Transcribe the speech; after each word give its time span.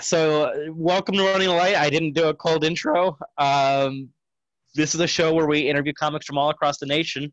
so 0.00 0.52
welcome 0.74 1.14
to 1.16 1.24
Running 1.24 1.48
Light. 1.48 1.76
I 1.76 1.90
didn't 1.90 2.12
do 2.12 2.28
a 2.28 2.34
cold 2.34 2.64
intro. 2.64 3.18
Um, 3.38 4.08
this 4.74 4.94
is 4.94 5.00
a 5.00 5.06
show 5.06 5.34
where 5.34 5.46
we 5.46 5.60
interview 5.60 5.92
comics 5.92 6.26
from 6.26 6.38
all 6.38 6.50
across 6.50 6.78
the 6.78 6.86
nation 6.86 7.32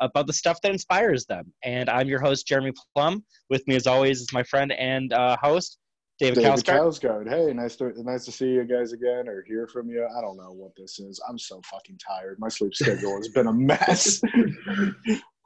about 0.00 0.26
the 0.26 0.32
stuff 0.32 0.60
that 0.62 0.72
inspires 0.72 1.26
them. 1.26 1.52
And 1.64 1.88
I'm 1.88 2.08
your 2.08 2.20
host, 2.20 2.46
Jeremy 2.46 2.72
Plum. 2.94 3.24
With 3.50 3.66
me, 3.66 3.76
as 3.76 3.86
always, 3.86 4.20
is 4.20 4.32
my 4.32 4.42
friend 4.42 4.72
and 4.72 5.12
uh, 5.12 5.36
host, 5.40 5.78
David, 6.18 6.40
David 6.40 6.64
Kalsgaard. 6.64 6.64
Kalsgaard. 6.64 7.28
Hey, 7.28 7.52
nice 7.52 7.76
to 7.76 7.92
nice 8.02 8.24
to 8.24 8.32
see 8.32 8.48
you 8.48 8.64
guys 8.64 8.92
again 8.92 9.28
or 9.28 9.44
hear 9.46 9.66
from 9.66 9.88
you. 9.88 10.06
I 10.06 10.20
don't 10.20 10.36
know 10.36 10.52
what 10.52 10.72
this 10.76 10.98
is. 10.98 11.20
I'm 11.28 11.38
so 11.38 11.60
fucking 11.70 11.98
tired. 11.98 12.38
My 12.38 12.48
sleep 12.48 12.74
schedule 12.74 13.16
has 13.16 13.28
been 13.28 13.46
a 13.46 13.52
mess. 13.52 14.20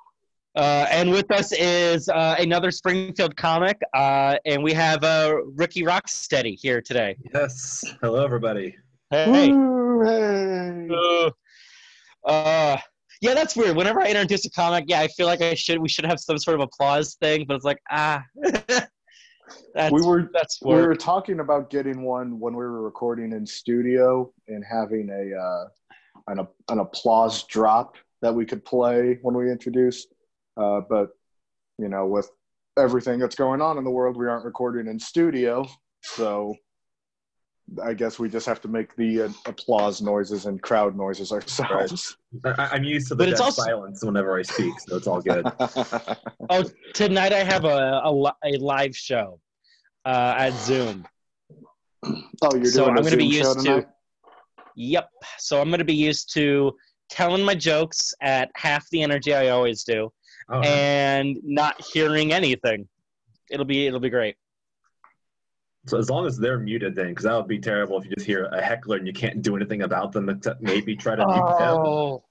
Uh, 0.54 0.86
and 0.90 1.10
with 1.10 1.30
us 1.30 1.50
is 1.52 2.10
uh, 2.10 2.36
another 2.38 2.70
Springfield 2.70 3.34
comic, 3.36 3.80
uh, 3.94 4.36
and 4.44 4.62
we 4.62 4.74
have 4.74 5.02
uh, 5.02 5.34
Ricky 5.54 5.82
Rocksteady 5.82 6.58
here 6.60 6.82
today. 6.82 7.16
Yes. 7.32 7.82
Hello, 8.02 8.22
everybody. 8.22 8.76
Hey. 9.08 9.50
Woo, 9.50 10.04
hey. 10.04 11.30
Uh, 12.24 12.76
yeah, 13.22 13.34
that's 13.34 13.56
weird. 13.56 13.76
Whenever 13.76 14.02
I 14.02 14.08
introduce 14.08 14.44
a 14.44 14.50
comic, 14.50 14.84
yeah, 14.88 15.00
I 15.00 15.08
feel 15.08 15.26
like 15.26 15.40
I 15.40 15.54
should 15.54 15.78
we 15.78 15.88
should 15.88 16.04
have 16.04 16.20
some 16.20 16.38
sort 16.38 16.56
of 16.56 16.60
applause 16.60 17.14
thing, 17.14 17.46
but 17.46 17.54
it's 17.54 17.64
like 17.64 17.80
ah, 17.90 18.22
that's, 19.74 19.92
We 19.92 20.02
were 20.02 20.28
that's 20.34 20.60
we 20.62 20.74
were 20.74 20.94
talking 20.94 21.40
about 21.40 21.70
getting 21.70 22.02
one 22.02 22.38
when 22.38 22.54
we 22.54 22.64
were 22.64 22.82
recording 22.82 23.32
in 23.32 23.46
studio 23.46 24.30
and 24.48 24.62
having 24.68 25.08
a 25.08 25.38
uh, 25.38 25.64
an 26.28 26.46
an 26.68 26.78
applause 26.78 27.44
drop 27.44 27.96
that 28.20 28.34
we 28.34 28.44
could 28.44 28.64
play 28.64 29.18
when 29.22 29.34
we 29.34 29.50
introduce. 29.50 30.06
Uh, 30.56 30.80
but 30.88 31.10
you 31.78 31.88
know, 31.88 32.06
with 32.06 32.30
everything 32.78 33.18
that's 33.18 33.34
going 33.36 33.60
on 33.60 33.78
in 33.78 33.84
the 33.84 33.90
world, 33.90 34.16
we 34.16 34.26
aren't 34.26 34.44
recording 34.44 34.86
in 34.90 34.98
studio, 34.98 35.66
so 36.02 36.54
I 37.82 37.94
guess 37.94 38.18
we 38.18 38.28
just 38.28 38.44
have 38.46 38.60
to 38.62 38.68
make 38.68 38.94
the 38.96 39.22
uh, 39.22 39.28
applause 39.46 40.02
noises 40.02 40.46
and 40.46 40.60
crowd 40.60 40.96
noises 40.96 41.32
ourselves. 41.32 42.16
I, 42.44 42.68
I'm 42.72 42.84
used 42.84 43.08
to 43.08 43.14
the 43.14 43.24
it's 43.24 43.38
dead 43.38 43.44
also- 43.44 43.62
silence 43.62 44.04
whenever 44.04 44.38
I 44.38 44.42
speak, 44.42 44.74
so 44.80 44.96
it's 44.96 45.06
all 45.06 45.20
good. 45.22 45.46
Oh, 46.50 46.64
tonight 46.92 47.32
I 47.32 47.44
have 47.44 47.64
a 47.64 48.00
a, 48.04 48.12
li- 48.12 48.30
a 48.44 48.58
live 48.58 48.94
show 48.96 49.40
uh, 50.04 50.34
at 50.36 50.52
Zoom. 50.54 51.06
oh, 52.04 52.10
you're 52.42 52.50
doing 52.50 52.64
So 52.66 52.84
doing 52.86 52.98
I'm 52.98 53.04
gonna 53.04 53.16
be 53.16 53.24
used 53.26 53.60
to- 53.64 53.86
Yep. 54.74 55.08
So 55.38 55.60
I'm 55.60 55.68
going 55.68 55.80
to 55.80 55.84
be 55.84 55.94
used 55.94 56.32
to 56.32 56.72
telling 57.10 57.44
my 57.44 57.54
jokes 57.54 58.14
at 58.22 58.50
half 58.56 58.88
the 58.88 59.02
energy 59.02 59.34
I 59.34 59.48
always 59.48 59.84
do, 59.84 60.10
Oh, 60.48 60.60
and 60.60 61.38
not 61.42 61.80
hearing 61.92 62.32
anything. 62.32 62.88
It'll 63.50 63.66
be 63.66 63.86
it'll 63.86 64.00
be 64.00 64.10
great. 64.10 64.36
so 65.86 65.98
as 65.98 66.08
long 66.10 66.26
as 66.26 66.36
they're 66.38 66.58
muted, 66.58 66.94
then, 66.94 67.08
because 67.08 67.24
that 67.24 67.34
would 67.34 67.48
be 67.48 67.58
terrible 67.58 67.98
if 67.98 68.04
you 68.04 68.10
just 68.14 68.26
hear 68.26 68.44
a 68.46 68.62
heckler 68.62 68.96
and 68.96 69.06
you 69.06 69.12
can't 69.12 69.42
do 69.42 69.56
anything 69.56 69.82
about 69.82 70.12
them 70.12 70.28
except 70.28 70.62
maybe 70.62 70.94
try 70.96 71.14
to 71.16 71.26
mute 71.26 71.58
them. 71.58 71.78
Oh, 71.84 72.24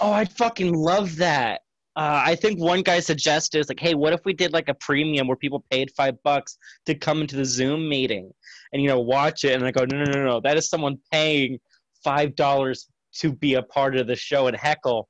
oh, 0.00 0.12
I'd 0.12 0.32
fucking 0.32 0.72
love 0.74 1.16
that. 1.16 1.60
Uh, 1.96 2.20
I 2.26 2.34
think 2.34 2.58
one 2.58 2.82
guy 2.82 2.98
suggested 2.98 3.60
is 3.60 3.68
like, 3.68 3.78
hey, 3.78 3.94
what 3.94 4.12
if 4.12 4.24
we 4.24 4.32
did 4.32 4.52
like 4.52 4.68
a 4.68 4.74
premium 4.74 5.28
where 5.28 5.36
people 5.36 5.64
paid 5.70 5.92
five 5.92 6.20
bucks 6.24 6.58
to 6.86 6.94
come 6.96 7.20
into 7.20 7.36
the 7.36 7.44
Zoom 7.44 7.88
meeting 7.88 8.32
and 8.72 8.82
you 8.82 8.88
know 8.88 8.98
watch 9.00 9.44
it? 9.44 9.54
And 9.54 9.64
I 9.64 9.70
go, 9.70 9.84
no, 9.84 10.02
no, 10.02 10.10
no, 10.10 10.24
no, 10.24 10.40
that 10.40 10.56
is 10.56 10.68
someone 10.68 10.98
paying 11.12 11.60
five 12.02 12.34
dollars 12.34 12.88
to 13.18 13.32
be 13.32 13.54
a 13.54 13.62
part 13.62 13.94
of 13.96 14.08
the 14.08 14.16
show 14.16 14.48
and 14.48 14.56
heckle. 14.56 15.08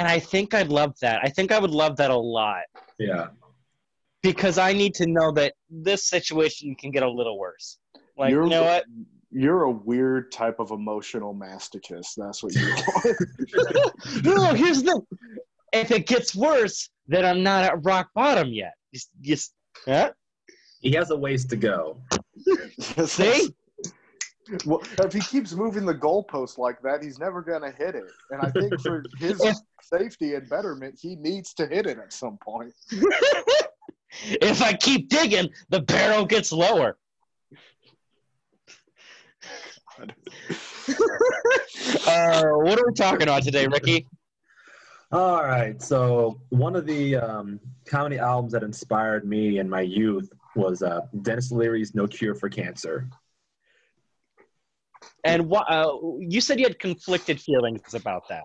And 0.00 0.08
I 0.08 0.18
think 0.18 0.54
I'd 0.54 0.70
love 0.70 0.94
that. 1.02 1.20
I 1.22 1.28
think 1.28 1.52
I 1.52 1.58
would 1.58 1.72
love 1.72 1.94
that 1.98 2.10
a 2.10 2.16
lot 2.16 2.62
Yeah. 2.98 3.26
because 4.22 4.56
I 4.56 4.72
need 4.72 4.94
to 4.94 5.06
know 5.06 5.30
that 5.32 5.52
this 5.68 6.04
situation 6.08 6.74
can 6.74 6.90
get 6.90 7.02
a 7.02 7.10
little 7.10 7.38
worse. 7.38 7.76
Like, 8.16 8.30
You're- 8.30 8.44
you 8.46 8.50
know 8.50 8.62
what? 8.62 8.86
You're 9.30 9.64
a 9.64 9.70
weird 9.70 10.32
type 10.32 10.58
of 10.58 10.70
emotional 10.70 11.34
masochist. 11.34 12.14
That's 12.16 12.42
what 12.42 12.54
you 12.54 12.66
are. 12.72 14.22
no, 14.24 14.54
here's 14.54 14.82
the. 14.82 15.02
If 15.74 15.90
it 15.90 16.06
gets 16.06 16.34
worse, 16.34 16.88
then 17.06 17.26
I'm 17.26 17.42
not 17.42 17.64
at 17.64 17.84
rock 17.84 18.08
bottom 18.14 18.48
yet. 18.48 18.72
Just, 18.94 19.10
just 19.20 19.52
huh? 19.84 20.12
He 20.80 20.92
has 20.92 21.10
a 21.10 21.16
ways 21.16 21.44
to 21.44 21.56
go. 21.56 22.00
See? 23.04 23.54
Well, 24.66 24.82
if 24.98 25.12
he 25.12 25.20
keeps 25.20 25.52
moving 25.52 25.86
the 25.86 25.94
goalpost 25.94 26.58
like 26.58 26.80
that, 26.82 27.02
he's 27.02 27.18
never 27.18 27.42
going 27.42 27.62
to 27.62 27.70
hit 27.70 27.94
it. 27.94 28.10
And 28.30 28.40
I 28.40 28.50
think 28.50 28.80
for 28.80 29.04
his 29.18 29.40
safety 29.82 30.34
and 30.34 30.48
betterment, 30.48 30.98
he 31.00 31.16
needs 31.16 31.54
to 31.54 31.66
hit 31.66 31.86
it 31.86 31.98
at 31.98 32.12
some 32.12 32.38
point. 32.38 32.72
if 34.22 34.62
I 34.62 34.72
keep 34.74 35.08
digging, 35.08 35.50
the 35.68 35.80
barrel 35.80 36.24
gets 36.24 36.52
lower. 36.52 36.96
Uh, 42.06 42.42
what 42.54 42.78
are 42.78 42.86
we 42.86 42.92
talking 42.94 43.22
about 43.22 43.42
today, 43.42 43.66
Ricky? 43.66 44.06
All 45.12 45.44
right. 45.44 45.80
So 45.80 46.40
one 46.50 46.74
of 46.74 46.86
the 46.86 47.16
um, 47.16 47.60
comedy 47.86 48.18
albums 48.18 48.52
that 48.52 48.62
inspired 48.62 49.26
me 49.26 49.58
in 49.58 49.68
my 49.68 49.80
youth 49.80 50.30
was 50.56 50.82
uh, 50.82 51.00
Dennis 51.22 51.52
Leary's 51.52 51.94
"No 51.94 52.06
Cure 52.06 52.34
for 52.34 52.48
Cancer." 52.48 53.08
And 55.24 55.48
what 55.48 55.70
uh, 55.70 55.92
you 56.18 56.40
said 56.40 56.58
you 56.58 56.66
had 56.66 56.78
conflicted 56.78 57.40
feelings 57.40 57.94
about 57.94 58.28
that. 58.28 58.44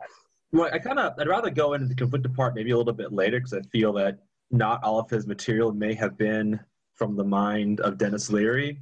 Well, 0.51 0.69
I 0.73 0.79
kind 0.79 0.99
of 0.99 1.13
I'd 1.19 1.27
rather 1.27 1.49
go 1.49 1.73
into 1.73 1.88
the 1.88 1.95
conflicted 1.95 2.33
part 2.33 2.55
maybe 2.55 2.71
a 2.71 2.77
little 2.77 2.93
bit 2.93 3.11
later 3.11 3.39
because 3.39 3.53
I 3.53 3.61
feel 3.71 3.91
that 3.93 4.19
not 4.51 4.83
all 4.83 4.99
of 4.99 5.09
his 5.09 5.27
material 5.27 5.73
may 5.73 5.93
have 5.93 6.17
been 6.17 6.59
from 6.93 7.16
the 7.17 7.23
mind 7.23 7.79
of 7.81 7.97
Dennis 7.97 8.29
Leary. 8.29 8.81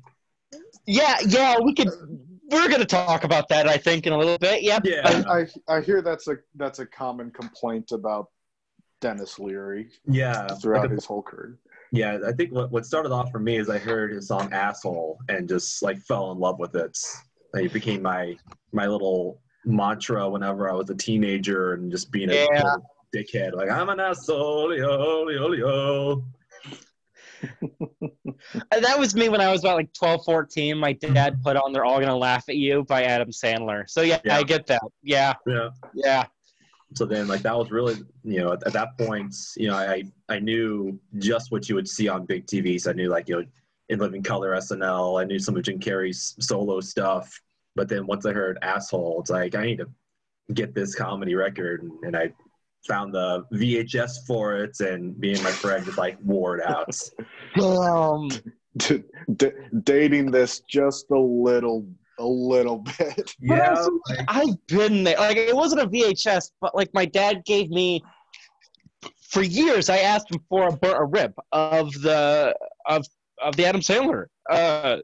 Yeah, 0.85 1.17
yeah, 1.27 1.57
we 1.63 1.73
could. 1.73 1.89
We're 2.51 2.69
gonna 2.69 2.85
talk 2.85 3.23
about 3.23 3.47
that, 3.49 3.67
I 3.67 3.77
think, 3.77 4.05
in 4.05 4.13
a 4.13 4.17
little 4.17 4.37
bit. 4.37 4.61
Yep. 4.61 4.85
Yeah. 4.85 5.23
I, 5.27 5.41
I, 5.71 5.77
I 5.77 5.81
hear 5.81 6.01
that's 6.01 6.27
a 6.27 6.35
that's 6.55 6.79
a 6.79 6.85
common 6.85 7.31
complaint 7.31 7.91
about 7.91 8.27
Dennis 9.01 9.39
Leary 9.39 9.89
Yeah. 10.05 10.47
throughout 10.61 10.81
Like 10.83 10.91
a- 10.91 10.95
his 10.95 11.05
whole 11.05 11.23
career. 11.23 11.57
yeah. 11.91 12.19
I 12.27 12.31
think 12.33 12.51
what, 12.51 12.71
what 12.71 12.85
started 12.85 13.11
off 13.11 13.31
for 13.31 13.39
me 13.39 13.57
is 13.57 13.69
I 13.69 13.77
heard 13.79 14.11
his 14.13 14.27
song 14.27 14.51
"Asshole" 14.53 15.17
and 15.29 15.47
just 15.49 15.81
like 15.81 15.97
fell 16.01 16.31
in 16.31 16.37
love 16.37 16.59
with 16.59 16.75
it. 16.75 16.97
Like, 17.53 17.65
It 17.65 17.73
became 17.73 18.01
my 18.01 18.35
my 18.71 18.87
little 18.87 19.39
mantra 19.65 20.27
whenever 20.29 20.69
I 20.69 20.73
was 20.73 20.89
a 20.89 20.95
teenager 20.95 21.73
and 21.73 21.91
just 21.91 22.11
being 22.11 22.29
a 22.29 22.33
Yeah. 22.33 22.75
dickhead. 23.15 23.53
Like 23.53 23.69
I'm 23.69 23.89
an 23.89 23.99
asshole, 23.99 24.75
yo, 24.75 25.29
yo, 25.29 25.51
yo. 25.53 26.23
That 28.71 28.97
was 28.99 29.15
me 29.15 29.29
when 29.29 29.41
I 29.41 29.51
was 29.51 29.61
about 29.61 29.75
like 29.75 29.93
12, 29.93 30.25
14. 30.25 30.77
My 30.77 30.93
dad 30.93 31.41
put 31.43 31.55
on 31.55 31.71
They're 31.73 31.85
All 31.85 31.99
Gonna 31.99 32.15
Laugh 32.17 32.45
at 32.49 32.55
You 32.55 32.83
by 32.83 33.03
Adam 33.03 33.29
Sandler. 33.29 33.83
So, 33.89 34.01
yeah, 34.01 34.19
Yeah. 34.25 34.37
I 34.37 34.43
get 34.43 34.65
that. 34.67 34.81
Yeah, 35.01 35.33
Yeah. 35.47 35.69
yeah. 35.93 36.25
so 36.95 37.05
then 37.05 37.27
like 37.27 37.41
that 37.41 37.57
was 37.57 37.71
really 37.71 37.95
you 38.23 38.39
know 38.39 38.53
at, 38.53 38.67
at 38.67 38.73
that 38.73 38.89
point 38.99 39.33
you 39.57 39.67
know 39.67 39.75
I 39.75 40.03
I 40.29 40.37
knew 40.39 40.99
just 41.17 41.51
what 41.51 41.67
you 41.67 41.73
would 41.75 41.87
see 41.87 42.07
on 42.07 42.25
big 42.25 42.45
TV 42.45 42.79
so 42.79 42.91
I 42.91 42.93
knew 42.93 43.09
like 43.09 43.27
you 43.27 43.35
know 43.41 43.45
in 43.93 43.99
Living 43.99 44.23
Color 44.23 44.55
SNL 44.57 45.21
I 45.21 45.25
knew 45.25 45.39
some 45.39 45.55
of 45.55 45.63
Jim 45.63 45.79
Carrey's 45.79 46.35
solo 46.39 46.79
stuff 46.81 47.39
but 47.75 47.87
then 47.87 48.05
once 48.05 48.25
I 48.25 48.33
heard 48.33 48.57
asshole 48.61 49.21
it's 49.21 49.29
like 49.29 49.55
I 49.55 49.65
need 49.65 49.77
to 49.79 49.87
get 50.53 50.75
this 50.75 50.93
comedy 50.95 51.35
record 51.35 51.83
and, 51.83 51.91
and 52.03 52.17
I 52.17 52.33
found 52.87 53.13
the 53.13 53.45
VHS 53.53 54.27
for 54.27 54.57
it 54.57 54.79
and 54.81 55.17
me 55.17 55.33
and 55.33 55.43
my 55.43 55.51
friend 55.51 55.85
just 55.85 55.97
like 55.97 56.17
wore 56.21 56.57
it 56.57 56.65
out 56.65 56.93
Um, 57.61 58.29
D- 58.77 59.03
d- 59.35 59.51
dating 59.83 60.31
this 60.31 60.61
just 60.61 61.11
a 61.11 61.17
little 61.17 61.87
a 62.19 62.25
little 62.25 62.77
bit. 62.77 63.35
Yeah, 63.39 63.69
also, 63.75 63.91
I've 64.27 64.67
been 64.67 65.03
there. 65.03 65.17
Like, 65.17 65.37
it 65.37 65.55
wasn't 65.55 65.81
a 65.81 65.87
VHS, 65.87 66.51
but 66.61 66.75
like 66.75 66.89
my 66.93 67.05
dad 67.05 67.43
gave 67.45 67.69
me. 67.69 68.03
For 69.29 69.43
years, 69.43 69.89
I 69.89 69.97
asked 69.97 70.31
him 70.33 70.39
for 70.47 70.67
a, 70.67 70.71
bur- 70.71 71.03
a 71.03 71.05
rip 71.05 71.33
of 71.51 71.91
the 72.01 72.55
of 72.87 73.05
of 73.43 73.55
the 73.55 73.65
Adam 73.65 73.81
Sandler 73.81 74.25
uh, 74.49 74.97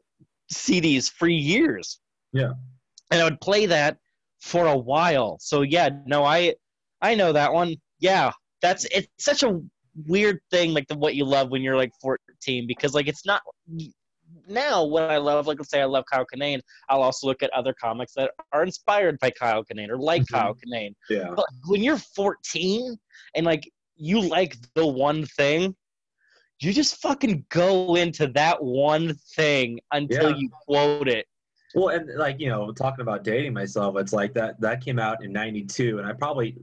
CDs 0.52 1.10
for 1.10 1.28
years. 1.28 2.00
Yeah. 2.32 2.52
and 3.10 3.20
I 3.20 3.24
would 3.24 3.40
play 3.40 3.66
that 3.66 3.98
for 4.40 4.66
a 4.66 4.76
while. 4.76 5.36
So 5.40 5.62
yeah, 5.62 5.88
no, 6.06 6.24
I 6.24 6.54
I 7.02 7.14
know 7.14 7.32
that 7.32 7.52
one. 7.52 7.76
Yeah, 7.98 8.32
that's 8.62 8.84
it's 8.86 9.08
such 9.18 9.42
a 9.42 9.60
weird 10.06 10.38
thing, 10.50 10.72
like 10.72 10.86
the 10.88 10.96
what 10.96 11.14
you 11.14 11.24
love 11.24 11.50
when 11.50 11.62
you're 11.62 11.76
like 11.76 11.92
14, 12.00 12.66
because 12.66 12.94
like 12.94 13.08
it's 13.08 13.26
not 13.26 13.42
now 14.48 14.84
when 14.84 15.04
I 15.04 15.16
love, 15.18 15.46
like 15.46 15.58
let's 15.58 15.70
say 15.70 15.80
I 15.80 15.84
love 15.86 16.04
Kyle 16.10 16.24
Kinane, 16.32 16.60
I'll 16.88 17.02
also 17.02 17.26
look 17.26 17.42
at 17.42 17.50
other 17.52 17.74
comics 17.74 18.12
that 18.14 18.30
are 18.52 18.62
inspired 18.62 19.18
by 19.18 19.30
Kyle 19.30 19.64
Kinane 19.64 19.88
or 19.88 19.98
like 19.98 20.22
Mhm. 20.22 20.30
Kyle 20.32 20.54
Kinane. 20.54 20.94
yeah 21.08 21.30
But 21.34 21.46
when 21.66 21.82
you're 21.82 21.98
14 21.98 22.96
and 23.34 23.46
like 23.46 23.68
you 23.96 24.20
like 24.20 24.56
the 24.74 24.86
one 24.86 25.26
thing, 25.26 25.74
you 26.60 26.72
just 26.72 26.96
fucking 26.96 27.44
go 27.48 27.94
into 27.96 28.26
that 28.28 28.62
one 28.62 29.14
thing 29.34 29.80
until 29.92 30.30
Yeah. 30.30 30.36
you 30.36 30.50
quote 30.66 31.08
it. 31.08 31.26
Well, 31.74 31.88
and 31.88 32.18
like 32.18 32.40
you 32.40 32.48
know, 32.48 32.72
talking 32.72 33.00
about 33.02 33.22
dating 33.24 33.52
myself, 33.54 33.96
it's 33.96 34.12
like 34.12 34.34
that 34.34 34.60
that 34.60 34.80
came 34.84 34.98
out 34.98 35.22
in 35.24 35.32
'92, 35.32 35.98
and 35.98 36.06
I 36.06 36.12
probably 36.12 36.56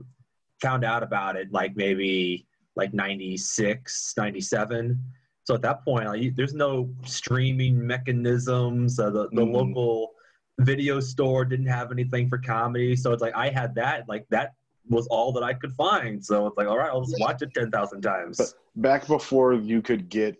found 0.60 0.84
out 0.84 1.02
about 1.02 1.36
it 1.36 1.50
like 1.52 1.74
maybe 1.76 2.46
like 2.76 2.92
96, 2.92 4.14
97. 4.16 5.02
So 5.44 5.54
at 5.54 5.62
that 5.62 5.82
point, 5.84 6.06
like, 6.06 6.36
there's 6.36 6.52
no 6.54 6.94
streaming 7.04 7.84
mechanisms. 7.86 8.98
Uh, 9.00 9.10
the 9.10 9.28
the 9.32 9.42
Mhm. 9.46 9.52
local 9.52 10.12
video 10.60 11.00
store 11.00 11.44
didn't 11.44 11.66
have 11.66 11.90
anything 11.90 12.28
for 12.28 12.36
comedy, 12.38 12.94
so 12.94 13.12
it's 13.12 13.22
like 13.22 13.34
I 13.34 13.48
had 13.48 13.74
that. 13.76 14.08
Like 14.08 14.26
that 14.30 14.52
was 14.88 15.06
all 15.08 15.32
that 15.32 15.42
I 15.42 15.52
could 15.54 15.72
find. 15.74 16.24
So 16.24 16.46
it's 16.46 16.56
like, 16.56 16.66
all 16.68 16.78
right, 16.78 16.88
I'll 16.90 17.02
just 17.04 17.20
watch 17.20 17.42
it 17.42 17.52
ten 17.54 17.70
thousand 17.70 18.02
times. 18.02 18.38
But- 18.38 18.52
Back 18.76 19.08
before 19.08 19.54
you 19.54 19.82
could 19.82 20.08
get, 20.08 20.36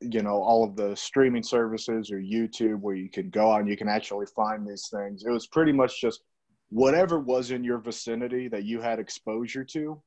you 0.00 0.22
know, 0.22 0.40
all 0.40 0.62
of 0.62 0.76
the 0.76 0.94
streaming 0.94 1.42
services 1.42 2.12
or 2.12 2.18
YouTube 2.18 2.78
where 2.80 2.94
you 2.94 3.08
could 3.10 3.32
go 3.32 3.50
on, 3.50 3.66
you 3.66 3.76
can 3.76 3.88
actually 3.88 4.26
find 4.26 4.64
these 4.64 4.88
things. 4.94 5.24
It 5.26 5.30
was 5.30 5.48
pretty 5.48 5.72
much 5.72 6.00
just 6.00 6.22
whatever 6.70 7.18
was 7.18 7.50
in 7.50 7.64
your 7.64 7.78
vicinity 7.78 8.46
that 8.48 8.62
you 8.62 8.80
had 8.80 9.00
exposure 9.00 9.64
to. 9.64 10.00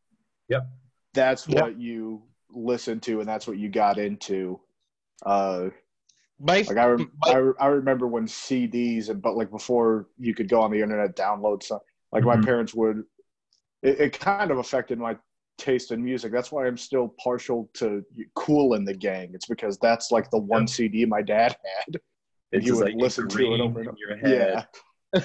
Yep. 0.48 0.66
That's 1.14 1.46
Yep. 1.48 1.62
what 1.62 1.78
you 1.78 2.24
listened 2.50 3.04
to, 3.04 3.20
and 3.20 3.28
that's 3.28 3.48
what 3.48 3.58
you 3.58 3.68
got 3.70 3.98
into. 3.98 4.62
Uh, 5.26 5.70
My 6.40 6.62
Like 6.62 6.78
I, 6.78 6.86
rem- 6.86 7.12
I, 7.26 7.36
re- 7.38 7.54
I 7.60 7.68
remember 7.68 8.08
when 8.08 8.28
CDs 8.28 9.10
and 9.10 9.22
but 9.22 9.36
like 9.36 9.50
before 9.52 10.08
you 10.20 10.34
could 10.36 10.48
go 10.48 10.62
on 10.62 10.72
the 10.72 10.80
internet 10.82 11.18
download 11.18 11.64
some. 11.64 11.80
Like 12.14 12.24
my 12.24 12.38
Mhm. 12.38 12.46
parents 12.46 12.74
would. 12.76 13.04
It, 13.84 14.00
it 14.00 14.20
kind 14.20 14.52
of 14.52 14.58
affected 14.58 15.00
my 15.00 15.18
taste 15.58 15.92
in 15.92 16.04
music. 16.04 16.32
That's 16.32 16.52
why 16.52 16.68
I'm 16.68 16.78
still 16.78 17.14
partial 17.24 17.70
to 17.76 18.04
Kool 18.36 18.74
and 18.74 18.88
the 18.88 18.94
Gang. 18.94 19.32
It's 19.34 19.48
because 19.48 19.78
that's 19.80 20.12
like 20.12 20.30
the 20.30 20.38
one 20.40 20.62
Yep. 20.64 20.70
CD 20.70 21.06
my 21.06 21.22
dad 21.22 21.56
had. 21.88 22.00
it's 22.52 22.66
you 22.66 22.76
would 22.76 22.86
like 22.86 22.96
listen 22.98 23.28
to 23.28 23.54
it 23.54 23.60
over 23.62 23.80
and 23.80 23.88
in 23.88 23.88
over. 23.90 23.98
your 23.98 24.18
head. 24.18 24.68
Yeah. 25.14 25.22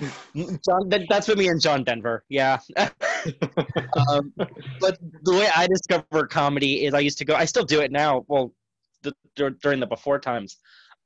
John, 0.40 0.88
that, 0.90 1.06
that's 1.08 1.26
with 1.26 1.38
me 1.38 1.48
and 1.48 1.60
John 1.60 1.82
Denver. 1.82 2.24
Yeah. 2.28 2.58
um, 2.76 4.32
but 4.80 4.98
the 5.24 5.32
way 5.32 5.48
I 5.54 5.66
discover 5.66 6.26
comedy 6.26 6.84
is 6.84 6.94
I 6.94 7.00
used 7.00 7.18
to 7.18 7.24
go. 7.24 7.34
I 7.34 7.44
still 7.46 7.64
do 7.64 7.80
it 7.80 7.90
now. 7.90 8.24
Well, 8.28 8.54
the, 9.02 9.12
dur- 9.34 9.56
during 9.62 9.80
the 9.80 9.86
before 9.86 10.20
times, 10.20 10.58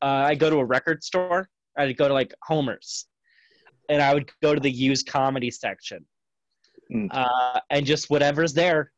uh, 0.03 0.07
I 0.27 0.35
go 0.35 0.51
to 0.51 0.57
a 0.59 0.65
record 0.65 1.03
store. 1.03 1.49
I'd 1.79 1.97
go 1.97 2.07
to 2.07 2.13
like 2.13 2.35
Homer's, 2.43 3.07
and 3.89 4.03
I 4.03 4.13
would 4.13 4.31
go 4.43 4.55
to 4.55 4.61
the 4.61 4.71
used 4.71 5.07
comedy 5.07 5.51
section, 5.51 6.05
Mm. 6.91 7.09
uh, 7.11 7.61
and 7.71 7.85
just 7.87 8.09
whatever's 8.11 8.55
there. 8.55 8.93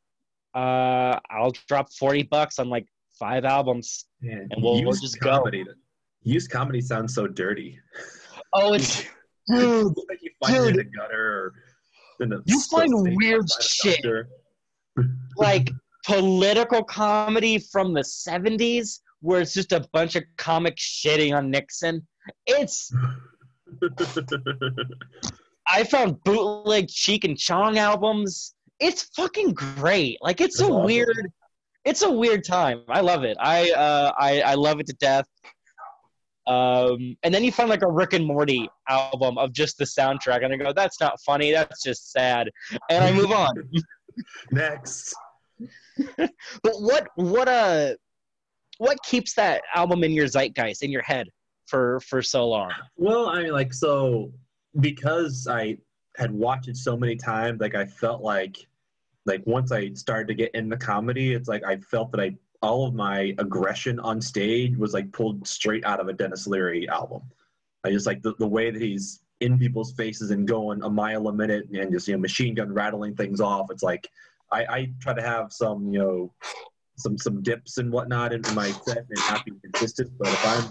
Uh, 0.55 1.19
I'll 1.31 1.53
drop 1.69 1.93
forty 1.93 2.23
bucks 2.23 2.59
on 2.61 2.69
like 2.69 2.87
five 3.19 3.45
albums. 3.45 4.05
Man, 4.21 4.49
And 4.51 4.63
we'll- 4.63 4.83
we'll 4.83 4.93
just 4.93 5.19
go. 5.21 5.31
comedy. 5.31 5.65
Used 6.23 6.51
comedy 6.51 6.81
sounds 6.81 7.15
so 7.15 7.27
dirty. 7.27 7.79
Oh, 8.53 8.73
it's 8.75 9.03
dude. 9.49 9.87
Like 10.09 10.23
you 10.23 10.31
find 10.41 10.55
it 10.57 10.59
in 10.69 10.73
Dude. 10.75 10.87
the 10.87 10.91
gutter 10.97 11.33
or 11.33 11.53
in 12.21 12.29
the 12.31 12.43
You 12.47 12.61
find 12.63 12.93
weird 13.17 13.47
shit. 13.61 14.01
like 15.37 15.71
political 16.07 16.83
comedy 16.85 17.59
from 17.59 17.93
the 17.93 18.01
70s 18.03 19.01
where 19.21 19.41
it's 19.41 19.53
just 19.55 19.73
a 19.73 19.87
bunch 19.93 20.15
of 20.17 20.23
comics 20.37 20.83
shitting 20.83 21.37
on 21.37 21.51
Nixon. 21.51 22.07
It's 22.47 22.93
I 25.75 25.83
found 25.83 26.23
bootleg 26.23 26.87
Cheech 26.87 27.25
and 27.25 27.37
Chong 27.37 27.79
albums. 27.79 28.55
It's 28.79 29.03
fucking 29.17 29.55
great. 29.55 30.19
Like 30.21 30.41
it's 30.41 30.59
That's 30.59 30.69
a 30.71 30.73
awesome. 30.73 30.85
weird 30.85 31.33
it's 31.85 32.03
a 32.03 32.11
weird 32.11 32.45
time. 32.45 32.83
I 32.89 33.01
love 33.01 33.25
it. 33.25 33.37
I 33.41 33.73
uh 33.73 34.13
I, 34.17 34.41
I 34.43 34.55
love 34.55 34.79
it 34.79 34.87
to 34.87 34.93
death. 34.95 35.27
Um 36.47 37.17
and 37.25 37.35
then 37.35 37.43
you 37.43 37.51
find 37.51 37.69
like 37.69 37.83
a 37.83 37.91
Rick 37.91 38.13
and 38.13 38.25
Morty 38.25 38.69
album 38.89 39.37
of 39.37 39.53
just 39.53 39.77
the 39.79 39.85
soundtrack 39.85 40.45
and 40.45 40.53
I 40.53 40.57
go, 40.57 40.73
that's 40.73 41.01
not 41.01 41.21
funny, 41.27 41.51
that's 41.51 41.83
just 41.83 42.13
sad. 42.13 42.49
And 42.89 43.03
I 43.03 43.11
move 43.13 43.33
on. 43.33 43.55
Next. 44.53 45.15
But 46.17 46.75
what 46.81 47.09
what 47.17 47.49
uh 47.49 47.95
what 48.79 48.99
keeps 49.03 49.35
that 49.35 49.63
album 49.75 50.05
in 50.05 50.13
your 50.13 50.27
zeitgeist 50.27 50.83
in 50.83 50.91
your 50.93 51.03
head 51.03 51.27
for 51.67 51.99
for 52.01 52.23
so 52.23 52.49
long? 52.49 52.73
Well, 52.97 53.29
I 53.29 53.43
mean, 53.43 53.53
like, 53.53 53.73
so 53.73 54.33
because 54.81 55.47
I 55.51 55.79
had 56.17 56.31
watched 56.33 56.69
it 56.69 56.77
so 56.77 56.97
many 56.97 57.17
times, 57.17 57.61
like, 57.61 57.75
I 57.75 57.87
felt 57.87 58.23
like, 58.23 58.67
like, 59.27 59.43
once 59.47 59.73
I 59.73 59.93
started 59.95 60.29
to 60.29 60.35
get 60.35 60.55
into 60.55 60.77
comedy, 60.77 61.33
it's 61.33 61.49
like 61.49 61.65
I 61.65 61.79
felt 61.79 62.13
that 62.13 62.21
I 62.21 62.37
all 62.65 62.87
of 62.87 62.95
my 62.95 63.35
aggression 63.39 64.01
on 64.01 64.23
stage 64.23 64.75
was 64.79 64.95
like 64.95 65.13
pulled 65.13 65.47
straight 65.47 65.85
out 65.85 66.01
of 66.01 66.09
a 66.09 66.15
Dennis 66.15 66.47
Leary 66.47 66.89
album. 66.89 67.21
I 67.85 67.91
just 67.91 68.07
like 68.07 68.23
the, 68.23 68.35
the 68.39 68.47
way 68.47 68.71
that 68.71 68.81
he's 68.81 69.21
in 69.41 69.59
people's 69.59 69.93
faces 69.93 70.31
and 70.31 70.49
going 70.49 70.83
a 70.83 70.89
mile 70.89 71.29
a 71.29 71.33
minute 71.33 71.69
and 71.71 71.93
just 71.93 72.09
you 72.09 72.15
know 72.15 72.21
machine 72.21 72.55
gun 72.55 72.73
rattling 72.73 73.15
things 73.15 73.41
off. 73.41 73.71
It's 73.71 73.83
like 73.83 74.09
I, 74.51 74.65
I 74.65 74.93
try 75.01 75.13
to 75.13 75.21
have 75.21 75.53
some 75.53 75.93
you 75.93 75.99
know 75.99 76.33
some 76.97 77.19
some 77.19 77.43
dips 77.43 77.77
and 77.77 77.93
whatnot 77.93 78.33
in 78.33 78.41
my 78.55 78.71
set 78.71 78.99
and 78.99 79.19
not 79.29 79.45
be 79.45 79.53
consistent. 79.63 80.11
But 80.19 80.29
if 80.29 80.47
I'm 80.47 80.65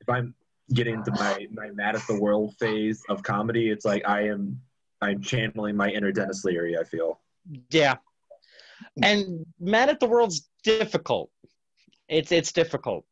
if 0.00 0.08
I'm 0.08 0.34
getting 0.74 0.94
into 0.94 1.12
my 1.12 1.46
my 1.52 1.70
mad 1.70 1.96
at 1.96 2.06
the 2.06 2.18
world 2.20 2.54
phase 2.58 3.02
of 3.08 3.22
comedy, 3.22 3.70
it's 3.70 3.84
like 3.84 4.06
I 4.08 4.28
am 4.28 4.60
I'm 5.00 5.20
channeling 5.20 5.76
my 5.76 5.88
inner 5.90 6.12
Dennis 6.12 6.44
Leary. 6.44 6.78
I 6.78 6.84
feel. 6.84 7.20
Yeah. 7.70 7.96
And 9.02 9.44
Mad 9.58 9.88
at 9.88 10.00
the 10.00 10.06
World's 10.06 10.48
difficult. 10.62 11.30
It's 12.08 12.32
it's 12.32 12.52
difficult. 12.52 13.04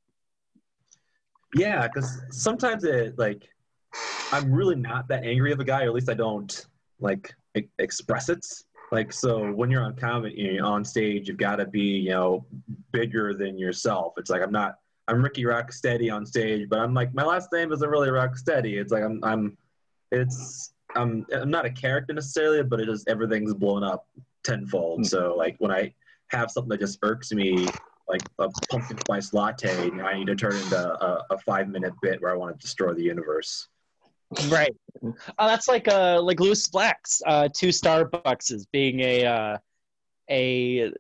Yeah, 1.55 1.87
because 1.87 2.21
sometimes 2.31 2.85
it 2.85 3.19
like 3.19 3.49
I'm 4.33 4.53
really 4.53 4.77
not 4.77 5.09
that 5.09 5.25
angry 5.25 5.53
of 5.53 5.61
a 5.61 5.65
guy, 5.65 5.85
or 5.85 5.89
at 5.89 5.95
least 5.95 6.11
I 6.11 6.15
don't 6.15 6.67
like 7.01 7.33
e- 7.57 7.69
express 7.79 8.29
it. 8.29 8.45
Like 8.91 9.13
so, 9.13 9.53
when 9.53 9.71
you're 9.71 9.83
on 9.83 9.97
comedy, 9.97 10.35
you 10.37 10.59
know, 10.59 10.67
on 10.67 10.85
stage, 10.85 11.29
you've 11.29 11.37
got 11.37 11.57
to 11.57 11.67
be 11.67 11.81
you 11.81 12.11
know 12.11 12.47
bigger 12.93 13.35
than 13.35 13.59
yourself. 13.59 14.15
It's 14.17 14.31
like 14.31 14.43
I'm 14.43 14.53
not. 14.53 14.77
I'm 15.09 15.23
Ricky 15.23 15.45
Rocksteady 15.45 16.15
on 16.15 16.27
stage, 16.27 16.69
but 16.69 16.79
I'm 16.81 16.93
like 16.93 17.15
my 17.15 17.25
last 17.25 17.51
name 17.53 17.73
isn't 17.73 17.89
really 17.89 18.11
Rocksteady. 18.11 18.79
It's 18.79 18.93
like 18.93 19.03
I'm 19.03 19.23
I'm. 19.25 19.57
It's 20.13 20.73
I'm 20.97 21.27
I'm 21.33 21.51
not 21.51 21.65
a 21.65 21.71
character 21.71 22.13
necessarily, 22.13 22.63
but 22.63 22.81
it 22.81 22.89
is 22.89 23.05
everything's 23.09 23.55
blown 23.55 23.83
up 23.83 24.07
tenfold. 24.45 25.01
Hmm. 25.01 25.05
So 25.05 25.35
like 25.37 25.57
when 25.59 25.71
I 25.71 25.93
have 26.29 26.51
something 26.51 26.69
that 26.71 26.81
just 26.81 26.99
irks 27.03 27.33
me, 27.33 27.67
like 28.07 28.23
a 28.39 28.51
pumpkin 28.71 28.99
spice 28.99 29.33
latte, 29.33 29.91
I 30.03 30.19
need 30.19 30.27
to 30.27 30.37
turn 30.37 30.57
into 30.57 30.79
a, 30.79 31.25
a 31.31 31.39
five 31.39 31.69
minute 31.69 31.95
bit 32.03 32.21
where 32.21 32.31
I 32.31 32.37
want 32.37 32.59
to 32.59 32.61
destroy 32.61 32.93
the 32.93 33.03
universe. 33.03 33.69
Right. 34.49 34.77
Uh, 35.03 35.47
that's 35.47 35.69
like 35.69 35.89
uh 35.89 36.21
like 36.21 36.39
Lewis 36.39 36.67
Black's 36.69 37.23
uh 37.27 37.49
two 37.55 37.69
Starbuckses 37.69 38.67
being 38.73 39.01
a 39.01 39.25
uh 39.25 39.59
a 40.31 40.93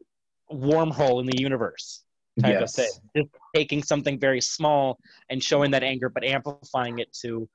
wormhole 0.50 1.20
in 1.20 1.26
the 1.26 1.38
universe 1.38 2.04
type 2.40 2.60
of 2.60 2.70
thing. 2.70 2.90
Just 3.16 3.28
taking 3.54 3.82
something 3.82 4.18
very 4.18 4.40
small 4.40 4.98
and 5.30 5.42
showing 5.42 5.70
that 5.72 5.82
anger 5.82 6.08
but 6.08 6.24
amplifying 6.24 6.98
it 6.98 7.12
to 7.22 7.48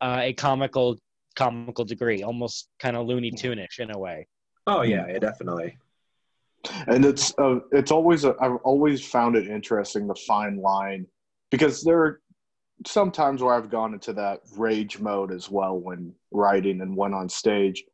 uh, 0.00 0.20
a 0.22 0.32
comical 0.32 0.98
comical 1.34 1.84
degree, 1.84 2.22
almost 2.22 2.68
kind 2.78 2.96
of 2.96 3.06
Looney 3.06 3.30
Tune-ish 3.30 3.78
in 3.78 3.90
a 3.90 3.98
way. 3.98 4.26
Oh 4.66 4.82
yeah, 4.82 5.06
yeah, 5.08 5.18
definitely. 5.18 5.76
and 6.86 7.04
it's 7.04 7.34
uh, 7.38 7.60
it's 7.72 7.90
always 7.90 8.24
a, 8.24 8.34
I've 8.40 8.56
always 8.64 9.04
found 9.04 9.36
it 9.36 9.48
interesting 9.48 10.06
the 10.06 10.14
fine 10.14 10.58
line 10.58 11.06
because 11.50 11.82
there 11.82 11.98
are 11.98 12.20
sometimes 12.86 13.42
where 13.42 13.54
I've 13.54 13.70
gone 13.70 13.94
into 13.94 14.12
that 14.14 14.40
rage 14.56 14.98
mode 14.98 15.32
as 15.32 15.50
well 15.50 15.78
when 15.78 16.14
writing 16.30 16.80
and 16.80 16.96
when 16.96 17.14
on 17.14 17.28
stage 17.28 17.84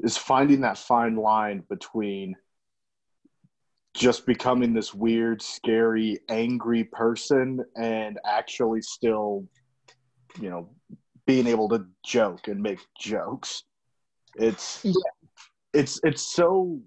is 0.00 0.16
finding 0.16 0.60
that 0.60 0.78
fine 0.78 1.16
line 1.16 1.62
between 1.68 2.36
just 3.96 4.26
becoming 4.26 4.74
this 4.74 4.92
weird, 4.92 5.40
scary, 5.40 6.20
angry 6.28 6.84
person 6.84 7.64
and 7.76 8.18
actually 8.26 8.82
still, 8.82 9.48
you 10.40 10.50
know, 10.50 10.68
being 11.26 11.46
able 11.46 11.68
to 11.70 11.86
joke 12.04 12.48
and 12.48 12.62
make 12.62 12.78
jokes. 13.00 13.64
It's 14.36 14.84
Yeah. 14.84 14.92
it's 15.72 15.98
it's 16.04 16.22
so 16.22 16.80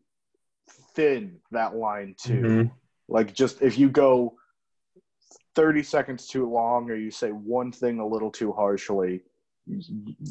thin 0.93 1.39
that 1.51 1.75
line 1.75 2.15
too. 2.17 2.33
Mhm. 2.43 2.71
Like 3.07 3.33
just 3.33 3.61
if 3.61 3.77
you 3.77 3.89
go 3.89 4.37
30 5.55 5.81
seconds 5.83 6.27
too 6.27 6.47
long 6.49 6.89
or 6.91 6.95
you 6.95 7.09
say 7.11 7.31
one 7.31 7.71
thing 7.71 7.99
a 7.99 8.07
little 8.07 8.31
too 8.31 8.51
harshly, 8.51 9.23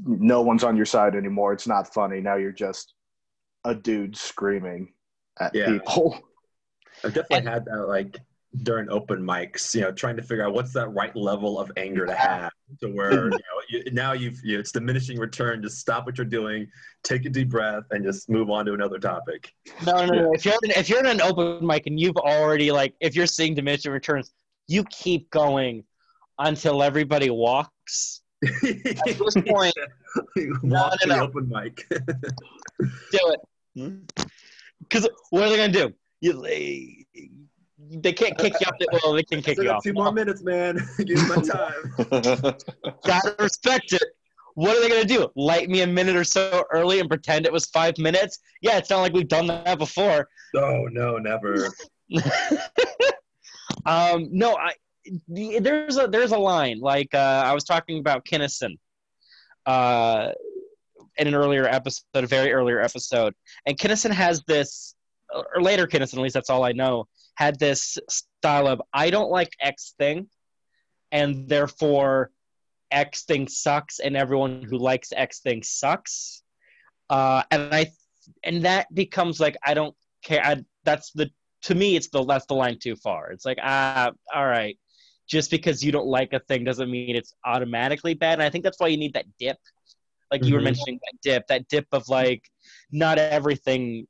no 0.06 0.42
one's 0.42 0.62
on 0.64 0.76
your 0.76 0.86
side 0.86 1.16
anymore. 1.16 1.52
It's 1.52 1.66
not 1.66 1.92
funny. 1.92 2.20
Now 2.20 2.36
you're 2.36 2.52
just 2.52 2.94
a 3.64 3.74
dude 3.74 4.16
screaming 4.16 4.92
at 5.40 5.54
Yeah. 5.56 5.72
people. 5.72 6.20
I've 7.04 7.14
definitely 7.14 7.50
had 7.50 7.64
that 7.66 7.86
like 7.88 8.18
during 8.62 8.88
open 8.88 9.22
mics, 9.22 9.74
you 9.74 9.82
know, 9.82 9.92
trying 9.92 10.16
to 10.16 10.22
figure 10.22 10.44
out 10.46 10.54
what's 10.54 10.72
that 10.72 10.88
right 10.88 11.14
level 11.14 11.58
of 11.58 11.70
anger 11.76 12.06
to 12.06 12.14
have 12.14 12.50
to 12.80 12.88
where 12.88 13.24
you 13.26 13.30
know 13.30 13.38
you, 13.68 13.84
now 13.92 14.12
you've 14.12 14.40
you, 14.42 14.58
it's 14.58 14.72
diminishing 14.72 15.18
return. 15.18 15.62
Just 15.62 15.78
stop 15.78 16.06
what 16.06 16.16
you're 16.18 16.24
doing, 16.24 16.66
take 17.02 17.24
a 17.26 17.28
deep 17.28 17.50
breath, 17.50 17.84
and 17.90 18.04
just 18.04 18.28
move 18.28 18.50
on 18.50 18.66
to 18.66 18.74
another 18.74 18.98
topic. 18.98 19.52
No, 19.86 20.06
no, 20.06 20.14
no. 20.14 20.32
If 20.32 20.44
you're 20.44 20.56
in, 20.64 20.70
if 20.72 20.88
you're 20.88 21.00
in 21.00 21.06
an 21.06 21.20
open 21.20 21.66
mic 21.66 21.86
and 21.86 22.00
you've 22.00 22.16
already 22.16 22.72
like 22.72 22.94
if 23.00 23.14
you're 23.14 23.26
seeing 23.26 23.54
diminishing 23.54 23.92
returns, 23.92 24.32
you 24.66 24.84
keep 24.84 25.30
going 25.30 25.84
until 26.38 26.82
everybody 26.82 27.30
walks. 27.30 28.22
At 28.42 29.18
this 29.18 29.34
point, 29.46 29.74
Walk 30.36 30.62
no, 30.62 30.90
to 31.00 31.08
the 31.08 31.16
no. 31.16 31.22
open 31.24 31.48
mic. 31.48 31.86
do 31.90 31.98
it. 33.12 33.40
Hmm? 33.74 33.96
Because 34.80 35.08
what 35.30 35.42
are 35.44 35.50
they 35.50 35.56
gonna 35.56 35.72
do? 35.72 35.92
You 36.20 36.32
they 37.90 38.12
can't 38.12 38.36
kick 38.36 38.54
you 38.60 38.66
off. 38.66 38.74
The, 38.78 39.00
well, 39.02 39.12
they 39.12 39.22
can 39.22 39.40
kick 39.40 39.58
you 39.58 39.70
off. 39.70 39.82
two 39.82 39.92
more 39.92 40.12
minutes, 40.12 40.42
man. 40.42 40.78
Give 40.98 41.08
me 41.08 41.28
my 41.28 41.36
time. 41.36 41.92
Gotta 43.06 43.36
respect 43.38 43.92
it. 43.92 44.02
What 44.54 44.76
are 44.76 44.80
they 44.80 44.88
gonna 44.88 45.04
do? 45.04 45.28
Light 45.36 45.70
me 45.70 45.82
a 45.82 45.86
minute 45.86 46.16
or 46.16 46.24
so 46.24 46.64
early 46.72 46.98
and 46.98 47.08
pretend 47.08 47.46
it 47.46 47.52
was 47.52 47.66
five 47.66 47.96
minutes? 47.98 48.40
Yeah, 48.60 48.78
it's 48.78 48.90
not 48.90 49.00
like 49.00 49.12
we've 49.12 49.28
done 49.28 49.46
that 49.46 49.78
before. 49.78 50.28
No, 50.54 50.86
no, 50.90 51.18
never. 51.18 51.72
um, 53.86 54.28
no, 54.32 54.56
I 54.56 54.72
there's 55.28 55.96
a 55.96 56.08
there's 56.08 56.32
a 56.32 56.38
line 56.38 56.80
like 56.80 57.14
uh, 57.14 57.42
I 57.46 57.54
was 57.54 57.64
talking 57.64 57.98
about 57.98 58.24
Kinison 58.24 58.76
uh, 59.66 60.32
in 61.16 61.28
an 61.28 61.34
earlier 61.34 61.66
episode, 61.66 62.04
a 62.14 62.26
very 62.26 62.52
earlier 62.52 62.80
episode, 62.80 63.34
and 63.66 63.78
Kinison 63.78 64.10
has 64.10 64.42
this, 64.46 64.94
or 65.34 65.62
later 65.62 65.86
Kinison, 65.86 66.14
at 66.14 66.20
least 66.22 66.34
that's 66.34 66.50
all 66.50 66.64
I 66.64 66.72
know, 66.72 67.06
had 67.34 67.58
this 67.58 67.98
style 68.08 68.66
of 68.66 68.80
I 68.92 69.10
don't 69.10 69.30
like 69.30 69.52
X 69.60 69.94
thing, 69.98 70.28
and 71.12 71.48
therefore 71.48 72.30
X 72.90 73.24
thing 73.24 73.48
sucks, 73.48 73.98
and 74.00 74.16
everyone 74.16 74.62
who 74.62 74.78
likes 74.78 75.12
X 75.12 75.40
thing 75.40 75.62
sucks, 75.62 76.42
uh, 77.10 77.42
and 77.50 77.74
I 77.74 77.90
and 78.44 78.62
that 78.64 78.92
becomes 78.94 79.40
like 79.40 79.56
I 79.64 79.74
don't 79.74 79.94
care. 80.22 80.44
I, 80.44 80.64
that's 80.84 81.12
the 81.12 81.30
to 81.62 81.74
me 81.74 81.96
it's 81.96 82.08
the 82.08 82.24
that's 82.24 82.46
the 82.46 82.54
line 82.54 82.78
too 82.78 82.96
far. 82.96 83.30
It's 83.30 83.44
like 83.44 83.58
ah, 83.62 84.10
all 84.34 84.46
right, 84.46 84.78
just 85.26 85.50
because 85.50 85.84
you 85.84 85.92
don't 85.92 86.06
like 86.06 86.32
a 86.32 86.40
thing 86.40 86.64
doesn't 86.64 86.90
mean 86.90 87.16
it's 87.16 87.34
automatically 87.44 88.14
bad. 88.14 88.34
And 88.34 88.42
I 88.42 88.50
think 88.50 88.64
that's 88.64 88.80
why 88.80 88.88
you 88.88 88.96
need 88.96 89.14
that 89.14 89.26
dip, 89.38 89.58
like 90.30 90.44
you 90.44 90.54
were 90.54 90.60
Mhm. 90.60 90.64
mentioning 90.64 91.00
that 91.04 91.20
dip, 91.22 91.46
that 91.48 91.68
dip 91.68 91.86
of 91.92 92.08
like 92.08 92.42
not 92.90 93.18
everything. 93.18 94.06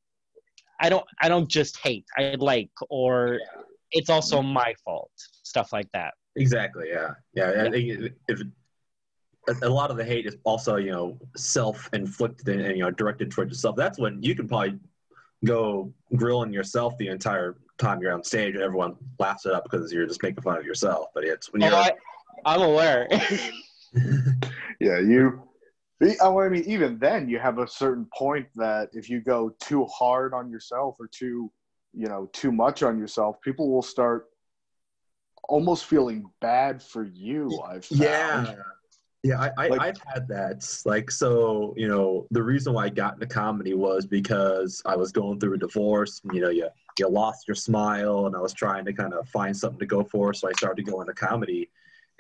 I 0.80 0.88
don't 0.88 1.04
I 1.20 1.28
don't 1.28 1.49
just 1.49 1.78
hate. 1.78 2.04
I 2.16 2.37
like 2.38 2.70
or 2.90 3.38
it's 3.92 4.11
also 4.11 4.42
my 4.42 4.75
fault. 4.85 5.11
Stuff 5.42 5.73
like 5.73 5.90
that. 5.92 6.14
Exactly. 6.37 6.87
Yeah. 6.90 7.11
Yeah. 7.35 7.64
I 7.66 7.70
think 7.70 8.12
if 8.28 8.40
a- 8.40 9.66
a 9.66 9.68
lot 9.68 9.90
of 9.90 9.97
the 9.97 10.04
hate 10.04 10.26
is 10.26 10.37
also 10.44 10.76
you 10.76 10.90
know 10.92 11.18
self-inflicted 11.37 12.61
and 12.61 12.76
you 12.76 12.82
know 12.85 12.90
directed 12.90 13.30
towards 13.30 13.50
yourself. 13.50 13.76
That's 13.76 13.99
when 13.99 14.23
you 14.23 14.35
can 14.35 14.47
probably 14.47 14.78
go 15.44 15.92
grilling 16.16 16.52
yourself 16.52 16.97
the 16.99 17.08
entire 17.08 17.56
time 17.78 18.02
you're 18.02 18.12
on 18.12 18.23
stage 18.25 18.54
and 18.54 18.62
everyone 18.62 18.97
laughs 19.18 19.47
it 19.47 19.52
up 19.52 19.64
because 19.64 19.92
you're 19.92 20.06
just 20.06 20.23
making 20.23 20.42
fun 20.42 20.58
of 20.58 20.64
yourself. 20.64 21.06
But 21.14 21.25
it's 21.25 21.52
when 21.52 21.62
Oh, 21.62 21.68
you're 21.68 21.76
I, 21.76 21.92
I'm 22.44 22.61
aware. 22.62 23.06
yeah, 24.80 24.99
you. 24.99 25.42
Oh, 26.20 26.40
I 26.40 26.48
mean, 26.48 26.64
even 26.66 26.98
then, 26.98 27.28
you 27.28 27.38
have 27.38 27.58
a 27.58 27.66
certain 27.66 28.06
point 28.16 28.46
that 28.54 28.90
if 28.92 29.10
you 29.10 29.20
go 29.20 29.54
too 29.60 29.84
hard 29.86 30.32
on 30.32 30.50
yourself 30.50 30.96
or 31.00 31.08
too, 31.08 31.50
you 31.92 32.06
know, 32.06 32.30
too 32.32 32.52
much 32.52 32.82
on 32.82 32.98
yourself, 32.98 33.40
people 33.42 33.70
will 33.70 33.82
start 33.82 34.26
almost 35.48 35.86
feeling 35.86 36.24
bad 36.40 36.82
for 36.82 37.02
you. 37.02 37.60
I've 37.66 37.84
found. 37.84 38.00
Yeah. 38.00 38.54
Yeah, 39.24 39.40
I, 39.40 39.64
I, 39.64 39.68
Like- 39.68 39.80
I've 39.80 40.00
had 40.06 40.28
that. 40.28 40.82
Like, 40.84 41.10
so, 41.10 41.74
you 41.76 41.88
know, 41.88 42.28
the 42.30 42.42
reason 42.42 42.72
why 42.72 42.84
I 42.84 42.88
got 42.88 43.14
into 43.14 43.26
comedy 43.26 43.74
was 43.74 44.06
because 44.06 44.80
I 44.86 44.94
was 44.94 45.10
going 45.10 45.40
through 45.40 45.54
a 45.54 45.58
divorce. 45.58 46.20
And, 46.22 46.32
you 46.32 46.40
know, 46.40 46.50
you, 46.50 46.68
you 47.00 47.08
lost 47.08 47.48
your 47.48 47.56
smile, 47.56 48.26
and 48.26 48.36
I 48.36 48.40
was 48.40 48.52
trying 48.52 48.84
to 48.84 48.92
kind 48.92 49.12
of 49.12 49.28
find 49.28 49.56
something 49.56 49.80
to 49.80 49.86
go 49.86 50.04
for. 50.04 50.32
So 50.32 50.48
I 50.48 50.52
started 50.52 50.86
going 50.86 50.92
to 50.92 50.92
go 50.92 51.00
into 51.00 51.14
comedy. 51.14 51.68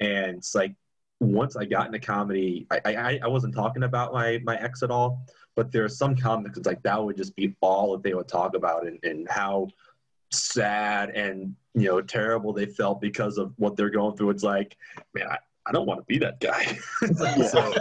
And 0.00 0.38
it's 0.38 0.56
like, 0.56 0.74
once 1.20 1.56
I 1.56 1.64
got 1.64 1.86
into 1.86 1.98
comedy, 1.98 2.66
I, 2.70 2.80
I, 2.84 3.20
I 3.24 3.28
wasn't 3.28 3.54
talking 3.54 3.82
about 3.82 4.12
my, 4.12 4.40
my 4.44 4.56
ex 4.56 4.82
at 4.82 4.90
all, 4.90 5.26
but 5.56 5.72
there 5.72 5.84
are 5.84 5.88
some 5.88 6.16
comics, 6.16 6.58
it's 6.58 6.66
like 6.66 6.82
that 6.82 7.02
would 7.02 7.16
just 7.16 7.34
be 7.34 7.54
all 7.60 7.92
that 7.92 8.02
they 8.02 8.14
would 8.14 8.28
talk 8.28 8.54
about 8.54 8.86
and, 8.86 8.98
and 9.02 9.28
how 9.28 9.68
sad 10.30 11.10
and, 11.10 11.54
you 11.74 11.86
know, 11.86 12.00
terrible 12.00 12.52
they 12.52 12.66
felt 12.66 13.00
because 13.00 13.38
of 13.38 13.52
what 13.56 13.76
they're 13.76 13.90
going 13.90 14.16
through. 14.16 14.30
It's 14.30 14.44
like, 14.44 14.76
man, 15.14 15.26
I, 15.28 15.38
I 15.66 15.72
don't 15.72 15.86
want 15.86 16.00
to 16.00 16.04
be 16.06 16.18
that 16.18 16.40
guy. 16.40 16.78
Like, 17.18 17.48
so, 17.48 17.74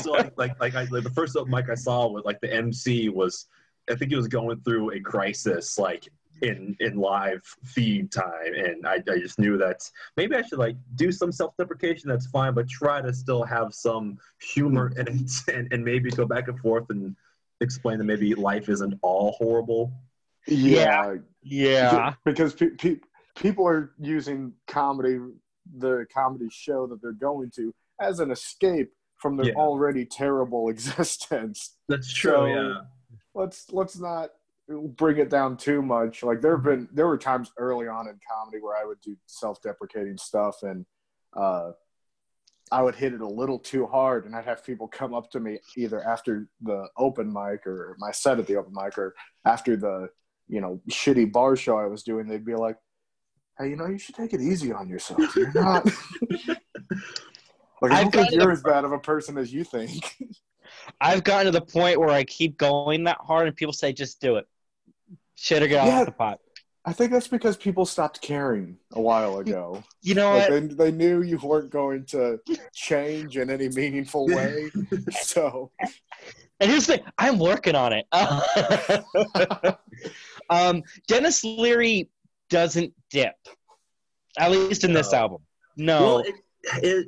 so 0.00 0.10
like, 0.10 0.32
like, 0.36 0.60
like, 0.60 0.74
I, 0.74 0.84
like 0.90 1.04
the 1.04 1.10
first 1.10 1.36
open 1.36 1.50
mic 1.50 1.68
I 1.68 1.74
saw 1.74 2.08
with 2.08 2.24
like 2.24 2.40
the 2.40 2.52
MC 2.52 3.10
was, 3.10 3.46
I 3.90 3.94
think 3.94 4.10
he 4.10 4.16
was 4.16 4.28
going 4.28 4.60
through 4.60 4.92
a 4.92 5.00
crisis, 5.00 5.78
like 5.78 6.08
in 6.42 6.76
in 6.80 6.96
live 6.96 7.42
feed 7.64 8.10
time, 8.12 8.54
and 8.54 8.86
I, 8.86 8.94
I 9.10 9.18
just 9.18 9.38
knew 9.38 9.56
that 9.58 9.80
maybe 10.16 10.36
I 10.36 10.42
should 10.42 10.58
like 10.58 10.76
do 10.94 11.10
some 11.12 11.32
self 11.32 11.56
deprecation. 11.56 12.08
That's 12.08 12.26
fine, 12.26 12.54
but 12.54 12.68
try 12.68 13.00
to 13.00 13.12
still 13.12 13.42
have 13.44 13.74
some 13.74 14.18
humor 14.40 14.92
in 14.96 15.08
it, 15.08 15.30
and, 15.54 15.72
and 15.72 15.84
maybe 15.84 16.10
go 16.10 16.26
back 16.26 16.48
and 16.48 16.58
forth 16.60 16.86
and 16.90 17.14
explain 17.60 17.98
that 17.98 18.04
maybe 18.04 18.34
life 18.34 18.68
isn't 18.68 18.94
all 19.02 19.32
horrible. 19.32 19.92
Yeah, 20.46 21.16
yeah. 21.42 22.14
because 22.24 22.54
pe- 22.54 22.70
pe- 22.70 23.00
people 23.36 23.66
are 23.66 23.90
using 23.98 24.52
comedy, 24.66 25.18
the 25.76 26.06
comedy 26.14 26.48
show 26.50 26.86
that 26.86 27.02
they're 27.02 27.12
going 27.12 27.50
to, 27.56 27.74
as 28.00 28.20
an 28.20 28.30
escape 28.30 28.92
from 29.16 29.36
their 29.36 29.46
Yeah. 29.46 29.54
already 29.54 30.04
terrible 30.06 30.68
existence. 30.74 31.76
That's 31.88 32.12
true. 32.12 32.30
So- 32.30 32.46
yeah. 32.46 32.74
let's 33.34 33.70
let's 33.72 33.98
not 33.98 34.30
bring 34.68 35.18
it 35.18 35.30
down 35.30 35.56
too 35.56 35.82
much. 35.82 36.22
Like 36.22 36.40
there 36.40 36.56
have 36.56 36.64
been 36.64 36.88
there 36.92 37.06
were 37.06 37.18
times 37.18 37.50
early 37.56 37.88
on 37.88 38.08
in 38.08 38.18
comedy 38.30 38.58
where 38.60 38.76
I 38.76 38.84
would 38.84 39.00
do 39.00 39.16
self-deprecating 39.26 40.18
stuff 40.18 40.62
and 40.62 40.84
uh 41.34 41.72
I 42.70 42.82
would 42.82 42.94
hit 42.94 43.14
it 43.14 43.22
a 43.22 43.28
little 43.28 43.58
too 43.58 43.86
hard 43.86 44.26
and 44.26 44.36
I'd 44.36 44.44
have 44.44 44.64
people 44.64 44.88
come 44.88 45.14
up 45.14 45.30
to 45.30 45.40
me 45.40 45.58
either 45.76 46.06
after 46.06 46.48
the 46.60 46.86
open 46.98 47.32
mic 47.32 47.66
or 47.66 47.96
my 47.98 48.10
set 48.10 48.38
at 48.38 48.46
the 48.46 48.56
open 48.56 48.74
mic 48.74 48.98
or 48.98 49.14
after 49.46 49.74
the, 49.74 50.10
you 50.48 50.60
know, 50.60 50.78
shitty 50.90 51.32
bar 51.32 51.56
show 51.56 51.78
I 51.78 51.86
was 51.86 52.02
doing, 52.02 52.26
they'd 52.26 52.44
be 52.44 52.54
like, 52.54 52.76
Hey, 53.58 53.70
you 53.70 53.76
know, 53.76 53.86
you 53.86 53.98
should 53.98 54.16
take 54.16 54.34
it 54.34 54.42
easy 54.42 54.70
on 54.70 54.88
yourself. 54.88 55.34
You're 55.34 55.52
not 55.54 55.86
like 57.80 57.92
I 57.92 58.02
don't 58.02 58.12
think 58.12 58.32
you're 58.32 58.52
as 58.52 58.62
bad 58.62 58.84
of 58.84 58.92
a 58.92 58.98
person 58.98 59.38
as 59.38 59.50
you 59.50 59.64
think. 59.64 60.14
I've 61.00 61.24
gotten 61.24 61.46
to 61.46 61.58
the 61.58 61.64
point 61.64 61.98
where 61.98 62.10
I 62.10 62.24
keep 62.24 62.58
going 62.58 63.04
that 63.04 63.18
hard, 63.20 63.48
and 63.48 63.56
people 63.56 63.72
say, 63.72 63.92
"Just 63.92 64.20
do 64.20 64.36
it." 64.36 64.46
Shit 65.40 65.62
or 65.62 65.68
get 65.68 65.86
Yeah. 65.86 66.00
off 66.00 66.06
the 66.06 66.12
pot. 66.12 66.40
I 66.84 66.92
think 66.92 67.12
that's 67.12 67.28
because 67.28 67.56
people 67.56 67.86
stopped 67.86 68.20
caring 68.20 68.76
a 68.92 69.00
while 69.00 69.38
ago. 69.38 69.84
You 70.02 70.14
know 70.14 70.32
Like 70.36 70.50
what? 70.50 70.68
they, 70.68 70.74
they 70.74 70.90
knew 70.90 71.22
you 71.22 71.38
weren't 71.38 71.70
going 71.70 72.04
to 72.06 72.40
change 72.72 73.36
in 73.36 73.48
any 73.50 73.68
meaningful 73.68 74.26
way. 74.34 74.68
so 75.10 75.70
And 76.60 76.70
here's 76.70 76.86
the 76.86 76.96
thing: 76.96 77.04
I'm 77.18 77.38
working 77.38 77.74
on 77.76 77.92
it. 77.92 78.06
um, 80.50 80.82
Dennis 81.06 81.44
Leary 81.44 82.08
doesn't 82.50 82.92
dip, 83.10 83.36
at 84.38 84.50
least 84.50 84.82
in 84.84 84.92
this 84.92 85.12
album. 85.12 85.42
No. 85.76 86.02
Well, 86.04 86.18
it, 86.20 86.34
it 86.82 87.06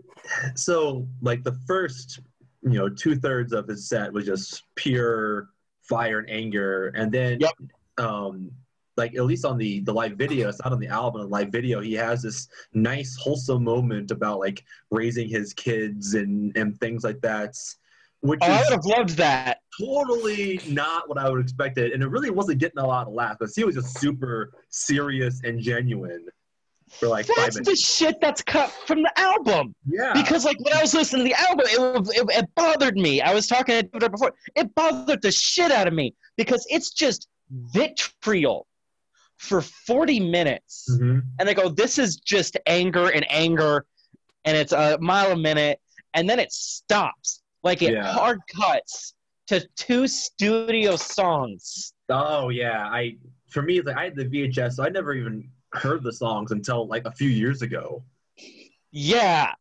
so 0.56 1.08
like 1.22 1.42
the 1.42 1.58
first 1.66 2.20
you 2.62 2.78
know 2.78 2.88
two 2.88 3.16
thirds 3.16 3.52
of 3.52 3.66
his 3.66 3.88
set 3.88 4.12
was 4.12 4.24
just 4.26 4.62
pure 4.76 5.48
fire 5.82 6.18
and 6.20 6.30
anger, 6.30 6.88
and 6.88 7.10
then 7.10 7.40
Yep. 7.40 7.52
Um 8.00 8.50
like 8.96 9.14
at 9.14 9.24
least 9.24 9.44
on 9.44 9.56
the 9.56 9.80
the 9.80 9.92
live 9.92 10.12
video, 10.12 10.48
it's 10.48 10.60
not 10.62 10.72
on 10.72 10.80
the 10.80 10.88
album. 10.88 11.22
The 11.22 11.28
live 11.28 11.48
video, 11.50 11.80
he 11.80 11.94
has 11.94 12.22
this 12.22 12.48
nice 12.74 13.16
wholesome 13.16 13.62
moment 13.64 14.10
about 14.10 14.40
like 14.40 14.64
raising 14.90 15.28
his 15.28 15.52
kids 15.54 16.14
and 16.14 16.54
and 16.56 16.78
things 16.80 17.04
like 17.04 17.20
that, 17.22 17.54
which 18.20 18.40
oh, 18.42 18.46
I 18.46 18.58
would 18.62 18.72
have 18.72 18.84
loved 18.84 19.10
that. 19.16 19.58
totally 19.80 20.60
not 20.68 21.08
what 21.08 21.18
I 21.18 21.28
would 21.30 21.40
expected, 21.40 21.92
and 21.92 22.02
it 22.02 22.08
really 22.08 22.30
wasn't 22.30 22.58
getting 22.58 22.78
a 22.78 22.86
lot 22.86 23.06
of 23.06 23.12
laughs. 23.14 23.36
But 23.40 23.50
he 23.54 23.64
was 23.64 23.76
just 23.76 23.98
super 23.98 24.52
serious 24.68 25.40
and 25.44 25.60
genuine 25.60 26.26
for 26.90 27.06
like 27.08 27.26
five 27.26 27.36
That's 27.36 27.56
the 27.56 27.62
minutes. 27.62 27.86
shit 27.86 28.16
that's 28.20 28.42
cut 28.42 28.70
from 28.86 29.02
the 29.02 29.12
album. 29.18 29.74
Yeah, 29.88 30.12
Because 30.12 30.44
like 30.44 30.58
when 30.60 30.74
I 30.76 30.80
was 30.82 30.92
listening 30.92 31.24
to 31.26 31.30
the 31.30 31.40
album, 31.40 31.66
it, 31.68 32.16
it, 32.18 32.38
it 32.38 32.50
bothered 32.56 32.96
me. 32.96 33.22
I 33.22 33.32
was 33.32 33.46
talking 33.46 33.76
to 33.80 33.82
Twitter 33.84 34.08
before. 34.08 34.32
It 34.56 34.74
bothered 34.74 35.22
the 35.22 35.30
shit 35.30 35.70
out 35.70 35.86
of 35.86 35.94
me 35.94 36.14
because 36.36 36.66
it's 36.68 36.90
just 36.90 37.28
vitriol 37.50 38.66
for 39.36 39.60
40 39.62 40.20
minutes. 40.20 40.86
Mhm. 40.90 41.22
And 41.38 41.48
I 41.48 41.54
go, 41.54 41.68
this 41.68 41.98
is 41.98 42.16
just 42.16 42.56
anger 42.66 43.10
and 43.10 43.24
anger, 43.30 43.86
and 44.44 44.56
it's 44.56 44.72
a 44.72 44.98
mile 45.00 45.32
a 45.32 45.36
minute, 45.36 45.80
and 46.14 46.28
then 46.28 46.38
it 46.38 46.52
stops. 46.52 47.42
Like 47.62 47.82
it 47.82 47.92
Yeah. 47.92 48.12
hard 48.12 48.40
cuts 48.54 49.14
to 49.48 49.66
two 49.76 50.06
studio 50.08 50.96
songs. 50.96 51.92
Oh 52.08 52.48
yeah, 52.50 52.86
I 52.88 53.16
for 53.48 53.62
me 53.62 53.80
like 53.80 53.96
I 53.96 54.04
had 54.04 54.16
the 54.16 54.24
VHS, 54.24 54.76
so 54.76 54.84
I 54.84 54.88
never 54.88 55.14
even 55.14 55.50
heard 55.72 56.02
the 56.02 56.12
songs 56.12 56.52
until 56.52 56.86
like 56.86 57.04
a 57.04 57.10
few 57.12 57.28
years 57.28 57.62
ago. 57.62 58.04
Yeah, 58.92 59.54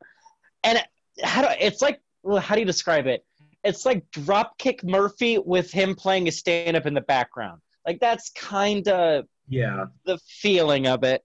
and 0.63 0.84
how 1.24 1.41
do 1.41 1.48
it's 1.60 1.81
like? 1.81 2.01
Well, 2.24 2.41
how 2.41 2.55
do 2.55 2.62
you 2.62 2.65
describe 2.65 3.08
it? 3.08 3.25
It's 3.63 3.86
like 3.86 4.10
Dropkick 4.12 4.84
Murphy 4.84 5.38
with 5.38 5.72
him 5.72 5.96
playing 5.96 6.27
a 6.27 6.31
stand 6.31 6.75
up 6.77 6.86
in 6.86 6.93
the 6.93 7.01
background. 7.01 7.62
Like 7.86 8.00
that's 8.00 8.29
kind 8.31 8.88
of 8.88 9.25
Yeah, 9.48 9.86
the 10.05 10.17
feeling 10.27 10.88
of 10.88 11.03
it. 11.03 11.21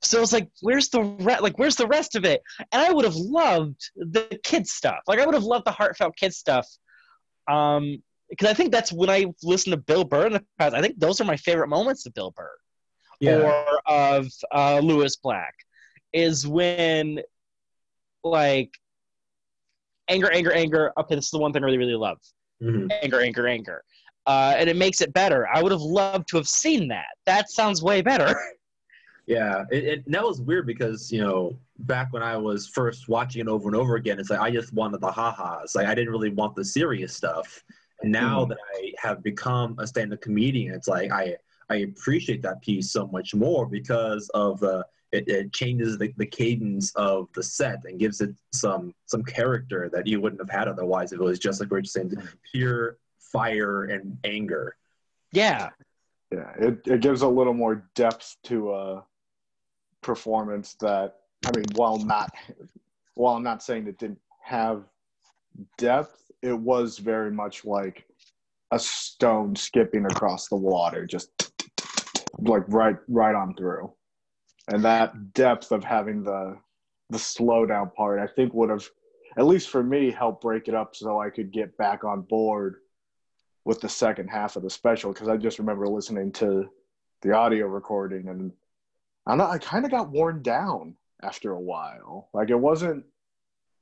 So 0.00 0.22
it's 0.22 0.32
like, 0.32 0.48
where's 0.60 0.88
the 0.90 1.02
re- 1.02 1.40
like, 1.40 1.58
where's 1.58 1.76
the 1.76 1.86
rest 1.86 2.14
of 2.14 2.24
it? 2.24 2.40
And 2.72 2.80
I 2.80 2.92
would 2.92 3.04
have 3.04 3.16
loved 3.16 3.90
the 3.96 4.38
kid 4.44 4.66
stuff. 4.66 5.00
Like 5.06 5.18
I 5.18 5.26
would 5.26 5.34
have 5.34 5.44
loved 5.44 5.64
the 5.66 5.72
heartfelt 5.72 6.16
kid 6.16 6.32
stuff. 6.32 6.66
Um, 7.48 8.02
because 8.30 8.48
I 8.48 8.54
think 8.54 8.70
that's 8.72 8.92
when 8.92 9.08
I 9.10 9.26
listen 9.42 9.70
to 9.70 9.76
Bill 9.76 10.04
Burr 10.04 10.26
in 10.26 10.32
the 10.34 10.44
past. 10.58 10.74
I 10.74 10.82
think 10.82 11.00
those 11.00 11.20
are 11.20 11.24
my 11.24 11.36
favorite 11.36 11.68
moments 11.68 12.04
of 12.06 12.14
Bill 12.14 12.30
Burr. 12.36 12.50
Yeah. 13.20 13.38
or 13.38 13.80
of 13.86 14.28
uh, 14.54 14.78
Lewis 14.78 15.16
Black 15.16 15.52
is 16.12 16.46
when 16.46 17.20
like 18.22 18.70
anger, 20.08 20.30
anger, 20.30 20.52
anger. 20.52 20.92
Okay, 20.96 21.16
this 21.16 21.24
is 21.24 21.30
the 21.32 21.38
one 21.38 21.52
thing 21.52 21.62
I 21.62 21.66
really, 21.66 21.78
really 21.78 21.94
love. 21.94 22.18
Mhm. 22.62 22.92
Anger, 23.02 23.20
anger, 23.20 23.48
anger. 23.48 23.82
Uh, 24.28 24.54
and 24.58 24.68
it 24.68 24.76
makes 24.76 25.00
it 25.00 25.12
better. 25.14 25.48
I 25.48 25.62
would 25.62 25.72
have 25.72 25.80
loved 25.80 26.28
to 26.28 26.36
have 26.36 26.46
seen 26.46 26.86
that. 26.88 27.06
That 27.24 27.50
sounds 27.50 27.82
way 27.82 28.02
better. 28.02 28.38
Yeah, 29.26 29.64
it, 29.70 29.84
it, 29.84 30.06
and 30.06 30.14
that 30.14 30.24
was 30.24 30.40
weird 30.40 30.66
because 30.66 31.12
you 31.12 31.20
know 31.20 31.58
back 31.80 32.14
when 32.14 32.22
I 32.22 32.38
was 32.38 32.66
first 32.66 33.10
watching 33.10 33.42
it 33.42 33.48
over 33.48 33.68
and 33.68 33.76
over 33.76 33.96
again, 33.96 34.18
it's 34.18 34.30
like 34.30 34.40
I 34.40 34.50
just 34.50 34.72
wanted 34.72 35.02
the 35.02 35.12
ha-has. 35.12 35.74
Like 35.74 35.86
I 35.86 35.94
didn't 35.94 36.10
really 36.10 36.30
want 36.30 36.56
the 36.56 36.64
serious 36.64 37.14
stuff. 37.14 37.62
And 38.00 38.10
now 38.10 38.46
Mhm. 38.46 38.48
that 38.48 38.58
I 38.74 38.92
have 38.98 39.22
become 39.22 39.76
a 39.78 39.86
stand-up 39.86 40.22
comedian, 40.22 40.72
it's 40.74 40.88
like 40.88 41.12
I 41.12 41.36
I 41.68 41.76
appreciate 41.88 42.40
that 42.40 42.62
piece 42.62 42.90
so 42.90 43.06
much 43.08 43.34
more 43.34 43.66
because 43.66 44.30
of 44.30 44.60
the 44.60 44.86
it, 45.12 45.28
it 45.28 45.52
changes 45.52 45.98
the, 45.98 46.10
the 46.16 46.24
cadence 46.26 46.94
of 46.94 47.28
the 47.34 47.42
set 47.42 47.80
and 47.84 47.98
gives 48.00 48.22
it 48.22 48.34
some 48.54 48.94
some 49.04 49.22
character 49.24 49.90
that 49.92 50.06
you 50.06 50.22
wouldn't 50.22 50.40
have 50.40 50.48
had 50.58 50.68
otherwise 50.68 51.12
if 51.12 51.20
it 51.20 51.24
was 51.24 51.38
just 51.38 51.60
like 51.60 51.70
we 51.70 51.76
we're 51.76 51.82
just 51.82 51.92
saying 51.94 52.16
pure 52.50 52.96
fire 53.32 53.84
and 53.84 54.18
anger. 54.24 54.76
yeah. 55.32 55.70
Yeah, 56.30 56.52
it, 56.58 56.80
it 56.86 57.00
gives 57.00 57.22
a 57.22 57.28
little 57.28 57.54
more 57.54 57.88
depth 57.94 58.36
to 58.44 58.74
a 58.74 59.04
performance 60.02 60.74
that 60.80 61.14
I 61.46 61.52
mean, 61.52 61.64
while 61.74 61.98
not 61.98 62.34
while 63.14 63.36
I'm 63.36 63.42
not 63.42 63.62
saying 63.62 63.86
it 63.86 63.98
didn't 63.98 64.20
have 64.42 64.84
depth, 65.78 66.30
it 66.42 66.52
was 66.52 66.98
very 66.98 67.30
much 67.30 67.64
like 67.64 68.04
a 68.70 68.78
stone 68.78 69.56
skipping 69.56 70.04
across 70.04 70.48
the 70.48 70.56
water, 70.56 71.06
just 71.06 71.50
like 72.40 72.64
right 72.68 72.96
right 73.08 73.34
on 73.34 73.54
through. 73.54 73.92
And 74.68 74.84
that 74.84 75.32
depth 75.32 75.72
of 75.72 75.82
having 75.82 76.22
the 76.22 76.58
the 77.08 77.18
slowdown 77.18 77.94
part, 77.94 78.20
I 78.20 78.30
think 78.34 78.52
would 78.52 78.68
have 78.68 78.86
at 79.38 79.46
least 79.46 79.70
for 79.70 79.82
me 79.82 80.10
helped 80.10 80.42
break 80.42 80.68
it 80.68 80.74
up 80.74 80.94
so 80.94 81.20
I 81.20 81.30
could 81.30 81.52
get 81.52 81.76
back 81.78 82.04
on 82.04 82.22
board 82.22 82.76
with 83.68 83.82
the 83.82 83.88
second 83.88 84.28
half 84.28 84.56
of 84.56 84.62
the 84.62 84.70
special 84.70 85.12
because 85.12 85.28
I 85.28 85.36
just 85.36 85.58
remember 85.58 85.86
listening 85.86 86.32
to 86.32 86.70
the 87.20 87.32
audio 87.32 87.66
recording 87.66 88.28
and 88.28 88.50
I 89.26 89.32
don't 89.32 89.38
know, 89.38 89.46
I 89.46 89.58
kind 89.58 89.84
of 89.84 89.90
got 89.90 90.08
worn 90.08 90.40
down 90.42 90.96
after 91.22 91.52
a 91.52 91.60
while. 91.60 92.30
Like 92.32 92.48
it 92.48 92.58
wasn't 92.58 93.04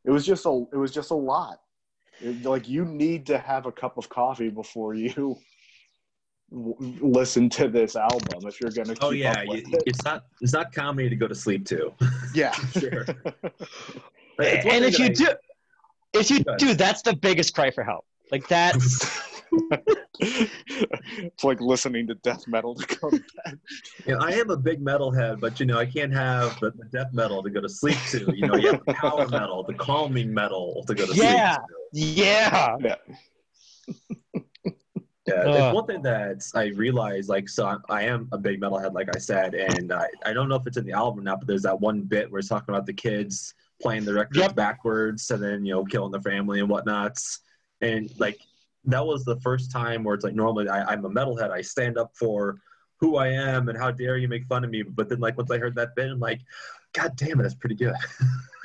it 0.04 0.10
was 0.10 0.26
just 0.26 0.44
a 0.44 0.64
it 0.72 0.76
was 0.76 0.90
just 0.92 1.12
a 1.12 1.14
lot. 1.14 1.60
It- 2.20 2.42
like 2.44 2.68
you 2.68 2.84
need 2.84 3.26
to 3.26 3.38
have 3.38 3.66
a 3.66 3.70
cup 3.72 3.96
of 3.96 4.08
coffee 4.08 4.48
before 4.50 4.94
you 4.94 5.38
w- 6.50 6.74
listen 7.00 7.48
to 7.50 7.68
this 7.68 7.94
album 7.94 8.44
if 8.44 8.60
you're 8.60 8.72
going 8.72 8.88
to 8.88 8.96
oh, 9.00 9.10
keep 9.12 9.24
Oh 9.24 9.30
yeah, 9.30 9.32
up 9.38 9.46
you, 9.46 9.62
it. 9.72 9.82
it's 9.86 10.04
not 10.04 10.24
it's 10.40 10.52
not 10.52 10.72
comedy 10.72 11.08
to 11.08 11.14
go 11.16 11.28
to 11.28 11.34
sleep 11.36 11.64
to. 11.66 11.92
Yeah. 12.34 12.50
Sure. 12.76 13.06
And 14.38 14.84
if 14.84 14.98
you 14.98 15.06
I- 15.06 15.08
do, 15.10 15.28
if 16.12 16.28
you 16.30 16.40
do, 16.58 16.74
that's 16.74 17.02
the 17.02 17.14
biggest 17.14 17.54
cry 17.54 17.70
for 17.70 17.84
help. 17.84 18.04
Like 18.32 18.46
that's 18.48 19.35
it's 20.20 21.44
like 21.44 21.60
listening 21.60 22.06
to 22.08 22.14
death 22.16 22.46
metal 22.48 22.74
to 22.74 22.86
go 23.00 23.10
to 23.10 23.22
bed. 23.44 23.58
You 24.06 24.14
know, 24.14 24.20
I 24.20 24.30
am 24.32 24.50
a 24.50 24.56
big 24.56 24.84
metalhead, 24.84 25.40
but 25.40 25.58
you 25.60 25.66
know, 25.66 25.78
I 25.78 25.86
can't 25.86 26.12
have 26.12 26.58
the, 26.60 26.70
the 26.72 26.84
death 26.92 27.12
metal 27.12 27.42
to 27.42 27.50
go 27.50 27.60
to 27.60 27.68
sleep 27.68 27.98
to. 28.06 28.32
You 28.36 28.46
know, 28.46 28.56
you 28.56 28.68
have 28.68 28.78
the 28.80 28.94
power 28.94 29.28
metal, 29.30 29.62
the 29.64 29.74
calming 29.74 30.32
metal 30.32 30.84
to 30.86 30.94
go 30.94 31.06
to 31.06 31.14
Yeah. 31.14 31.56
sleep 31.56 31.68
to. 31.68 31.74
yeah. 31.92 32.76
Yeah, 35.26 35.42
Ugh. 35.44 35.56
it's 35.56 35.72
one 35.72 35.86
thing 35.86 36.02
that 36.02 36.40
I 36.54 36.66
realized, 36.66 37.28
like, 37.28 37.48
so 37.48 37.66
I'm, 37.66 37.82
I 37.88 38.02
am 38.04 38.28
a 38.30 38.38
big 38.38 38.60
metalhead, 38.60 38.94
like 38.94 39.08
I 39.12 39.18
said, 39.18 39.56
and 39.56 39.92
I, 39.92 40.06
I 40.24 40.32
don't 40.32 40.48
know 40.48 40.54
if 40.54 40.64
it's 40.68 40.76
in 40.76 40.84
the 40.86 40.92
album 40.92 41.18
or 41.18 41.22
not, 41.24 41.40
but 41.40 41.48
there's 41.48 41.62
that 41.62 41.80
one 41.80 42.02
bit 42.02 42.30
where 42.30 42.38
it's 42.38 42.48
talking 42.48 42.72
about 42.72 42.86
the 42.86 42.92
kids 42.92 43.52
playing 43.82 44.04
the 44.04 44.14
records 44.14 44.38
Yep. 44.38 44.54
backwards 44.54 45.28
and 45.32 45.42
then, 45.42 45.64
you 45.66 45.72
know, 45.74 45.84
killing 45.84 46.12
the 46.12 46.20
family 46.20 46.60
and 46.60 46.68
whatnot. 46.68 47.18
And, 47.80 48.08
like, 48.18 48.40
that 48.86 49.04
was 49.04 49.24
the 49.24 49.38
first 49.40 49.70
time 49.70 50.04
where 50.04 50.14
it's 50.14 50.24
like, 50.24 50.34
normally 50.34 50.68
I, 50.68 50.84
I'm 50.92 51.04
a 51.04 51.10
metalhead. 51.10 51.50
I 51.50 51.60
stand 51.62 51.98
up 51.98 52.12
for 52.14 52.56
who 53.00 53.16
I 53.16 53.28
am 53.28 53.68
and 53.68 53.76
how 53.76 53.90
dare 53.90 54.16
you 54.16 54.28
make 54.28 54.46
fun 54.46 54.64
of 54.64 54.70
me. 54.70 54.82
But 54.82 55.08
then, 55.08 55.20
like, 55.20 55.36
once 55.36 55.50
I 55.50 55.58
heard 55.58 55.74
that 55.76 55.94
bit, 55.96 56.10
I'm 56.10 56.18
like, 56.20 56.40
God 56.94 57.14
damn 57.16 57.38
it, 57.40 57.42
that's 57.42 57.54
pretty 57.54 57.74
good. 57.74 57.94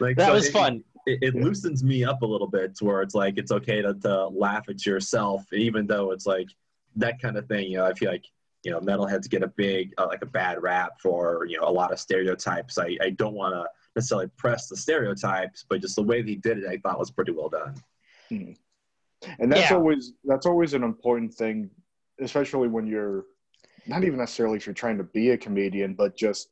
like, 0.00 0.16
That 0.16 0.26
so 0.28 0.32
was 0.34 0.46
it- 0.46 0.52
fun. 0.52 0.84
it, 1.06 1.18
it 1.22 1.34
loosens 1.34 1.82
me 1.84 2.04
up 2.04 2.22
a 2.22 2.26
little 2.26 2.46
bit 2.46 2.74
to 2.76 2.84
where 2.84 3.02
it's 3.02 3.14
like 3.14 3.38
it's 3.38 3.52
okay 3.52 3.82
to, 3.82 3.94
to 3.94 4.26
laugh 4.28 4.68
at 4.68 4.84
yourself 4.86 5.44
even 5.52 5.86
though 5.86 6.10
it's 6.12 6.26
like 6.26 6.48
that 6.96 7.20
kind 7.20 7.36
of 7.36 7.46
thing 7.46 7.70
you 7.70 7.76
know 7.76 7.84
i 7.86 7.92
feel 7.94 8.10
like 8.10 8.24
you 8.64 8.70
know 8.72 8.80
metalheads 8.80 9.28
get 9.30 9.42
a 9.44 9.48
big 9.48 9.92
uh, 9.98 10.06
like 10.06 10.22
a 10.22 10.26
bad 10.26 10.60
rap 10.62 10.92
for 11.00 11.46
you 11.48 11.60
know 11.60 11.68
a 11.68 11.70
lot 11.70 11.92
of 11.92 12.00
stereotypes 12.00 12.76
i, 12.78 12.96
I 13.00 13.10
don't 13.10 13.34
want 13.34 13.54
to 13.54 13.66
necessarily 13.94 14.28
press 14.36 14.68
the 14.68 14.76
stereotypes 14.76 15.64
but 15.68 15.80
just 15.80 15.94
the 15.96 16.02
way 16.02 16.22
that 16.22 16.28
he 16.28 16.36
did 16.36 16.58
it 16.58 16.66
i 16.68 16.76
thought 16.78 16.98
was 16.98 17.10
pretty 17.12 17.30
well 17.32 17.50
done 17.50 17.74
and 19.38 19.50
that's 19.50 19.70
Yeah. 19.70 19.76
always 19.76 20.12
that's 20.24 20.46
always 20.46 20.74
an 20.74 20.82
important 20.82 21.32
thing 21.34 21.70
especially 22.20 22.68
when 22.68 22.86
you're 22.86 23.24
not 23.86 24.04
even 24.04 24.18
necessarily 24.18 24.56
if 24.56 24.66
you're 24.66 24.74
trying 24.74 24.98
to 24.98 25.04
be 25.04 25.30
a 25.30 25.38
comedian 25.38 25.94
but 25.94 26.16
just 26.16 26.48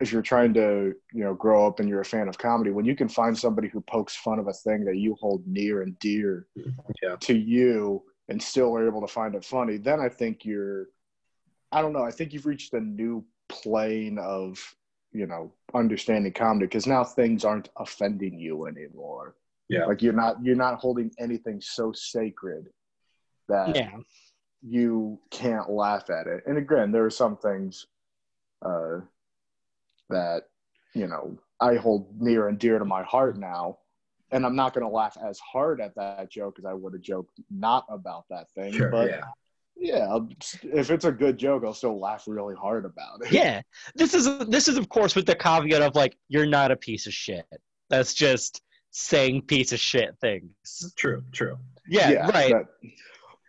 if 0.00 0.12
you're 0.12 0.22
trying 0.22 0.52
to 0.54 0.94
you 1.12 1.24
know 1.24 1.34
grow 1.34 1.66
up 1.66 1.80
and 1.80 1.88
you're 1.88 2.00
a 2.00 2.04
fan 2.04 2.28
of 2.28 2.36
comedy 2.38 2.70
when 2.70 2.84
you 2.84 2.94
can 2.94 3.08
find 3.08 3.36
somebody 3.36 3.68
who 3.68 3.80
pokes 3.80 4.14
fun 4.16 4.38
of 4.38 4.48
a 4.48 4.52
thing 4.52 4.84
that 4.84 4.96
you 4.96 5.14
hold 5.20 5.46
near 5.46 5.82
and 5.82 5.98
dear 5.98 6.46
Yeah. 7.02 7.16
to 7.20 7.34
you 7.36 8.02
and 8.28 8.42
still 8.42 8.74
are 8.76 8.86
able 8.86 9.00
to 9.00 9.12
find 9.12 9.34
it 9.34 9.44
funny 9.44 9.76
then 9.76 10.00
i 10.00 10.08
think 10.08 10.44
you're 10.44 10.88
i 11.72 11.80
don't 11.82 11.92
know 11.92 12.04
i 12.04 12.10
think 12.10 12.32
you've 12.32 12.46
reached 12.46 12.74
a 12.74 12.80
new 12.80 13.24
plane 13.48 14.18
of 14.18 14.58
you 15.12 15.26
know 15.26 15.52
understanding 15.74 16.32
comedy 16.32 16.66
because 16.66 16.86
now 16.86 17.02
things 17.04 17.44
aren't 17.44 17.68
offending 17.76 18.38
you 18.38 18.66
anymore 18.66 19.36
Yeah. 19.68 19.86
like 19.86 20.00
you're 20.02 20.12
not 20.12 20.36
you're 20.44 20.56
not 20.56 20.78
holding 20.78 21.10
anything 21.18 21.60
so 21.60 21.92
sacred 21.92 22.68
that 23.48 23.74
Yeah. 23.74 23.90
you 24.62 25.18
can't 25.30 25.70
laugh 25.70 26.08
at 26.10 26.26
it. 26.26 26.44
And 26.46 26.58
again, 26.58 26.92
there 26.92 27.04
are 27.04 27.10
some 27.10 27.36
things 27.36 27.86
uh, 28.64 29.00
that 30.08 30.44
you 30.94 31.06
know 31.06 31.38
I 31.60 31.74
hold 31.76 32.20
near 32.20 32.48
and 32.48 32.58
dear 32.58 32.78
to 32.78 32.84
my 32.84 33.02
heart 33.02 33.38
now, 33.38 33.78
and 34.30 34.44
I'm 34.46 34.56
not 34.56 34.74
going 34.74 34.86
to 34.86 34.92
laugh 34.92 35.16
as 35.22 35.38
hard 35.40 35.80
at 35.80 35.94
that 35.96 36.30
joke 36.30 36.58
as 36.58 36.64
I 36.64 36.72
would 36.72 36.92
have 36.92 37.02
joked 37.02 37.40
not 37.50 37.86
about 37.88 38.24
that 38.30 38.50
thing. 38.52 38.72
sure 38.72 38.90
but 38.90 39.08
yeah 39.10 39.24
yeah, 39.78 40.18
if 40.62 40.90
it's 40.90 41.04
a 41.04 41.12
good 41.12 41.36
joke, 41.36 41.62
I'll 41.62 41.74
still 41.74 42.00
laugh 42.00 42.24
really 42.26 42.54
hard 42.54 42.86
about 42.86 43.20
it. 43.20 43.30
Yeah. 43.30 43.60
This 43.94 44.14
is 44.14 44.24
this 44.48 44.68
is 44.68 44.78
of 44.78 44.88
course 44.88 45.14
with 45.14 45.26
the 45.26 45.34
caveat 45.36 45.82
of 45.82 45.94
like 45.94 46.16
you're 46.28 46.46
not 46.46 46.70
a 46.70 46.76
piece 46.76 47.06
of 47.06 47.12
shit. 47.12 47.44
That's 47.90 48.14
just 48.14 48.62
saying 48.98 49.42
piece 49.42 49.72
of 49.72 49.78
shit 49.78 50.16
things. 50.22 50.92
true 50.96 51.22
true 51.32 51.58
Yeah, 51.86 52.28
right. 52.30 52.52
that- 52.52 52.90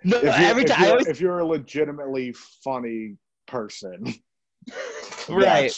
no, 0.03 0.17
if 0.17 0.23
you're, 0.23 0.33
every 0.33 0.63
if 0.63 0.69
time 0.69 0.77
I 0.77 0.81
you're- 0.83 0.91
always 0.91 1.07
if 1.07 1.21
you're 1.21 1.39
a 1.39 1.45
legitimately 1.45 2.33
funny 2.63 3.15
person, 3.47 4.13
right. 5.29 5.73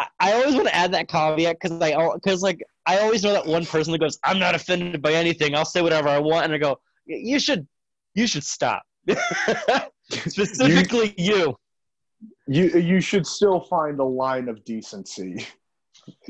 I, 0.00 0.06
I 0.20 0.32
always 0.34 0.54
want 0.54 0.68
to 0.68 0.74
add 0.74 0.92
that 0.92 1.08
caveat 1.08 1.56
because 1.60 1.80
I 1.80 1.94
because 2.14 2.42
like 2.42 2.62
I 2.86 2.98
always 2.98 3.22
know 3.22 3.32
that 3.32 3.46
one 3.46 3.66
person 3.66 3.92
that 3.92 3.98
goes, 3.98 4.18
"I'm 4.24 4.38
not 4.38 4.54
offended 4.54 5.02
by 5.02 5.12
anything. 5.12 5.54
I'll 5.54 5.64
say 5.64 5.82
whatever 5.82 6.08
I 6.08 6.18
want," 6.18 6.44
and 6.46 6.54
I 6.54 6.58
go, 6.58 6.78
"You 7.06 7.38
should, 7.38 7.66
you 8.14 8.26
should 8.26 8.44
stop." 8.44 8.82
Specifically, 10.10 11.14
you. 11.18 11.56
you 12.46 12.68
you 12.78 13.00
should 13.00 13.26
still 13.26 13.60
find 13.60 13.98
a 14.00 14.04
line 14.04 14.48
of 14.48 14.64
decency 14.64 15.46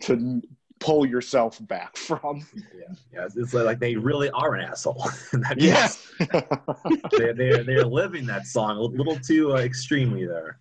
to 0.03 0.41
pull 0.79 1.07
yourself 1.07 1.59
back 1.67 1.97
from. 2.09 2.47
yeah 2.55 2.95
yeah 3.13 3.25
it's, 3.25 3.37
it's 3.37 3.55
like 3.55 3.79
they 3.79 3.97
really 3.97 4.31
are 4.31 4.55
an 4.55 4.65
asshole 4.65 5.03
That 5.33 5.57
Yeah. 5.59 5.89
they're, 7.17 7.35
they're, 7.35 7.65
they're 7.65 7.85
living 7.87 8.27
that 8.27 8.47
song 8.47 8.77
a 8.77 8.83
little 8.83 9.19
too 9.19 9.55
uh, 9.55 9.59
extremely 9.61 10.27
there 10.27 10.59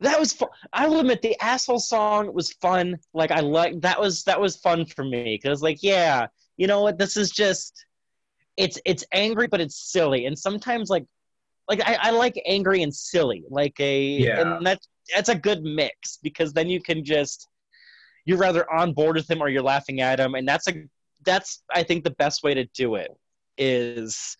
That 0.00 0.18
was 0.18 0.32
fun. 0.32 0.48
I 0.72 0.86
will 0.88 1.00
admit 1.00 1.22
the 1.22 1.36
asshole 1.42 1.80
song 1.80 2.32
was 2.32 2.52
fun. 2.54 2.96
Like 3.14 3.30
I 3.32 3.40
like 3.40 3.80
that 3.80 4.00
was 4.00 4.22
that 4.24 4.40
was 4.40 4.56
fun 4.56 4.86
for 4.86 5.04
me 5.04 5.38
because 5.42 5.60
like 5.62 5.82
yeah, 5.82 6.28
you 6.56 6.66
know 6.66 6.82
what? 6.82 6.98
This 6.98 7.16
is 7.16 7.30
just 7.30 7.84
it's 8.56 8.78
it's 8.84 9.04
angry 9.12 9.46
but 9.46 9.60
it's 9.60 9.92
silly 9.92 10.26
and 10.26 10.36
sometimes 10.38 10.88
like 10.90 11.04
like 11.68 11.80
I, 11.86 11.94
I 12.00 12.10
like 12.10 12.40
angry 12.46 12.82
and 12.82 12.94
silly 12.94 13.44
like 13.50 13.78
a 13.80 14.18
Yeah. 14.24 14.56
and 14.56 14.66
that 14.66 14.80
that's 15.14 15.28
a 15.28 15.34
good 15.34 15.62
mix 15.62 16.18
because 16.22 16.52
then 16.52 16.68
you 16.68 16.80
can 16.80 17.04
just 17.04 17.48
you're 18.28 18.38
rather 18.38 18.70
on 18.70 18.92
board 18.92 19.16
with 19.16 19.28
him 19.30 19.40
or 19.40 19.48
you're 19.48 19.62
laughing 19.62 20.02
at 20.02 20.20
him 20.20 20.34
and 20.34 20.46
that's 20.46 20.68
a 20.68 20.74
that's 21.24 21.62
I 21.74 21.82
think 21.82 22.04
the 22.04 22.10
best 22.10 22.42
way 22.42 22.52
to 22.54 22.64
do 22.66 22.94
it 22.96 23.10
is 23.56 24.36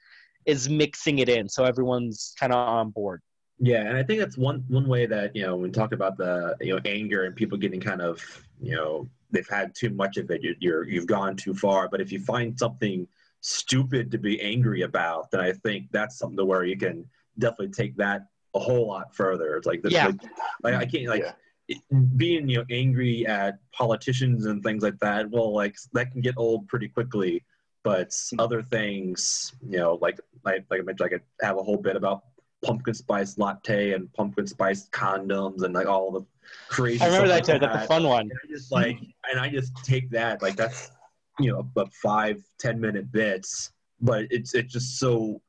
is 0.46 0.68
mixing 0.68 1.18
it 1.18 1.28
in 1.28 1.48
so 1.48 1.64
everyone's 1.64 2.34
kind 2.38 2.52
of 2.52 2.58
on 2.58 2.90
board. 2.90 3.20
Yeah, 3.60 3.80
and 3.80 3.96
I 3.96 4.02
think 4.04 4.20
that's 4.20 4.38
one 4.38 4.64
one 4.68 4.86
way 4.86 5.06
that 5.06 5.34
you 5.34 5.42
know 5.42 5.54
when 5.56 5.64
we 5.64 5.70
talk 5.70 5.92
about 5.92 6.16
the 6.16 6.54
you 6.60 6.74
know 6.74 6.80
anger 6.84 7.24
and 7.24 7.34
people 7.34 7.58
getting 7.58 7.80
kind 7.80 8.00
of 8.00 8.22
you 8.60 8.76
know 8.76 9.08
they've 9.30 9.48
had 9.48 9.74
too 9.74 9.90
much 9.90 10.16
of 10.16 10.30
it, 10.30 10.42
you're, 10.42 10.54
you're 10.60 10.88
you've 10.88 11.06
gone 11.06 11.34
too 11.34 11.54
far. 11.54 11.88
But 11.88 12.00
if 12.00 12.12
you 12.12 12.20
find 12.20 12.56
something 12.58 13.06
stupid 13.40 14.10
to 14.12 14.18
be 14.18 14.40
angry 14.40 14.82
about, 14.82 15.30
then 15.30 15.40
I 15.40 15.52
think 15.52 15.90
that's 15.90 16.18
something 16.18 16.36
to 16.36 16.44
where 16.44 16.64
you 16.64 16.76
can 16.76 17.04
definitely 17.38 17.70
take 17.70 17.96
that 17.96 18.26
a 18.54 18.60
whole 18.60 18.86
lot 18.86 19.14
further. 19.14 19.56
It's 19.56 19.66
like, 19.66 19.80
Yeah. 19.88 20.06
like, 20.06 20.20
like 20.62 20.74
I 20.74 20.86
can't 20.86 21.06
like 21.08 21.22
Yeah. 21.22 21.32
It- 21.68 22.16
being 22.16 22.48
you 22.48 22.58
know 22.58 22.64
angry 22.70 23.26
at 23.26 23.58
politicians 23.72 24.46
and 24.46 24.62
things 24.62 24.82
like 24.82 24.98
that. 25.00 25.30
Well, 25.30 25.54
like 25.54 25.76
that 25.92 26.12
can 26.12 26.20
get 26.20 26.34
old 26.36 26.68
pretty 26.68 26.88
quickly. 26.88 27.44
But 27.84 28.10
mm-hmm. 28.10 28.40
other 28.40 28.62
things, 28.62 29.52
you 29.62 29.78
know, 29.78 29.98
like 30.00 30.18
like 30.44 30.64
like 30.70 30.80
I 30.80 30.82
mentioned, 30.82 31.06
I 31.06 31.08
could 31.08 31.22
have 31.40 31.58
a 31.58 31.62
whole 31.62 31.76
bit 31.76 31.96
about 31.96 32.24
pumpkin 32.64 32.94
spice 32.94 33.38
latte 33.38 33.92
and 33.92 34.12
pumpkin 34.14 34.46
spice 34.46 34.88
condoms 34.90 35.62
and 35.62 35.74
like 35.74 35.86
all 35.86 36.10
the 36.10 36.24
crazy. 36.68 37.02
I 37.02 37.06
remember 37.06 37.28
that 37.28 37.44
too. 37.44 37.58
That's 37.58 37.84
a 37.84 37.86
fun 37.86 38.04
one. 38.04 38.22
and 38.22 38.32
I 38.44 38.48
just 38.48 38.72
like, 38.72 38.98
and 39.30 39.40
I 39.40 39.48
just 39.48 39.72
take 39.84 40.10
that 40.10 40.42
like 40.42 40.56
that's, 40.56 40.90
you 41.38 41.52
know, 41.52 41.60
about 41.60 41.92
five 41.94 42.42
ten 42.58 42.80
minute 42.80 43.12
bits, 43.12 43.72
but 44.00 44.26
it's 44.30 44.54
it's 44.54 44.72
just 44.72 44.98
so 44.98 45.40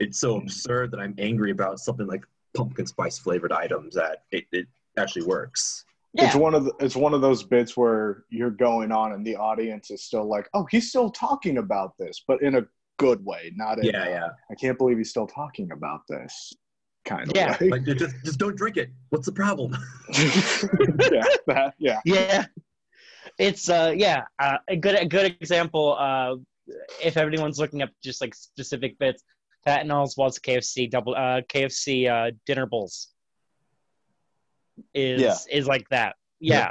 it's 0.00 0.20
so 0.20 0.36
absurd 0.36 0.90
that 0.92 1.00
I'm 1.00 1.14
angry 1.18 1.50
about 1.50 1.80
something 1.80 2.06
like 2.06 2.24
pumpkin 2.54 2.86
spice 2.86 3.18
flavored 3.18 3.52
items 3.52 3.94
that 3.94 4.24
it, 4.30 4.44
it 4.52 4.66
actually 4.98 5.26
works. 5.26 5.84
It's 6.14 6.34
one 6.34 6.54
of 6.54 6.64
the, 6.64 6.72
it's 6.80 6.96
one 6.96 7.14
of 7.14 7.20
those 7.20 7.44
bits 7.44 7.76
where 7.76 8.24
you're 8.28 8.50
going 8.50 8.90
on 8.90 9.12
and 9.12 9.24
the 9.24 9.36
audience 9.36 9.90
is 9.90 10.02
still 10.02 10.28
like, 10.28 10.48
oh, 10.54 10.66
he's 10.70 10.88
still 10.88 11.10
talking 11.10 11.58
about 11.58 11.96
this, 11.98 12.24
but 12.26 12.42
in 12.42 12.56
a 12.56 12.62
good 12.96 13.24
way, 13.24 13.52
not 13.54 13.78
in 13.78 13.84
Yeah, 13.84 14.06
a, 14.06 14.10
yeah. 14.10 14.28
I 14.50 14.54
can't 14.56 14.76
believe 14.76 14.96
he's 14.98 15.10
still 15.10 15.28
talking 15.28 15.70
about 15.70 16.00
this 16.08 16.52
kind 17.04 17.30
of 17.30 17.36
Yeah, 17.36 17.56
way. 17.60 17.68
Like 17.68 17.84
just 17.84 18.16
just 18.24 18.38
don't 18.38 18.56
drink 18.56 18.76
it. 18.76 18.90
What's 19.10 19.26
the 19.26 19.32
problem? 19.32 19.76
yeah, 20.18 21.22
that, 21.46 21.74
yeah. 21.78 22.00
Yeah. 22.04 22.46
It's 23.38 23.68
uh 23.68 23.94
yeah, 23.96 24.24
uh, 24.40 24.58
a 24.66 24.76
good 24.76 24.96
a 24.96 25.06
good 25.06 25.36
example 25.40 25.96
uh 25.98 26.34
if 27.00 27.16
everyone's 27.16 27.58
looking 27.60 27.82
up 27.82 27.90
just 28.02 28.20
like 28.20 28.34
specific 28.34 28.98
bits, 28.98 29.22
Patton 29.64 29.88
Oswalt's 29.88 30.38
KFC 30.40 30.90
double 30.90 31.14
uh 31.14 31.42
KFC 31.42 32.10
uh 32.10 32.32
dinner 32.46 32.66
bowls 32.66 33.08
is 34.94 35.20
Yeah. 35.22 35.36
is 35.50 35.66
like 35.66 35.88
that. 35.90 36.16
Yeah. 36.40 36.70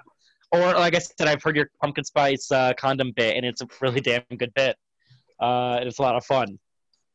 Or 0.51 0.59
like 0.59 0.95
I 0.95 0.99
said, 0.99 1.27
I've 1.27 1.43
heard 1.43 1.57
your 1.57 1.69
pumpkin 1.81 2.05
spice 2.05 2.51
uh, 2.51 2.73
condom 2.77 3.11
bit, 3.11 3.35
and 3.35 3.45
it's 3.45 3.61
a 3.61 3.67
really 3.81 3.99
damn 3.99 4.23
good 4.37 4.53
bit. 4.53 4.77
Uh, 5.39 5.79
it's 5.81 5.99
a 5.99 6.01
lot 6.01 6.15
of 6.15 6.25
fun. 6.25 6.57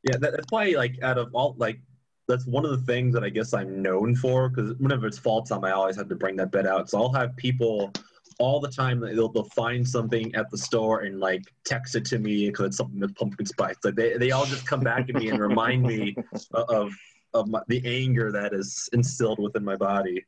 Yeah, 0.05 0.18
that, 0.18 0.33
that's 0.33 0.46
why 0.50 0.66
like 0.76 0.98
out 1.02 1.18
of 1.18 1.31
all 1.33 1.55
like 1.59 1.81
that's 2.28 2.46
one 2.46 2.64
of 2.64 2.70
the 2.72 2.85
things 2.92 3.14
that 3.14 3.24
I 3.24 3.31
guess 3.31 3.55
I'm 3.55 3.81
known 3.83 4.14
for 4.14 4.48
because 4.48 4.74
whenever 4.78 5.07
it's 5.07 5.18
fall 5.18 5.42
time, 5.42 5.64
I 5.64 5.72
always 5.72 5.96
have 5.96 6.09
to 6.09 6.14
bring 6.14 6.37
that 6.37 6.50
bit 6.50 6.66
out. 6.66 6.90
So 6.90 7.00
I'll 7.00 7.12
have 7.12 7.37
people 7.37 7.92
all 8.38 8.61
the 8.61 8.68
time 8.68 9.00
they'll, 9.00 9.28
they'll 9.28 9.44
find 9.44 9.87
something 9.87 10.35
at 10.35 10.50
the 10.50 10.59
store 10.59 11.00
and 11.00 11.20
like 11.20 11.42
text 11.64 11.94
it 11.94 12.05
to 12.07 12.18
me 12.18 12.48
because 12.48 12.66
it's 12.66 12.76
something 12.76 13.00
with 13.00 13.14
pumpkin 13.14 13.46
spice. 13.46 13.76
Like 13.85 13.94
they, 13.94 14.16
they 14.16 14.31
all 14.31 14.46
just 14.46 14.66
come 14.66 14.81
back 14.81 15.07
to 15.09 15.12
me 15.12 15.28
and 15.28 15.38
remind 15.38 15.83
me 15.83 16.16
of 16.55 16.92
of 17.35 17.48
my, 17.48 17.61
the 17.68 17.83
anger 17.85 18.31
that 18.31 18.52
is 18.52 18.88
instilled 18.92 19.38
within 19.38 19.64
my 19.64 19.76
body. 19.76 20.24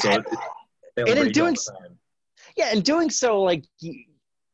So 0.00 0.10
Yeah, 0.10 0.16
it, 0.18 0.24
it, 0.96 1.08
and 1.08 1.18
in 1.18 1.32
doing 1.32 1.54
the 1.54 1.60
s- 1.60 1.66
time. 1.66 1.98
Yeah, 2.56 2.70
and 2.72 2.82
doing 2.84 3.10
so, 3.10 3.42
like, 3.42 3.64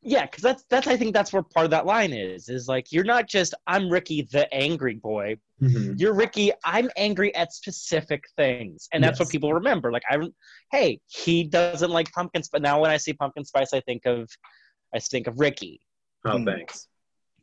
yeah, 0.01 0.25
because 0.25 0.41
that's 0.43 0.63
that's 0.69 0.87
I 0.87 0.97
think 0.97 1.13
that's 1.13 1.31
where 1.31 1.43
part 1.43 1.63
of 1.65 1.71
that 1.71 1.85
line 1.85 2.11
is. 2.11 2.49
Is 2.49 2.67
like 2.67 2.91
you're 2.91 3.05
not 3.05 3.27
just 3.27 3.53
I'm 3.67 3.89
Ricky 3.89 4.27
the 4.31 4.53
angry 4.53 4.95
boy. 4.95 5.37
Mhm. 5.61 5.97
You're 5.97 6.13
Ricky. 6.13 6.51
I'm 6.65 6.89
angry 6.97 7.33
at 7.35 7.53
specific 7.53 8.23
things, 8.35 8.89
and 8.91 9.01
that's 9.01 9.19
what 9.19 9.29
people 9.29 9.53
remember. 9.53 9.91
Like 9.93 10.03
I, 10.09 10.17
hey, 10.71 10.99
he 11.07 11.45
doesn't 11.45 11.91
like 11.91 12.11
pumpkin 12.11 12.43
spice. 12.43 12.61
Now 12.61 12.81
when 12.81 12.91
I 12.91 12.97
see 12.97 13.13
pumpkin 13.13 13.45
spice, 13.45 13.73
I 13.73 13.79
think 13.81 14.05
of, 14.05 14.29
I 14.93 14.99
think 14.99 15.27
of 15.27 15.39
Ricky. 15.39 15.79
Oh, 16.25 16.37
Hmm. 16.37 16.45
thanks. 16.45 16.87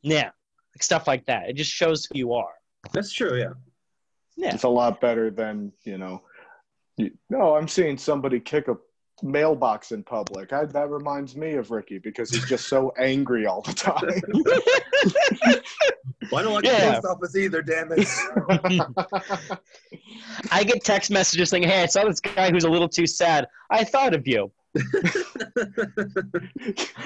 Yeah, 0.03 0.25
like 0.75 0.83
stuff 0.83 1.07
like 1.07 1.25
that. 1.27 1.49
It 1.49 1.55
just 1.55 1.71
shows 1.71 2.05
who 2.05 2.19
you 2.19 2.35
are. 2.35 2.53
That's 2.93 3.13
true. 3.13 3.39
Yeah. 3.39 3.53
Yeah. 4.37 4.55
It's 4.55 4.65
a 4.65 4.69
lot 4.69 5.01
better 5.01 5.31
than, 5.31 5.73
you 5.85 5.99
know, 5.99 6.13
you, 6.13 6.21
no, 7.29 7.57
I'm 7.57 7.69
seeing 7.69 7.99
somebody 7.99 8.41
kick 8.41 8.69
a 8.69 8.77
mailbox 9.23 9.93
in 9.93 10.03
public. 10.03 10.53
I, 10.53 10.65
that 10.65 10.89
reminds 10.91 11.37
me 11.37 11.53
of 11.55 11.71
Ricky 11.71 11.99
because 11.99 12.31
he's 12.31 12.49
just 12.49 12.69
so 12.69 12.93
angry 12.99 13.47
all 13.47 13.61
the 13.63 13.73
time. 13.75 14.03
Well, 16.31 16.41
I 16.41 16.43
don't 16.43 16.55
like 16.55 16.65
Yeah. 16.65 16.87
the 16.87 16.93
post 17.03 17.07
office 17.07 17.37
either. 17.37 17.63
Damn 17.63 17.93
it. 17.93 18.09
I 20.53 20.65
get 20.65 20.85
text 20.85 21.11
messages 21.11 21.51
saying, 21.51 21.65
"Hey, 21.65 21.83
I 21.83 21.87
saw 21.87 22.05
this 22.05 22.21
guy 22.21 22.51
who's 22.51 22.65
a 22.65 22.71
little 22.71 22.89
too 22.89 23.07
sad. 23.07 23.47
I 23.71 23.85
thought 23.85 24.15
of 24.15 24.27
you. 24.27 24.51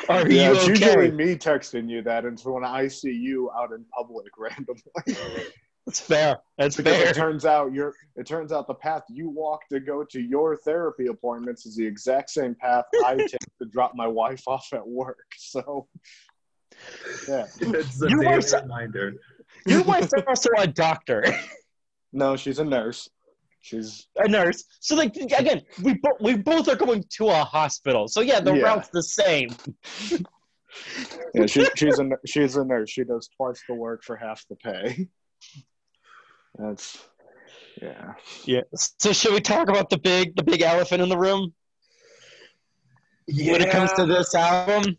Are 0.09 0.29
yeah, 0.29 0.51
you 0.51 0.55
it's 0.57 0.65
okay?" 0.65 0.71
usually 0.71 1.11
me 1.11 1.37
texting 1.37 1.89
you 1.89 2.03
that, 2.03 2.25
and 2.25 2.39
so 2.39 2.53
when 2.53 2.65
I 2.65 2.89
see 2.89 3.13
you 3.13 3.51
out 3.53 3.73
in 3.73 3.85
public 3.97 4.33
randomly, 4.39 4.83
That's 5.87 6.01
fair. 6.01 6.39
That's 6.57 6.77
because 6.77 6.97
fair. 6.97 7.09
it 7.11 7.15
turns 7.15 7.45
out 7.45 7.73
you're, 7.75 7.93
it 8.17 8.27
turns 8.27 8.53
out 8.53 8.67
the 8.67 8.75
path 8.75 9.03
you 9.11 9.29
walk 9.29 9.69
to 9.71 9.81
go 9.81 10.03
to 10.05 10.21
your 10.21 10.57
therapy 10.57 11.07
appointments 11.09 11.67
is 11.67 11.77
the 11.77 11.87
exact 11.87 12.31
same 12.31 12.55
path 12.55 12.85
I 13.05 13.17
take 13.19 13.31
to 13.61 13.67
drop 13.71 13.93
my 13.95 14.07
wife 14.07 14.43
off 14.47 14.69
at 14.73 14.87
work. 14.87 15.19
So, 15.39 15.87
yeah, 17.29 17.47
it's 17.61 18.03
a 18.03 18.09
Your 18.09 18.21
daily 18.23 18.35
wife's- 18.37 18.55
reminder. 18.55 19.13
Your 19.67 19.83
wife's 19.85 20.13
also 20.27 20.49
a 20.59 20.67
doctor, 20.67 21.25
no, 22.13 22.37
she's 22.37 22.59
a 22.59 22.65
nurse. 22.65 23.09
She's 23.61 24.07
a 24.17 24.29
nurse. 24.29 24.65
So 24.81 24.95
like 24.97 25.15
again, 25.17 25.63
we 25.83 25.95
both 25.95 26.21
we 26.21 26.37
both 26.37 26.69
are 26.69 26.77
going 26.77 27.05
to 27.17 27.29
a 27.29 27.45
hospital. 27.45 28.09
So 28.09 28.21
yeah, 28.21 28.41
the 28.41 28.55
Yeah. 28.55 28.63
route's 28.65 28.89
the 28.89 29.03
same. 29.03 29.49
yeah, 31.35 31.47
she, 31.47 31.67
she's 31.77 31.99
a 31.99 32.11
she's 32.27 32.57
a 32.57 32.65
nurse. 32.65 32.91
She 32.91 33.05
does 33.05 33.29
twice 33.37 33.63
the 33.69 33.75
work 33.75 34.03
for 34.05 34.17
half 34.17 34.45
the 34.49 34.57
pay. 34.57 35.09
That's 36.59 37.05
yeah. 37.81 38.15
Yeah. 38.45 38.61
So 38.75 39.13
should 39.13 39.33
we 39.33 39.41
talk 39.41 39.69
about 39.69 39.91
the 39.91 39.99
big 39.99 40.37
the 40.37 40.43
big 40.45 40.63
elephant 40.63 41.03
in 41.03 41.09
the 41.09 41.19
room 41.19 41.53
when 43.27 43.61
it 43.61 43.71
comes 43.71 43.93
to 43.95 44.07
this 44.07 44.35
album? 44.35 44.97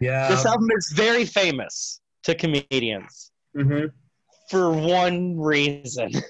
yeah. 0.00 0.28
This 0.28 0.44
album 0.44 0.68
is 0.76 0.92
very 0.94 1.24
famous 1.24 2.00
to 2.24 2.34
comedians 2.34 3.30
hmm 3.54 3.86
for 4.48 4.72
one 4.72 5.38
reason. 5.38 6.12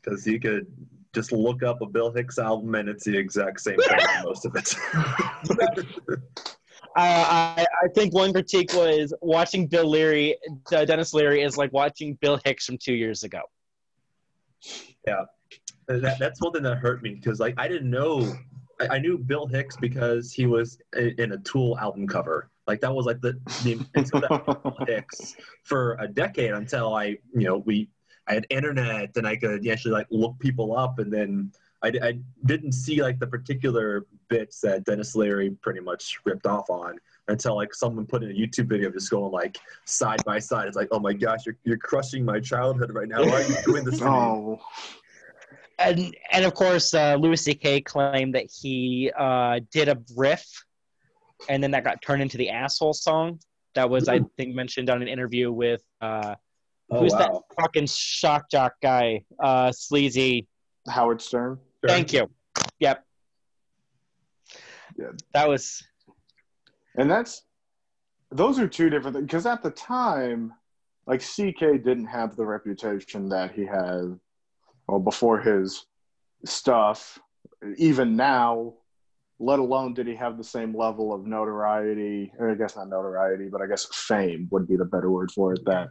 Because 0.00 0.26
you 0.26 0.40
could 0.40 0.66
just 1.12 1.32
look 1.32 1.62
up 1.62 1.82
a 1.82 1.86
Bill 1.86 2.10
Hicks 2.10 2.38
album 2.38 2.74
and 2.76 2.88
it's 2.88 3.04
the 3.04 3.14
exact 3.14 3.60
same 3.60 3.76
thing 3.76 3.98
most 4.24 4.46
of 4.46 4.56
it. 4.56 4.74
Uh, 6.96 7.54
I, 7.58 7.66
I 7.84 7.88
think 7.94 8.14
one 8.14 8.32
critique 8.32 8.72
was 8.72 9.14
watching 9.20 9.66
Bill 9.66 9.88
Leary, 9.88 10.36
uh, 10.72 10.84
Dennis 10.84 11.14
Leary, 11.14 11.42
is 11.42 11.56
like 11.56 11.72
watching 11.72 12.14
Bill 12.14 12.40
Hicks 12.44 12.66
from 12.66 12.78
two 12.78 12.94
years 12.94 13.22
ago. 13.22 13.40
that, 15.88 16.18
that's 16.18 16.40
one 16.40 16.52
thing 16.52 16.62
that 16.64 16.78
hurt 16.78 17.02
me 17.02 17.14
because 17.14 17.40
like 17.40 17.54
I 17.56 17.68
didn't 17.68 17.90
know 17.90 18.34
I, 18.80 18.96
I 18.96 18.98
knew 18.98 19.18
Bill 19.18 19.46
Hicks 19.46 19.76
because 19.76 20.32
he 20.32 20.46
was 20.46 20.78
in, 20.96 21.14
in 21.18 21.32
a 21.32 21.38
Tool 21.38 21.78
album 21.78 22.06
cover. 22.06 22.50
Like 22.66 22.80
that 22.80 22.94
was 22.94 23.06
like 23.06 23.20
the 23.20 23.38
the 23.64 24.84
Hicks 24.86 25.34
for 25.64 25.96
a 26.00 26.06
decade 26.06 26.52
until 26.52 26.94
I 26.94 27.16
you 27.34 27.44
know 27.44 27.58
we 27.58 27.88
I 28.26 28.34
had 28.34 28.46
internet 28.50 29.16
and 29.16 29.26
I 29.26 29.36
could 29.36 29.66
actually 29.66 29.92
like 29.92 30.06
look 30.10 30.38
people 30.38 30.76
up 30.76 30.98
and 30.98 31.12
then 31.12 31.52
I, 31.82 31.92
I 32.02 32.18
didn't 32.46 32.72
see 32.72 33.02
like 33.02 33.18
the 33.18 33.26
particular 33.26 34.06
bits 34.28 34.60
that 34.62 34.84
Dennis 34.84 35.14
Leary 35.14 35.50
pretty 35.62 35.80
much 35.80 36.18
ripped 36.24 36.46
off 36.46 36.68
on 36.70 36.96
until 37.28 37.54
like 37.54 37.74
someone 37.74 38.04
put 38.06 38.22
in 38.22 38.30
a 38.30 38.34
YouTube 38.34 38.66
video 38.68 38.90
just 38.90 39.10
going 39.10 39.30
like 39.32 39.58
side 39.84 40.24
by 40.24 40.38
side. 40.38 40.66
It's 40.66 40.76
like, 40.76 40.88
oh 40.90 40.98
my 40.98 41.12
gosh, 41.12 41.46
you're, 41.46 41.56
you're 41.64 41.76
crushing 41.78 42.24
my 42.24 42.40
childhood 42.40 42.92
right 42.92 43.08
now. 43.08 43.22
Why 43.22 43.42
are 43.42 43.48
you 43.48 43.56
doing 43.64 43.84
this 43.84 43.98
to 43.98 44.04
me? 44.04 44.10
Oh, 44.16 44.60
And 45.78 46.16
and 46.32 46.44
of 46.44 46.54
course, 46.54 46.92
uh, 46.94 47.14
Louis 47.14 47.36
C.K. 47.40 47.82
claimed 47.82 48.34
that 48.34 48.46
he 48.50 49.12
uh, 49.16 49.60
did 49.70 49.88
a 49.88 49.96
riff, 50.16 50.44
and 51.48 51.62
then 51.62 51.70
that 51.70 51.84
got 51.84 52.02
turned 52.02 52.20
into 52.22 52.36
the 52.36 52.50
asshole 52.50 52.94
song. 52.94 53.38
That 53.76 53.88
was, 53.88 54.08
I 54.08 54.20
think, 54.36 54.56
mentioned 54.56 54.90
on 54.90 55.02
an 55.02 55.06
interview 55.06 55.52
with 55.52 55.82
uh, 56.00 56.34
Oh, 56.90 57.00
who's 57.00 57.12
wow. 57.12 57.18
that 57.18 57.62
fucking 57.62 57.86
shock 57.86 58.50
jock 58.50 58.72
guy, 58.82 59.24
uh, 59.38 59.70
sleazy. 59.72 60.48
Howard 60.88 61.20
Stern. 61.20 61.58
Sure. 61.84 61.88
Thank 61.94 62.12
you. 62.12 62.28
Yep. 62.80 63.04
Yeah. 64.98 65.06
That 65.34 65.48
was 65.48 65.82
And 66.96 67.10
that's 67.10 67.42
those 68.30 68.58
are 68.58 68.68
two 68.68 68.90
different 68.90 69.16
things 69.16 69.26
because 69.26 69.46
at 69.46 69.62
the 69.62 69.70
time, 69.70 70.52
like 71.06 71.22
CK 71.22 71.60
didn't 71.82 72.06
have 72.06 72.36
the 72.36 72.44
reputation 72.44 73.28
that 73.30 73.52
he 73.52 73.64
had 73.64 74.18
well 74.86 74.98
before 74.98 75.40
his 75.40 75.86
stuff. 76.44 77.18
Even 77.76 78.16
now, 78.16 78.74
let 79.38 79.60
alone 79.60 79.94
did 79.94 80.06
he 80.06 80.14
have 80.16 80.36
the 80.36 80.44
same 80.44 80.76
level 80.76 81.14
of 81.14 81.26
notoriety, 81.26 82.32
or 82.38 82.50
I 82.50 82.54
guess 82.54 82.76
not 82.76 82.88
notoriety, 82.88 83.48
but 83.50 83.62
I 83.62 83.66
guess 83.66 83.86
fame 83.92 84.48
would 84.50 84.66
be 84.68 84.76
the 84.76 84.84
better 84.84 85.10
word 85.10 85.30
for 85.30 85.54
it, 85.54 85.64
that 85.64 85.88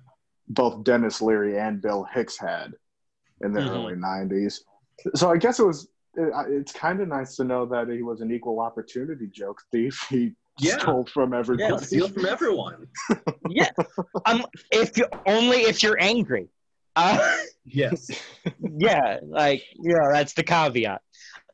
both 0.50 0.84
Dennis 0.84 1.22
Leary 1.22 1.58
and 1.58 1.82
Bill 1.82 2.06
Hicks 2.14 2.38
had 2.38 2.74
in 3.42 3.54
the 3.54 3.62
Mhm. 3.62 3.70
early 3.70 3.96
90s. 3.96 4.64
So 5.16 5.32
I 5.32 5.38
guess 5.38 5.60
it 5.60 5.66
was, 5.66 5.88
it, 6.16 6.32
it's 6.50 6.72
kind 6.72 7.00
of 7.02 7.08
nice 7.08 7.36
to 7.38 7.44
know 7.44 7.66
that 7.68 7.88
he 7.90 8.02
was 8.02 8.22
an 8.22 8.32
equal 8.32 8.60
opportunity 8.60 9.28
joke 9.28 9.62
thief. 9.72 10.06
He 10.10 10.34
Yeah. 10.60 10.80
stole 10.80 11.06
from 11.06 11.34
Yeah, 11.34 11.78
steal 11.78 12.08
from 12.10 12.26
everyone. 12.26 12.88
yeah. 13.50 13.70
Um, 14.26 14.46
if 14.72 14.98
you 14.98 15.06
only 15.26 15.58
if 15.64 15.84
you're 15.84 16.02
angry. 16.02 16.50
Uh, 16.96 17.20
Yes. 17.66 18.10
yeah, 18.80 19.20
like 19.24 19.62
yeah, 19.80 20.10
that's 20.12 20.34
the 20.34 20.44
caveat. 20.44 21.02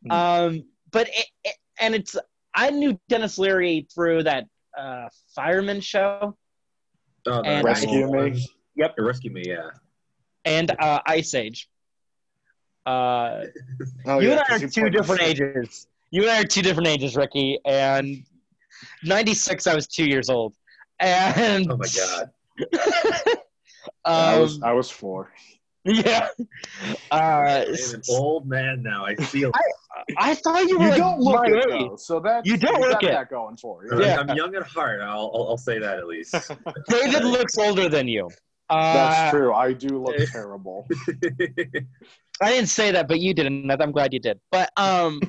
Hmm. 0.06 0.12
Um, 0.12 0.64
but 0.92 1.08
it, 1.10 1.26
it, 1.44 1.56
and 1.80 1.96
it's 1.96 2.16
I 2.56 2.70
knew 2.70 3.00
Dennis 3.10 3.38
Leary 3.40 3.88
through 3.94 4.24
that 4.24 4.46
uh, 4.78 5.10
fireman 5.36 5.82
show 5.82 6.38
Oh, 7.26 7.42
the 7.42 7.48
And 7.48 7.66
Rescue 7.66 7.90
animal 7.90 8.14
Me? 8.14 8.30
ones. 8.30 8.48
Yep. 8.76 8.96
Rescue 9.00 9.32
Me, 9.32 9.44
yeah. 9.46 9.70
and 10.46 10.72
uh, 10.80 11.00
Ice 11.08 11.34
Age. 11.34 11.70
Uh, 12.86 13.46
Oh, 14.06 14.20
you 14.20 14.30
yeah, 14.30 14.34
and 14.34 14.42
I 14.50 14.56
are 14.56 14.60
two 14.68 14.82
played- 14.82 14.94
different 14.94 15.22
ages. 15.22 15.88
You 16.12 16.22
and 16.24 16.32
I 16.32 16.42
are 16.42 16.46
two 16.46 16.62
different 16.62 16.88
ages, 16.88 17.16
Ricky. 17.16 17.58
And 17.66 18.24
'96, 19.04 19.66
I 19.68 19.76
was 19.76 19.88
two 19.88 20.06
years 20.06 20.30
old. 20.30 20.54
And 21.00 21.72
Oh 21.72 21.78
my 21.78 21.88
god. 21.96 22.30
I 24.06 24.34
um, 24.36 24.42
was 24.42 24.62
I 24.62 24.72
was 24.74 24.90
four. 24.90 25.32
yeah. 25.86 26.28
Uh, 27.12 27.66
I'm 27.68 27.74
an 27.74 28.02
old 28.10 28.48
man 28.48 28.82
now. 28.84 29.06
I 29.06 29.16
feel. 29.16 29.52
I 30.18 30.36
thought 30.36 30.68
you 30.68 30.78
were 30.80 30.86
You 30.86 30.90
like 30.92 30.98
don't 31.00 31.20
look 31.20 31.48
it 31.48 31.70
though, 31.70 31.96
so 31.98 32.20
that 32.22 32.46
You 32.46 32.58
don't 32.58 32.80
got 32.80 32.90
look 32.90 33.04
it. 33.04 33.12
that 33.12 33.30
going 33.30 33.58
for 33.58 33.86
you. 33.86 34.02
Yeah. 34.04 34.20
I'm 34.20 34.36
young 34.36 34.56
at 34.56 34.64
heart. 34.64 35.02
I'll, 35.02 35.32
I'll, 35.34 35.48
I'll 35.50 35.58
say 35.58 35.80
that 35.80 35.98
at 36.00 36.08
least. 36.08 36.34
David 36.90 37.24
looks 37.26 37.58
older 37.58 37.90
than 37.90 38.08
you. 38.08 38.30
Uh, 38.70 38.94
That's 38.94 39.32
true. 39.32 39.54
I 39.54 39.74
do 39.74 40.02
look 40.02 40.16
terrible. 40.32 40.88
I 42.42 42.52
didn't 42.52 42.70
say 42.70 42.92
that, 42.92 43.08
but 43.08 43.20
you 43.20 43.34
did, 43.34 43.46
and 43.46 43.72
I'm 43.72 43.92
glad 43.92 44.14
you 44.14 44.20
did. 44.20 44.40
But 44.52 44.72
um, 44.78 45.22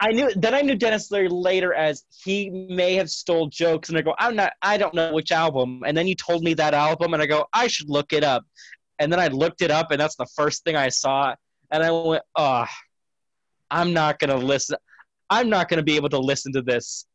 I 0.00 0.10
knew 0.10 0.30
then 0.36 0.54
I 0.54 0.60
knew 0.62 0.74
Dennis 0.74 1.10
Leary 1.10 1.28
later 1.28 1.72
as 1.72 2.04
he 2.24 2.50
may 2.50 2.94
have 2.94 3.08
stole 3.08 3.46
jokes, 3.48 3.88
and 3.88 3.96
I 3.96 4.02
go, 4.02 4.14
I'm 4.18 4.36
not, 4.36 4.52
I 4.60 4.76
don't 4.76 4.94
know 4.94 5.12
which 5.12 5.32
album. 5.32 5.82
And 5.86 5.96
then 5.96 6.06
you 6.06 6.14
told 6.14 6.42
me 6.42 6.54
that 6.54 6.74
album, 6.74 7.14
and 7.14 7.22
I 7.22 7.26
go, 7.26 7.46
I 7.52 7.68
should 7.68 7.88
look 7.88 8.12
it 8.12 8.24
up. 8.24 8.44
And 8.98 9.10
then 9.10 9.18
I 9.18 9.28
looked 9.28 9.62
it 9.62 9.70
up, 9.70 9.90
and 9.90 10.00
that's 10.00 10.16
the 10.16 10.26
first 10.36 10.64
thing 10.64 10.76
I 10.76 10.88
saw, 10.88 11.34
and 11.70 11.82
I 11.82 11.90
went, 11.90 12.22
oh, 12.36 12.66
I'm 13.70 13.92
not 13.92 14.18
gonna 14.18 14.36
listen. 14.36 14.76
I'm 15.30 15.48
not 15.48 15.68
gonna 15.68 15.82
be 15.82 15.96
able 15.96 16.10
to 16.10 16.18
listen 16.18 16.52
to 16.52 16.62
this 16.62 17.06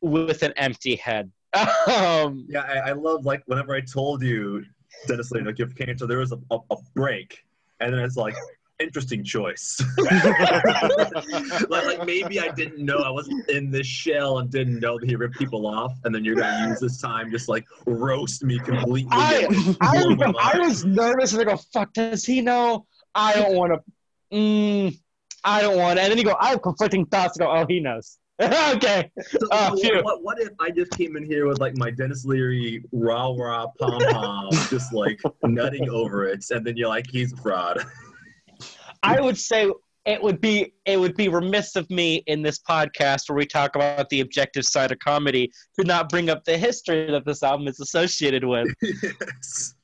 with 0.00 0.42
an 0.42 0.52
empty 0.56 0.96
head. 0.96 1.30
um, 1.86 2.46
yeah, 2.48 2.62
I, 2.62 2.90
I 2.90 2.92
love 2.92 3.24
like 3.24 3.42
whenever 3.46 3.74
I 3.74 3.80
told 3.80 4.22
you 4.22 4.64
Dennis 5.06 5.30
Leary 5.30 5.46
like 5.46 5.58
you 5.58 5.64
have 5.64 5.74
cancer, 5.76 6.06
there 6.06 6.18
was 6.18 6.32
a, 6.32 6.38
a, 6.50 6.58
a 6.70 6.76
break, 6.94 7.44
and 7.80 7.92
then 7.94 8.00
it's 8.00 8.16
like 8.16 8.34
interesting 8.80 9.22
choice. 9.22 9.80
like, 9.98 11.70
like 11.70 12.04
maybe 12.06 12.40
I 12.40 12.48
didn't 12.48 12.84
know 12.84 12.98
I 12.98 13.10
wasn't 13.10 13.48
in 13.48 13.70
this 13.70 13.86
shell 13.86 14.38
and 14.38 14.50
didn't 14.50 14.80
know 14.80 14.98
that 14.98 15.08
he 15.08 15.16
ripped 15.16 15.38
people 15.38 15.66
off, 15.66 15.92
and 16.04 16.14
then 16.14 16.24
you're 16.24 16.36
gonna 16.36 16.68
use 16.68 16.80
this 16.80 17.00
time 17.00 17.30
just 17.30 17.48
like 17.48 17.64
roast 17.86 18.42
me 18.42 18.58
completely. 18.58 19.06
I- 19.12 19.74
I, 19.80 20.32
I 20.40 20.58
was 20.58 20.84
nervous 20.84 21.32
and 21.32 21.42
I 21.42 21.44
go, 21.44 21.56
fuck, 21.72 21.92
does 21.92 22.24
he 22.24 22.40
know? 22.40 22.86
I 23.14 23.34
don't 23.34 23.54
want 23.54 23.72
to. 23.74 24.36
Mm, 24.36 24.98
I 25.44 25.60
don't 25.62 25.76
want 25.76 25.98
to. 25.98 26.02
And 26.02 26.10
then 26.10 26.18
you 26.18 26.24
go, 26.24 26.36
I 26.40 26.48
have 26.50 26.62
conflicting 26.62 27.06
thoughts. 27.06 27.38
I 27.40 27.44
go, 27.44 27.50
oh, 27.52 27.64
he 27.68 27.78
knows. 27.80 28.18
okay. 28.42 29.10
So, 29.28 29.38
Oh, 29.52 29.76
so 29.76 30.02
what, 30.02 30.22
what 30.22 30.40
if 30.40 30.50
I 30.60 30.70
just 30.70 30.90
came 30.92 31.16
in 31.16 31.24
here 31.24 31.46
with 31.46 31.60
like 31.60 31.76
my 31.76 31.90
Dennis 31.90 32.24
Leary 32.24 32.84
rah 32.92 33.32
rah 33.36 33.66
pom 33.78 34.00
pom, 34.10 34.50
just 34.70 34.92
like 34.92 35.20
nutting 35.44 35.88
over 35.88 36.26
it, 36.26 36.44
and 36.50 36.66
then 36.66 36.76
you're 36.76 36.88
like, 36.88 37.06
he's 37.08 37.32
a 37.32 37.36
fraud. 37.36 37.84
I 39.02 39.20
would 39.20 39.38
say 39.38 39.70
it 40.04 40.22
would 40.22 40.40
be 40.40 40.72
it 40.84 40.98
would 40.98 41.16
be 41.16 41.28
remiss 41.28 41.76
of 41.76 41.88
me 41.90 42.24
in 42.26 42.42
this 42.42 42.58
podcast 42.58 43.28
where 43.28 43.36
we 43.36 43.46
talk 43.46 43.76
about 43.76 44.08
the 44.10 44.20
objective 44.20 44.64
side 44.64 44.90
of 44.90 44.98
comedy 44.98 45.50
to 45.78 45.86
not 45.86 46.08
bring 46.08 46.28
up 46.28 46.44
the 46.44 46.58
history 46.58 47.10
that 47.10 47.24
this 47.24 47.42
album 47.42 47.68
is 47.68 47.80
associated 47.80 48.44
with. 48.44 48.68
yes. 48.82 49.74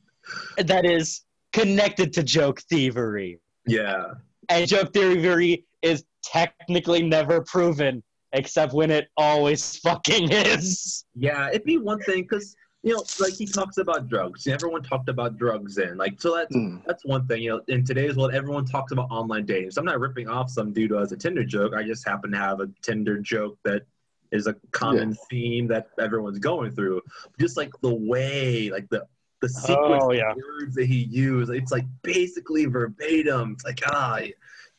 that 0.58 0.84
is 0.84 1.22
connected 1.52 2.12
to 2.14 2.22
joke 2.22 2.60
thievery. 2.62 3.40
Yeah. 3.66 4.04
And 4.48 4.66
joke 4.66 4.92
thievery 4.92 5.66
is 5.82 6.04
technically 6.24 7.02
never 7.02 7.42
proven, 7.42 8.02
except 8.32 8.72
when 8.72 8.90
it 8.90 9.08
always 9.16 9.76
fucking 9.84 10.30
is. 10.30 11.04
Yeah, 11.14 11.48
it'd 11.48 11.64
be 11.64 11.78
one 11.78 12.00
thing 12.00 12.22
because 12.22 12.56
you 12.82 12.94
know, 12.94 13.04
like 13.20 13.34
he 13.34 13.44
talks 13.44 13.76
about 13.76 14.08
drugs. 14.08 14.46
Everyone 14.46 14.82
talked 14.82 15.10
about 15.10 15.36
drugs 15.36 15.74
then. 15.74 15.98
Like, 15.98 16.18
so 16.18 16.34
that's 16.34 16.54
Hmm. 16.54 16.78
that's 16.86 17.04
one 17.04 17.26
thing. 17.26 17.42
You 17.42 17.50
know, 17.50 17.62
in 17.68 17.84
today's 17.84 18.16
world, 18.16 18.32
everyone 18.32 18.64
talks 18.64 18.90
about 18.92 19.08
online 19.10 19.44
dating. 19.44 19.72
So 19.72 19.80
I'm 19.80 19.84
not 19.84 20.00
ripping 20.00 20.28
off 20.28 20.48
some 20.48 20.72
dude 20.72 20.90
who 20.90 20.96
has 20.96 21.12
a 21.12 21.16
Tinder 21.16 21.44
joke. 21.44 21.74
I 21.74 21.82
just 21.82 22.08
happen 22.08 22.30
to 22.30 22.38
have 22.38 22.60
a 22.60 22.68
Tinder 22.80 23.18
joke 23.18 23.58
that 23.64 23.82
is 24.32 24.46
a 24.46 24.54
common 24.70 25.14
theme 25.28 25.66
that 25.66 25.88
everyone's 25.98 26.38
going 26.38 26.70
through. 26.70 27.02
Just 27.38 27.58
like 27.58 27.70
the 27.82 27.92
way, 27.94 28.70
like 28.70 28.88
the 28.88 29.06
the 29.42 29.48
sequence 29.50 30.02
Oh, 30.04 30.10
of 30.12 30.16
yeah. 30.16 30.32
words 30.34 30.74
that 30.76 30.86
he 30.86 31.04
used, 31.04 31.50
it's 31.50 31.72
like 31.72 31.84
basically 32.02 32.64
verbatim. 32.64 33.52
It's 33.52 33.64
like 33.64 33.80
ah, 33.88 34.20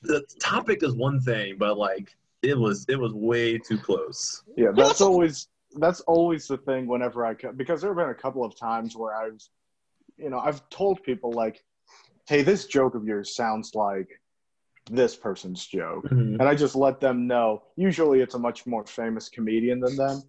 the 0.02 0.24
topic 0.40 0.82
is 0.82 0.96
one 0.96 1.20
thing, 1.20 1.56
but 1.60 1.78
like 1.78 2.16
it 2.44 2.58
was 2.58 2.86
it 2.90 2.96
was 2.96 3.14
way 3.14 3.58
too 3.58 3.78
close. 3.78 4.44
Yeah, 4.56 4.70
that's 4.74 5.02
always 5.02 5.48
that's 5.76 6.02
always 6.02 6.48
the 6.48 6.58
thing 6.58 6.88
whenever 6.88 7.26
I 7.26 7.34
co- 7.34 7.54
because 7.54 7.82
there 7.82 7.92
have 7.92 7.98
been 7.98 8.10
a 8.10 8.14
couple 8.14 8.44
of 8.44 8.58
times 8.58 8.96
where 8.96 9.16
I've 9.16 9.42
you 10.18 10.30
know 10.30 10.40
I've 10.40 10.68
told 10.70 11.04
people 11.04 11.32
like, 11.32 11.64
hey, 12.28 12.42
this 12.42 12.66
joke 12.66 12.96
of 12.96 13.06
yours 13.06 13.36
sounds 13.36 13.76
like 13.76 14.10
this 14.90 15.16
person's 15.16 15.66
joke, 15.66 16.08
and 16.12 16.42
I 16.42 16.56
just 16.56 16.76
let 16.76 17.00
them 17.00 17.28
know. 17.28 17.64
Usually, 17.76 18.22
it's 18.22 18.36
a 18.36 18.40
much 18.40 18.66
more 18.66 18.86
famous 18.86 19.30
comedian 19.30 19.80
than 19.80 19.96
them. 19.96 20.24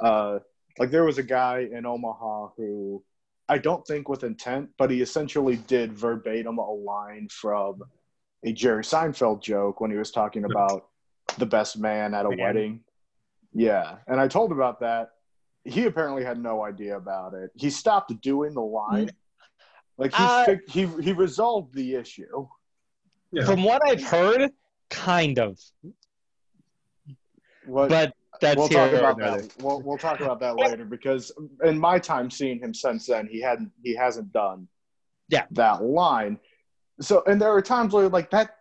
Uh, 0.00 0.38
like 0.78 0.90
there 0.90 1.04
was 1.04 1.18
a 1.18 1.22
guy 1.22 1.68
in 1.72 1.86
Omaha 1.86 2.48
who 2.56 3.02
I 3.48 3.58
don't 3.58 3.86
think 3.86 4.08
with 4.08 4.24
intent, 4.24 4.70
but 4.78 4.90
he 4.90 5.00
essentially 5.00 5.56
did 5.56 5.92
verbatim 5.92 6.58
a 6.58 6.70
line 6.72 7.28
from 7.30 7.82
a 8.44 8.52
Jerry 8.52 8.82
Seinfeld 8.82 9.42
joke 9.42 9.80
when 9.80 9.90
he 9.90 9.96
was 9.96 10.10
talking 10.10 10.44
about 10.44 10.88
the 11.36 11.46
best 11.46 11.78
man 11.78 12.14
at 12.14 12.26
a 12.26 12.30
Man. 12.30 12.38
wedding. 12.38 12.80
Yeah, 13.52 13.96
and 14.06 14.20
I 14.20 14.28
told 14.28 14.50
him 14.50 14.58
about 14.58 14.80
that. 14.80 15.10
He 15.64 15.86
apparently 15.86 16.24
had 16.24 16.38
no 16.38 16.64
idea 16.64 16.96
about 16.96 17.34
it. 17.34 17.50
He 17.54 17.70
stopped 17.70 18.20
doing 18.20 18.52
the 18.54 18.60
line. 18.62 19.10
Like 19.96 20.12
he 20.12 20.22
Uh, 20.22 20.44
fi- 20.44 20.60
he 20.68 20.86
he 21.02 21.12
resolved 21.12 21.72
the 21.74 21.94
issue. 21.94 22.46
Yeah. 23.32 23.44
From 23.46 23.62
what 23.64 23.80
I've 23.88 24.02
heard, 24.02 24.50
kind 24.90 25.38
of. 25.38 25.58
What 27.66 27.88
But 27.88 28.14
that's 28.40 28.56
we'll 28.58 28.68
talk 28.68 28.92
about 28.92 29.18
there. 29.18 29.40
that. 29.40 29.54
We'll 29.62 29.80
we'll 29.82 29.98
talk 29.98 30.20
about 30.20 30.40
that 30.40 30.56
later 30.56 30.84
because 30.84 31.32
in 31.62 31.78
my 31.78 31.98
time 31.98 32.30
seeing 32.30 32.58
him 32.58 32.74
since 32.74 33.06
then, 33.06 33.26
he 33.26 33.40
hadn't 33.40 33.70
he 33.82 33.94
hasn't 33.94 34.32
done 34.32 34.68
Yeah. 35.28 35.46
that 35.52 35.82
line. 35.82 36.38
So 37.00 37.22
and 37.26 37.40
there 37.40 37.52
are 37.52 37.62
times 37.62 37.94
where 37.94 38.08
like 38.08 38.30
that 38.30 38.56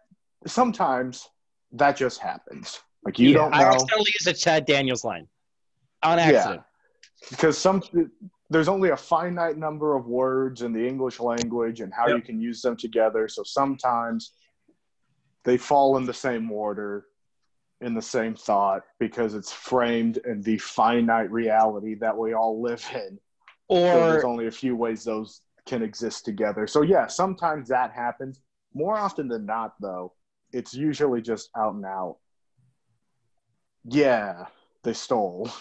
sometimes 0.48 1.30
that 1.74 1.98
just 1.98 2.20
happens. 2.20 2.80
Like 3.04 3.20
you 3.20 3.30
Yeah, 3.30 3.38
don't 3.40 3.52
know. 3.52 3.58
I 3.58 3.64
know 3.64 3.76
accidentally 3.76 4.12
used 4.20 4.28
a 4.28 4.34
Chad 4.34 4.66
Daniels 4.66 5.04
line 5.04 5.28
on 6.04 6.18
Yeah. 6.18 6.24
accident. 6.26 6.62
because 7.30 7.58
some 7.58 7.82
there's 8.50 8.68
only 8.68 8.90
a 8.90 8.98
finite 8.98 9.58
number 9.58 9.96
of 9.96 10.06
words 10.08 10.62
in 10.62 10.74
the 10.74 10.86
English 10.88 11.20
language 11.20 11.80
and 11.82 11.92
how 11.94 12.08
Yep. 12.08 12.18
you 12.18 12.22
can 12.22 12.40
use 12.40 12.62
them 12.62 12.76
together. 12.78 13.28
So 13.28 13.44
sometimes 13.44 14.34
they 15.44 15.58
fall 15.58 15.98
in 15.98 16.06
the 16.06 16.14
same 16.14 16.52
order, 16.52 17.06
in 17.82 17.94
the 17.96 18.02
same 18.02 18.36
thought, 18.36 18.84
because 19.00 19.34
it's 19.34 19.52
framed 19.52 20.18
in 20.18 20.42
the 20.42 20.58
finite 20.58 21.32
reality 21.32 21.96
that 21.96 22.16
we 22.18 22.34
all 22.34 22.62
live 22.62 22.86
in. 22.94 23.20
So 23.70 24.06
there's 24.12 24.24
only 24.24 24.48
a 24.48 24.52
few 24.52 24.76
ways 24.76 25.04
those 25.04 25.42
can 25.66 25.82
exist 25.82 26.26
together. 26.26 26.68
So 26.68 26.82
yeah, 26.82 27.08
sometimes 27.08 27.70
that 27.70 27.92
happens. 27.92 28.40
More 28.74 28.96
often 28.98 29.28
than 29.28 29.46
not, 29.46 29.74
though, 29.80 30.14
it's 30.54 30.74
usually 30.74 31.22
just 31.22 31.50
out 31.58 31.74
and 31.74 31.86
out. 31.86 32.18
Yeah, 33.86 34.46
they 34.84 34.94
stole. 34.94 35.52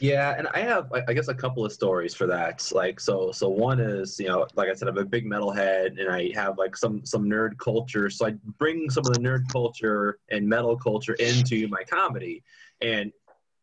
Yeah, 0.00 0.34
and 0.36 0.48
I 0.54 0.60
have, 0.60 0.90
I 1.08 1.12
guess, 1.12 1.28
a 1.28 1.34
couple 1.34 1.64
of 1.64 1.72
stories 1.72 2.14
for 2.14 2.26
that. 2.26 2.66
Like, 2.72 2.98
so, 2.98 3.32
so 3.32 3.50
one 3.50 3.80
is, 3.80 4.18
you 4.18 4.28
know, 4.28 4.46
like 4.54 4.70
I 4.70 4.74
said, 4.74 4.88
I'm 4.88 4.96
a 4.96 5.04
big 5.04 5.26
metalhead, 5.26 6.00
and 6.00 6.08
I 6.10 6.32
have 6.34 6.56
like 6.56 6.74
some 6.74 7.04
some 7.04 7.24
nerd 7.26 7.58
culture. 7.58 8.08
So 8.08 8.26
I 8.26 8.34
bring 8.58 8.88
some 8.88 9.04
of 9.06 9.12
the 9.12 9.20
nerd 9.20 9.50
culture 9.52 10.18
and 10.30 10.48
metal 10.48 10.76
culture 10.76 11.14
into 11.14 11.68
my 11.68 11.82
comedy, 11.82 12.42
and 12.80 13.12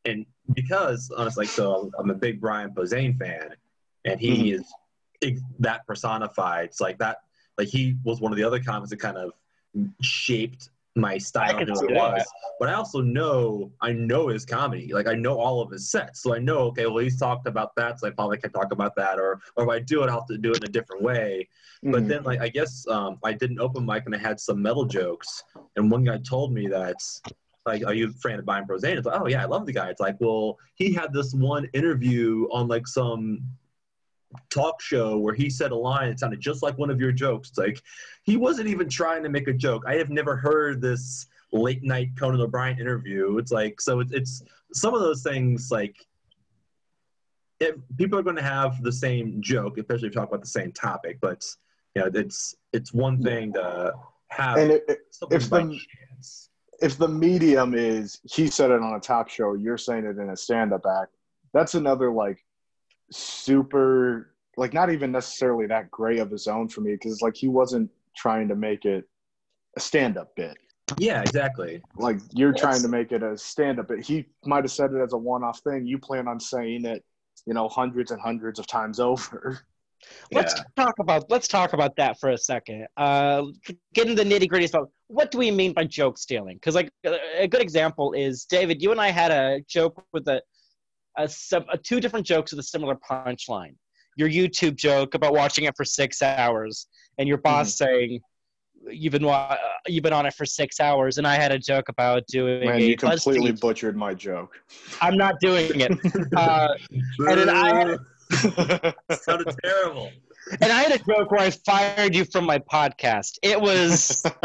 and 0.06 0.26
because 0.54 1.12
honestly, 1.17 1.46
like, 1.46 1.52
so 1.52 1.89
I'm 1.98 2.12
a 2.12 2.15
big 2.15 2.39
Brian 2.39 2.70
Posehn 2.72 3.17
fan, 3.17 3.56
and 4.06 4.20
he 4.20 4.54
mm-hmm. 4.54 4.62
is 5.24 5.41
that 5.60 5.88
personified. 5.88 6.65
It's 6.65 6.80
like 6.80 7.00
that, 7.00 7.17
like 7.58 7.67
he 7.67 7.98
was 8.04 8.22
one 8.22 8.32
of 8.32 8.38
the 8.38 8.43
other 8.43 8.60
comics 8.60 8.91
that 8.91 9.00
kind 9.00 9.17
of 9.17 9.32
shaped 10.01 10.69
my 10.95 11.17
style 11.17 11.58
and 11.60 11.69
who 11.69 11.75
see 11.75 11.86
it 11.86 11.93
that. 11.93 12.17
was 12.17 12.27
but 12.60 12.69
I 12.69 12.73
also 12.73 13.01
know 13.01 13.71
I 13.82 13.91
know 13.93 14.30
his 14.30 14.45
comedy. 14.45 14.91
Like 14.91 15.08
I 15.08 15.13
know 15.13 15.39
all 15.39 15.62
of 15.62 15.69
his 15.71 15.89
sets, 15.91 16.23
so 16.23 16.34
I 16.34 16.39
know 16.39 16.60
okay. 16.69 16.88
Well, 16.88 16.97
he's 16.97 17.19
talked 17.19 17.47
about 17.47 17.75
that, 17.75 17.99
so 17.99 18.08
I 18.08 18.12
probably 18.12 18.38
can 18.38 18.51
talk 18.51 18.71
about 18.71 18.95
that. 18.95 19.19
Or 19.19 19.39
or 19.56 19.65
if 19.65 19.69
I 19.69 19.80
do 19.80 20.03
it, 20.03 20.10
I'll 20.10 20.19
have 20.21 20.27
to 20.27 20.38
do 20.38 20.53
it 20.53 20.58
in 20.58 20.63
a 20.63 20.67
different 20.67 21.03
way. 21.03 21.47
But 21.84 22.03
Mhm. 22.03 22.08
then, 22.08 22.23
like 22.23 22.41
I 22.41 22.49
guess 22.49 22.88
um, 22.88 23.19
I 23.23 23.34
did 23.34 23.51
an 23.51 23.60
open 23.60 23.86
mic 23.86 24.06
and 24.06 24.15
I 24.15 24.17
had 24.17 24.39
some 24.39 24.62
metal 24.62 24.86
jokes, 24.86 25.43
and 25.75 25.91
one 25.91 26.03
guy 26.03 26.17
told 26.17 26.51
me 26.53 26.67
that. 26.67 26.97
Like, 27.65 27.86
are 27.86 27.93
you 27.93 28.08
a 28.08 28.12
fan 28.12 28.39
of 28.39 28.45
Brian 28.45 28.65
Posehn? 28.65 28.95
It's 28.95 29.06
like, 29.06 29.19
oh 29.19 29.27
yeah, 29.27 29.41
I 29.41 29.45
love 29.45 29.65
the 29.65 29.73
guy. 29.73 29.89
It's 29.89 29.99
like, 29.99 30.15
well, 30.21 30.58
he 30.75 30.93
had 30.93 31.12
this 31.12 31.34
one 31.34 31.67
interview 31.73 32.47
on 32.49 32.69
like 32.69 32.88
some 32.88 33.41
talk 34.49 34.81
show 34.81 35.17
where 35.17 35.33
he 35.33 35.49
said 35.49 35.71
a 35.71 35.75
line 35.75 36.09
that 36.09 36.19
sounded 36.19 36.39
just 36.39 36.61
like 36.63 36.77
one 36.77 36.89
of 36.89 36.99
your 36.99 37.11
jokes. 37.11 37.49
It's 37.49 37.57
like 37.57 37.81
he 38.23 38.37
wasn't 38.37 38.67
even 38.67 38.89
trying 38.89 39.23
to 39.23 39.29
make 39.29 39.47
a 39.47 39.53
joke. 39.53 39.83
I 39.87 39.95
have 39.95 40.09
never 40.09 40.35
heard 40.35 40.81
this 40.81 41.27
late 41.53 41.83
night 41.83 42.09
Conan 42.19 42.41
O'Brien 42.41 42.79
interview. 42.79 43.37
It's 43.37 43.51
like 43.51 43.79
so 43.79 43.99
it's, 44.01 44.11
it's 44.11 44.43
some 44.73 44.93
of 44.93 44.99
those 45.01 45.23
things 45.23 45.69
like 45.71 45.95
if 47.59 47.75
people 47.97 48.19
are 48.19 48.23
going 48.23 48.35
to 48.35 48.41
have 48.43 48.83
the 48.83 48.91
same 48.91 49.41
joke, 49.41 49.77
especially 49.77 50.07
if 50.09 50.13
you 50.13 50.19
talk 50.19 50.29
about 50.29 50.41
the 50.41 50.47
same 50.47 50.71
topic. 50.71 51.17
But 51.21 51.45
you 51.95 52.03
know, 52.03 52.11
it's 52.13 52.55
it's 52.73 52.93
one 52.93 53.21
thing 53.23 53.53
to 53.53 53.93
have 54.29 54.57
And 54.57 54.71
it, 54.71 54.83
it- 54.87 54.99
if 55.31 55.49
the- 55.49 55.61
chance. 55.61 56.49
if 56.81 56.97
the 56.97 57.07
medium 57.07 57.73
is 57.73 58.19
he 58.29 58.47
said 58.47 58.69
it 58.71 58.81
on 58.81 58.93
a 58.95 58.99
talk 58.99 59.29
show, 59.29 59.53
you're 59.55 59.77
saying 59.79 60.05
it 60.05 60.17
in 60.19 60.29
a 60.29 60.37
stand-up 60.37 60.85
act. 60.85 61.15
That's 61.53 61.73
another 61.75 62.11
like 62.11 62.43
super 63.12 64.34
like 64.58 64.74
not 64.74 64.91
even 64.91 65.12
necessarily 65.12 65.67
that 65.67 65.89
gray 65.91 66.17
of 66.17 66.32
a 66.34 66.38
zone 66.38 66.67
for 66.67 66.82
me 66.82 66.93
because 66.93 67.22
like 67.22 67.36
he 67.36 67.48
wasn't 67.48 67.89
trying 68.15 68.48
to 68.48 68.56
make 68.56 68.86
it 68.86 69.08
a 69.76 69.80
stand-up 69.80 70.36
bit. 70.36 70.58
Yeah, 70.98 71.22
exactly. 71.22 71.82
Like 71.98 72.17
you're 72.34 72.54
Yes. 72.54 72.62
trying 72.62 72.82
to 72.82 72.88
make 72.88 73.12
it 73.12 73.22
a 73.22 73.38
stand-up 73.38 73.89
bit. 73.89 74.04
He 74.04 74.26
might 74.46 74.63
have 74.63 74.72
said 74.72 74.91
it 74.93 75.02
as 75.02 75.13
a 75.13 75.17
one-off 75.17 75.60
thing. 75.60 75.86
You 75.86 76.00
plan 76.00 76.28
on 76.28 76.39
saying 76.39 76.86
it, 76.86 77.04
you 77.46 77.54
know, 77.54 77.67
hundreds 77.67 78.10
and 78.12 78.20
hundreds 78.20 78.58
of 78.58 78.65
times 78.65 79.00
over. 79.12 79.60
Let's 80.32 80.56
talk 80.76 80.93
about 81.00 81.30
let's 81.30 81.48
talk 81.48 81.74
about 81.74 81.96
that 81.98 82.20
for 82.20 82.30
a 82.30 82.38
second. 82.38 82.88
Uh, 82.98 83.43
get 83.93 84.08
into 84.08 84.24
the 84.24 84.30
nitty 84.30 84.48
gritty 84.48 84.67
stuff. 84.67 84.86
What 85.08 85.32
do 85.32 85.38
we 85.38 85.52
mean 85.52 85.74
by 85.74 85.84
joke 85.86 86.17
stealing? 86.17 86.56
Because 86.58 86.76
like 86.76 86.89
a 87.06 87.43
a 87.43 87.48
good 87.48 87.62
example 87.62 88.13
is 88.13 88.46
David. 88.46 88.82
You 88.82 88.91
and 88.91 89.02
I 89.02 89.10
had 89.10 89.32
a 89.32 89.60
joke 89.67 90.04
with 90.13 90.28
a, 90.28 90.41
a, 91.17 91.27
sub, 91.27 91.65
a 91.71 91.77
two 91.77 91.99
different 91.99 92.25
jokes 92.25 92.51
with 92.51 92.60
a 92.60 92.63
similar 92.63 92.95
punchline. 92.95 93.75
Your 94.15 94.30
YouTube 94.30 94.75
joke 94.75 95.13
about 95.13 95.34
watching 95.34 95.65
it 95.65 95.75
for 95.77 95.86
six 95.86 96.21
hours, 96.21 96.88
and 97.17 97.27
your 97.27 97.38
boss 97.38 97.75
saying 97.77 98.19
you've 98.89 99.12
been 99.12 99.25
wa- 99.25 99.49
uh, 99.51 99.58
you've 99.88 100.03
been 100.03 100.13
on 100.13 100.25
it 100.25 100.34
for 100.34 100.45
six 100.45 100.80
hours, 100.80 101.17
and 101.19 101.27
I 101.27 101.36
had 101.36 101.51
a 101.51 101.60
joke 101.60 101.89
about 101.89 102.25
doing 102.27 102.65
Man, 102.65 102.77
a 102.77 102.84
you 102.84 102.97
completely 102.97 103.51
BuzzFeed- 103.51 103.60
butchered 103.60 103.95
my 103.97 104.13
joke. 104.13 104.56
I'm 105.01 105.17
not 105.17 105.36
doing 105.39 105.82
it. 105.82 105.91
Uh, 106.36 106.69
and 107.19 107.39
then 107.39 107.49
I 107.49 107.75
had, 107.75 108.95
sounded 109.19 109.56
terrible. 109.63 110.12
And 110.62 110.71
I 110.71 110.83
had 110.83 110.91
a 110.91 111.03
joke 111.03 111.31
where 111.31 111.41
I 111.41 111.49
fired 111.49 112.15
you 112.15 112.25
from 112.25 112.45
my 112.45 112.60
podcast. 112.60 113.38
It 113.41 113.60
was. 113.60 114.23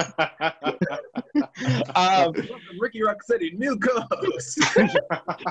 um, 1.94 2.32
Ricky 2.78 3.00
Rocksteady, 3.00 3.56
new 3.58 3.78
co-host. 3.78 4.58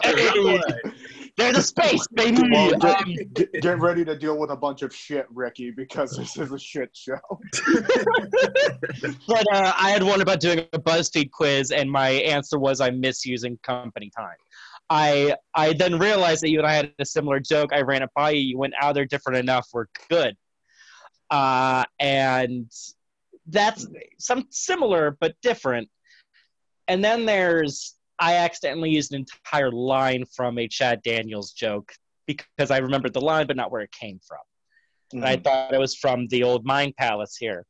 Hey, 0.04 0.60
there's 1.38 1.58
a 1.58 1.64
space, 1.64 2.06
baby. 2.14 2.42
Well, 2.52 2.72
get, 2.78 3.02
Um, 3.02 3.16
get, 3.34 3.54
get 3.54 3.80
ready 3.80 4.04
to 4.06 4.18
deal 4.18 4.38
with 4.38 4.52
a 4.52 4.56
bunch 4.56 4.82
of 4.82 4.94
shit, 4.94 5.26
Ricky, 5.30 5.72
because 5.72 6.18
this 6.18 6.38
is 6.38 6.52
a 6.52 6.60
shit 6.60 6.90
show. 6.94 7.20
but 9.28 9.46
uh, 9.54 9.74
I 9.78 9.92
had 9.92 10.04
one 10.04 10.22
about 10.22 10.40
doing 10.40 10.60
a 10.74 10.80
BuzzFeed 10.80 11.32
quiz, 11.32 11.72
and 11.72 11.90
my 11.90 12.10
answer 12.10 12.60
was 12.60 12.82
I'm 12.82 13.00
misusing 13.00 13.58
company 13.64 14.12
time. 14.16 14.36
I 14.90 15.36
I 15.56 15.72
then 15.72 15.98
realized 15.98 16.44
that 16.44 16.50
you 16.50 16.60
and 16.60 16.68
I 16.68 16.74
had 16.74 16.92
a 17.00 17.06
similar 17.06 17.40
joke. 17.40 17.72
I 17.72 17.82
ran 17.82 18.04
it 18.04 18.10
by 18.14 18.32
you. 18.32 18.42
You 18.42 18.58
went 18.58 18.74
out 18.82 18.94
there 18.94 19.06
different 19.06 19.40
enough. 19.40 19.68
We're 19.74 19.86
good. 20.10 20.36
Uh, 21.32 21.86
and 22.00 22.70
that's 23.48 23.88
some 24.20 24.46
similar 24.50 25.18
but 25.20 25.34
different. 25.42 25.90
And 26.88 27.04
then 27.04 27.26
there's 27.26 27.96
I 28.20 28.36
accidentally 28.36 28.92
used 28.92 29.14
an 29.14 29.26
entire 29.26 29.72
line 29.72 30.26
from 30.26 30.60
a 30.60 30.68
Chad 30.68 31.02
Daniels 31.02 31.54
joke 31.54 31.94
because 32.28 32.70
I 32.70 32.78
remembered 32.78 33.14
the 33.14 33.22
line 33.22 33.48
but 33.48 33.56
not 33.56 33.72
where 33.72 33.82
it 33.82 33.92
came 33.92 34.20
from. 34.28 34.38
And 35.14 35.26
I 35.26 35.38
thought 35.38 35.74
it 35.74 35.80
was 35.80 35.96
from 35.96 36.28
the 36.28 36.44
old 36.44 36.66
Mind 36.66 36.96
Palace 36.98 37.36
here. 37.36 37.66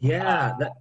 Yeah, 0.00 0.54
that 0.58 0.72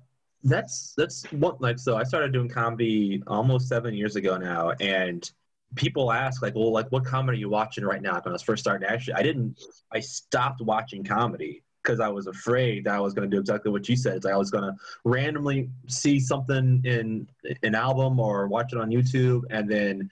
that's 0.43 0.93
that's 0.97 1.23
what 1.31 1.61
like 1.61 1.77
so 1.77 1.95
I 1.97 2.03
started 2.03 2.33
doing 2.33 2.49
comedy 2.49 3.21
almost 3.27 3.67
seven 3.67 3.93
years 3.93 4.15
ago 4.15 4.37
now, 4.37 4.71
and 4.79 5.29
people 5.75 6.11
ask 6.11 6.41
like, 6.41 6.55
well, 6.55 6.71
like 6.71 6.91
what 6.91 7.05
comedy 7.05 7.37
are 7.37 7.41
you 7.41 7.49
watching 7.49 7.85
right 7.85 8.01
now? 8.01 8.13
When 8.13 8.27
I 8.27 8.31
was 8.31 8.41
first 8.41 8.63
starting, 8.63 8.87
actually, 8.87 9.13
I 9.13 9.21
didn't. 9.21 9.61
I 9.93 9.99
stopped 9.99 10.61
watching 10.61 11.03
comedy 11.03 11.63
because 11.83 11.99
I 11.99 12.09
was 12.09 12.27
afraid 12.27 12.85
that 12.85 12.95
I 12.95 12.99
was 12.99 13.13
going 13.13 13.29
to 13.29 13.35
do 13.35 13.39
exactly 13.39 13.71
what 13.71 13.87
you 13.89 13.95
said. 13.95 14.17
Is 14.17 14.25
I 14.25 14.35
was 14.35 14.51
going 14.51 14.63
to 14.63 14.75
randomly 15.05 15.69
see 15.87 16.19
something 16.19 16.81
in 16.85 17.27
an 17.63 17.75
album 17.75 18.19
or 18.19 18.47
watch 18.47 18.73
it 18.73 18.79
on 18.79 18.89
YouTube, 18.89 19.41
and 19.49 19.69
then 19.69 20.09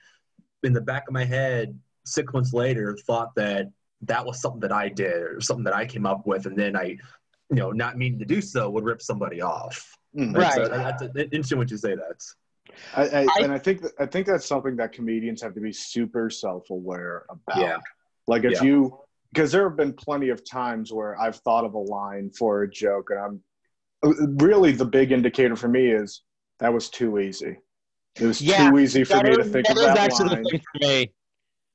in 0.62 0.72
the 0.72 0.80
back 0.80 1.04
of 1.08 1.14
my 1.14 1.24
head, 1.24 1.78
six 2.04 2.32
months 2.32 2.52
later, 2.52 2.96
thought 3.06 3.34
that 3.36 3.70
that 4.02 4.24
was 4.24 4.40
something 4.40 4.60
that 4.60 4.72
I 4.72 4.88
did 4.88 5.22
or 5.22 5.40
something 5.40 5.64
that 5.64 5.74
I 5.76 5.86
came 5.86 6.06
up 6.06 6.26
with, 6.26 6.46
and 6.46 6.56
then 6.56 6.76
I 6.76 6.96
you 7.52 7.56
know, 7.56 7.72
not 7.72 7.98
meaning 7.98 8.16
to 8.20 8.24
do 8.24 8.40
so, 8.40 8.70
would 8.70 8.84
rip 8.84 9.02
somebody 9.02 9.42
off. 9.42 9.96
Mhm. 10.16 10.36
Right. 10.36 10.54
So 10.54 10.68
that's 10.68 11.02
interesting 11.32 11.58
what 11.58 11.68
you 11.68 11.76
say. 11.76 11.96
That. 11.96 12.22
I, 12.94 13.02
I, 13.02 13.20
I- 13.22 13.42
and 13.42 13.52
I 13.52 13.58
think 13.58 13.82
I 13.98 14.06
think 14.06 14.28
that's 14.28 14.46
something 14.46 14.76
that 14.76 14.92
comedians 14.92 15.42
have 15.42 15.54
to 15.54 15.60
be 15.60 15.72
super 15.72 16.30
self-aware 16.30 17.24
about. 17.28 17.60
Yeah. 17.60 17.78
Like 18.28 18.44
if 18.44 18.52
Yeah. 18.52 18.62
you, 18.62 18.98
because 19.32 19.52
there 19.52 19.68
have 19.68 19.76
been 19.76 19.92
plenty 19.92 20.28
of 20.30 20.48
times 20.48 20.92
where 20.92 21.18
I've 21.20 21.36
thought 21.36 21.64
of 21.64 21.74
a 21.74 21.78
line 21.78 22.30
for 22.30 22.62
a 22.62 22.70
joke, 22.70 23.10
and 23.10 23.20
I'm 24.02 24.36
really 24.38 24.72
the 24.72 24.84
big 24.84 25.12
indicator 25.12 25.56
for 25.56 25.68
me 25.68 25.88
is 25.88 26.22
that 26.58 26.72
was 26.72 26.88
too 26.88 27.18
easy. 27.18 27.56
It 28.16 28.26
was 28.26 28.40
Yeah, 28.40 28.70
too 28.70 28.78
easy 28.78 29.04
for 29.04 29.22
me 29.22 29.36
to 29.36 29.44
think 29.44 29.66
that 29.66 29.72
of 29.72 29.78
is 29.78 29.82
that 29.84 29.98
actually 29.98 30.28
line. 30.30 30.42
the 30.42 30.50
thing 30.50 30.60
for 30.72 30.86
me. 30.86 31.12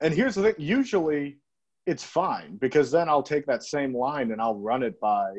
And 0.02 0.14
here's 0.14 0.36
the 0.36 0.44
thing: 0.44 0.56
usually, 0.58 1.38
it's 1.86 2.04
fine 2.04 2.58
because 2.58 2.92
then 2.92 3.08
I'll 3.08 3.24
take 3.24 3.46
that 3.46 3.64
same 3.64 3.96
line 3.96 4.32
and 4.32 4.42
I'll 4.42 4.60
run 4.60 4.84
it 4.84 5.00
by 5.00 5.34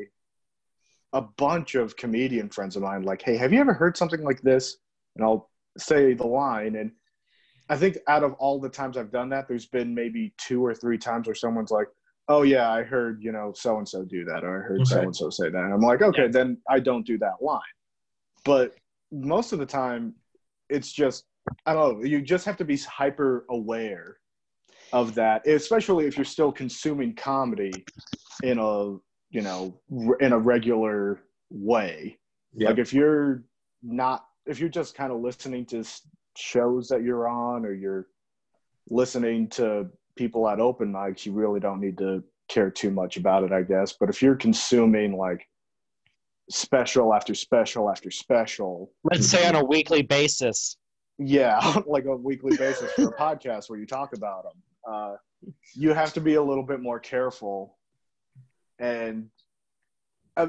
a 1.13 1.21
bunch 1.21 1.75
of 1.75 1.95
comedian 1.95 2.49
friends 2.49 2.75
of 2.75 2.81
mine. 2.81 3.03
Like, 3.03 3.21
hey, 3.21 3.37
have 3.37 3.53
you 3.53 3.59
ever 3.59 3.73
heard 3.73 3.95
something 3.95 4.23
like 4.23 4.41
this? 4.41 4.77
And 5.15 5.23
I'll 5.23 5.49
say 5.77 6.13
the 6.13 6.27
line, 6.27 6.75
and 6.75 6.91
I 7.69 7.77
think 7.77 7.97
out 8.07 8.23
of 8.23 8.33
all 8.33 8.59
the 8.59 8.69
times 8.69 8.97
I've 8.97 9.11
done 9.11 9.29
that, 9.29 9.47
there's 9.47 9.67
been 9.67 9.93
maybe 9.93 10.33
two 10.37 10.65
or 10.65 10.73
three 10.73 10.97
times 10.97 11.27
where 11.27 11.35
someone's 11.35 11.71
like, 11.71 11.87
"Oh 12.27 12.43
yeah, 12.43 12.71
I 12.71 12.83
heard 12.83 13.23
you 13.23 13.31
know 13.31 13.53
so 13.55 13.77
and 13.77 13.87
so 13.87 14.03
do 14.03 14.25
that," 14.25 14.43
or 14.43 14.63
"I 14.63 14.67
heard 14.67 14.87
so 14.87 15.01
and 15.01 15.15
so 15.15 15.29
say 15.29 15.49
that." 15.49 15.63
And 15.63 15.73
I'm 15.73 15.81
like, 15.81 16.01
"Okay, 16.01 16.27
then 16.27 16.57
I 16.69 16.79
don't 16.79 17.05
do 17.05 17.17
that 17.19 17.41
line." 17.41 17.61
But 18.43 18.75
most 19.11 19.53
of 19.53 19.59
the 19.59 19.65
time, 19.65 20.13
it's 20.69 20.91
just 20.91 21.25
I 21.65 21.73
don't 21.73 21.99
know. 21.99 22.05
You 22.05 22.21
just 22.21 22.45
have 22.45 22.57
to 22.57 22.65
be 22.65 22.77
hyper 22.77 23.45
aware 23.49 24.17
of 24.93 25.15
that, 25.15 25.47
especially 25.47 26.05
if 26.05 26.17
you're 26.17 26.25
still 26.25 26.51
consuming 26.51 27.15
comedy 27.15 27.71
in 28.43 28.59
a 28.59 28.97
you 29.29 29.41
know 29.41 29.79
in 30.19 30.33
a 30.33 30.39
regular 30.39 31.21
way. 31.49 32.17
Yeah. 32.53 32.69
Like 32.69 32.79
if 32.79 32.93
you're 32.93 33.43
not, 33.83 34.25
if 34.45 34.59
you're 34.59 34.69
just 34.69 34.95
kind 34.95 35.11
of 35.11 35.21
listening 35.21 35.65
to 35.67 35.83
shows 36.35 36.87
that 36.89 37.03
you're 37.03 37.27
on, 37.27 37.65
or 37.65 37.73
you're 37.73 38.07
listening 38.89 39.49
to 39.49 39.89
people 40.17 40.47
at 40.49 40.59
open 40.59 40.91
mics, 40.91 41.25
you 41.25 41.31
really 41.31 41.59
don't 41.59 41.79
need 41.79 41.97
to 41.99 42.23
care 42.49 42.69
too 42.71 42.91
much 42.91 43.17
about 43.17 43.43
it, 43.43 43.51
I 43.51 43.61
guess. 43.61 43.93
But 43.99 44.09
if 44.09 44.21
you're 44.21 44.35
consuming 44.35 45.17
like 45.17 45.47
special 46.49 47.13
after 47.13 47.33
special 47.35 47.89
after 47.89 48.09
special, 48.11 48.91
Let's 49.03 49.27
say 49.27 49.47
on 49.47 49.55
a 49.55 49.63
weekly 49.63 50.01
basis. 50.01 50.77
yeah, 51.17 51.81
like 51.87 52.05
a 52.05 52.15
weekly 52.15 52.55
basis 52.57 52.91
for 52.93 53.09
a 53.09 53.13
podcast 53.19 53.69
where 53.69 53.79
you 53.79 53.85
talk 53.85 54.13
about 54.13 54.43
them. 54.43 54.53
Uh, 54.89 55.15
you 55.75 55.93
have 55.93 56.13
to 56.13 56.21
be 56.21 56.35
a 56.35 56.41
little 56.41 56.63
bit 56.63 56.79
more 56.81 56.99
careful, 56.99 57.77
and 58.79 59.29
uh, 60.37 60.47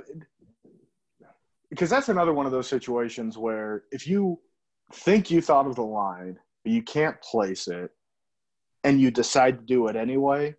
because 1.70 1.90
that's 1.90 2.09
another 2.09 2.33
one 2.33 2.46
of 2.46 2.52
those 2.52 2.68
situations 2.68 3.37
where 3.37 3.85
if 3.90 4.07
you 4.07 4.38
think 4.92 5.31
you 5.31 5.40
thought 5.42 5.66
of 5.66 5.74
the 5.74 5.83
line, 5.83 6.38
but 6.64 6.72
you 6.72 6.83
can't 6.83 7.20
place 7.20 7.68
it, 7.68 7.90
and 8.88 8.98
you 8.98 9.11
decide 9.11 9.59
to 9.59 9.64
do 9.66 9.87
it 9.88 9.96
anyway, 9.96 10.55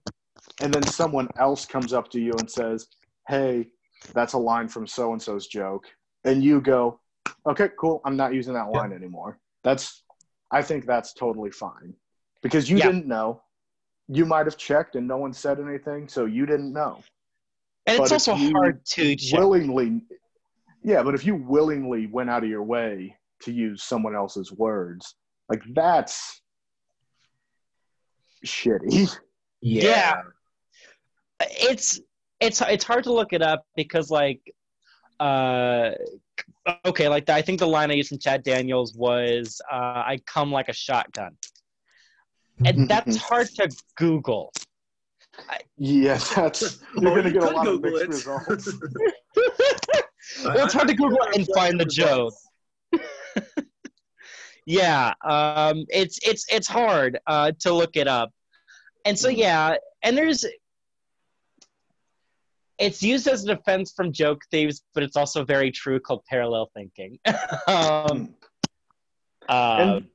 and 0.61 0.71
then 0.71 0.85
someone 0.85 1.27
else 1.39 1.65
comes 1.65 1.93
up 1.93 2.11
to 2.11 2.19
you 2.19 2.31
and 2.37 2.49
says, 2.49 2.87
"Hey, 3.27 3.71
that's 4.13 4.33
a 4.33 4.37
line 4.37 4.67
from 4.67 4.85
so 4.85 5.13
and 5.13 5.21
so's 5.21 5.47
joke," 5.47 5.87
and 6.25 6.43
you 6.43 6.61
go, 6.61 6.99
"Okay, 7.47 7.69
cool, 7.79 8.01
I'm 8.05 8.15
not 8.15 8.35
using 8.35 8.53
that 8.53 8.69
line 8.69 8.93
anymore." 8.93 9.39
That's 9.63 10.03
I 10.51 10.61
think 10.61 10.85
that's 10.85 11.13
totally 11.13 11.49
fine 11.49 11.95
because 12.43 12.69
you 12.69 12.77
Yeah. 12.77 12.85
didn't 12.87 13.07
know. 13.07 13.41
You 14.07 14.25
might 14.25 14.45
have 14.45 14.57
checked 14.57 14.95
and 14.95 15.07
no 15.07 15.17
one 15.17 15.33
said 15.33 15.59
anything, 15.59 16.07
so 16.07 16.25
you 16.25 16.45
didn't 16.45 16.71
know. 16.71 17.03
And 17.87 17.99
it's 17.99 18.09
But 18.11 18.15
if 18.15 18.27
also 18.27 18.35
hard 18.35 18.85
to 18.85 19.15
check. 19.15 19.39
Willingly, 19.39 20.05
yeah, 20.83 21.01
but 21.01 21.15
if 21.15 21.25
you 21.25 21.35
willingly 21.35 22.05
went 22.07 22.29
out 22.29 22.43
of 22.43 22.49
your 22.49 22.63
way 22.63 23.17
to 23.41 23.51
use 23.51 23.83
someone 23.83 24.15
else's 24.15 24.51
words, 24.51 25.15
like 25.49 25.63
that's 25.73 26.41
shitty. 28.45 29.17
Yeah. 29.61 30.21
it's 31.41 31.99
it's 32.39 32.61
it's 32.61 32.83
hard 32.83 33.03
to 33.05 33.13
look 33.13 33.33
it 33.33 33.41
up 33.41 33.65
because 33.75 34.09
like 34.09 34.39
uh 35.19 35.91
okay 36.85 37.07
like 37.09 37.29
i 37.29 37.41
think 37.41 37.59
the 37.59 37.67
line 37.67 37.91
i 37.91 37.93
used 37.93 38.09
from 38.09 38.19
chad 38.19 38.43
daniels 38.43 38.93
was 38.95 39.61
uh 39.71 39.75
i 40.05 40.17
come 40.25 40.49
like 40.51 40.69
a 40.69 40.73
shotgun 40.73 41.35
and 42.65 42.87
that's 42.87 43.17
hard 43.17 43.47
to 43.47 43.69
google 43.97 44.51
Yeah, 45.77 46.17
that's 46.35 46.79
you're 46.97 47.11
Or 47.11 47.15
gonna 47.15 47.29
you 47.29 47.33
get 47.33 47.43
a 47.43 47.47
could 47.47 47.55
lot 47.55 47.67
of 47.67 47.81
Google 47.81 47.91
mixed 47.91 48.03
it. 48.03 48.09
results. 48.09 48.67
well, 50.43 50.65
it's 50.65 50.73
hard 50.73 50.87
to 50.89 50.93
Google 50.93 51.19
and 51.33 51.47
find 51.55 51.79
the 51.79 51.85
joke. 51.85 52.33
Yeah, 54.69 55.13
um, 55.27 55.83
it's 55.89 56.19
it's 56.21 56.45
it's 56.53 56.67
hard 56.67 57.17
uh, 57.25 57.53
to 57.61 57.73
look 57.73 57.95
it 57.97 58.07
up, 58.07 58.29
and 59.03 59.17
so 59.17 59.27
Mhm. 59.27 59.37
yeah, 59.37 59.75
and 60.03 60.15
there's 60.15 60.45
it's 62.77 63.01
used 63.01 63.27
as 63.27 63.43
a 63.45 63.55
defense 63.55 63.91
from 63.93 64.13
joke 64.13 64.41
thieves, 64.51 64.83
but 64.93 65.01
it's 65.01 65.15
also 65.15 65.43
very 65.43 65.71
true 65.71 65.99
called 65.99 66.23
parallel 66.29 66.69
thinking. 66.75 67.17
um, 67.67 68.35
uh, 69.49 69.75
and 69.79 70.07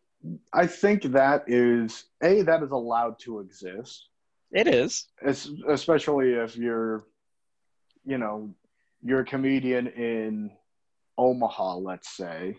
I 0.52 0.68
think 0.68 1.02
that 1.02 1.42
is 1.48 2.04
a 2.22 2.42
that 2.42 2.62
is 2.62 2.70
allowed 2.70 3.18
to 3.24 3.40
exist, 3.40 4.08
it 4.52 4.68
is. 4.68 5.08
es- 5.20 5.50
especially 5.68 6.34
if 6.34 6.56
you're, 6.56 7.04
you 8.06 8.18
know, 8.18 8.54
you're 9.02 9.20
a 9.20 9.24
comedian 9.24 9.88
in 9.88 10.52
Omaha, 11.18 11.74
let's 11.78 12.16
say, 12.16 12.56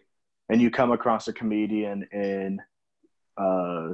and 0.50 0.62
you 0.62 0.70
come 0.70 0.92
across 0.92 1.28
a 1.28 1.34
comedian 1.34 2.08
in 2.12 2.62
uh, 3.38 3.90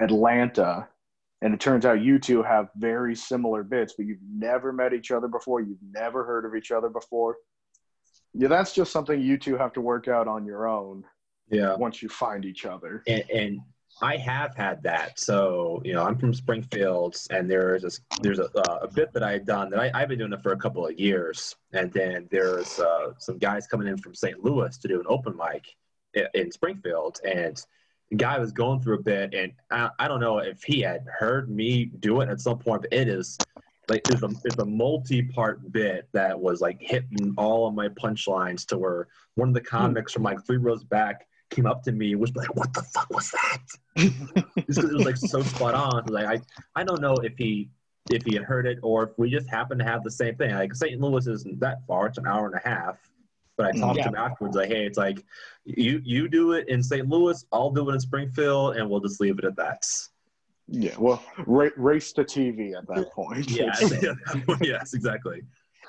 Atlanta, 0.00 0.88
and 1.42 1.54
it 1.54 1.60
turns 1.60 1.84
out 1.84 2.02
you 2.02 2.18
two 2.18 2.42
have 2.42 2.68
very 2.76 3.14
similar 3.14 3.62
bits, 3.62 3.94
but 3.96 4.06
you've 4.06 4.18
never 4.32 4.72
met 4.72 4.92
each 4.92 5.10
other 5.10 5.28
before, 5.28 5.60
you've 5.60 5.78
never 5.92 6.24
heard 6.24 6.44
of 6.44 6.54
each 6.54 6.70
other 6.70 6.88
before. 6.88 7.36
Yeah, 8.32 8.48
that's 8.48 8.72
just 8.72 8.92
something 8.92 9.20
you 9.20 9.38
two 9.38 9.56
have 9.56 9.72
to 9.72 9.80
work 9.80 10.06
out 10.06 10.28
on 10.28 10.44
your 10.44 10.68
own 10.68 11.04
Yeah. 11.50 11.74
once 11.76 12.02
you 12.02 12.08
find 12.08 12.44
each 12.44 12.64
other. 12.64 13.02
and, 13.06 13.28
and 13.30 13.60
I 14.02 14.16
have 14.16 14.56
had 14.56 14.82
that. 14.82 15.18
So 15.18 15.82
you 15.84 15.92
know, 15.92 16.04
I'm 16.04 16.16
from 16.16 16.32
Springfield, 16.32 17.16
and 17.30 17.50
there's 17.50 17.84
a, 17.84 17.90
there's 18.22 18.38
a, 18.38 18.48
uh, 18.56 18.78
a 18.82 18.88
bit 18.88 19.12
that 19.12 19.22
I 19.22 19.32
had 19.32 19.46
done 19.46 19.70
that 19.70 19.80
I, 19.80 19.90
I've 19.94 20.08
been 20.08 20.18
doing 20.18 20.32
it 20.32 20.42
for 20.42 20.52
a 20.52 20.56
couple 20.56 20.86
of 20.86 20.98
years, 20.98 21.56
and 21.72 21.92
then 21.92 22.28
there's 22.30 22.78
uh, 22.80 23.12
some 23.18 23.38
guys 23.38 23.66
coming 23.66 23.88
in 23.88 23.98
from 23.98 24.14
St. 24.14 24.42
Louis 24.42 24.76
to 24.78 24.88
do 24.88 25.00
an 25.00 25.06
open 25.08 25.36
mic 25.36 25.76
in, 26.14 26.26
in 26.34 26.52
Springfield, 26.52 27.20
and 27.24 27.62
the 28.10 28.16
guy 28.16 28.38
was 28.38 28.52
going 28.52 28.80
through 28.80 28.98
a 28.98 29.02
bit, 29.02 29.34
and 29.34 29.52
I, 29.70 29.90
I 29.98 30.08
don't 30.08 30.20
know 30.20 30.38
if 30.38 30.62
he 30.62 30.80
had 30.80 31.06
heard 31.18 31.50
me 31.50 31.86
do 32.00 32.20
it 32.22 32.28
at 32.28 32.40
some 32.40 32.58
point, 32.58 32.82
but 32.82 32.92
it 32.92 33.08
is. 33.08 33.36
Like 33.88 34.02
it's 34.08 34.22
a 34.22 34.30
it's 34.44 34.58
a 34.58 34.64
multi-part 34.64 35.72
bit 35.72 36.08
that 36.12 36.38
was 36.38 36.60
like 36.60 36.76
hitting 36.80 37.34
all 37.36 37.66
of 37.66 37.74
my 37.74 37.88
punchlines 37.88 38.64
to 38.66 38.78
where 38.78 39.08
one 39.34 39.48
of 39.48 39.54
the 39.54 39.60
comics 39.60 40.12
from 40.12 40.22
like 40.22 40.46
three 40.46 40.58
rows 40.58 40.84
back 40.84 41.26
came 41.50 41.66
up 41.66 41.82
to 41.84 41.92
me 41.92 42.12
and 42.12 42.20
was 42.20 42.34
like, 42.34 42.54
"What 42.56 42.72
the 42.72 42.82
fuck 42.82 43.10
was 43.10 43.30
that?" 43.32 43.60
It 44.56 44.66
was 44.68 45.04
like 45.04 45.16
so 45.16 45.42
spot 45.42 45.74
on. 45.74 46.06
Like 46.06 46.26
I, 46.26 46.40
I 46.80 46.84
don't 46.84 47.00
know 47.00 47.14
if 47.16 47.36
he 47.36 47.68
if 48.10 48.24
he 48.24 48.34
had 48.34 48.44
heard 48.44 48.66
it 48.66 48.78
or 48.82 49.04
if 49.04 49.10
we 49.18 49.30
just 49.30 49.48
happened 49.48 49.80
to 49.80 49.84
have 49.86 50.02
the 50.02 50.10
same 50.10 50.34
thing. 50.36 50.54
Like 50.54 50.74
St. 50.74 51.00
Louis 51.00 51.26
isn't 51.26 51.60
that 51.60 51.86
far; 51.86 52.06
it's 52.06 52.18
an 52.18 52.26
hour 52.26 52.46
and 52.46 52.54
a 52.54 52.68
half. 52.68 52.96
But 53.56 53.66
I 53.66 53.78
talked 53.78 53.96
Yeah. 53.98 54.04
to 54.04 54.08
him 54.10 54.14
afterwards, 54.14 54.56
like, 54.56 54.68
"Hey, 54.68 54.86
it's 54.86 54.96
like 54.98 55.22
you 55.64 56.00
you 56.04 56.28
do 56.28 56.52
it 56.52 56.68
in 56.68 56.82
St. 56.82 57.08
Louis, 57.08 57.44
I'll 57.52 57.70
do 57.70 57.90
it 57.90 57.94
in 57.94 58.00
Springfield, 58.00 58.76
and 58.76 58.88
we'll 58.88 59.00
just 59.00 59.20
leave 59.20 59.38
it 59.38 59.44
at 59.44 59.56
that." 59.56 59.84
Yeah, 60.72 60.94
well, 60.98 61.22
ra- 61.46 61.68
race 61.76 62.12
to 62.12 62.22
TV 62.24 62.78
at 62.78 62.86
that 62.86 63.10
point. 63.12 63.50
Yes, 63.50 63.92
yes, 64.60 64.94
exactly. 64.94 65.42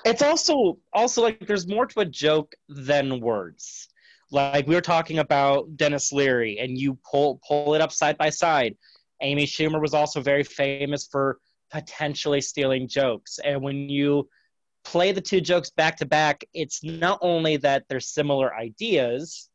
it's 0.06 0.24
also 0.24 0.80
also 0.92 1.22
like 1.22 1.46
there's 1.46 1.68
more 1.68 1.86
to 1.86 2.00
a 2.00 2.06
joke 2.06 2.56
than 2.68 3.20
words 3.22 3.88
like 4.32 4.68
we 4.68 4.76
were 4.76 4.82
talking 4.82 5.20
about 5.20 5.76
dennis 5.78 6.12
leary 6.12 6.60
and 6.60 6.78
you 6.78 6.98
pull 7.10 7.40
pull 7.48 7.76
it 7.76 7.82
up 7.82 7.92
side 7.92 8.18
by 8.18 8.30
side. 8.30 8.76
Amy 9.22 9.46
schumer 9.46 9.80
was 9.80 9.94
also 9.94 10.22
very 10.22 10.44
famous 10.44 11.08
for 11.08 11.38
potentially 11.70 12.42
stealing 12.42 12.88
jokes. 12.88 13.40
And 13.44 13.62
when 13.62 13.88
you 13.88 14.28
play 14.84 15.12
the 15.12 15.22
two 15.22 15.42
jokes 15.42 15.70
back 15.70 15.98
to 15.98 16.06
back 16.06 16.44
it's 16.54 16.84
not 16.84 17.20
only 17.22 17.58
that 17.58 17.84
they're 17.88 18.00
similar 18.00 18.56
ideas 18.56 19.50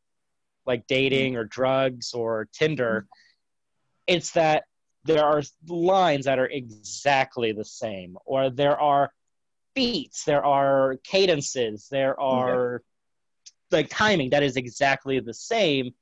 like 0.67 0.87
dating 0.87 1.37
or 1.37 1.45
drugs 1.45 2.15
or 2.15 2.49
tinder 2.53 3.09
it's 4.07 4.31
that 4.33 4.65
there 5.05 5.25
are 5.25 5.43
lines 5.67 6.27
that 6.27 6.39
are 6.39 6.47
exactly 6.47 7.51
the 7.53 7.65
same 7.65 8.17
or 8.25 8.51
there 8.51 8.81
are 8.81 9.11
beats, 9.77 10.25
there 10.25 10.45
are 10.45 10.97
cadences, 11.05 11.87
there 11.89 12.19
are 12.19 12.83
like 13.71 13.89
timing 13.91 14.31
that 14.31 14.43
is 14.43 14.57
exactly 14.57 15.21
the 15.21 15.35
same. 15.35 15.93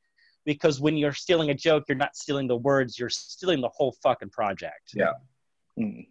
Because 0.44 0.78
when 0.78 0.98
you're 0.98 1.14
stealing 1.14 1.48
a 1.48 1.54
joke, 1.54 1.84
you're 1.88 1.96
not 1.96 2.16
stealing 2.16 2.46
the 2.46 2.56
words, 2.56 2.98
you're 2.98 3.08
stealing 3.08 3.62
the 3.62 3.70
whole 3.70 3.96
fucking 4.02 4.28
project. 4.28 4.92
Yeah. 4.94 5.12
Mm. 5.78 6.06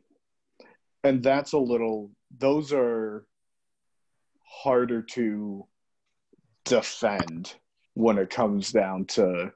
And 1.04 1.22
that's 1.22 1.54
a 1.54 1.60
little, 1.60 2.10
those 2.40 2.74
are 2.74 3.28
harder 4.44 5.02
to 5.02 5.68
defend 6.66 7.54
when 7.94 8.18
it 8.18 8.32
comes 8.32 8.72
down 8.72 9.06
to, 9.06 9.52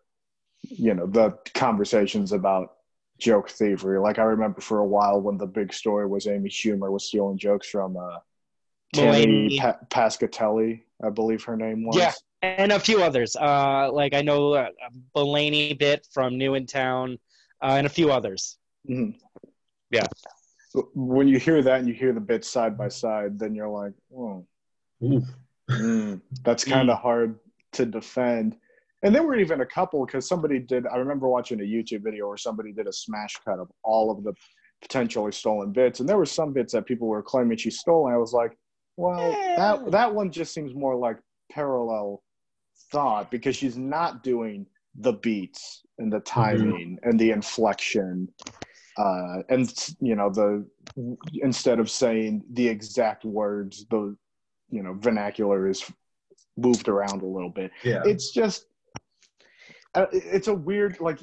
you 0.62 0.94
know, 0.94 1.08
the 1.08 1.38
conversations 1.56 2.32
about 2.32 2.74
joke 3.20 3.50
thievery. 3.50 4.00
Like 4.00 4.20
I 4.20 4.24
remember 4.24 4.62
for 4.62 4.80
a 4.80 4.88
while 4.88 5.22
when 5.22 5.38
the 5.38 5.48
big 5.48 5.74
story 5.74 6.06
was 6.06 6.28
Amy 6.28 6.50
Schumer 6.50 6.92
was 6.92 7.06
stealing 7.06 7.38
jokes 7.38 7.68
from 7.68 7.98
uh, 7.98 8.20
Tammy 8.94 9.26
Mulaney. 9.26 9.60
pa- 9.60 9.78
Pescatelli, 9.90 10.82
I 11.04 11.10
believe 11.10 11.44
her 11.44 11.58
name 11.58 11.86
was. 11.86 11.98
Yeah. 11.98 12.14
And 12.44 12.72
a 12.72 12.80
few 12.80 13.02
others. 13.02 13.36
Uh, 13.36 13.90
like 13.92 14.14
I 14.14 14.22
know 14.22 14.54
uh, 14.54 14.70
a 14.86 15.18
Mulaney 15.18 15.78
bit 15.78 16.08
from 16.14 16.38
New 16.38 16.54
in 16.56 16.66
Town 16.66 17.18
uh, 17.62 17.76
and 17.78 17.88
a 17.88 17.90
few 17.90 18.12
others. 18.12 18.58
Mhm. 18.90 19.16
Yeah. 19.92 20.06
When 20.94 21.28
you 21.28 21.40
hear 21.40 21.62
that 21.64 21.80
and 21.80 21.88
you 21.88 21.94
hear 21.94 22.14
the 22.14 22.20
bits 22.20 22.48
side 22.50 22.78
by 22.78 22.90
side, 22.90 23.40
then 23.40 23.56
you're 23.56 23.70
like, 23.70 23.94
oh, 24.16 24.46
Oof. 25.04 25.24
Mm, 25.70 26.22
that's 26.44 26.64
kind 26.64 26.90
of 26.90 27.00
hard 27.00 27.40
to 27.74 27.86
defend. 27.86 28.56
And 29.04 29.14
there 29.14 29.24
were 29.24 29.36
even 29.38 29.62
a 29.62 29.66
couple 29.66 30.06
because 30.06 30.28
somebody 30.28 30.60
did. 30.60 30.86
I 30.88 30.98
remember 30.98 31.28
watching 31.28 31.60
a 31.60 31.64
YouTube 31.64 32.04
video 32.04 32.28
where 32.28 32.38
somebody 32.38 32.72
did 32.72 32.88
a 32.88 32.94
smash 32.94 33.36
cut 33.46 33.60
of 33.60 33.70
all 33.84 34.10
of 34.12 34.24
the 34.24 34.34
potentially 34.82 35.32
stolen 35.32 35.72
bits, 35.72 36.00
and 36.00 36.08
there 36.08 36.18
were 36.18 36.26
some 36.26 36.54
bits 36.54 36.74
that 36.74 36.86
people 36.86 37.08
were 37.08 37.22
claiming 37.24 37.58
she 37.58 37.70
stole. 37.72 38.06
And 38.08 38.16
I 38.16 38.18
was 38.18 38.34
like, 38.34 38.58
well, 38.98 39.32
that 39.56 39.92
that 39.92 40.14
one 40.14 40.32
just 40.32 40.54
seems 40.54 40.74
more 40.76 40.96
like 40.96 41.18
parallel 41.52 42.24
thought 42.92 43.32
because 43.32 43.56
she's 43.56 43.78
not 43.78 44.24
doing 44.24 44.66
the 45.00 45.14
beats 45.14 45.84
and 46.00 46.12
the 46.12 46.20
timing 46.20 46.98
and 47.04 47.20
the 47.20 47.32
inflection. 47.32 48.28
Uh, 48.98 49.44
and 49.50 49.74
you 50.02 50.16
know 50.16 50.30
the 50.30 50.66
instead 51.42 51.80
of 51.80 51.90
saying 51.90 52.44
the 52.52 52.68
exact 52.68 53.24
words, 53.24 53.86
the 53.90 54.16
you 54.70 54.84
know 54.84 54.96
vernacular 54.98 55.70
is 55.70 55.90
moved 56.58 56.88
around 56.88 57.22
a 57.22 57.26
little 57.26 57.50
bit 57.52 57.72
Yeah. 57.84 58.02
it's 58.04 58.32
just 58.32 58.66
uh, 59.94 60.08
it's 60.12 60.48
a 60.48 60.54
weird 60.54 61.00
like 61.00 61.20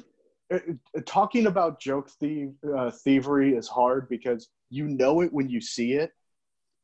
talking 1.05 1.47
about 1.47 1.79
joke 1.79 2.09
thie- 2.21 2.53
uh, 2.75 2.89
thievery 2.91 3.55
is 3.55 3.67
hard 3.67 4.07
because 4.09 4.47
you 4.69 4.87
know 4.87 5.21
it 5.21 5.31
when 5.33 5.49
you 5.49 5.59
see 5.59 5.93
it 5.93 6.11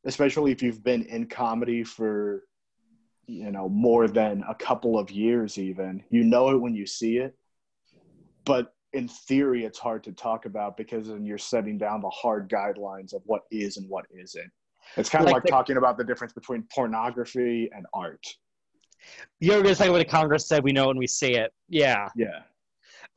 especially 0.05 0.51
if 0.51 0.61
you've 0.61 0.83
been 0.83 1.03
in 1.03 1.27
comedy 1.27 1.83
for 1.83 2.43
you 3.27 3.51
know 3.51 3.69
more 3.69 4.07
than 4.07 4.43
a 4.49 4.55
couple 4.55 4.97
of 4.97 5.11
years 5.11 5.57
even 5.57 6.03
you 6.09 6.23
know 6.23 6.49
it 6.49 6.57
when 6.57 6.73
you 6.73 6.85
see 6.85 7.17
it 7.17 7.35
but 8.45 8.73
in 8.93 9.07
theory 9.07 9.63
it's 9.63 9.79
hard 9.79 10.03
to 10.03 10.11
talk 10.11 10.45
about 10.45 10.75
because 10.75 11.07
then 11.07 11.25
you're 11.25 11.37
setting 11.37 11.77
down 11.77 12.01
the 12.01 12.09
hard 12.09 12.49
guidelines 12.49 13.13
of 13.13 13.21
what 13.25 13.43
is 13.51 13.77
and 13.77 13.87
what 13.89 14.05
isn't 14.11 14.51
it's 14.97 15.09
kind 15.09 15.25
of 15.25 15.31
Like 15.31 15.43
the- 15.43 15.49
talking 15.49 15.77
about 15.77 15.97
the 15.97 16.03
difference 16.03 16.33
between 16.33 16.63
pornography 16.73 17.69
and 17.73 17.85
art 17.93 18.25
you're 19.39 19.63
to 19.63 19.73
say 19.73 19.89
what 19.89 19.97
the 19.97 20.05
Congress 20.05 20.47
said, 20.47 20.63
we 20.63 20.71
know 20.71 20.85
when 20.85 20.97
we 20.97 21.07
see 21.07 21.33
it. 21.33 21.51
Yeah. 21.69 22.07
yeah 22.15 22.41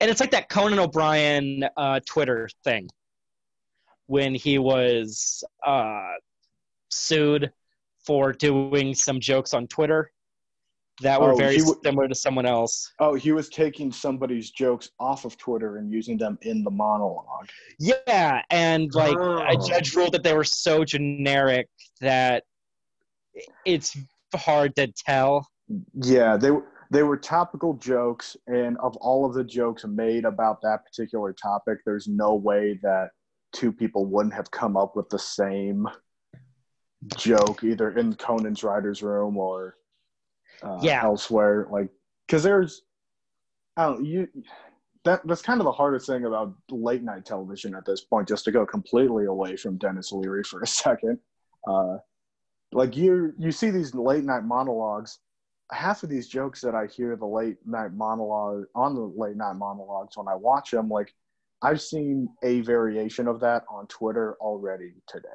and 0.01 0.11
it's 0.11 0.21
like 0.21 0.31
that 0.31 0.49
Conan 0.49 0.79
O'Brien 0.79 1.65
uh, 1.77 2.01
Twitter 2.07 2.49
thing 2.65 2.89
when 4.07 4.35
he 4.35 4.59
was 4.59 5.45
uh, 5.67 6.13
sued 6.95 7.53
for 8.07 8.33
doing 8.33 8.95
some 8.95 9.19
jokes 9.21 9.55
on 9.55 9.67
Twitter 9.67 10.11
that 11.03 11.21
were 11.21 11.33
Oh, 11.33 11.37
very 11.37 11.57
w- 11.59 11.75
similar 11.83 12.07
to 12.07 12.15
someone 12.15 12.47
else. 12.47 12.93
Oh, 13.01 13.15
he 13.15 13.33
was 13.33 13.49
taking 13.49 13.91
somebody's 13.91 14.51
jokes 14.51 14.91
off 15.01 15.25
of 15.25 15.37
Twitter 15.37 15.79
and 15.79 15.91
using 15.91 16.17
them 16.17 16.39
in 16.43 16.63
the 16.63 16.71
monologue. 16.71 17.49
Yeah, 17.81 18.43
and 18.51 18.95
like 18.95 19.17
a 19.17 19.57
Oh. 19.59 19.67
judge 19.69 19.95
ruled 19.97 20.13
that 20.13 20.23
they 20.23 20.35
were 20.35 20.45
so 20.45 20.85
generic 20.85 21.69
that 22.01 22.45
it's 23.65 23.97
hard 24.35 24.77
to 24.77 24.87
tell. 24.93 25.49
Yeah, 25.95 26.37
they 26.37 26.51
they 26.91 27.03
were 27.03 27.17
topical 27.17 27.75
jokes, 27.75 28.37
and 28.47 28.77
of 28.79 28.97
all 28.99 29.25
of 29.25 29.35
the 29.35 29.43
jokes 29.43 29.85
made 29.85 30.25
about 30.25 30.61
that 30.63 30.85
particular 30.85 31.33
topic, 31.33 31.79
there's 31.85 32.07
no 32.07 32.35
way 32.37 32.79
that 32.83 33.11
two 33.53 33.73
people 33.73 34.05
wouldn't 34.07 34.35
have 34.35 34.51
come 34.53 34.77
up 34.77 34.95
with 34.95 35.09
the 35.09 35.19
same 35.19 35.89
joke 37.17 37.65
either 37.65 37.91
in 37.97 38.15
Conan's 38.15 38.65
writers' 38.65 39.03
room 39.03 39.37
or 39.37 39.77
uh, 40.63 40.79
Yeah. 40.83 41.03
elsewhere. 41.03 41.67
Like, 41.71 41.91
because 42.27 42.43
there's, 42.43 42.83
I 43.77 43.87
don't 43.87 44.05
you 44.05 44.29
that 45.05 45.21
that's 45.27 45.43
kind 45.43 45.61
of 45.61 45.65
the 45.65 45.73
hardest 45.73 46.07
thing 46.07 46.25
about 46.25 46.55
late 46.71 47.03
night 47.03 47.25
television 47.25 47.75
at 47.75 47.85
this 47.85 48.03
point. 48.03 48.29
Just 48.29 48.45
to 48.47 48.53
go 48.53 48.65
completely 48.65 49.27
away 49.27 49.57
from 49.57 49.77
Dennis 49.77 50.13
Leary 50.13 50.43
for 50.43 50.63
a 50.63 50.67
second, 50.85 51.19
uh, 51.69 51.99
like 52.73 52.97
you 52.97 53.33
you 53.39 53.53
see 53.53 53.71
these 53.71 53.95
late 53.95 54.25
night 54.25 54.45
monologues. 54.45 55.19
Half 55.73 56.03
of 56.03 56.11
these 56.11 56.29
jokes 56.29 56.61
that 56.61 56.75
I 56.75 56.87
hear 56.87 57.17
the 57.17 57.27
late 57.27 57.57
night 57.67 57.95
monologue 57.95 58.65
on 58.75 58.95
the 58.95 59.01
late 59.01 59.37
night 59.37 59.57
monologues 59.57 60.17
when 60.17 60.29
I 60.29 60.35
watch 60.35 60.71
them, 60.71 60.89
like 60.89 61.15
I've 61.63 61.81
seen 61.81 62.29
a 62.43 62.61
variation 62.61 63.27
of 63.27 63.41
that 63.41 63.65
on 63.71 63.87
Twitter 63.87 64.37
already 64.41 64.93
today. 65.09 65.27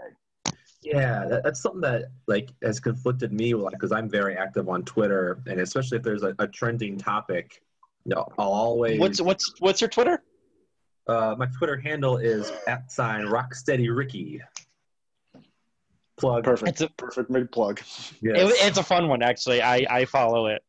Yeah, 0.82 1.25
that, 1.27 1.43
that's 1.43 1.61
something 1.61 1.82
that 1.82 2.05
like 2.27 2.51
has 2.63 2.80
conflicted 2.80 3.34
me 3.34 3.53
because 3.53 3.91
I'm 3.91 4.09
very 4.09 4.38
active 4.38 4.69
on 4.69 4.84
Twitter, 4.84 5.41
and 5.47 5.59
especially 5.59 5.97
if 5.97 6.03
there's 6.03 6.23
a, 6.23 6.34
a 6.39 6.47
trending 6.47 6.97
topic, 6.97 7.61
you 8.05 8.15
know, 8.15 8.25
I'll 8.38 8.53
always. 8.53 8.99
What's 8.99 9.21
what's 9.21 9.53
what's 9.59 9.82
your 9.82 9.89
Twitter? 9.89 10.23
Uh, 11.07 11.36
my 11.38 11.47
Twitter 11.47 11.75
handle 11.75 12.17
is 12.17 12.51
at 12.67 12.91
sign 12.91 13.25
Rocksteady 13.25 13.93
Ricky. 13.93 14.41
Plug. 16.17 16.43
Perfect. 16.43 16.69
It's 16.69 16.82
a 16.82 16.89
Perfect 16.89 17.30
mid 17.30 17.51
plug. 17.51 17.82
Yes. 18.21 18.51
it, 18.51 18.67
it's 18.67 18.77
a 18.77 18.84
fun 18.84 19.09
one 19.09 19.21
actually. 19.21 19.61
I 19.61 19.86
I 19.89 20.05
follow 20.05 20.47
it. 20.47 20.61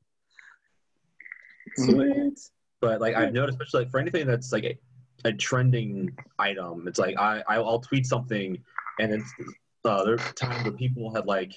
Sweet. 1.76 2.38
But 2.80 3.00
like 3.00 3.14
I've 3.14 3.32
noticed, 3.32 3.58
especially 3.60 3.84
like 3.84 3.90
for 3.90 4.00
anything 4.00 4.26
that's 4.26 4.52
like 4.52 4.64
a, 4.64 4.78
a 5.24 5.32
trending 5.32 6.16
item, 6.38 6.88
it's 6.88 6.98
like 6.98 7.16
I 7.18 7.42
I'll 7.48 7.80
tweet 7.80 8.06
something, 8.06 8.58
and 8.98 9.12
it's 9.12 9.32
uh, 9.84 10.04
there 10.04 10.14
are 10.14 10.32
times 10.34 10.64
where 10.64 10.72
people 10.72 11.14
had 11.14 11.26
like 11.26 11.52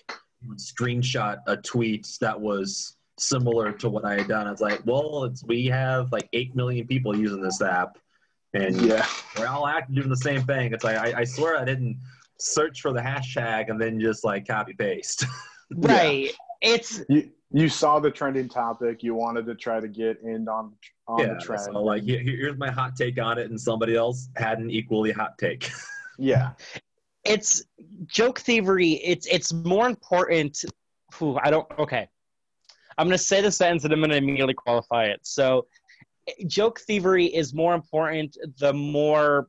would 0.47 0.57
screenshot 0.59 1.37
a 1.47 1.57
tweet 1.57 2.07
that 2.21 2.39
was 2.39 2.97
similar 3.19 3.71
to 3.71 3.89
what 3.89 4.05
I 4.05 4.15
had 4.17 4.27
done. 4.27 4.47
I 4.47 4.51
was 4.51 4.61
like, 4.61 4.81
well, 4.85 5.23
it's 5.25 5.43
we 5.43 5.65
have 5.67 6.11
like 6.11 6.27
eight 6.33 6.55
million 6.55 6.87
people 6.87 7.15
using 7.17 7.41
this 7.41 7.61
app, 7.61 7.97
and 8.53 8.75
Yeah. 8.81 9.05
we're 9.37 9.47
all 9.47 9.67
acting 9.67 9.95
doing 9.95 10.09
the 10.09 10.17
same 10.17 10.41
thing. 10.43 10.73
It's 10.73 10.83
like 10.83 10.97
I, 10.97 11.21
I 11.21 11.23
swear 11.23 11.57
I 11.57 11.65
didn't 11.65 11.97
search 12.39 12.81
for 12.81 12.91
the 12.91 12.99
hashtag 12.99 13.69
and 13.69 13.79
then 13.79 13.99
just 13.99 14.23
like 14.23 14.47
copy 14.47 14.73
paste. 14.73 15.25
Right. 15.75 16.29
It's 16.61 17.01
You 17.09 17.31
you 17.51 17.67
saw 17.67 17.99
the 17.99 18.11
trending 18.11 18.47
topic. 18.47 19.01
You 19.01 19.15
wanted 19.15 19.45
to 19.47 19.55
try 19.55 19.79
to 19.79 19.87
get 19.87 20.19
in 20.21 20.47
on 20.47 20.73
on 21.07 21.19
yeah, 21.19 21.33
the 21.33 21.39
trend. 21.39 21.61
so 21.63 21.71
like 21.83 22.03
here, 22.03 22.19
here's 22.19 22.57
my 22.59 22.69
hot 22.69 22.95
take 22.95 23.19
on 23.19 23.39
it, 23.39 23.49
and 23.49 23.59
somebody 23.59 23.95
else 23.95 24.29
had 24.35 24.59
an 24.59 24.69
equally 24.69 25.11
hot 25.11 25.37
take. 25.39 25.71
yeah. 26.19 26.51
It's 27.23 27.63
joke 28.05 28.39
thievery. 28.39 28.93
It's 28.93 29.25
it's 29.27 29.53
more 29.53 29.87
important. 29.87 30.63
Whew, 31.17 31.39
I 31.41 31.49
don't. 31.49 31.67
Okay, 31.79 32.07
I'm 32.97 33.07
gonna 33.07 33.17
say 33.17 33.41
the 33.41 33.51
sentence 33.51 33.83
and 33.83 33.93
I'm 33.93 34.01
gonna 34.01 34.15
immediately 34.15 34.53
qualify 34.53 35.05
it. 35.05 35.21
So, 35.23 35.67
joke 36.47 36.79
thievery 36.81 37.25
is 37.25 37.53
more 37.53 37.75
important 37.75 38.37
the 38.59 38.73
more 38.73 39.47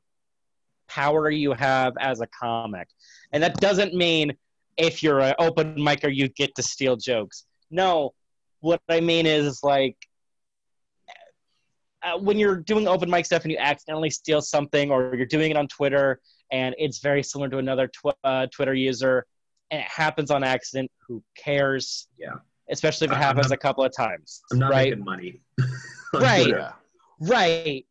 power 0.86 1.30
you 1.30 1.52
have 1.52 1.94
as 1.98 2.20
a 2.20 2.26
comic, 2.28 2.88
and 3.32 3.42
that 3.42 3.60
doesn't 3.60 3.94
mean 3.94 4.36
if 4.76 5.02
you're 5.02 5.20
an 5.20 5.34
open 5.38 5.76
micer 5.76 6.14
you 6.14 6.28
get 6.28 6.54
to 6.56 6.62
steal 6.62 6.96
jokes. 6.96 7.44
No, 7.70 8.14
what 8.60 8.80
I 8.88 9.00
mean 9.00 9.26
is 9.26 9.62
like. 9.62 9.96
Uh, 12.02 12.18
when 12.18 12.38
you're 12.38 12.56
doing 12.56 12.86
open 12.86 13.08
mic 13.08 13.24
stuff 13.24 13.44
and 13.44 13.50
you 13.50 13.56
accidentally 13.56 14.10
steal 14.10 14.42
something, 14.42 14.90
or 14.90 15.14
you're 15.16 15.24
doing 15.24 15.50
it 15.50 15.56
on 15.56 15.66
Twitter 15.66 16.20
and 16.50 16.74
it's 16.78 16.98
very 17.00 17.22
similar 17.22 17.48
to 17.50 17.58
another 17.58 17.88
tw- 17.88 18.16
uh, 18.24 18.46
Twitter 18.46 18.74
user, 18.74 19.26
and 19.70 19.80
it 19.80 19.86
happens 19.88 20.30
on 20.30 20.44
accident. 20.44 20.90
Who 21.08 21.22
cares? 21.36 22.08
Yeah. 22.18 22.34
Especially 22.70 23.06
if 23.06 23.12
it 23.12 23.16
happens 23.16 23.50
not- 23.50 23.54
a 23.54 23.58
couple 23.58 23.84
of 23.84 23.94
times. 23.94 24.42
I'm 24.52 24.58
not 24.58 24.70
right. 24.70 24.90
making 24.90 25.04
money. 25.04 25.40
Right. 26.14 26.44
Twitter. 26.44 26.72
Right. 27.20 27.86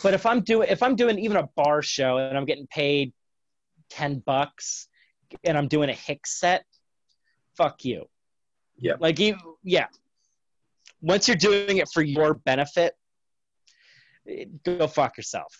But 0.00 0.14
if 0.14 0.26
I'm 0.26 0.42
doing 0.42 0.68
if 0.70 0.80
I'm 0.80 0.94
doing 0.94 1.18
even 1.18 1.36
a 1.36 1.48
bar 1.56 1.82
show 1.82 2.18
and 2.18 2.38
I'm 2.38 2.44
getting 2.44 2.68
paid 2.68 3.12
ten 3.90 4.22
bucks 4.24 4.86
and 5.42 5.58
I'm 5.58 5.66
doing 5.66 5.90
a 5.90 5.92
Hicks 5.92 6.38
set, 6.38 6.64
fuck 7.56 7.84
you. 7.84 8.04
Yeah. 8.78 8.94
Like 9.00 9.18
you 9.18 9.36
yeah. 9.64 9.86
Once 11.00 11.26
you're 11.26 11.36
doing 11.36 11.78
it 11.78 11.88
for 11.92 12.00
your 12.00 12.34
benefit, 12.34 12.94
go 14.64 14.86
fuck 14.86 15.16
yourself. 15.16 15.52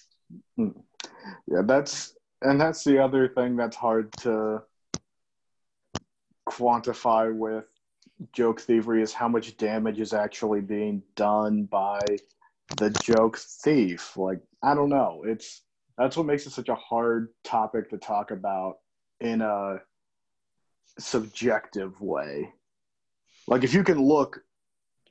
Yeah, 0.56 1.62
that's 1.64 2.14
and 2.44 2.60
that's 2.60 2.84
the 2.84 3.02
other 3.02 3.28
thing 3.28 3.56
that's 3.56 3.76
hard 3.76 4.16
to 4.18 4.62
quantify 6.48 7.34
with 7.34 7.64
joke 8.32 8.60
thievery 8.60 9.02
is 9.02 9.12
how 9.12 9.28
much 9.28 9.56
damage 9.56 9.98
is 9.98 10.12
actually 10.12 10.60
being 10.60 11.02
done 11.16 11.64
by 11.64 12.16
the 12.78 12.90
joke 12.90 13.38
thief. 13.38 14.16
Like, 14.16 14.40
I 14.62 14.74
don't 14.74 14.88
know. 14.88 15.22
It's 15.26 15.62
that's 15.96 16.16
what 16.16 16.26
makes 16.26 16.46
it 16.46 16.50
such 16.50 16.68
a 16.68 16.74
hard 16.74 17.28
topic 17.44 17.90
to 17.90 17.98
talk 17.98 18.30
about 18.30 18.78
in 19.20 19.40
a 19.40 19.80
subjective 20.98 22.00
way. 22.00 22.52
Like 23.46 23.64
if 23.64 23.74
you 23.74 23.84
can 23.84 24.02
look 24.02 24.40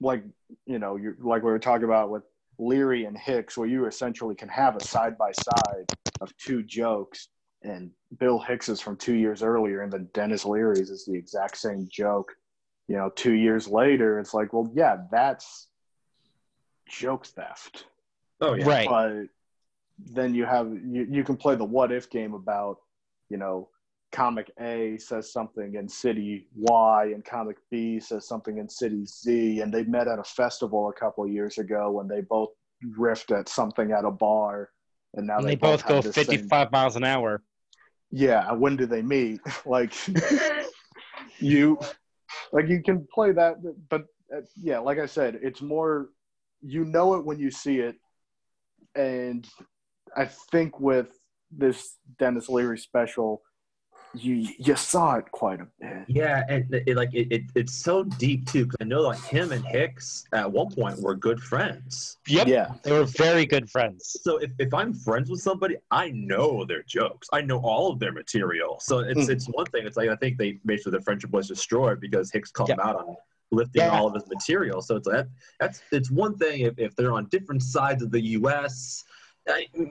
like 0.02 0.24
you 0.66 0.80
know, 0.80 0.98
you 0.98 1.16
like 1.20 1.44
we 1.44 1.52
were 1.52 1.60
talking 1.60 1.86
about 1.86 2.10
with 2.10 2.24
Leary 2.60 3.06
and 3.06 3.18
Hicks, 3.18 3.58
where 3.58 3.68
you 3.68 3.86
essentially 3.86 4.36
can 4.36 4.50
have 4.50 4.76
a 4.76 4.82
side 4.82 5.18
by 5.18 5.32
side 5.32 5.86
of 6.22 6.36
two 6.38 6.64
jokes, 6.64 7.30
and 7.64 7.92
Bill 8.20 8.40
Hicks 8.40 8.70
is 8.70 8.82
from 8.82 8.98
two 8.98 9.16
years 9.16 9.44
earlier, 9.44 9.82
and 9.82 9.92
then 9.92 10.10
Dennis 10.14 10.46
Leary's 10.46 10.90
is 10.90 11.06
the 11.06 11.16
exact 11.16 11.58
same 11.58 11.88
joke. 11.92 12.32
You 12.88 12.98
know, 12.98 13.10
two 13.16 13.34
years 13.34 13.68
later, 13.68 14.20
it's 14.20 14.34
like, 14.34 14.54
well, 14.54 14.72
yeah, 14.74 14.98
that's 15.12 15.68
joke 16.88 17.26
theft. 17.26 17.86
Oh 18.42 18.54
yeah. 18.54 18.66
Right. 18.66 18.90
But 18.90 19.28
then 19.98 20.36
you 20.36 20.46
have 20.46 20.68
you, 20.72 21.08
you 21.10 21.24
can 21.24 21.38
play 21.38 21.56
the 21.56 21.64
what 21.64 21.92
if 21.92 22.10
game 22.10 22.34
about, 22.34 22.78
you 23.30 23.38
know, 23.38 23.70
comic 24.14 24.52
A 24.62 24.98
says 25.00 25.34
something 25.34 25.74
in 25.76 25.90
city 25.90 26.48
Y 26.56 27.06
and 27.14 27.26
comic 27.26 27.58
B 27.72 28.00
says 28.00 28.28
something 28.28 28.60
in 28.60 28.70
city 28.70 29.06
Z 29.06 29.60
and 29.62 29.74
they 29.74 29.84
met 29.86 30.08
at 30.08 30.20
a 30.20 30.24
festival 30.24 30.88
a 30.90 30.94
couple 30.94 31.24
of 31.26 31.32
years 31.32 31.58
ago 31.58 31.92
when 31.92 32.08
they 32.08 32.22
both 32.22 32.50
riffed 32.98 33.38
at 33.38 33.50
something 33.50 33.92
at 33.92 34.06
a 34.06 34.12
bar 34.12 34.70
and 35.16 35.26
now 35.28 35.38
And 35.38 35.48
they, 35.48 35.52
they 35.52 35.56
both 35.56 35.86
go 35.86 35.96
have 35.96 36.04
the 36.06 36.14
same- 36.14 36.26
55 36.28 36.72
miles 36.72 36.96
an 36.96 37.04
hour. 37.04 37.42
yeah, 38.12 38.52
when 38.52 38.78
do 38.78 38.86
they 38.86 39.02
meet? 39.02 39.42
like 39.66 39.94
you 41.40 41.80
like 42.52 42.68
you 42.70 42.82
can 42.84 43.08
play 43.14 43.32
that 43.32 43.56
but 43.90 44.04
uh, 44.36 44.42
yeah, 44.56 44.80
like 44.80 45.00
I 45.00 45.06
said, 45.08 45.40
it's 45.42 45.62
more 45.62 46.10
you 46.62 46.86
know 46.86 47.16
it 47.16 47.26
when 47.26 47.40
you 47.40 47.50
see 47.52 47.80
it 47.80 47.96
and 48.96 49.48
I 50.16 50.26
think 50.52 50.80
with 50.80 51.08
this 51.52 51.98
Dennis 52.20 52.48
Leary 52.50 52.78
special 52.78 53.42
you 54.16 54.48
you 54.60 54.76
saw 54.76 55.16
it 55.16 55.30
quite 55.32 55.60
a 55.60 55.68
bit. 55.80 56.04
Yeah, 56.08 56.44
and 56.48 56.72
it, 56.74 56.84
it, 56.88 56.96
like 56.98 57.14
it, 57.14 57.28
it, 57.32 57.42
it's 57.56 57.74
so 57.74 58.04
deep 58.04 58.46
too 58.50 58.66
because 58.66 58.78
I 58.82 58.84
know 58.84 59.02
like 59.02 59.20
him 59.24 59.52
and 59.52 59.66
Hicks 59.66 60.26
at 60.34 60.52
one 60.52 60.70
point 60.72 61.00
were 61.02 61.16
good 61.16 61.40
friends. 61.42 62.18
Yep. 62.28 62.48
Yeah. 62.48 62.74
They 62.84 62.92
were 62.92 63.06
very 63.06 63.46
good 63.46 63.70
friends. 63.70 64.16
So 64.22 64.38
if, 64.38 64.52
if 64.60 64.74
I'm 64.74 64.94
friends 64.94 65.30
with 65.32 65.42
somebody, 65.42 65.78
I 65.90 66.10
know 66.10 66.64
their 66.66 66.84
jokes. 66.84 67.28
I 67.34 67.42
know 67.42 67.60
all 67.60 67.92
of 67.92 68.00
their 68.00 68.12
material. 68.12 68.80
So 68.80 69.00
it's 69.00 69.26
Hmm. 69.26 69.32
it's 69.32 69.46
one 69.48 69.66
thing. 69.68 69.86
It's 69.88 69.98
like 69.98 70.10
I 70.10 70.16
think 70.18 70.38
they 70.38 70.60
basically 70.66 70.92
their 70.92 71.02
friendship 71.02 71.32
was 71.32 71.48
destroyed 71.48 72.00
because 72.00 72.32
Hicks 72.32 72.52
called 72.52 72.70
Yeah. 72.70 72.76
him 72.76 72.82
out 72.82 72.96
on 72.98 73.16
lifting 73.52 73.82
Yeah. 73.82 73.90
all 73.90 74.08
of 74.08 74.14
his 74.14 74.28
material. 74.30 74.82
So 74.82 74.98
it's 74.98 75.08
that 75.08 75.28
that's 75.60 75.82
it's 75.92 76.12
one 76.12 76.38
thing 76.38 76.62
if, 76.62 76.78
if 76.78 76.96
they're 76.96 77.14
on 77.14 77.28
different 77.30 77.64
sides 77.64 78.04
of 78.04 78.12
the 78.12 78.22
U.S. 78.40 79.04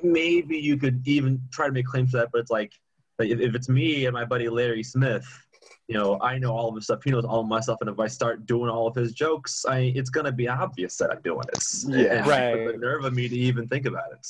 Maybe 0.02 0.56
you 0.58 0.76
could 0.76 1.06
even 1.06 1.40
try 1.52 1.66
to 1.66 1.72
make 1.72 1.86
claims 1.86 2.12
to 2.12 2.18
that, 2.18 2.30
but 2.32 2.38
it's 2.40 2.50
like 2.50 2.72
like, 3.18 3.28
if, 3.28 3.40
if 3.40 3.54
it's 3.54 3.68
me 3.68 4.06
and 4.06 4.14
my 4.14 4.24
buddy 4.24 4.48
Larry 4.48 4.82
Smith, 4.82 5.26
you 5.88 5.98
know, 5.98 6.18
I 6.20 6.38
know 6.38 6.52
all 6.52 6.68
of 6.68 6.74
his 6.74 6.84
stuff. 6.84 7.00
He 7.04 7.10
knows 7.10 7.24
all 7.24 7.40
of 7.40 7.46
my 7.46 7.60
stuff, 7.60 7.78
and 7.80 7.90
if 7.90 7.98
I 7.98 8.06
start 8.06 8.46
doing 8.46 8.70
all 8.70 8.86
of 8.86 8.94
his 8.94 9.12
jokes, 9.12 9.64
I 9.66 9.92
it's 9.94 10.10
gonna 10.10 10.32
be 10.32 10.48
obvious 10.48 10.96
that 10.98 11.10
I'm 11.10 11.20
doing 11.22 11.44
it. 11.52 11.64
Yeah. 11.88 12.18
And 12.18 12.26
Right. 12.26 12.72
The 12.72 12.78
nerve 12.78 13.04
of 13.04 13.12
me 13.12 13.28
to 13.28 13.36
even 13.36 13.68
think 13.68 13.86
about 13.86 14.12
it. 14.12 14.26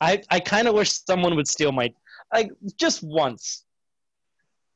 I, 0.00 0.22
I 0.30 0.40
kind 0.40 0.68
of 0.68 0.74
wish 0.74 0.92
someone 0.92 1.36
would 1.36 1.48
steal 1.48 1.72
my 1.72 1.92
like 2.32 2.50
just 2.78 3.02
once. 3.02 3.64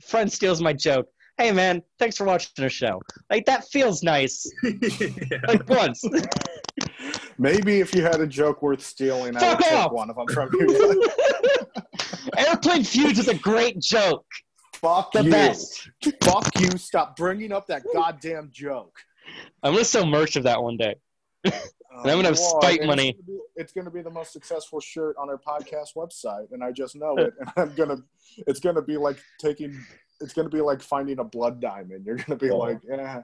Friend 0.03 0.31
steals 0.33 0.61
my 0.61 0.73
joke. 0.73 1.09
Hey 1.39 1.53
man, 1.53 1.83
thanks 1.99 2.17
for 2.17 2.25
watching 2.25 2.63
our 2.63 2.71
show. 2.71 3.01
Like 3.31 3.45
that 3.47 3.65
feels 3.69 4.03
nice. 4.03 4.51
Yeah. 4.63 5.39
Like 5.47 5.69
once. 5.69 6.05
Maybe 7.39 7.81
if 7.81 7.95
you 7.95 8.03
had 8.03 8.21
a 8.21 8.27
joke 8.27 8.63
worth 8.63 8.85
stealing, 8.85 9.37
I 9.37 9.55
would 9.55 9.65
off! 9.65 9.85
take 9.85 9.93
one 9.93 10.11
of 10.11 10.17
them 10.17 10.27
from 10.29 10.51
you. 10.53 11.11
Airplane 12.37 12.85
Feuds 12.85 13.19
is 13.19 13.29
a 13.29 13.35
great 13.35 13.79
joke. 13.81 14.27
Fuck 14.75 15.13
The 15.13 15.25
you. 15.25 15.31
best. 15.31 15.91
Fuck 16.23 16.51
you. 16.61 16.71
Stop 16.79 17.17
bringing 17.17 17.53
up 17.53 17.67
that 17.69 17.83
goddamn 17.93 18.51
joke. 18.53 18.97
I'm 19.63 19.73
gonna 19.73 19.85
sell 19.85 20.07
merch 20.07 20.37
of 20.37 20.45
that 20.45 20.63
one 20.63 20.77
day. 20.77 20.95
Um, 21.45 21.53
I'm 22.05 22.17
gonna 22.17 22.29
have 22.29 22.39
spite 22.39 22.85
money. 22.85 23.09
It's 23.11 23.19
gonna, 23.19 23.27
be, 23.27 23.41
it's 23.57 23.73
gonna 23.73 23.91
be 23.91 24.03
the 24.03 24.11
most 24.11 24.33
successful 24.33 24.79
shirt 24.81 25.17
on 25.19 25.29
our 25.29 25.39
podcast 25.39 25.95
website, 25.97 26.47
and 26.53 26.63
I 26.63 26.71
just 26.71 26.95
know 26.95 27.17
it. 27.17 27.35
And 27.41 27.51
I'm 27.57 27.75
gonna, 27.75 27.97
it's 28.47 28.61
gonna 28.61 28.83
be 28.83 28.97
like 28.97 29.19
taking, 29.41 29.77
it's 30.21 30.33
gonna 30.33 30.49
be 30.49 30.61
like 30.61 30.81
finding 30.81 31.19
a 31.19 31.25
blood 31.25 31.61
diamond. 31.61 32.07
You're 32.07 32.17
gonna 32.17 32.37
be 32.39 32.51
Oh. 32.51 32.59
like, 32.59 32.79
yeah, 32.89 33.23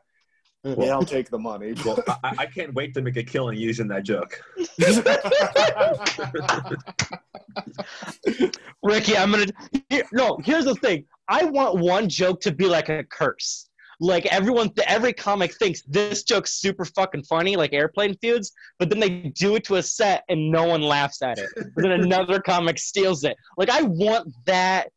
yeah, 0.64 0.92
I'll 0.92 1.04
take 1.04 1.30
the 1.30 1.38
money. 1.38 1.74
Well, 1.84 2.02
I, 2.22 2.34
I 2.38 2.46
can't 2.46 2.74
wait 2.74 2.94
to 2.94 3.02
make 3.02 3.16
a 3.16 3.22
killing 3.22 3.58
using 3.58 3.88
that 3.88 4.04
joke. 4.04 4.40
Ricky, 8.82 9.16
I'm 9.16 9.30
gonna. 9.30 9.46
Here, 9.90 10.04
no, 10.12 10.38
here's 10.44 10.64
the 10.64 10.74
thing. 10.76 11.04
I 11.28 11.44
want 11.44 11.78
one 11.78 12.08
joke 12.08 12.40
to 12.42 12.52
be 12.52 12.66
like 12.66 12.88
a 12.88 13.04
curse. 13.04 13.68
Like 14.00 14.26
everyone, 14.26 14.70
every 14.86 15.12
comic 15.12 15.54
thinks 15.54 15.82
this 15.82 16.24
joke's 16.24 16.54
super 16.54 16.84
fucking 16.84 17.24
funny, 17.24 17.56
like 17.56 17.72
airplane 17.72 18.16
feuds, 18.20 18.52
but 18.78 18.90
then 18.90 19.00
they 19.00 19.32
do 19.34 19.56
it 19.56 19.64
to 19.64 19.76
a 19.76 19.82
set 19.82 20.24
and 20.28 20.50
no 20.50 20.64
one 20.64 20.82
laughs 20.82 21.22
at 21.22 21.38
it. 21.38 21.48
But 21.54 21.82
then 21.82 21.92
another 21.92 22.40
comic 22.40 22.78
steals 22.78 23.24
it. 23.24 23.36
Like 23.56 23.70
I 23.70 23.82
want 23.82 24.32
that, 24.46 24.90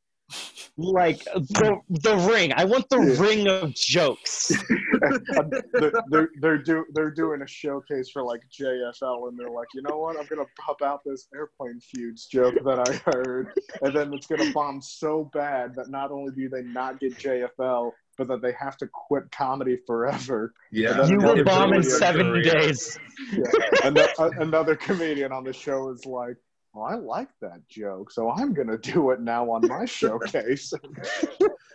like 0.78 1.24
the 1.24 1.80
the 1.90 2.16
ring. 2.32 2.54
I 2.56 2.66
want 2.66 2.88
the 2.90 3.00
Yeah. 3.00 3.22
ring 3.22 3.48
of 3.48 3.74
jokes. 3.74 4.52
they're, 5.74 5.92
they're, 6.10 6.30
they're, 6.40 6.58
do, 6.58 6.86
they're 6.94 7.12
doing 7.12 7.42
a 7.42 7.48
showcase 7.48 8.10
for 8.12 8.24
like 8.24 8.42
JFL, 8.52 9.30
and 9.30 9.38
they're 9.40 9.50
like, 9.50 9.68
you 9.74 9.82
know 9.82 9.98
what? 9.98 10.20
I'm 10.20 10.26
gonna 10.28 10.46
pop 10.60 10.82
out 10.82 11.02
this 11.06 11.28
airplane 11.34 11.80
feuds 11.80 12.28
joke 12.28 12.56
that 12.64 12.80
I 12.88 13.12
heard, 13.12 13.54
and 13.82 13.96
then 13.96 14.14
it's 14.14 14.28
gonna 14.28 14.52
bomb 14.54 14.82
so 14.82 15.30
bad 15.34 15.76
that 15.76 15.90
not 15.90 16.12
only 16.12 16.32
do 16.34 16.50
they 16.50 16.62
not 16.64 17.00
get 17.00 17.18
JFL, 17.18 17.92
but 18.18 18.28
that 18.28 18.42
they 18.42 18.54
have 18.60 18.78
to 18.78 18.88
quit 18.88 19.30
comedy 19.32 19.78
forever. 19.86 20.54
Yeah, 20.72 21.06
You 21.08 21.20
Yeah, 21.22 21.28
will 21.34 21.44
bomb 21.44 21.74
in 21.74 21.80
really 21.82 21.84
seven 21.84 22.28
career. 22.32 22.44
days. 22.44 23.00
Yeah. 23.32 23.44
and 23.84 23.96
the, 23.98 24.10
uh, 24.20 24.30
another 24.40 24.76
comedian 24.76 25.32
on 25.32 25.44
the 25.44 25.54
show 25.54 25.90
is 25.92 26.06
like. 26.06 26.38
Well, 26.78 26.86
I 26.86 26.94
like 26.94 27.30
that 27.42 27.68
joke, 27.68 28.12
so 28.12 28.30
I'm 28.30 28.54
gonna 28.54 28.78
do 28.94 29.10
it 29.10 29.20
now 29.20 29.50
on 29.50 29.68
my 29.68 29.86
showcase. 29.86 30.72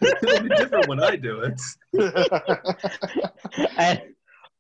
It'll 0.01 0.43
be 0.45 0.49
different 0.51 0.87
when 0.87 1.03
I 1.03 1.17
do 1.17 1.41
it. 1.41 1.61
And 3.77 4.01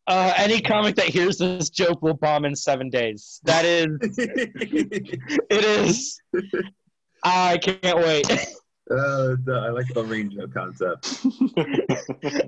uh, 0.08 0.32
any 0.36 0.60
comic 0.60 0.96
that 0.96 1.06
hears 1.06 1.38
this 1.38 1.70
joke 1.70 2.02
will 2.02 2.14
bomb 2.14 2.44
in 2.44 2.56
seven 2.56 2.90
days. 2.90 3.40
That 3.44 3.64
is, 3.64 3.88
it 4.18 5.64
is. 5.64 6.20
I 7.22 7.58
can't 7.58 7.98
wait. 7.98 8.28
Uh, 8.90 9.36
the- 9.44 9.62
I 9.64 9.68
like 9.70 9.86
the 9.94 10.02
ring 10.02 10.28
joke 10.30 10.52
concept. 10.54 11.20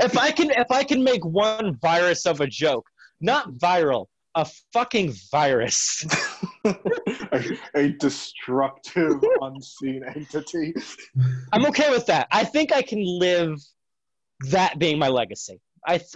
if 0.01 0.19
I 0.19 0.33
can, 0.33 0.51
if 0.51 0.71
I 0.71 0.83
can 0.83 1.05
make 1.05 1.25
one 1.25 1.77
virus 1.77 2.27
of 2.27 2.41
a 2.41 2.47
joke, 2.49 2.89
not 3.21 3.53
viral, 3.53 4.07
a 4.35 4.47
fucking 4.73 5.13
virus. 5.31 6.05
a, 6.65 7.57
a 7.75 7.89
destructive, 7.91 9.23
unseen 9.43 10.03
entity. 10.15 10.75
I'm 11.53 11.67
okay 11.67 11.91
with 11.91 12.07
that. 12.07 12.27
I 12.33 12.45
think 12.45 12.73
I 12.73 12.83
can 12.83 13.03
live 13.05 13.59
that 14.51 14.79
being 14.79 14.99
my 14.99 15.09
legacy. 15.09 15.61
I, 15.87 15.99
th- 15.99 16.15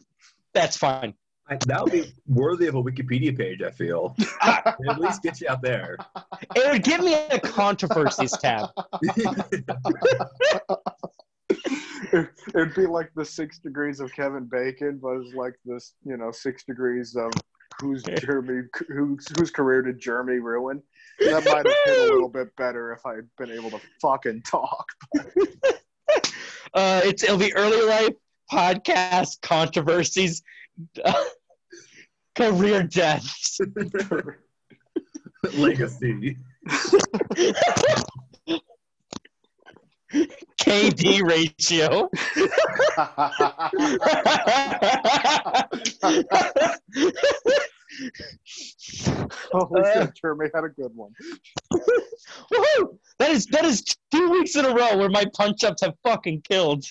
that's 0.54 0.76
fine. 0.76 1.14
I, 1.50 1.56
that 1.66 1.82
would 1.82 1.92
be 1.92 2.12
worthy 2.26 2.66
of 2.66 2.74
a 2.74 2.82
Wikipedia 2.82 3.36
page. 3.36 3.62
I 3.62 3.70
feel 3.70 4.14
at 4.42 4.98
least 5.00 5.22
get 5.22 5.40
you 5.40 5.48
out 5.48 5.62
there. 5.62 5.96
It 6.54 6.72
would 6.72 6.82
give 6.82 7.00
me 7.00 7.14
a 7.14 7.40
controversies 7.40 8.32
tab. 8.32 8.68
It- 9.02 9.64
It'd 12.54 12.74
be 12.74 12.86
like 12.86 13.10
the 13.14 13.24
six 13.24 13.58
degrees 13.58 14.00
of 14.00 14.12
Kevin 14.12 14.44
Bacon, 14.44 14.98
but 15.02 15.16
it's 15.18 15.34
like 15.34 15.54
this, 15.64 15.94
you 16.04 16.16
know, 16.16 16.30
six 16.30 16.64
degrees 16.64 17.16
of 17.16 17.30
whose 17.80 18.02
Jeremy, 18.20 18.68
whose 18.88 19.28
whose 19.36 19.50
career 19.50 19.82
did 19.82 20.00
Jeremy 20.00 20.38
ruin? 20.38 20.82
That 21.20 21.44
might 21.44 21.66
have 21.66 21.76
been 21.84 22.10
a 22.10 22.12
little 22.12 22.28
bit 22.28 22.54
better 22.56 22.92
if 22.92 23.04
I 23.04 23.16
had 23.16 23.28
been 23.36 23.50
able 23.50 23.70
to 23.70 23.80
fucking 24.00 24.42
talk. 24.42 24.86
Uh, 26.74 27.00
it's 27.02 27.22
it'll 27.22 27.38
be 27.38 27.54
early 27.54 27.80
life 27.82 28.12
podcast 28.52 29.40
controversies, 29.40 30.42
uh, 31.02 31.24
career 32.36 32.82
deaths. 32.82 33.58
Legacy. 35.54 36.36
KD 40.61 41.22
ratio. 41.22 42.09
Holy 49.52 49.82
Uh. 49.82 49.92
shit, 50.06 50.14
Jeremy 50.20 50.46
had 50.54 50.64
a 50.64 50.68
good 50.68 50.94
one. 50.94 51.12
Woohoo! 51.72 52.98
That 53.18 53.30
is 53.30 53.46
that 53.46 53.64
is 53.64 53.82
two 54.12 54.30
weeks 54.30 54.56
in 54.56 54.64
a 54.64 54.74
row 54.74 54.96
where 54.96 55.09
my 55.09 55.24
punch 55.34 55.64
ups 55.64 55.82
have 55.82 55.94
fucking 56.04 56.42
killed. 56.42 56.84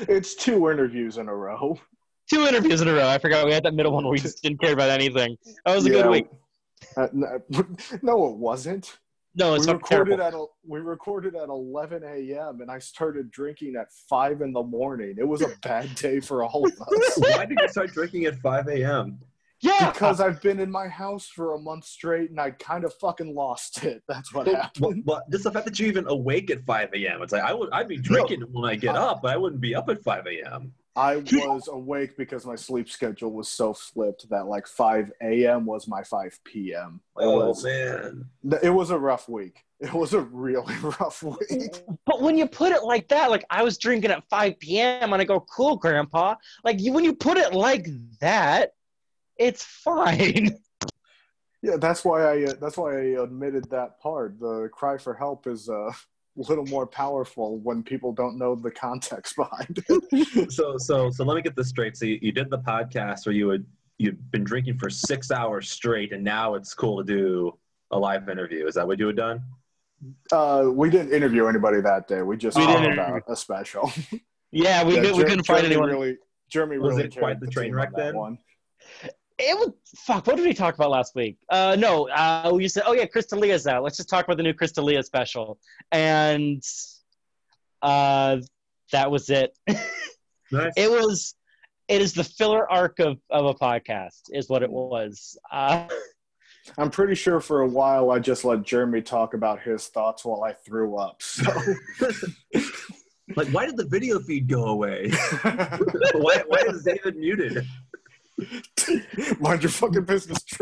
It's 0.00 0.34
two 0.34 0.70
interviews 0.70 1.18
in 1.18 1.28
a 1.28 1.34
row. 1.34 1.78
Two 2.32 2.46
interviews 2.46 2.80
in 2.80 2.88
a 2.88 2.94
row. 2.94 3.08
I 3.08 3.18
forgot 3.18 3.46
we 3.46 3.52
had 3.52 3.62
that 3.64 3.74
middle 3.74 3.92
one 3.92 4.04
where 4.04 4.12
we 4.12 4.18
just 4.18 4.42
didn't 4.42 4.60
care 4.60 4.72
about 4.72 4.90
anything. 4.90 5.36
That 5.64 5.74
was 5.76 5.86
a 5.86 5.90
Yeah. 5.90 6.02
good 6.02 6.10
week. 6.10 6.26
Uh, 6.96 7.08
no, 7.12 7.40
no, 8.02 8.26
it 8.28 8.36
wasn't. 8.36 8.98
No, 9.34 9.54
it's 9.54 9.66
we 9.66 9.72
recorded 9.72 10.16
terrible. 10.16 10.22
at 10.22 10.34
a, 10.34 10.46
we 10.66 10.80
recorded 10.80 11.36
at 11.36 11.48
11 11.48 12.02
a.m. 12.02 12.60
and 12.60 12.70
I 12.70 12.78
started 12.78 13.30
drinking 13.30 13.76
at 13.76 13.92
five 14.08 14.40
in 14.40 14.52
the 14.52 14.62
morning. 14.62 15.14
It 15.18 15.28
was 15.28 15.42
a 15.42 15.48
bad 15.62 15.94
day 15.94 16.20
for 16.20 16.42
all 16.44 16.66
of 16.66 16.72
us 16.72 17.14
Why 17.18 17.44
did 17.46 17.58
you 17.60 17.68
start 17.68 17.92
drinking 17.92 18.24
at 18.24 18.36
5 18.36 18.68
a.m.? 18.68 19.18
Yeah, 19.60 19.90
because 19.90 20.20
I've 20.20 20.40
been 20.40 20.60
in 20.60 20.70
my 20.70 20.86
house 20.86 21.26
for 21.26 21.54
a 21.54 21.58
month 21.58 21.84
straight 21.84 22.30
and 22.30 22.40
I 22.40 22.52
kind 22.52 22.84
of 22.84 22.94
fucking 22.94 23.34
lost 23.34 23.84
it. 23.84 24.02
That's 24.08 24.32
what 24.32 24.46
But, 24.46 24.54
happened. 24.54 25.04
but, 25.04 25.20
but 25.26 25.30
just 25.30 25.44
the 25.44 25.50
fact 25.50 25.64
that 25.66 25.78
you're 25.78 25.88
even 25.88 26.06
awake 26.08 26.50
at 26.50 26.64
5 26.64 26.90
a.m. 26.94 27.22
It's 27.22 27.32
like 27.32 27.42
I 27.42 27.52
would 27.52 27.68
I'd 27.72 27.88
be 27.88 27.96
drinking 27.96 28.42
when 28.52 28.64
I 28.70 28.76
get 28.76 28.94
uh, 28.96 29.10
up, 29.10 29.22
but 29.22 29.32
I 29.32 29.36
wouldn't 29.36 29.60
be 29.60 29.74
up 29.74 29.88
at 29.88 30.02
5 30.02 30.26
a.m. 30.26 30.72
I 30.96 31.16
was 31.16 31.68
awake 31.68 32.16
because 32.16 32.44
my 32.44 32.56
sleep 32.56 32.90
schedule 32.90 33.32
was 33.32 33.48
so 33.48 33.72
flipped 33.72 34.28
that 34.30 34.46
like 34.46 34.66
5 34.66 35.12
a.m. 35.22 35.64
was 35.64 35.86
my 35.86 36.02
5 36.02 36.38
p.m. 36.44 37.00
It 37.18 37.24
Oh 37.24 37.48
was 37.48 37.64
man. 37.64 38.24
it 38.62 38.70
was 38.70 38.90
a 38.90 38.98
rough 38.98 39.28
week. 39.28 39.64
It 39.80 39.92
was 39.92 40.12
a 40.12 40.20
really 40.20 40.74
rough 40.82 41.22
week. 41.22 41.82
but 42.04 42.20
when 42.20 42.36
you 42.36 42.46
put 42.48 42.72
it 42.72 42.82
like 42.82 43.06
that, 43.08 43.30
like 43.30 43.44
I 43.48 43.62
was 43.62 43.78
drinking 43.78 44.10
at 44.10 44.24
5 44.28 44.58
p.m. 44.58 45.12
and 45.12 45.22
I 45.22 45.24
go, 45.24 45.38
"Cool, 45.38 45.76
Grandpa." 45.76 46.34
Like 46.64 46.80
you, 46.80 46.92
when 46.92 47.04
you 47.04 47.14
put 47.14 47.36
it 47.38 47.54
like 47.54 47.86
that, 48.20 48.72
it's 49.36 49.62
fine. 49.64 50.50
Yeah, 51.60 51.76
that's 51.76 52.04
why 52.04 52.22
I 52.22 52.44
uh, 52.44 52.52
that's 52.60 52.76
why 52.76 52.92
I 52.92 53.04
admitted 53.20 53.68
that 53.70 53.98
part. 54.00 54.38
The 54.38 54.68
cry 54.72 54.96
for 54.96 55.12
help 55.12 55.48
is 55.48 55.68
uh, 55.68 55.90
a 55.90 55.92
little 56.38 56.66
more 56.66 56.86
powerful 56.86 57.58
when 57.58 57.82
people 57.82 58.12
don't 58.12 58.38
know 58.38 58.54
the 58.54 58.70
context 58.70 59.36
behind 59.42 59.82
it. 59.88 60.50
So 60.52 60.76
so 60.78 61.10
so 61.10 61.24
let 61.24 61.34
me 61.34 61.42
get 61.42 61.56
this 61.56 61.68
straight. 61.68 61.96
So 61.96 62.04
you, 62.06 62.18
you 62.22 62.32
did 62.32 62.48
the 62.50 62.58
podcast 62.58 63.26
where 63.26 63.34
you 63.34 63.46
would 63.48 63.66
you've 63.98 64.30
been 64.30 64.44
drinking 64.44 64.78
for 64.78 64.88
six 64.90 65.30
hours 65.30 65.70
straight, 65.70 66.12
and 66.12 66.22
now 66.22 66.54
it's 66.54 66.72
cool 66.74 66.98
to 66.98 67.04
do 67.04 67.58
a 67.90 67.98
live 67.98 68.28
interview. 68.28 68.66
Is 68.66 68.74
that 68.76 68.86
what 68.86 68.98
you 68.98 69.06
had 69.08 69.16
done? 69.16 69.42
Uh, 70.30 70.66
we 70.72 70.88
didn't 70.90 71.12
interview 71.12 71.46
anybody 71.46 71.80
that 71.80 72.06
day. 72.06 72.22
We 72.22 72.36
just 72.36 72.56
We 72.56 72.64
talked 72.64 72.82
didn't 72.82 72.92
about 72.98 73.22
a 73.28 73.34
special. 73.34 73.90
Yeah, 74.52 74.84
we, 74.84 74.94
Yeah, 74.94 75.02
could, 75.02 75.12
we 75.12 75.18
Jer- 75.22 75.28
couldn't 75.28 75.46
find 75.46 75.60
Jeremy 75.62 75.66
anyone. 75.74 75.88
Really, 75.90 76.16
Jeremy 76.48 76.78
Was 76.78 76.96
really 76.96 77.08
it 77.08 77.16
quite 77.18 77.40
the 77.40 77.46
the 77.46 77.52
train 77.52 77.74
wreck 77.74 77.88
on 77.94 78.00
then? 78.00 78.16
One. 78.16 78.38
It 79.38 79.56
was 79.56 79.72
fuck. 79.96 80.26
What 80.26 80.36
did 80.36 80.46
we 80.46 80.54
talk 80.54 80.74
about 80.74 80.90
last 80.90 81.14
week? 81.14 81.38
Uh, 81.48 81.76
no, 81.78 82.08
uh, 82.08 82.50
we 82.52 82.66
said, 82.66 82.82
oh 82.86 82.92
yeah, 82.92 83.06
Chris 83.06 83.26
D'Elia's 83.26 83.66
out. 83.66 83.84
Let's 83.84 83.96
just 83.96 84.08
talk 84.08 84.24
about 84.24 84.36
the 84.36 84.42
new 84.42 84.52
Crystalia 84.52 85.04
special, 85.04 85.58
and 85.92 86.62
uh, 87.82 88.38
that 88.92 89.10
was 89.10 89.30
it. 89.30 89.56
Nice. 90.50 90.72
it 90.78 90.90
was. 90.90 91.34
It 91.88 92.00
is 92.00 92.14
the 92.14 92.24
filler 92.24 92.70
arc 92.72 93.00
of, 93.00 93.18
of 93.28 93.44
a 93.44 93.54
podcast, 93.54 94.22
is 94.30 94.48
what 94.48 94.62
it 94.62 94.70
was. 94.70 95.36
Uh, 95.52 95.86
I'm 96.78 96.90
pretty 96.90 97.14
sure 97.14 97.38
for 97.40 97.60
a 97.60 97.66
while 97.66 98.10
I 98.10 98.18
just 98.18 98.46
let 98.46 98.62
Jeremy 98.62 99.02
talk 99.02 99.34
about 99.34 99.60
his 99.60 99.88
thoughts 99.88 100.24
while 100.24 100.42
I 100.42 100.54
threw 100.54 100.96
up. 100.96 101.22
So 101.22 101.44
like, 103.36 103.48
why 103.48 103.66
did 103.66 103.76
the 103.76 103.86
video 103.86 104.18
feed 104.20 104.48
go 104.48 104.68
away? 104.68 105.10
why 105.42 106.42
why 106.46 106.64
is 106.68 106.82
David 106.82 107.16
muted? 107.16 107.66
mind 109.40 109.62
your 109.62 109.70
fucking 109.70 110.04
business. 110.04 110.38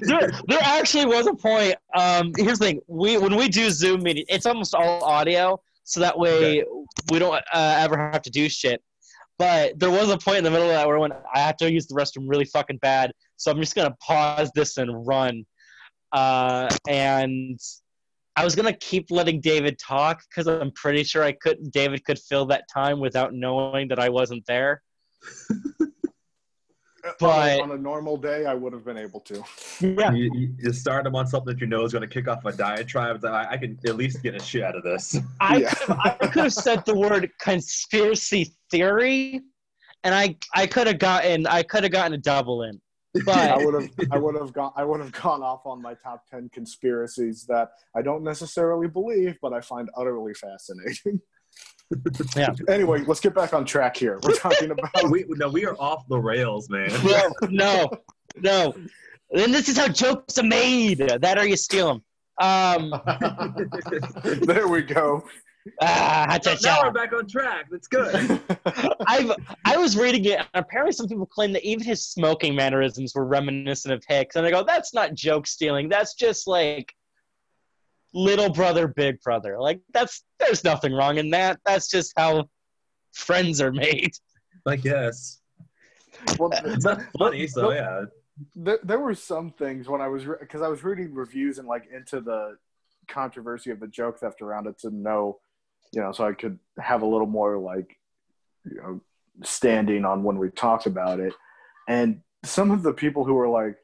there, 0.00 0.30
there 0.46 0.60
actually 0.62 1.06
was 1.06 1.26
a 1.26 1.34
point. 1.34 1.74
Um, 1.94 2.32
here's 2.36 2.58
the 2.58 2.66
thing: 2.66 2.80
we 2.86 3.18
when 3.18 3.36
we 3.36 3.48
do 3.48 3.70
Zoom 3.70 4.02
meeting, 4.02 4.24
it's 4.28 4.46
almost 4.46 4.74
all 4.74 5.04
audio, 5.04 5.60
so 5.84 6.00
that 6.00 6.18
way 6.18 6.64
we 7.10 7.18
don't 7.18 7.34
uh, 7.52 7.76
ever 7.78 7.98
have 7.98 8.22
to 8.22 8.30
do 8.30 8.48
shit. 8.48 8.82
But 9.38 9.78
there 9.78 9.90
was 9.90 10.10
a 10.10 10.18
point 10.18 10.38
in 10.38 10.44
the 10.44 10.50
middle 10.50 10.68
of 10.68 10.74
that 10.74 10.86
where 10.86 10.98
when 10.98 11.12
I 11.12 11.40
had 11.40 11.58
to 11.58 11.70
use 11.70 11.86
the 11.86 11.94
restroom 11.94 12.28
really 12.28 12.44
fucking 12.44 12.78
bad, 12.78 13.12
so 13.36 13.50
I'm 13.50 13.60
just 13.60 13.74
gonna 13.74 13.94
pause 14.00 14.50
this 14.54 14.76
and 14.78 15.06
run. 15.06 15.44
Uh, 16.12 16.68
and 16.88 17.58
I 18.36 18.44
was 18.44 18.54
gonna 18.54 18.72
keep 18.72 19.10
letting 19.10 19.40
David 19.40 19.78
talk 19.78 20.22
because 20.30 20.46
I'm 20.46 20.70
pretty 20.72 21.04
sure 21.04 21.22
I 21.22 21.32
could. 21.32 21.70
David 21.72 22.04
could 22.04 22.18
fill 22.18 22.46
that 22.46 22.64
time 22.72 23.00
without 23.00 23.34
knowing 23.34 23.88
that 23.88 23.98
I 23.98 24.08
wasn't 24.08 24.46
there. 24.46 24.82
But- 27.20 27.60
on 27.60 27.70
a 27.72 27.76
normal 27.78 28.16
day, 28.16 28.46
I 28.46 28.54
would 28.54 28.72
have 28.72 28.84
been 28.84 28.96
able 28.96 29.20
to. 29.20 29.42
Yeah. 29.80 30.12
You, 30.12 30.30
you- 30.34 30.54
you 30.58 30.72
start 30.72 31.04
them 31.04 31.14
on 31.14 31.26
something 31.26 31.54
that 31.54 31.60
you 31.60 31.66
know 31.66 31.84
is 31.84 31.92
going 31.92 32.02
to 32.02 32.12
kick 32.12 32.28
off 32.28 32.44
a 32.44 32.52
diatribe. 32.52 33.16
It's 33.16 33.24
like, 33.24 33.48
I, 33.48 33.52
I 33.52 33.56
can 33.56 33.78
at 33.86 33.96
least 33.96 34.22
get 34.22 34.34
a 34.34 34.40
shit 34.42 34.62
out 34.62 34.74
of 34.76 34.82
this. 34.82 35.16
I 35.40 35.58
Yeah. 35.58 35.70
could 35.74 35.88
have, 35.88 35.98
I 36.22 36.26
could 36.28 36.42
have 36.44 36.52
said 36.52 36.84
the 36.86 36.94
word 36.94 37.30
conspiracy 37.40 38.54
theory, 38.70 39.40
and 40.02 40.14
I 40.14 40.36
I 40.54 40.66
could 40.66 40.86
have 40.86 40.98
gotten 40.98 41.46
I 41.46 41.62
could 41.62 41.82
have 41.82 41.92
gotten 41.92 42.12
a 42.14 42.18
double 42.18 42.62
in, 42.62 42.80
I 43.28 43.56
would 43.56 43.74
have 43.82 43.90
I 44.10 44.18
would 44.18 44.34
have 44.34 44.52
gone 44.52 44.72
I 44.76 44.84
would 44.84 45.00
have 45.00 45.12
gone 45.12 45.42
off 45.42 45.66
on 45.66 45.80
my 45.82 45.94
top 45.94 46.26
ten 46.30 46.48
conspiracies 46.52 47.44
that 47.46 47.70
I 47.94 48.02
don't 48.02 48.22
necessarily 48.24 48.88
believe, 48.88 49.36
but 49.40 49.52
I 49.52 49.60
find 49.60 49.88
utterly 49.96 50.34
fascinating. 50.34 51.20
Yeah. 52.36 52.54
Anyway, 52.68 53.04
let's 53.06 53.20
get 53.20 53.34
back 53.34 53.52
on 53.54 53.64
track 53.64 53.96
here. 53.96 54.18
We're 54.22 54.34
talking 54.34 54.70
about 54.72 55.10
we 55.10 55.24
no, 55.28 55.48
we 55.48 55.64
are 55.66 55.76
off 55.78 56.06
the 56.08 56.18
rails, 56.18 56.68
man. 56.70 56.90
no 57.04 57.30
no 57.50 57.90
no. 58.36 58.74
And 59.32 59.52
this 59.52 59.68
is 59.68 59.76
how 59.76 59.88
jokes 59.88 60.38
are 60.38 60.44
made. 60.44 60.98
That 60.98 61.38
or 61.38 61.46
you 61.46 61.56
steal 61.56 61.88
them. 61.88 62.02
Um, 62.40 62.92
there 64.42 64.68
we 64.68 64.82
go. 64.82 65.24
ah, 65.80 66.26
now 66.28 66.32
ha-cha-cha. 66.32 66.82
we're 66.84 66.90
back 66.92 67.12
on 67.12 67.26
track. 67.26 67.66
That's 67.70 67.86
good. 67.88 68.40
I've 69.06 69.32
I 69.64 69.76
was 69.76 69.96
reading 69.96 70.24
it, 70.26 70.38
and 70.38 70.48
apparently 70.54 70.92
some 70.92 71.08
people 71.08 71.26
claim 71.26 71.52
that 71.52 71.64
even 71.64 71.84
his 71.84 72.04
smoking 72.04 72.54
mannerisms 72.54 73.14
were 73.14 73.24
reminiscent 73.24 73.94
of 73.94 74.02
Hicks, 74.06 74.36
and 74.36 74.46
I 74.46 74.50
go, 74.50 74.62
that's 74.64 74.92
not 74.92 75.14
joke 75.14 75.46
stealing. 75.46 75.88
That's 75.88 76.14
just 76.14 76.46
like 76.46 76.94
little 78.14 78.48
brother, 78.48 78.88
big 78.88 79.20
brother. 79.20 79.58
Like 79.58 79.80
that's 79.92 80.24
there's 80.38 80.64
nothing 80.64 80.92
wrong 80.92 81.18
in 81.18 81.30
that. 81.30 81.60
That's 81.66 81.88
just 81.88 82.12
how 82.16 82.48
friends 83.12 83.60
are 83.60 83.72
made. 83.72 84.12
I 84.66 84.76
guess 84.76 85.40
Well, 86.38 86.50
it's 86.64 86.84
not 86.84 87.02
funny, 87.18 87.46
so 87.46 87.70
th- 87.70 87.82
yeah. 87.82 88.04
there, 88.56 88.78
there 88.82 88.98
were 88.98 89.14
some 89.14 89.50
things 89.50 89.88
when 89.88 90.00
I 90.00 90.08
was 90.08 90.24
because 90.24 90.62
I 90.62 90.68
was 90.68 90.82
reading 90.82 91.12
reviews 91.14 91.58
and 91.58 91.68
like 91.68 91.84
into 91.92 92.20
the 92.20 92.56
controversy 93.08 93.70
of 93.70 93.80
the 93.80 93.88
joke 93.88 94.20
theft 94.20 94.40
around 94.40 94.66
it 94.66 94.78
to 94.78 94.90
know, 94.90 95.38
you 95.92 96.00
know, 96.00 96.12
so 96.12 96.26
I 96.26 96.32
could 96.32 96.58
have 96.78 97.02
a 97.02 97.06
little 97.06 97.26
more 97.26 97.58
like, 97.58 97.98
you 98.64 98.76
know, 98.76 99.00
standing 99.42 100.04
on 100.04 100.22
when 100.22 100.38
we 100.38 100.50
talked 100.50 100.86
about 100.86 101.20
it. 101.20 101.34
And 101.88 102.22
some 102.44 102.70
of 102.70 102.82
the 102.82 102.94
people 102.94 103.24
who 103.24 103.34
were 103.34 103.48
like 103.48 103.76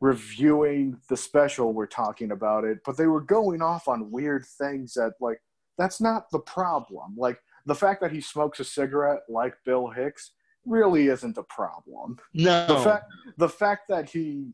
reviewing 0.00 0.96
the 1.08 1.16
special 1.16 1.72
were 1.72 1.86
talking 1.86 2.30
about 2.30 2.64
it, 2.64 2.78
but 2.84 2.96
they 2.96 3.06
were 3.06 3.20
going 3.20 3.60
off 3.62 3.88
on 3.88 4.10
weird 4.10 4.44
things 4.44 4.94
that 4.94 5.14
like 5.20 5.40
that's 5.76 6.00
not 6.00 6.30
the 6.30 6.38
problem. 6.40 7.14
Like 7.16 7.40
the 7.66 7.74
fact 7.74 8.00
that 8.00 8.12
he 8.12 8.20
smokes 8.20 8.60
a 8.60 8.64
cigarette 8.64 9.22
like 9.28 9.54
Bill 9.64 9.88
Hicks 9.88 10.32
really 10.64 11.08
isn't 11.08 11.38
a 11.38 11.42
problem 11.44 12.18
No, 12.34 12.66
the 12.66 12.76
fact 12.78 13.04
the 13.38 13.48
fact 13.48 13.88
that 13.88 14.10
he 14.10 14.52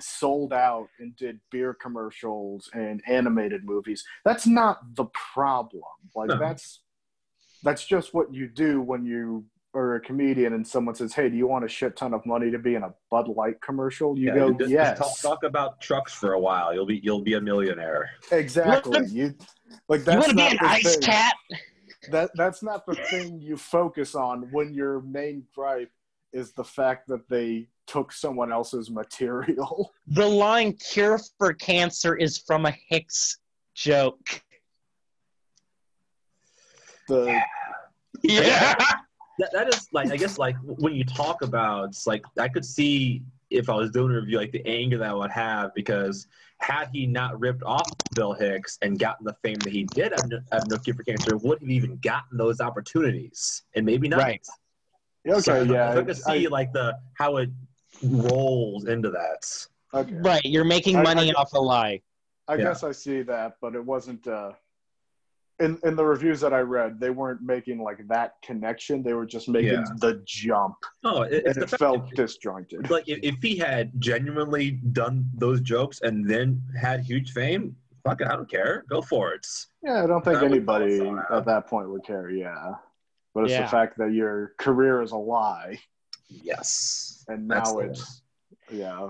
sold 0.00 0.52
out 0.52 0.88
and 1.00 1.16
did 1.16 1.40
beer 1.50 1.74
commercials 1.74 2.70
and 2.72 3.02
animated 3.08 3.64
movies 3.64 4.04
that's 4.24 4.46
not 4.46 4.78
the 4.94 5.06
problem 5.34 5.82
like 6.14 6.28
No. 6.28 6.38
that's 6.38 6.82
that's 7.64 7.84
just 7.84 8.14
what 8.14 8.32
you 8.32 8.48
do 8.48 8.80
when 8.80 9.04
you 9.04 9.44
are 9.74 9.96
a 9.96 10.00
comedian 10.00 10.54
and 10.54 10.66
someone 10.66 10.94
says 10.94 11.12
hey 11.12 11.28
do 11.28 11.36
you 11.36 11.46
want 11.46 11.64
a 11.64 11.68
shit 11.68 11.94
ton 11.94 12.14
of 12.14 12.24
money 12.24 12.50
to 12.50 12.58
be 12.58 12.74
in 12.74 12.82
a 12.82 12.92
bud 13.10 13.28
light 13.28 13.60
commercial 13.60 14.18
you 14.18 14.28
Yeah, 14.28 14.34
go 14.34 14.52
just, 14.52 14.70
yes 14.70 14.98
just 14.98 15.22
talk, 15.22 15.32
talk 15.40 15.44
about 15.44 15.80
trucks 15.80 16.12
for 16.14 16.32
a 16.32 16.40
while. 16.40 16.72
You'll 16.74 16.86
be 16.86 17.00
you'll 17.02 17.20
be 17.22 17.34
a 17.34 17.40
millionaire. 17.40 18.08
exactly 18.32 19.06
you 19.08 19.34
like 19.88 20.04
that's 20.04 20.26
you 20.28 20.28
that's 20.28 20.28
want 20.28 20.30
to 20.30 20.34
be 20.36 20.42
not 20.42 20.52
an 20.52 20.58
the 20.62 20.68
ice 20.68 20.92
thing. 20.94 21.00
cat? 21.02 21.34
that 22.10 22.30
that's 22.34 22.62
not 22.62 22.86
the 22.86 22.94
thing 23.10 23.40
you 23.42 23.56
focus 23.58 24.14
on 24.14 24.48
when 24.52 24.72
your 24.72 25.02
main 25.02 25.44
gripe 25.54 25.90
is 26.32 26.52
the 26.52 26.64
fact 26.64 27.06
that 27.08 27.28
they 27.28 27.68
took 27.86 28.10
someone 28.12 28.50
else's 28.52 28.90
material 28.90 29.92
The 30.08 30.26
line 30.26 30.72
"cure 30.74 31.20
for 31.36 31.52
cancer" 31.52 32.16
is 32.16 32.38
from 32.38 32.64
a 32.66 32.74
Hicks 32.88 33.38
joke. 33.74 34.42
the 37.06 37.40
Yeah. 38.22 38.74
That, 39.38 39.50
that 39.52 39.68
is 39.74 39.88
like 39.92 40.10
I 40.10 40.16
guess 40.16 40.36
like 40.38 40.56
when 40.64 40.94
you 40.94 41.04
talk 41.04 41.42
about 41.42 41.94
like 42.06 42.24
I 42.38 42.48
could 42.48 42.64
see 42.64 43.22
if 43.50 43.68
I 43.70 43.74
was 43.74 43.90
doing 43.90 44.10
a 44.12 44.16
review 44.20 44.36
like 44.38 44.52
the 44.52 44.66
anger 44.66 44.98
that 44.98 45.08
I 45.10 45.14
would 45.14 45.30
have 45.30 45.72
because 45.74 46.26
had 46.58 46.88
he 46.92 47.06
not 47.06 47.38
ripped 47.38 47.62
off 47.62 47.88
Bill 48.14 48.32
Hicks 48.32 48.78
and 48.82 48.98
gotten 48.98 49.24
the 49.24 49.34
fame 49.44 49.58
that 49.60 49.72
he 49.72 49.84
did 49.84 50.12
at, 50.12 50.26
No- 50.28 50.40
at 50.50 50.68
No 50.68 50.76
Cure 50.78 50.96
for 50.96 51.04
Cancer, 51.04 51.36
would 51.36 51.60
have 51.60 51.70
even 51.70 51.96
gotten 52.02 52.36
those 52.36 52.60
opportunities 52.60 53.62
and 53.76 53.86
maybe 53.86 54.08
not. 54.08 54.18
Right. 54.18 54.44
okay 55.28 55.40
So, 55.40 55.62
yeah 55.62 55.90
I 55.92 56.02
could 56.02 56.10
I- 56.10 56.12
see 56.34 56.48
like 56.48 56.72
the 56.72 56.98
how 57.14 57.36
it 57.36 57.50
rolls 58.02 58.86
into 58.86 59.10
that. 59.10 59.66
okay. 59.94 60.14
Right, 60.14 60.44
you're 60.44 60.64
making 60.64 60.96
I- 60.96 61.02
money 61.02 61.32
I- 61.34 61.40
off 61.40 61.52
a 61.52 61.58
lie. 61.60 62.02
I 62.48 62.54
Yeah. 62.54 62.64
guess 62.64 62.82
I 62.82 62.92
see 62.92 63.22
that, 63.22 63.56
but 63.60 63.74
it 63.74 63.84
wasn't. 63.84 64.26
Uh, 64.26 64.52
in 65.60 65.78
in 65.84 65.96
the 65.96 66.04
reviews 66.04 66.40
that 66.40 66.52
I 66.52 66.60
read, 66.60 67.00
they 67.00 67.10
weren't 67.10 67.42
making 67.42 67.80
like 67.82 68.06
that 68.08 68.34
connection. 68.42 69.02
They 69.02 69.14
were 69.14 69.26
just 69.26 69.48
making 69.48 69.72
Yeah. 69.72 69.84
the 69.98 70.22
jump, 70.24 70.76
Oh, 71.04 71.22
it, 71.22 71.44
and 71.46 71.54
the 71.56 71.62
it 71.62 71.70
felt 71.70 72.08
that- 72.10 72.16
disjointed. 72.16 72.90
like 72.90 73.08
if, 73.08 73.18
if 73.22 73.36
he 73.42 73.56
had 73.56 73.90
genuinely 74.00 74.72
done 74.92 75.28
those 75.34 75.60
jokes 75.60 76.00
and 76.02 76.28
then 76.28 76.62
had 76.80 77.00
huge 77.00 77.32
fame, 77.32 77.76
fuck 78.04 78.20
it, 78.20 78.28
I 78.28 78.36
don't 78.36 78.50
care. 78.50 78.84
Go 78.88 79.02
for 79.02 79.32
it. 79.32 79.46
Yeah, 79.82 80.04
I 80.04 80.06
don't 80.06 80.24
think 80.24 80.38
I 80.38 80.44
anybody 80.44 81.00
also 81.00 81.22
at 81.36 81.44
that 81.46 81.66
point 81.66 81.90
would 81.90 82.04
care. 82.04 82.30
Yeah, 82.30 82.74
but 83.34 83.44
it's 83.44 83.52
Yeah. 83.52 83.62
the 83.62 83.68
fact 83.68 83.98
that 83.98 84.12
your 84.12 84.52
career 84.58 85.02
is 85.02 85.10
a 85.12 85.16
lie, 85.16 85.78
Yes. 86.28 87.24
and 87.28 87.50
That's 87.50 87.70
now 87.72 87.78
the 87.80 87.86
it's 87.90 88.22
yeah 88.70 89.08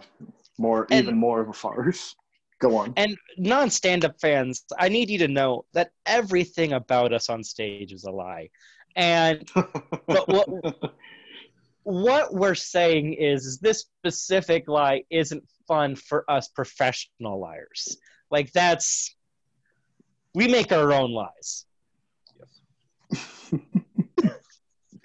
more 0.56 0.86
And- 0.90 1.04
even 1.04 1.16
more 1.18 1.40
of 1.40 1.48
a 1.48 1.52
farce. 1.52 2.16
Go 2.60 2.76
on. 2.76 2.92
And 2.96 3.16
non 3.36 3.70
stand 3.70 4.04
up 4.04 4.20
fans, 4.20 4.64
I 4.78 4.88
need 4.88 5.10
you 5.10 5.18
to 5.18 5.28
know 5.28 5.64
that 5.74 5.92
everything 6.06 6.72
about 6.72 7.12
us 7.12 7.28
on 7.28 7.44
stage 7.44 7.92
is 7.92 8.04
a 8.04 8.10
lie. 8.10 8.50
And 8.96 9.48
but 9.54 10.28
what 10.28 10.48
what 11.84 12.34
we're 12.34 12.54
saying 12.54 13.14
is, 13.14 13.46
is 13.46 13.58
this 13.58 13.86
specific 14.00 14.68
lie 14.68 15.04
isn't 15.10 15.44
fun 15.66 15.94
for 15.94 16.28
us 16.30 16.48
professional 16.48 17.40
liars. 17.40 17.96
Like 18.30 18.52
that's 18.52 19.14
we 20.34 20.48
make 20.48 20.72
our 20.72 20.92
own 20.92 21.12
lies. 21.12 21.66
Yes. 22.38 23.22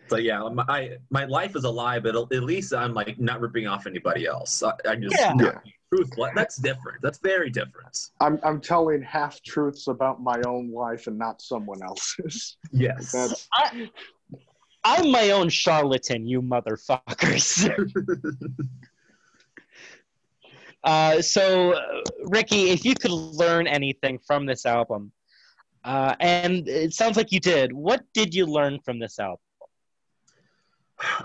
So 0.10 0.18
yeah, 0.18 0.48
my 0.50 0.64
I, 0.68 0.98
my 1.10 1.26
life 1.26 1.56
is 1.56 1.64
a 1.64 1.70
lie, 1.70 1.98
but 1.98 2.16
at 2.16 2.44
least 2.44 2.74
I'm 2.74 2.94
like 2.94 3.20
not 3.20 3.42
ripping 3.42 3.66
off 3.68 3.88
anybody 3.88 4.28
else. 4.28 4.62
I, 4.62 4.74
I 4.88 4.96
just 4.96 5.16
Yeah. 5.18 5.34
not 5.34 5.64
being 5.64 5.74
truthful. 5.96 6.30
That's 6.36 6.58
different. 6.58 7.02
That's 7.02 7.20
very 7.20 7.50
different. 7.50 7.98
I'm 8.20 8.40
I'm 8.44 8.60
telling 8.62 9.02
half 9.02 9.42
truths 9.44 9.88
about 9.88 10.22
my 10.22 10.42
own 10.46 10.72
life 10.72 11.08
and 11.08 11.18
not 11.18 11.42
someone 11.42 11.82
else's. 11.84 12.58
Yes. 12.72 13.12
That's 13.12 13.48
I, 13.54 13.90
I'm 14.84 15.12
my 15.12 15.30
own 15.32 15.50
charlatan, 15.50 16.28
you 16.28 16.42
motherfuckers. 16.42 17.70
uh, 20.84 21.22
so, 21.22 21.74
uh, 21.74 22.02
Ricky, 22.26 22.72
if 22.72 22.84
you 22.84 22.96
could 22.96 23.12
learn 23.12 23.68
anything 23.68 24.20
from 24.20 24.46
this 24.46 24.66
album, 24.66 25.12
uh, 25.86 26.16
and 26.20 26.68
it 26.68 26.94
sounds 26.94 27.16
like 27.16 27.32
you 27.32 27.40
did, 27.40 27.72
what 27.72 28.04
did 28.14 28.34
you 28.34 28.46
learn 28.46 28.80
from 28.84 29.00
this 29.00 29.20
album? 29.20 29.40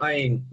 I 0.01 0.15
mean, 0.15 0.47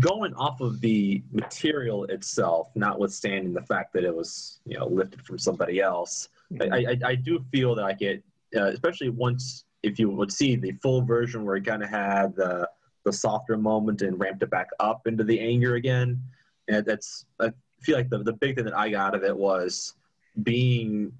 going 0.00 0.34
off 0.34 0.60
of 0.60 0.80
the 0.80 1.22
material 1.32 2.04
itself, 2.04 2.70
notwithstanding 2.74 3.52
the 3.52 3.62
fact 3.62 3.92
that 3.94 4.04
it 4.04 4.14
was 4.14 4.60
you 4.66 4.78
know 4.78 4.86
lifted 4.86 5.22
from 5.22 5.38
somebody 5.38 5.80
else, 5.80 6.28
I, 6.60 6.64
I, 6.64 6.96
I 7.04 7.14
do 7.14 7.44
feel 7.50 7.74
that 7.74 7.84
I 7.84 7.92
get, 7.92 8.22
uh, 8.56 8.66
especially 8.66 9.08
once 9.08 9.64
if 9.82 9.98
you 9.98 10.10
would 10.10 10.32
see 10.32 10.56
the 10.56 10.72
full 10.82 11.02
version 11.02 11.44
where 11.44 11.56
it 11.56 11.64
kind 11.64 11.82
of 11.82 11.88
had 11.88 12.36
the 12.36 12.68
the 13.04 13.12
softer 13.12 13.56
moment 13.56 14.02
and 14.02 14.18
ramped 14.18 14.42
it 14.42 14.50
back 14.50 14.68
up 14.78 15.06
into 15.06 15.24
the 15.24 15.40
anger 15.40 15.74
again. 15.74 16.22
And 16.68 16.86
that's 16.86 17.26
I 17.40 17.52
feel 17.80 17.96
like 17.96 18.10
the 18.10 18.18
the 18.18 18.32
big 18.32 18.56
thing 18.56 18.64
that 18.64 18.76
I 18.76 18.90
got 18.90 19.08
out 19.08 19.14
of 19.14 19.24
it 19.24 19.36
was 19.36 19.94
being 20.42 21.12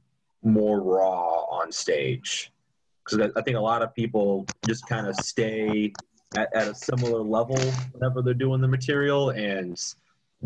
more 0.43 0.81
raw 0.81 1.45
on 1.45 1.71
stage 1.71 2.53
because 3.05 3.31
I, 3.35 3.39
I 3.39 3.43
think 3.43 3.57
a 3.57 3.61
lot 3.61 3.83
of 3.83 3.95
people 3.95 4.49
just 4.65 4.87
kind 4.87 5.07
of 5.07 5.17
stay 5.17 5.97
at, 6.37 6.55
at 6.55 6.69
a 6.69 6.75
similar 6.75 7.21
level 7.21 7.59
whenever 7.93 8.23
they're 8.23 8.35
doing 8.35 8.61
the 8.61 8.69
material 8.69 9.31
and 9.31 9.81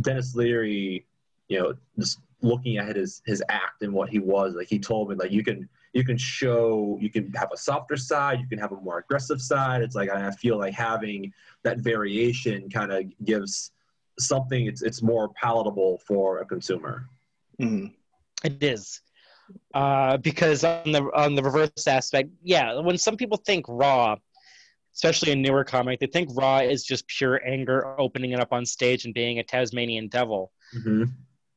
Dennis 0.01 0.35
Leary, 0.35 1.07
you 1.49 1.59
know, 1.59 1.75
just 1.99 2.19
looking 2.43 2.77
at 2.79 2.97
his 2.97 3.23
his 3.25 3.43
act 3.49 3.83
and 3.83 3.93
what 3.93 4.09
he 4.09 4.19
was, 4.19 4.55
like 4.55 4.69
he 4.69 4.79
told 4.79 5.09
me 5.09 5.17
like 5.17 5.33
you 5.33 5.43
can 5.43 5.69
you 5.93 6.05
can 6.05 6.19
show 6.19 6.99
you 7.01 7.11
can 7.11 7.33
have 7.33 7.51
a 7.53 7.57
softer 7.57 7.97
side, 7.97 8.41
you 8.41 8.47
can 8.47 8.59
have 8.59 8.73
a 8.73 8.77
more 8.77 8.99
aggressive 8.99 9.41
side. 9.41 9.83
It's 9.83 9.95
like 9.95 10.11
I 10.11 10.31
feel 10.33 10.59
like 10.59 10.75
having 10.75 11.33
that 11.63 11.79
variation 11.79 12.69
kind 12.69 12.93
of 12.93 13.05
gives 13.25 13.73
something 14.19 14.67
it's 14.67 14.83
it's 14.83 15.03
more 15.03 15.31
palatable 15.31 15.99
for 16.07 16.41
a 16.41 16.47
consumer. 16.47 17.09
Mhm. 17.61 17.95
It 18.45 18.63
is. 18.63 19.01
Uh, 19.75 20.17
because 20.19 20.65
on 20.65 20.93
the 20.93 21.03
on 21.15 21.35
the 21.35 21.43
reverse 21.43 21.87
aspect, 21.87 22.31
yeah, 22.43 22.79
when 22.81 22.99
some 22.99 23.17
people 23.17 23.39
think 23.39 23.65
raw, 23.69 24.17
especially 24.97 25.31
in 25.31 25.43
newer 25.43 25.63
comic, 25.63 26.01
they 26.01 26.07
think 26.07 26.31
raw 26.35 26.59
is 26.59 26.83
just 26.83 27.07
pure 27.07 27.41
anger, 27.47 27.95
opening 28.01 28.33
it 28.33 28.41
up 28.41 28.53
on 28.53 28.65
stage 28.65 29.05
and 29.05 29.13
being 29.13 29.39
a 29.39 29.45
Tasmanian 29.45 30.09
devil. 30.09 30.51
Mm-hmm. 30.75 31.05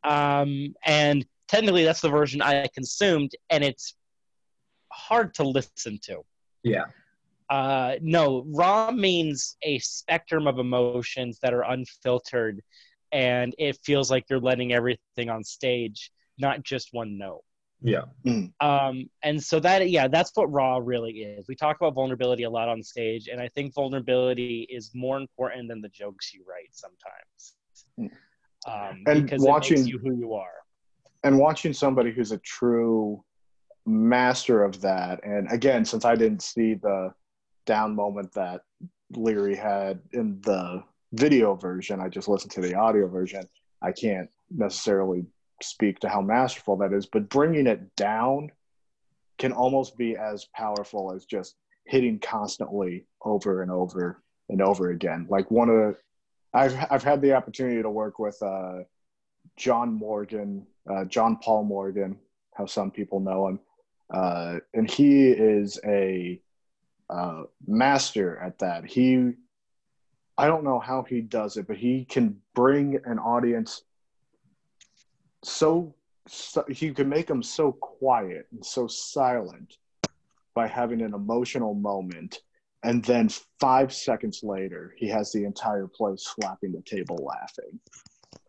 um, 0.10 0.76
and 0.86 1.26
technically 1.48 1.84
that's 1.84 2.02
the 2.02 2.10
version 2.10 2.42
I 2.42 2.68
consumed, 2.68 3.32
and 3.50 3.64
it's 3.64 3.96
hard 4.92 5.34
to 5.36 5.44
listen 5.44 6.00
to. 6.04 6.22
Yeah. 6.64 6.86
Uh, 7.50 7.96
no, 8.02 8.46
raw 8.48 8.92
means 8.92 9.58
a 9.64 9.80
spectrum 9.80 10.46
of 10.46 10.60
emotions 10.60 11.40
that 11.42 11.54
are 11.54 11.64
unfiltered, 11.64 12.62
and 13.12 13.56
it 13.58 13.80
feels 13.84 14.12
like 14.12 14.26
you're 14.30 14.40
letting 14.40 14.74
everything 14.74 15.30
on 15.30 15.44
stage, 15.44 16.12
not 16.38 16.62
just 16.62 16.90
one 16.92 17.18
note. 17.18 17.44
Yeah. 17.82 18.02
Um, 18.60 19.10
and 19.24 19.42
so 19.42 19.60
that, 19.62 19.90
yeah, 19.90 20.08
that's 20.08 20.32
what 20.36 20.52
raw 20.52 20.80
really 20.84 21.12
is. 21.22 21.48
We 21.48 21.56
talk 21.56 21.78
about 21.78 21.94
vulnerability 21.94 22.44
a 22.44 22.50
lot 22.50 22.68
on 22.68 22.84
stage, 22.84 23.28
and 23.30 23.40
I 23.42 23.48
think 23.50 23.74
vulnerability 23.74 24.68
is 24.70 24.92
more 24.94 25.18
important 25.18 25.70
than 25.70 25.82
the 25.82 25.90
jokes 25.90 26.34
you 26.34 26.44
write 26.48 26.70
sometimes. 26.72 28.12
Um, 28.68 29.04
And 29.08 29.24
because 29.24 29.42
watching- 29.42 29.78
it 29.78 29.80
makes 29.82 29.90
you 29.90 30.00
who 30.00 30.18
you 30.18 30.34
are. 30.34 30.52
and 31.24 31.38
watching 31.38 31.74
somebody 31.74 32.12
who's 32.12 32.32
a 32.32 32.38
true 32.40 33.24
master 33.86 34.64
of 34.64 34.80
that 34.82 35.20
and 35.24 35.52
again 35.52 35.84
since 35.84 36.06
i 36.06 36.16
didn't 36.16 36.42
see 36.44 36.76
the 36.76 37.12
down 37.66 37.96
moment 37.96 38.32
that 38.34 38.62
leary 39.12 39.56
had 39.56 40.00
in 40.14 40.40
the 40.42 40.84
video 41.14 41.56
version 41.56 42.00
i 42.00 42.08
just 42.08 42.28
listened 42.28 42.52
to 42.52 42.62
the 42.62 42.76
audio 42.76 43.08
version 43.08 43.44
i 43.82 43.92
can't 43.92 44.30
necessarily 44.52 45.26
speak 45.62 45.99
to 45.99 46.10
how 46.10 46.22
masterful 46.22 46.78
that 46.78 46.93
is 46.93 47.05
but 47.05 47.30
bringing 47.30 47.68
it 47.68 47.95
down 47.95 48.51
can 49.38 49.51
almost 49.51 49.97
be 49.97 50.16
as 50.16 50.47
powerful 50.55 51.14
as 51.14 51.26
just 51.26 51.55
hitting 51.86 52.20
constantly 52.20 53.05
over 53.24 53.62
and 53.62 53.72
over 53.72 54.22
and 54.49 54.62
over 54.62 54.91
again 54.91 55.26
like 55.30 55.49
one 55.49 55.70
of 55.70 55.76
the 55.76 55.95
i've 56.53 56.76
i've 56.91 57.03
had 57.03 57.22
the 57.22 57.34
opportunity 57.34 57.82
to 57.82 57.89
work 57.89 58.20
with 58.20 58.41
uh 58.41 58.80
John 59.60 59.93
Morgan, 59.93 60.66
uh, 60.89 61.03
John 61.05 61.38
Paul 61.38 61.66
Morgan, 61.66 62.18
how 62.55 62.66
some 62.66 62.91
people 62.91 63.20
know 63.20 63.49
him. 63.49 63.60
Uh, 64.12 64.60
and 64.74 64.89
he 64.89 65.28
is 65.30 65.80
a 65.86 66.41
uh, 67.10 67.43
master 67.68 68.38
at 68.38 68.57
that. 68.60 68.86
He, 68.86 69.34
I 70.38 70.47
don't 70.47 70.64
know 70.64 70.80
how 70.80 71.03
he 71.03 71.22
does 71.22 71.57
it, 71.57 71.68
but 71.68 71.78
he 71.78 72.05
can 72.05 72.38
bring 72.55 72.99
an 73.05 73.20
audience 73.20 73.84
so, 75.44 75.96
so 76.28 76.64
he 76.70 76.92
can 76.92 77.10
make 77.10 77.28
them 77.28 77.44
so 77.44 77.72
quiet 77.72 78.48
and 78.52 78.66
so 78.66 78.88
silent 78.88 79.78
by 80.54 80.68
having 80.68 81.02
an 81.02 81.14
emotional 81.14 81.74
moment. 81.74 82.40
And 82.84 83.04
then 83.04 83.30
five 83.60 83.94
seconds 83.94 84.42
later, 84.44 84.94
he 84.98 85.08
has 85.10 85.32
the 85.32 85.44
entire 85.44 85.88
place 85.88 86.26
slapping 86.36 86.72
the 86.72 86.82
table 86.82 87.18
laughing 87.26 87.80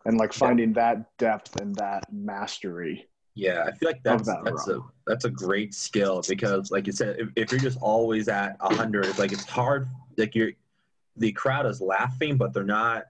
and 0.05 0.17
like 0.17 0.33
finding 0.33 0.73
that 0.73 1.05
depth 1.17 1.57
and 1.57 1.75
that 1.77 2.05
mastery. 2.11 3.07
Yeah, 3.33 3.63
I 3.65 3.71
feel 3.71 3.89
like 3.89 4.03
that's 4.03 4.27
that 4.27 4.43
that's 4.43 4.67
a 4.67 4.81
that's 5.07 5.25
a 5.25 5.29
great 5.29 5.73
skill 5.73 6.21
because, 6.27 6.69
like 6.69 6.85
you 6.85 6.93
said, 6.93 7.17
if, 7.17 7.29
if 7.37 7.51
you're 7.51 7.61
just 7.61 7.77
always 7.81 8.27
at 8.27 8.57
hundred, 8.59 9.05
it's 9.05 9.19
like 9.19 9.31
it's 9.31 9.49
hard. 9.49 9.87
Like 10.17 10.35
you're, 10.35 10.51
the 11.15 11.31
crowd 11.31 11.65
is 11.65 11.79
laughing, 11.79 12.35
but 12.35 12.53
they're 12.53 12.63
not 12.63 13.05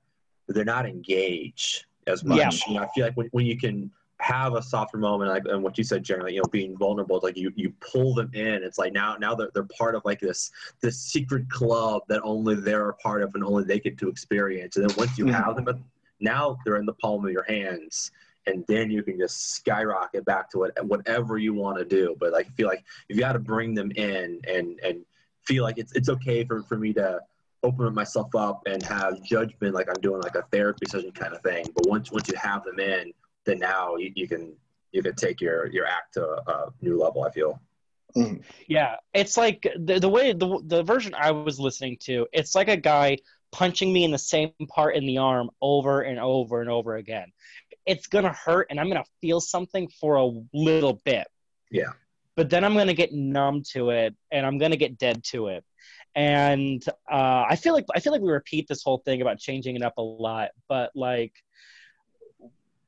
they're 0.48 0.64
not 0.64 0.86
engaged 0.86 1.86
as 2.08 2.24
much. 2.24 2.38
Yeah. 2.38 2.50
You 2.68 2.74
know, 2.76 2.84
I 2.84 2.88
feel 2.94 3.06
like 3.06 3.16
when, 3.16 3.28
when 3.32 3.46
you 3.46 3.58
can 3.58 3.92
have 4.20 4.54
a 4.54 4.62
softer 4.62 4.98
moment, 4.98 5.32
like 5.32 5.44
and 5.46 5.64
what 5.64 5.78
you 5.78 5.84
said, 5.84 6.04
Jeremy, 6.04 6.34
you 6.34 6.42
know, 6.42 6.50
being 6.52 6.78
vulnerable, 6.78 7.20
like 7.24 7.38
you 7.38 7.52
you 7.56 7.74
pull 7.80 8.14
them 8.14 8.30
in. 8.34 8.64
It's 8.64 8.78
like 8.78 8.94
now 8.94 9.16
now 9.20 9.36
they're 9.36 9.50
they're 9.54 9.68
part 9.78 9.96
of 9.96 10.04
like 10.06 10.20
this 10.20 10.52
this 10.82 11.00
secret 11.00 11.50
club 11.50 12.04
that 12.08 12.22
only 12.24 12.56
they're 12.56 12.90
a 12.90 12.96
part 12.96 13.24
of 13.24 13.34
and 13.36 13.44
only 13.44 13.64
they 13.64 13.80
get 13.80 13.98
to 14.00 14.10
experience. 14.10 14.78
And 14.78 14.90
then 14.90 14.96
once 14.98 15.18
you 15.18 15.26
hmm. 15.26 15.32
have 15.32 15.64
them, 15.64 15.84
now 16.20 16.58
they're 16.66 16.78
in 16.78 16.86
the 16.86 16.94
palm 16.94 17.26
of 17.26 17.32
your 17.32 17.44
hands 17.44 18.12
and 18.48 18.66
then 18.68 18.90
you 18.90 19.04
can 19.04 19.20
just 19.20 19.52
skyrocket 19.52 20.26
back 20.26 20.50
to 20.50 20.64
it 20.64 20.74
whatever 20.82 21.38
you 21.38 21.54
want 21.54 21.78
to 21.78 21.86
do 21.86 22.16
but 22.20 22.32
like, 22.32 22.48
i 22.48 22.50
feel 22.52 22.68
like 22.68 22.84
you've 23.08 23.20
got 23.20 23.34
to 23.34 23.40
bring 23.40 23.74
them 23.76 23.92
in 23.92 24.40
and 24.48 24.80
and 24.84 25.06
feel 25.46 25.64
like 25.64 25.78
it's 25.78 25.92
it's 25.94 26.10
okay 26.10 26.44
for, 26.44 26.64
for 26.64 26.78
me 26.78 26.94
to 26.94 27.20
open 27.64 27.94
myself 27.94 28.34
up 28.36 28.62
and 28.66 28.82
have 28.84 29.22
judgment 29.24 29.74
like 29.74 29.88
i'm 29.88 30.02
doing 30.02 30.22
like 30.22 30.36
a 30.36 30.44
therapy 30.52 30.86
session 30.88 31.12
kind 31.12 31.34
of 31.34 31.42
thing 31.42 31.66
but 31.76 31.88
once 31.88 32.12
once 32.12 32.28
you 32.28 32.36
have 32.36 32.64
them 32.64 32.80
in 32.80 33.12
then 33.46 33.60
now 33.60 33.96
you, 33.96 34.12
you 34.16 34.28
can 34.28 34.54
you 34.92 35.02
can 35.02 35.16
take 35.16 35.40
your 35.40 35.68
your 35.68 35.86
act 35.86 36.14
to 36.14 36.24
a, 36.24 36.52
a 36.52 36.74
new 36.82 37.00
level 37.00 37.24
i 37.24 37.32
feel 37.32 37.60
mm. 38.16 38.42
Yeah, 38.68 38.98
it's 39.14 39.38
like 39.38 39.68
the 39.78 40.00
the 40.00 40.10
way 40.10 40.34
the 40.34 40.60
the 40.66 40.84
version 40.84 41.14
I 41.14 41.32
was 41.32 41.60
listening 41.60 41.98
to. 42.02 42.28
It's 42.34 42.56
like 42.56 42.68
a 42.68 42.78
guy 42.78 43.18
punching 43.52 43.92
me 43.92 44.04
in 44.04 44.12
the 44.12 44.18
same 44.18 44.52
part 44.68 44.96
in 44.96 45.06
the 45.06 45.18
arm 45.18 45.50
over 45.62 46.02
and 46.02 46.20
over 46.20 46.62
and 46.62 46.70
over 46.70 46.96
again. 46.96 47.32
It's 47.86 48.08
gonna 48.08 48.34
hurt, 48.34 48.68
and 48.70 48.80
I'm 48.80 48.88
gonna 48.88 49.06
feel 49.22 49.42
something 49.42 49.90
for 50.00 50.16
a 50.16 50.32
little 50.54 51.02
bit. 51.04 51.28
Yeah. 51.70 51.92
But 52.36 52.50
then 52.50 52.64
I'm 52.64 52.76
gonna 52.76 52.94
get 52.94 53.14
numb 53.14 53.64
to 53.74 53.90
it, 53.90 54.16
and 54.32 54.46
I'm 54.46 54.58
gonna 54.58 54.78
get 54.78 54.98
dead 54.98 55.24
to 55.26 55.48
it. 55.48 55.64
And 56.16 56.84
uh, 57.12 57.46
I 57.50 57.56
feel 57.56 57.74
like 57.74 57.86
I 57.96 58.00
feel 58.00 58.12
like 58.14 58.22
we 58.22 58.32
repeat 58.32 58.68
this 58.68 58.84
whole 58.84 59.00
thing 59.06 59.22
about 59.22 59.40
changing 59.40 59.76
it 59.76 59.82
up 59.82 59.94
a 59.98 60.02
lot, 60.02 60.50
but 60.68 60.92
like. 60.96 61.34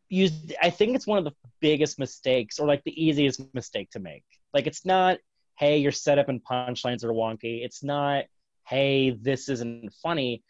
You, 0.10 0.30
I 0.62 0.70
think 0.70 0.96
it's 0.96 1.08
one 1.08 1.18
of 1.18 1.24
the 1.24 1.34
biggest 1.60 1.98
mistakes, 1.98 2.60
or 2.60 2.68
like 2.68 2.84
the 2.84 3.04
easiest 3.04 3.42
mistake 3.56 3.90
to 3.92 4.00
make. 4.00 4.24
Like 4.54 4.68
it's 4.68 4.86
not, 4.86 5.18
hey, 5.58 5.78
your 5.80 5.92
setup 5.92 6.30
and 6.30 6.44
punchlines 6.44 7.04
are 7.04 7.12
wonky. 7.12 7.66
It's 7.66 7.84
not, 7.84 8.26
hey, 8.68 9.12
this 9.12 9.50
isn't 9.50 9.92
funny. 10.04 10.44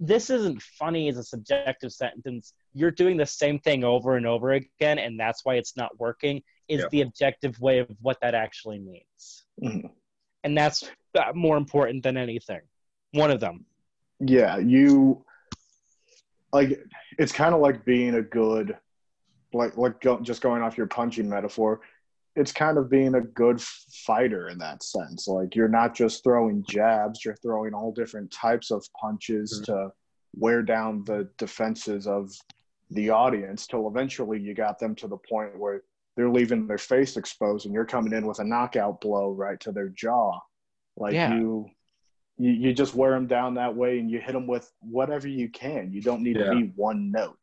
This 0.00 0.30
isn't 0.30 0.62
funny 0.62 1.08
is 1.08 1.18
a 1.18 1.24
subjective 1.24 1.92
sentence. 1.92 2.54
You're 2.72 2.92
doing 2.92 3.18
the 3.18 3.26
same 3.26 3.58
thing 3.58 3.84
over 3.84 4.16
and 4.16 4.26
over 4.26 4.52
again, 4.52 4.98
and 4.98 5.20
that's 5.20 5.44
why 5.44 5.56
it's 5.56 5.76
not 5.76 5.98
working. 6.00 6.42
Is 6.68 6.80
Yeah. 6.82 6.88
the 6.90 7.00
objective 7.02 7.60
way 7.60 7.80
of 7.80 7.88
what 8.00 8.18
that 8.22 8.34
actually 8.34 8.78
means, 8.78 9.44
Mhm. 9.62 9.90
and 10.44 10.56
that's 10.56 10.88
more 11.34 11.56
important 11.56 12.02
than 12.02 12.16
anything. 12.16 12.60
One 13.12 13.30
of 13.30 13.40
them. 13.40 13.64
Yeah, 14.20 14.58
you 14.58 15.24
like 16.52 16.80
it's 17.18 17.32
kind 17.32 17.54
of 17.54 17.60
like 17.60 17.84
being 17.84 18.14
a 18.14 18.22
good 18.22 18.76
like 19.52 19.76
like 19.76 20.00
go, 20.00 20.20
just 20.20 20.42
going 20.42 20.62
off 20.62 20.76
your 20.76 20.86
punching 20.86 21.28
metaphor. 21.28 21.80
It's 22.36 22.52
kind 22.52 22.78
of 22.78 22.88
being 22.90 23.14
a 23.14 23.20
good 23.20 23.60
fighter 23.60 24.48
in 24.48 24.58
that 24.58 24.82
sense. 24.82 25.26
Like 25.26 25.56
you're 25.56 25.68
not 25.68 25.94
just 25.94 26.22
throwing 26.22 26.64
jabs, 26.68 27.24
you're 27.24 27.36
throwing 27.36 27.74
all 27.74 27.92
different 27.92 28.30
types 28.30 28.70
of 28.70 28.86
punches 29.00 29.60
Mhm. 29.60 29.64
to 29.66 29.92
wear 30.36 30.62
down 30.62 31.04
the 31.04 31.28
defenses 31.38 32.06
of 32.06 32.30
the 32.90 33.10
audience 33.10 33.66
till 33.66 33.88
eventually 33.88 34.38
you 34.40 34.54
got 34.54 34.78
them 34.78 34.94
to 34.96 35.08
the 35.08 35.16
point 35.16 35.58
where 35.58 35.82
they're 36.16 36.28
leaving 36.30 36.66
their 36.66 36.78
face 36.78 37.16
exposed 37.16 37.66
and 37.66 37.74
you're 37.74 37.84
coming 37.84 38.12
in 38.12 38.26
with 38.26 38.38
a 38.40 38.44
knockout 38.44 39.00
blow 39.00 39.30
right 39.32 39.58
to 39.60 39.72
their 39.72 39.88
jaw. 39.90 40.38
Like 40.98 41.14
Yeah. 41.14 41.34
you 41.34 41.70
you, 42.40 42.50
you 42.52 42.72
just 42.72 42.94
wear 42.94 43.10
them 43.12 43.26
down 43.26 43.54
that 43.54 43.74
way 43.74 43.98
and 43.98 44.08
you 44.08 44.20
hit 44.20 44.32
them 44.32 44.46
with 44.46 44.70
whatever 44.80 45.26
you 45.26 45.48
can. 45.48 45.92
You 45.92 46.00
don't 46.00 46.22
need 46.22 46.36
Yeah. 46.36 46.44
to 46.50 46.54
be 46.56 46.72
one 46.76 47.10
note. 47.10 47.38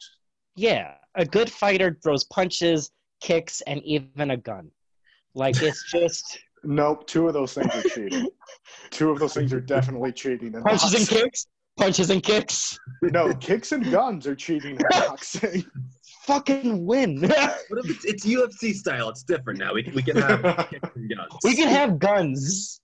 Yeah, 0.56 0.93
a 1.16 1.26
good 1.26 1.51
fighter 1.51 1.97
throws 2.01 2.24
punches, 2.24 2.91
kicks, 3.20 3.60
and 3.62 3.84
even 3.84 4.32
a 4.32 4.38
gun. 4.38 4.72
Like 5.34 5.62
it's 5.62 5.84
just 5.91 6.39
Nope, 6.64 7.06
two 7.08 7.28
of 7.28 7.34
those 7.34 7.53
things 7.53 7.76
are 7.76 7.89
cheating. 7.89 8.28
two 8.89 9.12
of 9.12 9.20
those 9.20 9.34
things 9.34 9.51
are 9.53 9.60
definitely 9.60 10.12
cheating. 10.14 10.53
In 10.56 10.64
punches 10.64 10.93
and 10.93 11.08
kicks, 11.08 11.45
punches 11.78 12.10
and 12.10 12.24
kicks. 12.24 12.80
No, 13.01 13.34
kicks 13.36 13.72
and 13.74 13.91
guns 13.91 14.26
are 14.28 14.36
cheating 14.36 14.72
in 14.78 14.82
boxing. 14.89 15.66
Fucking 16.24 16.86
win. 16.86 17.20
What 17.70 17.84
if 17.86 17.89
it's, 17.89 18.06
it's 18.06 18.26
UFC 18.26 18.74
style? 18.74 19.10
It's 19.10 19.24
different 19.24 19.60
now. 19.60 19.74
We, 19.74 19.91
we 19.93 20.01
can 20.01 20.16
have 20.18 20.70
kicks 20.70 20.89
and 20.95 21.10
guns. 21.10 21.34
We 21.43 21.56
can 21.56 21.68
have 21.68 21.99
guns. 21.99 22.80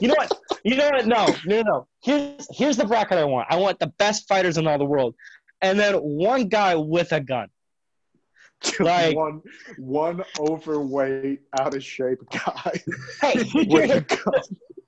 You 0.00 0.08
know 0.08 0.14
what? 0.16 0.32
You 0.64 0.76
know 0.76 0.90
what? 0.90 1.06
No, 1.06 1.26
no, 1.46 1.62
no. 1.62 1.86
Here's 2.02 2.46
here's 2.56 2.76
the 2.76 2.84
bracket 2.84 3.18
I 3.18 3.24
want. 3.24 3.48
I 3.50 3.56
want 3.56 3.78
the 3.78 3.88
best 3.98 4.26
fighters 4.28 4.58
in 4.58 4.66
all 4.66 4.78
the 4.78 4.84
world, 4.84 5.14
and 5.60 5.78
then 5.78 5.94
one 5.96 6.48
guy 6.48 6.74
with 6.74 7.12
a 7.12 7.20
gun. 7.20 7.48
Like- 8.78 9.16
one 9.16 9.42
one 9.78 10.22
overweight, 10.38 11.40
out 11.58 11.74
of 11.74 11.82
shape 11.82 12.20
guy 12.30 12.80
Hey, 13.20 13.34
with 13.54 13.90
a 13.90 14.00
gun. 14.24 14.42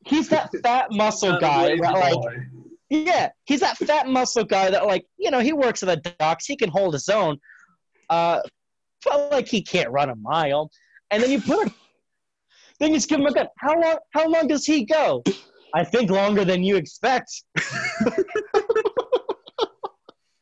he's 0.07 0.29
that 0.29 0.49
fat 0.63 0.87
muscle 0.91 1.33
Not 1.33 1.41
guy 1.41 1.67
lazy 1.69 1.81
like 1.81 2.19
yeah, 2.91 3.31
he's 3.47 3.61
that 3.61 3.77
fat 3.79 4.07
muscle 4.07 4.45
guy 4.45 4.71
that 4.71 4.87
like 4.87 5.07
you 5.17 5.31
know 5.31 5.41
he 5.41 5.53
works 5.53 5.83
at 5.83 5.89
the 6.03 6.15
docks. 6.19 6.47
He 6.47 6.55
can 6.57 6.69
hold 6.69 6.93
his 6.93 7.09
own, 7.09 7.39
uh, 8.11 8.41
but 9.05 9.33
like 9.33 9.49
he 9.49 9.63
can't 9.63 9.91
run 9.91 10.11
a 10.11 10.15
mile. 10.15 10.71
And 11.11 11.23
then 11.23 11.31
you 11.31 11.41
put 11.41 11.67
a, 11.67 11.75
then 12.81 12.91
you 12.91 12.97
just 12.97 13.09
give 13.09 13.21
him 13.21 13.27
a 13.27 13.33
gun. 13.33 13.47
How 13.59 13.79
long? 13.81 13.99
How 14.13 14.29
long 14.29 14.47
does 14.49 14.65
he 14.67 14.85
go? 14.85 15.23
I 15.75 15.85
think 15.85 16.11
longer 16.11 16.45
than 16.45 16.63
you 16.63 16.77
expect. 16.77 17.31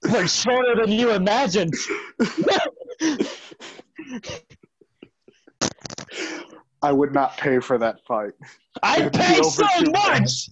like 0.04 0.28
shorter 0.28 0.76
than 0.84 0.92
you 0.92 1.10
imagined. 1.12 1.74
I 6.82 6.90
would 6.92 7.14
not 7.14 7.36
pay 7.36 7.60
for 7.60 7.78
that 7.78 7.96
fight. 8.06 8.32
I 8.82 8.98
It'd 9.00 9.12
pay 9.12 9.40
so 9.42 9.64
much. 9.90 10.48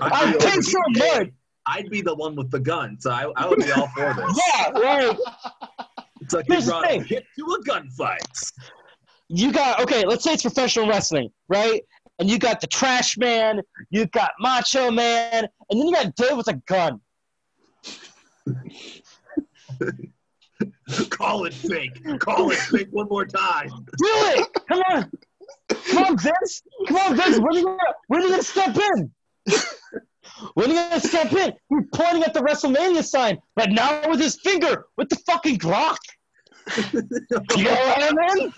I 0.00 0.34
I'd 0.34 0.38
pay 0.38 0.60
so 0.60 0.78
much. 0.90 1.28
I'd 1.66 1.88
be 1.90 2.02
the 2.02 2.14
one 2.14 2.36
with 2.36 2.50
the 2.50 2.60
gun, 2.60 2.98
so 3.00 3.10
I, 3.10 3.30
I 3.36 3.48
would 3.48 3.58
be 3.58 3.70
all 3.72 3.88
for 3.88 4.12
this. 4.14 4.40
Yeah, 4.54 4.70
right. 4.70 5.16
It's 6.20 6.34
like 6.34 6.44
Here's 6.48 6.66
they 6.66 6.66
the 6.66 6.70
brought 6.70 6.86
thing. 6.86 7.04
hit 7.04 7.24
to 7.38 7.44
a 7.46 7.62
gunfight. 7.64 8.18
You 9.32 9.52
got 9.52 9.80
okay 9.80 10.04
let's 10.04 10.24
say 10.24 10.32
it's 10.32 10.42
professional 10.42 10.88
wrestling 10.88 11.30
right 11.48 11.82
and 12.20 12.30
you 12.30 12.38
got 12.38 12.60
the 12.60 12.66
Trash 12.66 13.16
Man, 13.16 13.62
you 13.88 14.04
got 14.06 14.32
Macho 14.38 14.90
Man, 14.90 15.48
and 15.70 15.80
then 15.80 15.86
you 15.86 15.94
got 15.94 16.14
Dave 16.14 16.36
with 16.36 16.48
a 16.48 16.60
gun. 16.68 17.00
Call 21.08 21.46
it 21.46 21.54
fake. 21.54 21.98
Call 22.18 22.50
it 22.50 22.58
fake 22.58 22.88
one 22.90 23.08
more 23.08 23.24
time. 23.24 23.68
Do 23.68 24.06
it! 24.06 24.46
Come 24.68 24.82
on! 24.90 25.10
Come 25.68 26.04
on, 26.04 26.18
Vince! 26.18 26.62
Come 26.86 26.98
on, 26.98 27.16
Vince! 27.16 27.38
When 27.38 27.56
are 27.56 27.58
you 27.58 27.64
gonna, 27.64 27.78
when 28.08 28.20
are 28.20 28.24
you 28.24 28.30
gonna 28.30 28.42
step 28.42 28.76
in? 28.76 29.10
When 30.54 30.70
are 30.70 30.74
you 30.74 30.88
gonna 30.90 31.00
step 31.00 31.32
in? 31.32 31.54
He's 31.70 31.86
pointing 31.94 32.22
at 32.22 32.34
the 32.34 32.40
WrestleMania 32.40 33.02
sign, 33.02 33.38
but 33.56 33.70
now 33.70 34.06
with 34.10 34.20
his 34.20 34.38
finger, 34.42 34.84
with 34.98 35.08
the 35.08 35.16
fucking 35.26 35.58
Glock. 35.58 35.96
You 37.56 37.64
know 37.64 37.70
what 37.70 38.02
I 38.02 38.10
mean? 38.34 38.52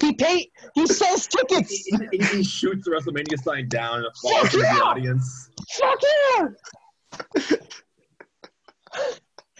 He 0.00 0.14
pay. 0.14 0.50
He 0.74 0.86
sells 0.86 1.26
tickets. 1.26 1.70
he, 1.70 1.96
he- 2.12 2.24
he 2.24 2.42
shoots 2.44 2.84
the 2.84 2.90
WrestleMania 2.92 3.38
sign 3.42 3.68
down 3.68 4.04
and 4.04 4.06
falls 4.22 4.42
Fuck 4.42 4.50
to 4.52 4.56
the 4.58 4.62
yeah! 4.62 4.78
audience. 4.80 5.50
Fuck 5.78 6.00
yeah! 6.36 7.56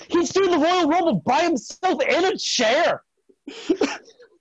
He's 0.09 0.31
doing 0.31 0.51
the 0.53 0.59
Royal 0.59 0.89
Rumble 0.89 1.23
by 1.27 1.43
himself 1.43 2.01
in 2.03 2.25
a 2.25 2.39
chair. 2.39 3.03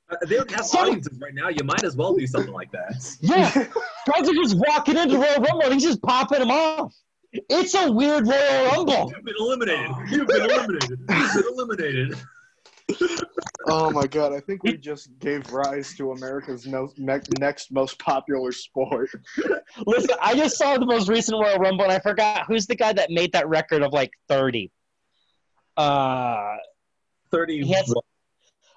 Uh, 0.10 0.16
they 0.26 0.36
don't 0.38 0.50
have 0.52 0.66
So- 0.66 0.80
audiences 0.80 1.18
right 1.22 1.34
now. 1.34 1.50
You 1.50 1.64
might 1.66 1.84
as 1.84 1.98
well 1.98 2.16
do 2.16 2.26
something 2.28 2.54
like 2.54 2.72
that. 2.72 3.18
Yeah, 3.20 3.52
guys 4.14 4.30
are 4.30 4.34
just 4.34 4.56
walking 4.58 4.96
into 4.98 5.16
the 5.18 5.20
Royal 5.20 5.42
Rumble 5.42 5.64
and 5.64 5.74
he's 5.74 5.84
just 5.84 6.02
popping 6.02 6.40
them 6.40 6.52
off. 6.52 6.94
It's 7.34 7.74
a 7.76 7.92
weird 7.92 8.26
Royal 8.28 8.66
Rumble. 8.72 9.12
You've 9.14 9.26
been 9.26 9.36
eliminated. 9.40 9.90
You've 10.10 10.28
been 10.28 10.42
eliminated. 10.50 11.00
You've 11.10 11.34
been 11.34 11.44
eliminated. 11.54 12.16
Oh 13.70 13.92
my 13.92 14.08
god! 14.08 14.34
I 14.34 14.40
think 14.40 14.64
we 14.64 14.78
just 14.78 15.10
gave 15.20 15.52
rise 15.52 15.94
to 15.98 16.12
America's 16.12 16.66
no, 16.66 16.90
ne- 16.98 17.20
next 17.40 17.72
most 17.72 18.00
popular 18.00 18.52
sport. 18.52 19.10
Listen, 19.86 20.16
I 20.22 20.36
just 20.36 20.58
saw 20.58 20.78
the 20.78 20.86
most 20.86 21.10
recent 21.10 21.38
Royal 21.42 21.58
Rumble 21.60 21.84
and 21.84 21.92
I 21.92 22.00
forgot 22.00 22.46
who's 22.48 22.66
the 22.66 22.76
guy 22.76 22.94
that 22.94 23.10
made 23.12 23.34
that 23.34 23.48
record 23.50 23.82
of 23.84 23.92
like 23.92 24.12
30. 24.30 24.72
Uh, 25.76 26.56
Thirty. 27.32 27.64
He 27.64 27.74
has- 27.74 27.94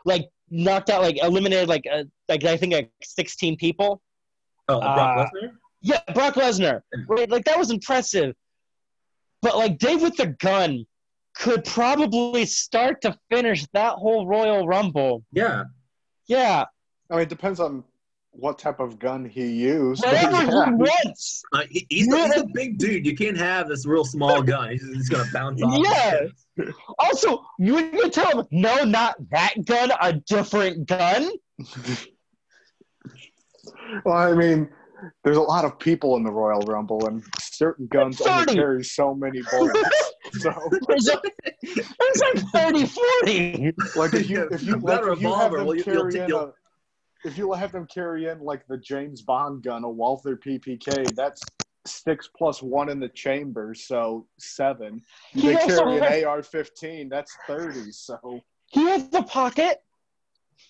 like 0.05 0.29
knocked 0.51 0.91
out, 0.91 1.03
like 1.03 1.23
eliminated, 1.23 1.69
like 1.69 1.85
uh, 1.91 2.05
like 2.29 2.45
I 2.45 2.57
think 2.57 2.73
like 2.73 2.91
16 3.03 3.57
people. 3.57 4.03
oh, 4.69 4.81
Brock 4.81 5.19
uh, 5.19 5.25
Lesnar. 5.25 5.51
Yeah, 5.83 6.01
Brock 6.15 6.35
Lesnar. 6.35 6.81
Right, 7.09 7.31
like 7.31 7.45
that 7.45 7.59
was 7.59 7.71
impressive. 7.71 8.35
But 9.43 9.57
like 9.57 9.79
Dave 9.79 10.03
with 10.03 10.17
the 10.17 10.27
gun 10.27 10.85
could 11.35 11.65
probably 11.65 12.45
start 12.47 13.03
to 13.03 13.17
finish 13.31 13.67
that 13.73 13.95
whole 13.95 14.27
Royal 14.27 14.67
Rumble. 14.67 15.25
Yeah. 15.33 15.65
Yeah, 16.27 16.65
I 17.11 17.15
mean, 17.15 17.23
it 17.23 17.29
depends 17.29 17.59
on 17.59 17.83
what 18.33 18.57
type 18.59 18.79
of 18.79 19.01
gun 19.01 19.25
he 19.25 19.45
used. 19.47 20.05
whatever 20.05 20.31
yeah. 20.37 20.67
he 20.67 20.73
wants. 20.73 21.43
Uh, 21.53 21.63
he- 21.69 21.87
he's, 21.91 22.13
a, 22.13 22.27
he's 22.29 22.37
a 22.37 22.47
big 22.55 22.79
dude. 22.79 23.05
You 23.05 23.17
can't 23.17 23.37
have 23.37 23.69
this 23.69 23.85
real 23.85 24.05
small 24.05 24.41
gun. 24.41 24.71
He's, 24.71 24.83
he's 24.95 25.09
gonna 25.09 25.29
bounce 25.33 25.61
off. 25.61 25.85
Yeah. 25.85 26.65
Also, 27.01 27.45
you 27.59 27.79
you 27.79 27.91
gonna 27.91 28.11
tell 28.11 28.41
him 28.41 28.47
no, 28.53 28.85
not 28.85 29.17
that 29.31 29.55
gun, 29.65 29.91
a 30.01 30.13
different 30.13 30.87
gun. 30.87 31.31
Well, 34.05 34.17
I 34.17 34.33
mean, 34.35 34.69
there's 35.25 35.37
a 35.37 35.43
lot 35.43 35.65
of 35.65 35.79
people 35.79 36.17
in 36.17 36.23
the 36.25 36.31
Royal 36.33 36.61
Rumble, 36.63 37.07
and 37.07 37.23
certain 37.39 37.87
guns 37.89 38.21
only 38.21 38.55
carry 38.55 38.85
so 38.85 39.15
many 39.15 39.43
bullets. 39.51 40.13
so, 40.33 40.53
There's, 40.89 41.09
a, 41.09 41.21
there's 41.63 42.21
like 42.21 42.45
30, 42.53 42.87
40. 42.87 43.73
like 43.97 44.15
if 44.15 44.31
you 44.31 44.49
if 44.51 44.63
you, 44.63 44.77
like, 44.79 45.01
a 45.05 45.13
if 45.13 45.21
you 45.23 45.33
have 45.35 45.53
revolver, 45.53 45.59
them 45.59 45.67
you- 45.67 45.75
you'll 45.75 45.85
carry 45.85 46.13
take- 46.13 46.23
in 46.23 46.29
you'll- 46.29 46.41
a, 46.41 46.53
if 47.25 47.37
you 47.37 47.53
have 47.53 47.73
them 47.73 47.87
carry 47.87 48.27
in 48.29 48.41
like 48.41 48.67
the 48.67 48.79
James 48.79 49.23
Bond 49.23 49.63
gun, 49.63 49.85
a 49.85 49.89
Walther 49.91 50.37
PPK, 50.37 51.15
that's 51.15 51.53
six 51.87 52.29
plus 52.37 52.63
one 52.63 52.89
in 52.89 52.99
the 53.01 53.09
chamber, 53.11 53.75
so 53.75 54.27
seven. 54.39 55.03
They 55.35 55.55
carry 55.57 55.99
has- 56.01 56.23
an 56.23 56.25
AR-15, 56.25 57.11
that's 57.11 57.37
thirty. 57.47 57.93
So 57.93 58.41
He 58.67 58.85
has 58.89 59.09
the 59.11 59.23
pocket. 59.23 59.83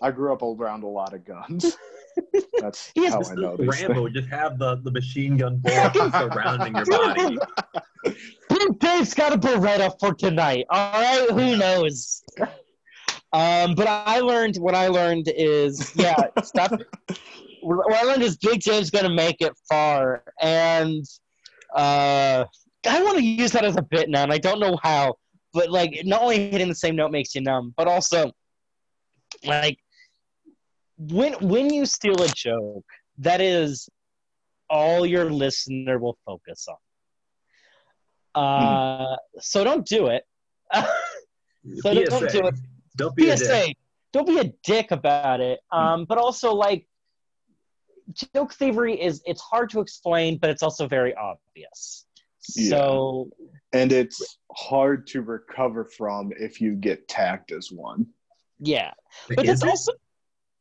I 0.03 0.11
grew 0.13 0.33
up 0.33 0.43
around 0.43 0.83
a 0.85 0.89
lot 0.89 1.15
of 1.15 1.25
guns. 1.25 1.77
That's 2.61 2.91
He 2.95 3.07
how 3.09 3.17
I 3.17 3.21
is 3.21 3.31
know 3.33 3.57
these 3.57 3.77
things. 3.77 3.89
Rambo. 3.89 4.09
Just 4.09 4.29
have 4.29 4.59
the, 4.59 4.77
the 4.83 4.91
machine 4.91 5.37
gun 5.37 5.59
bullets 5.65 5.97
surrounding 5.97 6.75
your 6.75 6.87
body. 6.87 7.39
Big 8.49 8.79
Dave's 8.79 9.15
got 9.15 9.33
a 9.33 9.39
Beretta 9.39 9.95
for 10.01 10.15
tonight. 10.15 10.67
All 10.71 10.93
right, 10.93 11.31
who 11.31 11.57
knows? 11.57 12.23
Um, 13.33 13.75
but 13.75 13.87
I 13.87 14.21
learned 14.21 14.57
what 14.57 14.75
I 14.75 14.89
learned 14.89 15.31
is 15.37 15.93
yeah, 15.95 16.17
stuff. 16.43 16.73
What 17.63 17.95
I 17.95 18.03
learned 18.03 18.23
is 18.23 18.37
Big 18.39 18.61
Dave's 18.61 18.91
gonna 18.91 19.15
make 19.15 19.37
it 19.41 19.53
far, 19.69 20.25
and 20.41 21.05
uh, 21.75 22.45
I 22.87 23.03
want 23.03 23.19
to 23.19 23.25
use 23.25 23.53
that 23.53 23.65
as 23.65 23.77
a 23.77 23.83
bit 23.83 24.09
now, 24.09 24.23
and 24.23 24.33
I 24.33 24.39
don't 24.39 24.61
know 24.61 24.79
how. 24.83 25.15
But 25.53 25.71
like, 25.71 26.03
not 26.05 26.23
only 26.23 26.51
hitting 26.51 26.69
the 26.69 26.75
same 26.75 26.97
note 26.97 27.11
makes 27.11 27.35
you 27.35 27.41
numb, 27.41 27.75
but 27.77 27.87
also 27.89 28.33
like 29.45 29.79
when 31.09 31.33
when 31.41 31.73
you 31.73 31.87
steal 31.87 32.21
a 32.23 32.29
joke, 32.29 32.85
that 33.19 33.41
is 33.41 33.89
all 34.69 35.07
your 35.07 35.31
listener 35.31 35.99
will 35.99 36.19
focus 36.27 36.67
on. 36.69 36.77
Uh, 38.43 39.17
so 39.39 39.65
don't 39.65 39.87
do 39.87 40.07
it. 40.07 40.25
so 40.75 40.85
don't, 41.85 42.07
don't 42.07 42.31
do 42.31 42.47
it. 42.47 42.55
Don't 42.97 43.17
be 43.17 43.31
a 43.31 43.37
dick. 43.37 43.77
Don't 44.13 44.27
be 44.27 44.39
a 44.39 44.53
dick 44.63 44.91
about 44.91 45.41
it. 45.41 45.61
Um, 45.73 46.05
but 46.05 46.19
also 46.19 46.53
like 46.53 46.87
joke 48.35 48.53
thievery 48.53 49.01
is 49.01 49.23
it's 49.25 49.41
hard 49.41 49.71
to 49.71 49.81
explain, 49.81 50.39
but 50.39 50.51
it's 50.51 50.63
also 50.63 50.87
very 50.87 51.15
obvious. 51.15 52.05
So 52.41 53.31
and 53.73 53.91
it's 53.93 54.39
hard 54.55 55.07
to 55.09 55.23
recover 55.23 55.85
from 55.85 56.31
if 56.39 56.61
you 56.61 56.75
get 56.75 57.09
tagged 57.09 57.53
as 57.53 57.71
one. 57.73 58.07
yeah, 58.59 58.93
but 59.29 59.45
Is 59.45 59.55
it's 59.55 59.63
it? 59.63 59.69
also 59.69 59.93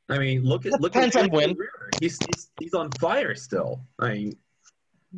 I 0.10 0.18
mean, 0.18 0.44
look 0.44 0.66
at 0.66 0.80
look 0.82 0.94
Depends 0.94 1.16
at 1.16 1.26
on 1.26 1.30
when. 1.32 1.56
He's, 2.02 2.18
he's 2.28 2.50
he's 2.60 2.74
on 2.74 2.90
fire 3.00 3.36
still. 3.36 3.82
I 4.00 4.14
mean, 4.14 4.34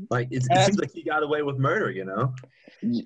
like 0.10 0.28
it, 0.32 0.44
it 0.50 0.58
Uh, 0.58 0.66
seems 0.66 0.78
like 0.80 0.92
he 0.92 1.04
got 1.04 1.24
away 1.24 1.42
with 1.44 1.58
murder. 1.58 1.90
You 1.92 2.06
know. 2.06 2.34
yeah, 2.82 3.02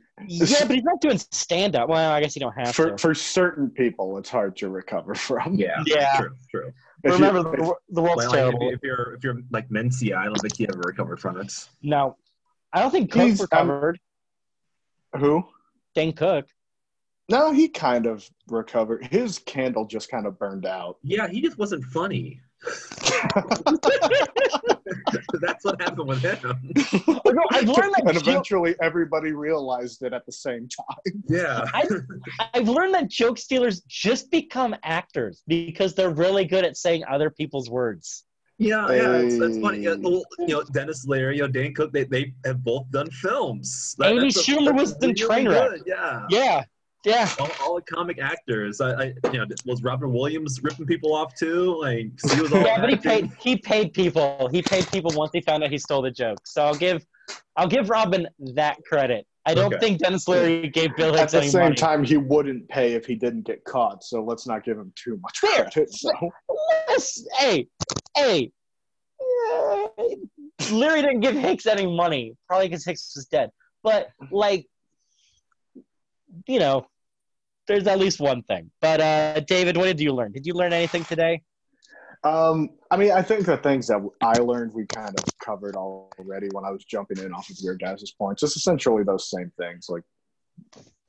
but 0.66 0.72
he's 0.76 0.84
not 0.84 1.02
doing 1.02 1.18
stand 1.18 1.76
up. 1.76 1.90
Well, 1.90 2.12
I 2.12 2.22
guess 2.22 2.36
you 2.36 2.40
don't 2.40 2.54
have 2.54 2.74
For 2.76 2.92
to. 2.92 2.98
for 2.98 3.14
certain 3.14 3.70
people, 3.70 4.18
it's 4.18 4.30
hard 4.30 4.56
to 4.58 4.70
recover 4.70 5.14
from. 5.16 5.56
Yeah. 5.56 5.84
Yeah. 5.86 6.18
True. 6.18 6.36
True. 6.50 6.74
If 7.04 7.14
Remember, 7.14 7.44
the, 7.44 7.76
the 7.90 8.02
world's 8.02 8.18
Well, 8.24 8.28
like, 8.30 8.36
terrible. 8.40 8.70
if, 8.70 8.76
if 8.76 8.80
you're 8.84 9.14
if 9.14 9.24
you're 9.24 9.38
like 9.52 9.70
Mencia, 9.70 10.16
I 10.16 10.26
don't 10.26 10.40
think 10.42 10.58
he 10.58 10.68
ever 10.68 10.82
recovered 10.86 11.20
from 11.20 11.40
it. 11.40 11.54
no, 11.84 12.18
I 12.74 12.80
don't 12.82 12.90
think 12.92 13.12
Cook 13.12 13.22
He's- 13.24 13.40
um, 13.42 13.48
recovered. 13.70 14.00
who? 15.20 15.44
Dane 15.94 16.14
Cook. 16.14 16.48
No, 17.30 17.52
he 17.52 17.68
kind 17.70 18.06
of 18.06 18.30
recovered. 18.50 19.06
His 19.08 19.40
candle 19.40 19.86
just 19.86 20.10
kind 20.10 20.26
of 20.28 20.38
burned 20.38 20.66
out. 20.66 20.98
Yeah, 21.04 21.28
he 21.28 21.42
just 21.42 21.58
wasn't 21.58 21.84
funny. 21.86 22.40
That's 25.42 25.64
what 25.64 25.80
happened 25.82 26.08
with 26.08 26.22
him. 26.22 26.74
No, 27.36 27.42
I've 27.52 27.68
learned 27.68 27.94
that 27.96 28.04
and 28.06 28.14
joke- 28.14 28.28
eventually, 28.28 28.76
everybody 28.82 29.34
realized 29.34 30.04
it 30.04 30.14
at 30.14 30.26
the 30.26 30.32
same 30.32 30.70
time. 30.70 31.24
Yeah. 31.28 31.66
I've 32.54 32.70
learned 32.70 32.94
that 32.94 33.10
joke 33.10 33.38
stealers 33.38 33.82
just 33.82 34.32
become 34.32 34.74
actors 34.84 35.44
because 35.48 35.96
they're 35.96 36.12
really 36.12 36.46
good 36.46 36.64
at 36.64 36.78
saying 36.78 37.04
other 37.10 37.30
people's 37.30 37.70
words. 37.70 38.24
Yeah, 38.58 38.90
yeah, 38.90 39.16
it's, 39.18 39.38
that's 39.38 39.58
funny. 39.60 39.80
Yeah, 39.80 39.96
well, 40.00 40.24
you 40.40 40.48
know, 40.48 40.64
Dennis 40.64 41.06
Leary, 41.06 41.36
you 41.36 41.42
know, 41.42 41.50
Dane 41.50 41.74
Cook, 41.74 41.92
they, 41.92 42.06
they 42.06 42.34
have 42.46 42.64
both 42.64 42.90
done 42.90 43.10
films. 43.12 43.96
That- 43.98 44.12
Amy 44.14 44.22
that's 44.32 44.38
a- 44.38 44.52
Schumer 44.52 44.74
was 44.74 44.94
in 45.02 45.10
really 45.10 45.14
Trainwreck. 45.16 45.70
good, 45.72 45.82
Yeah. 45.86 46.26
Yeah, 46.30 46.64
yeah. 47.06 47.30
All, 47.40 47.50
all 47.62 47.76
the 47.76 47.82
comic 47.84 48.20
actors. 48.20 48.82
I, 48.82 48.92
I, 48.94 49.14
you 49.32 49.40
know, 49.40 49.46
was 49.66 49.84
Robert 49.84 50.10
Williams 50.10 50.62
ripping 50.64 50.86
people 50.86 51.14
off 51.14 51.34
too? 51.36 51.80
Like, 51.80 52.08
he 52.34 52.42
was 52.42 52.52
all 52.52 52.62
Yeah, 52.66 52.80
but 52.82 52.90
he 52.90 52.96
paid 52.98 53.30
he 53.40 53.58
paid 53.58 53.94
people. 53.94 54.50
He 54.52 54.62
paid 54.62 54.88
people 54.92 55.12
once 55.16 55.32
he 55.34 55.42
found 55.42 55.64
out 55.64 55.70
he 55.72 55.78
stole 55.78 56.02
the 56.02 56.12
joke. 56.12 56.40
So 56.46 56.64
I'll 56.66 56.76
give 56.76 57.06
I'll 57.56 57.68
give 57.68 57.90
Robin 57.90 58.28
that 58.56 58.78
credit. 58.88 59.26
I 59.48 59.54
don't 59.54 59.72
Okay. 59.74 59.78
think 59.86 60.00
Dennis 60.00 60.28
Leary 60.28 60.70
gave 60.70 60.96
Bill 60.96 61.14
Hicks 61.14 61.34
At 61.36 61.44
the 61.44 61.50
same 61.52 61.62
money. 61.62 61.76
time, 61.76 62.04
he 62.04 62.18
wouldn't 62.18 62.68
pay 62.68 62.94
if 62.94 63.06
he 63.06 63.14
didn't 63.14 63.44
get 63.46 63.64
caught. 63.64 64.04
So 64.04 64.24
let's 64.24 64.48
not 64.48 64.64
give 64.66 64.76
him 64.78 64.92
too 64.96 65.20
much 65.22 65.38
Fair. 65.38 65.66
credit. 65.66 65.94
So 65.94 66.12
Yes, 66.90 67.24
hey, 67.38 67.68
hey. 68.16 68.52
Leary 70.72 71.02
didn't 71.04 71.20
give 71.20 71.36
Hicks 71.36 71.68
any 71.68 71.86
money, 71.86 72.34
probably 72.48 72.70
because 72.70 72.84
Hicks 72.86 73.14
was 73.16 73.26
dead. 73.28 73.52
But 73.84 74.10
like, 74.32 74.66
you 76.48 76.60
know, 76.60 76.88
there's 77.68 77.88
at 77.88 78.00
least 78.00 78.20
one 78.20 78.44
thing. 78.44 78.72
But 78.82 79.02
uh, 79.02 79.40
David, 79.42 79.78
what 79.78 79.86
did 79.86 80.00
you 80.00 80.14
learn? 80.14 80.32
Did 80.32 80.46
you 80.46 80.54
learn 80.54 80.74
anything 80.74 81.04
today? 81.06 81.42
Um, 82.24 82.70
I 82.90 82.98
mean, 82.98 83.12
I 83.12 83.22
think 83.22 83.46
the 83.46 83.58
things 83.58 83.88
that 83.88 84.02
I 84.22 84.40
learned 84.40 84.74
we 84.74 84.86
kind 84.88 85.14
of 85.18 85.26
covered 85.40 85.76
already 85.76 86.48
when 86.52 86.66
I 86.66 86.72
was 86.72 86.84
jumping 86.84 87.20
in 87.20 87.32
off 87.34 87.50
of 87.50 87.58
your 87.60 87.76
guys' 87.76 88.12
points. 88.18 88.42
It's 88.42 88.58
essentially 88.58 89.04
those 89.04 89.30
same 89.30 89.52
things. 89.60 89.88
Like, 89.90 90.04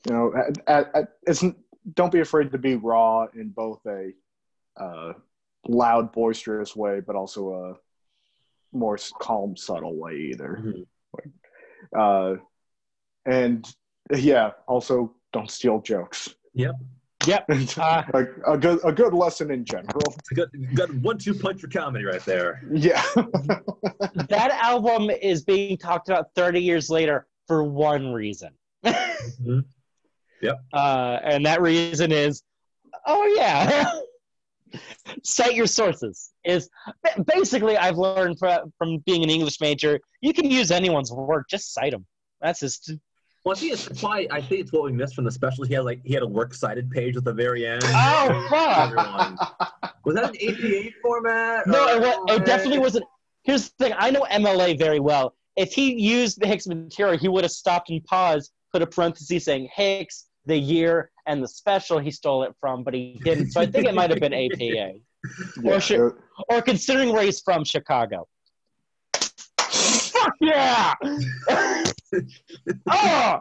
you 0.06 0.12
know, 0.12 0.32
at, 0.66 0.94
at, 0.94 1.08
it's 1.26 1.42
don't 1.94 2.12
be 2.12 2.20
afraid 2.20 2.52
to 2.52 2.58
be 2.58 2.74
raw 2.74 3.26
in 3.34 3.48
both 3.48 3.80
a 3.86 4.10
uh, 4.76 5.14
loud, 5.66 6.12
boisterous 6.12 6.76
way, 6.76 7.00
but 7.00 7.16
also 7.16 7.52
a 7.54 8.76
more 8.76 8.98
calm, 9.18 9.56
subtle 9.56 9.96
way 9.96 10.30
either. 10.32 10.62
Mhm. 10.62 10.86
Uh, 11.96 12.40
and 13.24 13.66
yeah, 14.14 14.50
also 14.66 15.14
don't 15.32 15.50
steal 15.50 15.80
jokes. 15.80 16.34
Yep. 16.56 16.74
Uh, 17.78 18.02
a, 18.14 18.52
a 18.52 18.58
good 18.58 18.78
a 18.84 18.92
good 18.92 19.12
lesson 19.12 19.50
in 19.50 19.64
general. 19.64 20.00
It's 20.18 20.30
a 20.30 20.34
good, 20.34 20.48
good 20.74 21.02
one-two 21.02 21.34
punch 21.34 21.60
for 21.60 21.66
comedy 21.66 22.04
right 22.04 22.24
there. 22.24 22.62
Yeah. 22.72 23.02
that 23.16 24.58
album 24.62 25.10
is 25.10 25.42
being 25.42 25.76
talked 25.76 26.08
about 26.08 26.26
30 26.36 26.60
years 26.60 26.88
later 26.88 27.26
for 27.48 27.64
one 27.64 28.12
reason. 28.12 28.50
Mhm. 28.84 29.64
Uh, 30.72 31.18
and 31.24 31.44
that 31.46 31.60
reason 31.62 32.12
is, 32.12 32.42
oh 33.06 33.34
yeah, 33.36 33.90
cite 35.24 35.54
your 35.54 35.66
sources. 35.66 36.30
Is 36.44 36.68
basically 37.26 37.76
I've 37.76 37.98
learned 37.98 38.38
from, 38.38 38.72
from 38.78 38.98
being 38.98 39.24
an 39.24 39.30
English 39.30 39.60
major, 39.60 39.98
you 40.20 40.32
can 40.32 40.50
use 40.50 40.70
anyone's 40.70 41.10
work, 41.10 41.46
just 41.48 41.74
cite 41.74 41.92
them. 41.92 42.06
That's 42.40 42.60
just 42.60 42.92
Well, 43.46 43.54
I 43.54 43.60
think 43.60 43.74
it's. 43.74 44.02
I 44.04 44.26
think 44.40 44.60
it's 44.60 44.72
what 44.72 44.82
we 44.82 44.90
missed 44.90 45.14
from 45.14 45.22
the 45.24 45.30
special. 45.30 45.62
He 45.62 45.72
had 45.74 45.84
like 45.84 46.00
he 46.04 46.12
had 46.12 46.24
a 46.24 46.26
works 46.26 46.58
cited 46.58 46.90
page 46.90 47.16
at 47.16 47.22
the 47.22 47.32
very 47.32 47.64
end. 47.64 47.80
Oh, 47.84 48.46
fuck. 48.50 49.94
Was 50.04 50.16
that 50.16 50.24
an 50.24 50.34
APA 50.34 50.90
format? 51.00 51.64
no, 51.68 51.86
it, 51.96 52.00
wa- 52.00 52.34
it 52.34 52.44
definitely 52.44 52.80
wasn't. 52.80 53.04
Here's 53.44 53.70
the 53.70 53.84
thing: 53.84 53.94
I 53.96 54.10
know 54.10 54.26
MLA 54.32 54.76
very 54.76 54.98
well. 54.98 55.36
If 55.54 55.72
he 55.72 55.94
used 55.94 56.40
the 56.40 56.48
Hicks 56.48 56.66
material, 56.66 57.16
he 57.16 57.28
would 57.28 57.44
have 57.44 57.52
stopped 57.52 57.88
and 57.88 58.04
paused, 58.04 58.50
put 58.72 58.82
a 58.82 58.86
parenthesis 58.86 59.44
saying 59.44 59.68
Hicks, 59.72 60.24
the 60.46 60.58
year, 60.58 61.12
and 61.26 61.40
the 61.40 61.46
special 61.46 62.00
he 62.00 62.10
stole 62.10 62.42
it 62.42 62.52
from, 62.60 62.82
but 62.82 62.94
he 62.94 63.20
didn't. 63.22 63.52
So 63.52 63.60
I 63.60 63.66
think 63.66 63.86
it 63.86 63.94
might 63.94 64.10
have 64.10 64.18
been 64.18 64.34
APA. 64.34 64.94
yeah. 65.62 65.78
should- 65.78 66.14
or 66.48 66.62
considering 66.62 67.12
where 67.12 67.22
he's 67.22 67.40
from, 67.42 67.62
Chicago. 67.64 68.26
Fuck 69.14 70.34
yeah! 70.40 70.94
oh, 72.90 73.40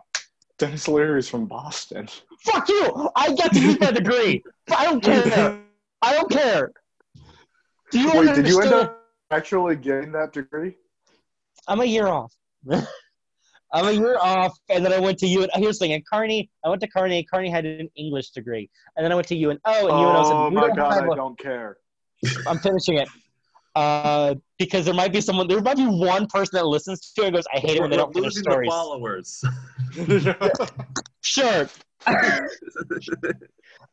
Dennis 0.57 0.87
Leary's 0.87 1.29
from 1.29 1.45
Boston. 1.45 2.07
fuck 2.41 2.69
you! 2.69 3.09
I 3.15 3.33
get 3.33 3.51
to 3.53 3.59
use 3.59 3.79
my 3.79 3.91
degree. 3.91 4.43
I 4.75 4.85
don't 4.85 5.01
care. 5.01 5.59
I 6.01 6.13
don't 6.13 6.29
care. 6.29 6.71
Do 7.91 7.99
you 7.99 8.11
Wait, 8.13 8.35
did 8.35 8.47
you 8.47 8.61
end 8.61 8.73
up 8.73 9.01
actually 9.31 9.75
getting 9.75 10.11
that 10.13 10.33
degree? 10.33 10.75
I'm 11.67 11.81
a 11.81 11.85
year 11.85 12.07
off. 12.07 12.33
I'm 13.73 13.87
a 13.87 13.91
year 13.91 14.17
off, 14.21 14.57
and 14.69 14.85
then 14.85 14.93
I 14.93 14.99
went 14.99 15.17
to 15.19 15.27
UN. 15.27 15.49
Here's 15.55 15.79
the 15.79 15.85
thing: 15.85 15.93
at 15.93 16.03
Kearney, 16.11 16.49
I 16.63 16.69
went 16.69 16.81
to 16.81 16.87
Kearney. 16.87 17.25
Kearney 17.31 17.49
had 17.49 17.65
an 17.65 17.89
English 17.97 18.29
degree, 18.29 18.69
and 18.95 19.03
then 19.03 19.11
I 19.11 19.15
went 19.15 19.27
to 19.27 19.35
UNO, 19.35 19.59
and 19.65 19.89
UNO 19.89 20.23
said, 20.23 20.33
oh 20.33 20.49
"We 20.49 20.55
my 20.55 20.69
god, 20.69 21.03
I 21.03 21.15
don't 21.15 21.37
care. 21.37 21.77
I'm 22.47 22.59
finishing 22.59 22.97
it." 22.97 23.09
Uh, 23.75 24.35
because 24.57 24.85
there 24.85 24.93
might 24.93 25.11
be 25.11 25.19
someone, 25.19 25.47
there 25.47 25.59
might 25.61 25.75
be 25.75 25.85
one 25.85 26.27
person 26.27 26.51
that 26.53 26.65
listens 26.65 27.11
to 27.11 27.23
it 27.23 27.27
and 27.27 27.35
goes, 27.35 27.45
"I 27.53 27.59
hate 27.59 27.77
it 27.77 27.81
when 27.81 27.89
they 27.89 27.97
don't 27.97 28.13
finish 28.13 28.35
stories." 28.35 28.69
followers. 28.69 29.43
Sure. 31.21 31.67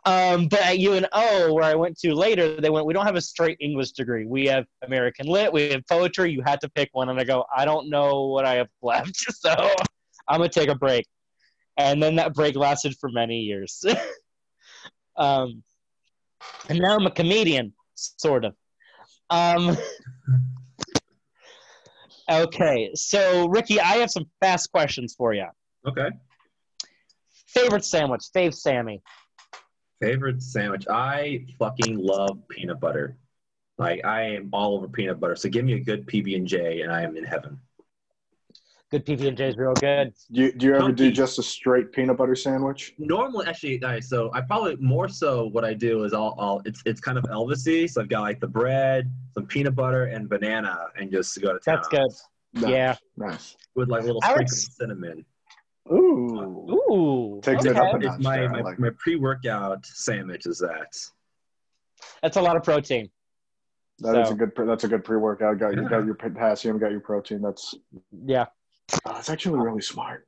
Um, 0.04 0.48
but 0.48 0.60
at 0.60 0.78
UNO, 0.78 1.54
where 1.54 1.62
I 1.62 1.74
went 1.74 1.96
to 2.00 2.14
later, 2.14 2.60
they 2.60 2.70
went, 2.70 2.86
we 2.86 2.92
don't 2.92 3.06
have 3.06 3.14
a 3.14 3.20
straight 3.20 3.56
English 3.60 3.92
degree. 3.92 4.26
We 4.26 4.46
have 4.46 4.66
American 4.84 5.26
Lit, 5.26 5.52
we 5.52 5.70
have 5.70 5.86
poetry. 5.88 6.32
You 6.32 6.42
had 6.44 6.60
to 6.62 6.68
pick 6.70 6.90
one. 6.92 7.08
And 7.08 7.20
I 7.20 7.24
go, 7.24 7.44
I 7.56 7.64
don't 7.64 7.88
know 7.88 8.26
what 8.26 8.44
I 8.44 8.54
have 8.54 8.68
left. 8.82 9.16
So 9.32 9.50
I'm 10.28 10.38
going 10.38 10.50
to 10.50 10.60
take 10.60 10.68
a 10.68 10.74
break. 10.74 11.06
And 11.76 12.02
then 12.02 12.16
that 12.16 12.34
break 12.34 12.54
lasted 12.54 12.96
for 13.00 13.10
many 13.10 13.40
years. 13.40 13.84
um, 15.16 15.62
and 16.68 16.78
now 16.78 16.96
I'm 16.96 17.06
a 17.06 17.10
comedian, 17.10 17.72
sort 17.94 18.44
of. 18.44 18.54
Um, 19.32 19.76
okay. 22.30 22.90
So, 22.94 23.48
Ricky, 23.48 23.80
I 23.80 23.96
have 23.96 24.10
some 24.10 24.26
fast 24.40 24.70
questions 24.70 25.14
for 25.16 25.32
you. 25.32 25.46
okay. 25.88 26.10
Favorite 27.48 27.84
sandwich, 27.84 28.22
Fave 28.34 28.54
Sammy. 28.54 29.02
Favorite 30.00 30.42
sandwich? 30.42 30.86
I 30.88 31.46
fucking 31.58 31.98
love 31.98 32.38
peanut 32.48 32.80
butter. 32.80 33.16
Like 33.78 34.04
I 34.04 34.22
am 34.22 34.50
all 34.52 34.76
over 34.76 34.88
peanut 34.88 35.20
butter. 35.20 35.36
So 35.36 35.48
give 35.48 35.64
me 35.64 35.74
a 35.74 35.80
good 35.80 36.06
PB 36.06 36.36
and 36.36 36.46
J, 36.46 36.82
and 36.82 36.92
I 36.92 37.02
am 37.02 37.16
in 37.16 37.24
heaven. 37.24 37.58
Good 38.92 39.06
PB 39.06 39.26
and 39.28 39.36
J 39.38 39.48
is 39.48 39.56
real 39.56 39.72
good. 39.72 40.12
Do 40.30 40.42
you, 40.42 40.52
do 40.52 40.66
you 40.66 40.74
ever 40.76 40.92
do 40.92 41.10
just 41.10 41.38
a 41.38 41.42
straight 41.42 41.92
peanut 41.92 42.18
butter 42.18 42.34
sandwich? 42.34 42.94
Normally, 42.98 43.46
actually, 43.46 43.82
all 43.82 43.88
right, 43.88 44.04
so 44.04 44.30
I 44.34 44.42
probably 44.42 44.76
more 44.76 45.08
so 45.08 45.46
what 45.46 45.64
I 45.64 45.72
do 45.72 46.04
is 46.04 46.12
I'll, 46.12 46.34
I'll 46.38 46.60
it's 46.66 46.82
it's 46.84 47.00
kind 47.00 47.16
of 47.16 47.24
Elvisy. 47.24 47.88
So 47.88 48.02
I've 48.02 48.10
got 48.10 48.20
like 48.20 48.38
the 48.38 48.46
bread, 48.48 49.10
some 49.32 49.46
peanut 49.46 49.74
butter, 49.74 50.04
and 50.04 50.28
banana, 50.28 50.88
and 51.00 51.10
just 51.10 51.40
go 51.40 51.54
to 51.54 51.58
town. 51.58 51.76
That's 51.76 51.88
good. 51.88 52.60
Nice. 52.60 52.70
Yeah. 52.70 52.96
Nice. 53.16 53.56
With 53.74 53.88
like 53.88 54.02
little 54.02 54.20
I 54.22 54.34
would 54.34 54.46
sprinkles 54.50 54.66
of 54.68 54.72
cinnamon. 54.74 55.24
Ooh. 55.90 56.68
Ooh. 56.90 57.40
Takes 57.42 57.64
it 57.64 57.74
up 57.78 57.94
a 57.94 57.98
notch. 57.98 58.16
It's 58.16 58.22
my 58.22 58.36
there, 58.40 58.50
my, 58.50 58.60
like 58.60 58.78
my 58.78 58.90
pre-workout 58.98 59.86
sandwich 59.86 60.44
is 60.44 60.58
that. 60.58 60.94
That's 62.22 62.36
a 62.36 62.42
lot 62.42 62.56
of 62.58 62.62
protein. 62.62 63.08
That 64.00 64.18
is 64.20 64.28
So- 64.28 64.34
a 64.34 64.36
good. 64.36 64.54
pre- 64.54 64.66
That's 64.66 64.84
a 64.84 64.88
good 64.88 65.02
pre-workout. 65.02 65.58
Got 65.58 65.76
you 65.76 65.82
Yeah. 65.84 65.88
got 65.88 66.04
your 66.04 66.14
potassium, 66.14 66.78
got 66.78 66.90
your 66.90 67.00
protein. 67.00 67.40
That's 67.40 67.74
Yeah. 68.26 68.44
Oh, 69.04 69.12
that's 69.14 69.30
actually 69.30 69.58
really 69.60 69.82
smart. 69.82 70.26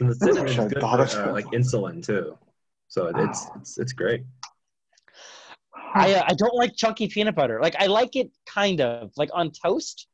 And 0.00 0.10
the 0.10 0.14
cinnamon 0.14 0.48
is 0.48 0.56
good 0.56 0.80
for 0.80 0.86
uh, 1.28 1.32
like 1.32 1.46
insulin 1.46 2.04
too. 2.04 2.36
So 2.88 3.06
it's 3.14 3.46
Oh. 3.46 3.52
it's 3.60 3.78
it's 3.78 3.92
great. 3.92 4.24
I 5.94 6.14
uh, 6.14 6.24
I 6.26 6.34
don't 6.34 6.54
like 6.54 6.76
chunky 6.76 7.08
peanut 7.08 7.34
butter. 7.34 7.60
Like 7.60 7.76
I 7.78 7.86
like 7.86 8.16
it 8.16 8.30
kind 8.46 8.80
of 8.80 9.10
like 9.16 9.30
on 9.32 9.50
toast, 9.52 10.06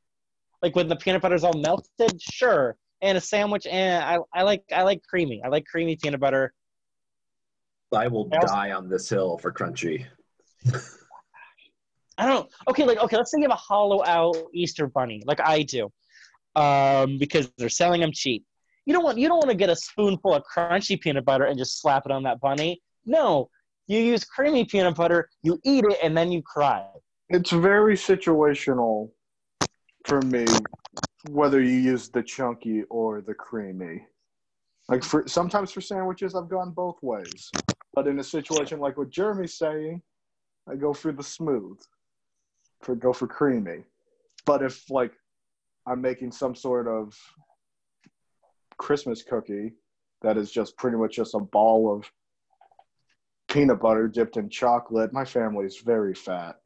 like 0.62 0.76
when 0.76 0.88
the 0.88 0.96
peanut 0.96 1.22
butter's 1.22 1.44
all 1.44 1.54
melted. 1.58 2.20
Sure. 2.20 2.76
And 3.02 3.16
a 3.16 3.20
sandwich, 3.20 3.66
and 3.66 4.04
I, 4.04 4.18
I 4.32 4.42
like 4.42 4.62
I 4.70 4.82
like 4.82 5.02
creamy. 5.08 5.42
I 5.42 5.48
like 5.48 5.64
creamy 5.64 5.96
peanut 5.96 6.20
butter. 6.20 6.52
I 7.92 8.08
will 8.08 8.28
I 8.32 8.36
also- 8.36 8.54
die 8.54 8.72
on 8.72 8.88
this 8.88 9.08
hill 9.08 9.38
for 9.38 9.50
crunchy. 9.52 10.06
I 12.18 12.26
don't. 12.26 12.48
Okay, 12.68 12.84
like 12.84 12.98
okay, 12.98 13.16
let's 13.16 13.30
think 13.30 13.44
of 13.46 13.50
a 13.50 13.54
hollow 13.56 14.04
out 14.04 14.36
Easter 14.52 14.86
bunny, 14.86 15.22
like 15.24 15.40
I 15.40 15.62
do, 15.62 15.90
um, 16.56 17.18
because 17.18 17.50
they're 17.58 17.68
selling 17.68 18.00
them 18.00 18.12
cheap. 18.12 18.44
You 18.86 18.94
don't 18.94 19.04
want 19.04 19.18
you 19.18 19.28
don't 19.28 19.38
want 19.38 19.50
to 19.50 19.56
get 19.56 19.70
a 19.70 19.76
spoonful 19.76 20.34
of 20.34 20.42
crunchy 20.44 21.00
peanut 21.00 21.24
butter 21.24 21.44
and 21.44 21.58
just 21.58 21.80
slap 21.80 22.04
it 22.06 22.12
on 22.12 22.22
that 22.24 22.40
bunny. 22.40 22.80
No, 23.04 23.48
you 23.86 23.98
use 23.98 24.24
creamy 24.24 24.64
peanut 24.64 24.96
butter, 24.96 25.28
you 25.42 25.58
eat 25.64 25.84
it, 25.84 25.98
and 26.02 26.16
then 26.16 26.32
you 26.32 26.42
cry. 26.42 26.86
It's 27.28 27.50
very 27.50 27.96
situational 27.96 29.10
for 30.04 30.20
me, 30.22 30.46
whether 31.28 31.62
you 31.62 31.76
use 31.76 32.08
the 32.08 32.22
chunky 32.22 32.82
or 32.84 33.20
the 33.20 33.34
creamy. 33.34 34.06
Like 34.88 35.04
for 35.04 35.26
sometimes 35.28 35.70
for 35.70 35.80
sandwiches, 35.80 36.34
I've 36.34 36.48
gone 36.48 36.72
both 36.72 36.96
ways. 37.02 37.50
But 37.94 38.06
in 38.06 38.18
a 38.18 38.24
situation 38.24 38.80
like 38.80 38.96
what 38.96 39.10
Jeremy's 39.10 39.58
saying, 39.58 40.02
I 40.68 40.76
go 40.76 40.92
for 40.92 41.12
the 41.12 41.22
smooth, 41.22 41.78
for 42.82 42.94
go 42.94 43.12
for 43.12 43.26
creamy. 43.26 43.84
But 44.46 44.62
if 44.62 44.90
like 44.90 45.12
I'm 45.86 46.00
making 46.00 46.32
some 46.32 46.54
sort 46.54 46.86
of 46.88 47.16
Christmas 48.78 49.22
cookie 49.22 49.72
that 50.22 50.36
is 50.36 50.50
just 50.50 50.76
pretty 50.76 50.96
much 50.96 51.16
just 51.16 51.34
a 51.34 51.40
ball 51.40 51.94
of 51.94 52.10
peanut 53.50 53.80
butter 53.80 54.08
dipped 54.08 54.36
in 54.36 54.48
chocolate, 54.48 55.12
my 55.12 55.24
family's 55.24 55.78
very 55.84 56.14
fat. 56.14 56.56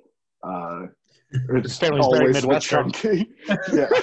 Uh, 0.43 0.87
it's 1.33 1.79
family's 1.79 2.07
very 2.13 2.27
always 2.27 2.35
Midwestern. 2.35 2.93
chunky. 2.93 3.31
yeah. 3.73 3.89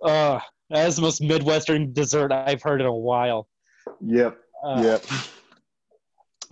Uh, 0.00 0.38
that 0.70 0.86
is 0.86 0.94
the 0.94 1.02
most 1.02 1.20
Midwestern 1.20 1.92
dessert 1.92 2.30
I've 2.30 2.62
heard 2.62 2.80
in 2.80 2.86
a 2.86 2.94
while. 2.94 3.48
Yep. 4.00 4.38
Uh, 4.64 4.80
Yep. 4.84 5.04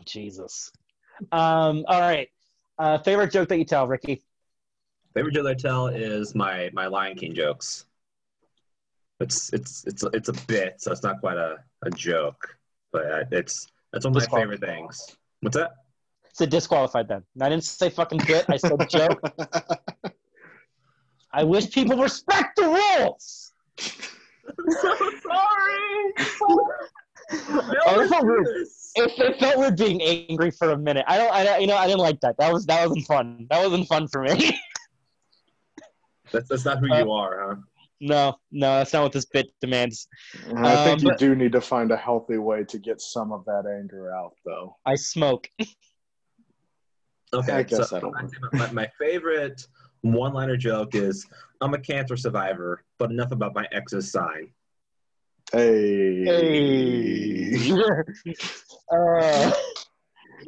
Jesus. 0.05 0.73
Um, 1.31 1.85
all 1.87 2.01
right. 2.01 2.29
Uh, 2.77 2.99
favorite 2.99 3.31
joke 3.31 3.49
that 3.51 3.59
you 3.59 3.65
tell, 3.65 3.87
Ricky? 3.87 4.25
Favorite 5.17 5.33
joke 5.33 5.47
I 5.47 5.55
tell 5.55 5.87
is 5.87 6.35
my 6.35 6.69
my 6.75 6.89
Lion 6.89 7.17
King 7.17 7.35
jokes. 7.35 7.87
It's 9.19 9.51
it's 9.55 9.83
it's 9.87 10.05
it's 10.13 10.29
a 10.29 10.35
bit, 10.47 10.75
so 10.77 10.93
it's 10.93 11.03
not 11.03 11.21
quite 11.21 11.39
a, 11.39 11.57
a 11.87 11.91
joke, 11.91 12.59
but 12.93 13.27
it's 13.33 13.67
that's 13.95 14.05
one 14.05 14.15
of 14.15 14.31
my 14.31 14.39
favorite 14.39 14.61
things. 14.61 15.17
What's 15.41 15.57
that? 15.57 15.71
It's 16.29 16.43
a 16.43 16.47
disqualified 16.47 17.09
then. 17.09 17.23
I 17.41 17.49
didn't 17.49 17.65
say 17.65 17.89
fucking 17.89 18.21
bit. 18.27 18.45
I 18.51 18.59
said 18.59 18.73
joke. 18.91 19.23
I 21.33 21.45
wish 21.45 21.71
people 21.71 21.97
respect 21.97 22.57
the 22.57 22.65
rules. 22.65 23.53
So 23.79 23.95
sorry. 25.23 26.13
It 27.31 28.09
felt 28.11 28.27
rude. 28.27 28.47
It, 28.97 29.13
it 29.19 29.41
felt 29.41 29.57
weird 29.57 29.77
being 29.79 30.03
angry 30.03 30.51
for 30.51 30.73
a 30.73 30.77
minute. 30.77 31.07
I 31.09 31.17
don't. 31.17 31.33
I 31.33 31.57
you 31.57 31.69
know 31.69 31.77
I 31.77 31.87
didn't 31.87 32.01
like 32.01 32.21
that. 32.21 32.37
That 32.37 32.53
was 32.53 32.67
that 32.67 32.87
wasn't 32.87 33.07
fun. 33.07 33.47
That 33.49 33.65
wasn't 33.65 33.89
fun 33.89 34.09
for 34.09 34.23
me. 34.23 34.61
That's 36.33 36.49
that's 36.49 36.65
not 36.65 36.79
who 36.79 36.93
Uh, 36.93 36.99
you 37.05 37.13
are, 37.13 37.49
huh? 37.49 37.57
no, 38.01 38.37
no, 38.51 38.77
that's 38.79 38.93
not 38.93 39.03
what 39.05 39.13
this 39.13 39.25
bit 39.27 39.51
demands. 39.61 40.07
And 40.49 40.67
I 40.67 40.85
think 40.85 40.99
Um, 41.01 41.05
you 41.05 41.11
but- 41.11 41.19
do 41.19 41.35
need 41.35 41.53
to 41.53 41.61
find 41.61 41.91
a 41.93 41.97
healthy 41.97 42.39
way 42.39 42.65
to 42.65 42.79
get 42.79 43.01
some 43.01 43.33
of 43.33 43.45
that 43.47 43.65
anger 43.67 44.15
out, 44.15 44.35
though. 44.45 44.77
I 44.87 44.95
smoke. 44.97 45.49
Okay, 47.35 47.53
I 47.53 47.63
guess 47.65 47.89
so 47.89 47.97
that'll 47.97 48.15
I 48.17 48.23
work. 48.23 48.33
say 48.33 48.39
my, 48.59 48.71
my 48.73 48.89
favorite 49.01 49.61
one-liner 50.03 50.57
joke 50.57 50.95
is, 50.95 51.27
"I'm 51.61 51.75
a 51.75 51.79
cancer 51.79 52.17
survivor, 52.17 52.85
but 52.99 53.11
enough 53.11 53.33
about 53.33 53.53
my 53.53 53.67
ex's 53.73 54.13
sign." 54.13 54.53
Hey. 55.53 56.25
Hey. 56.25 57.71
uh, 58.93 59.53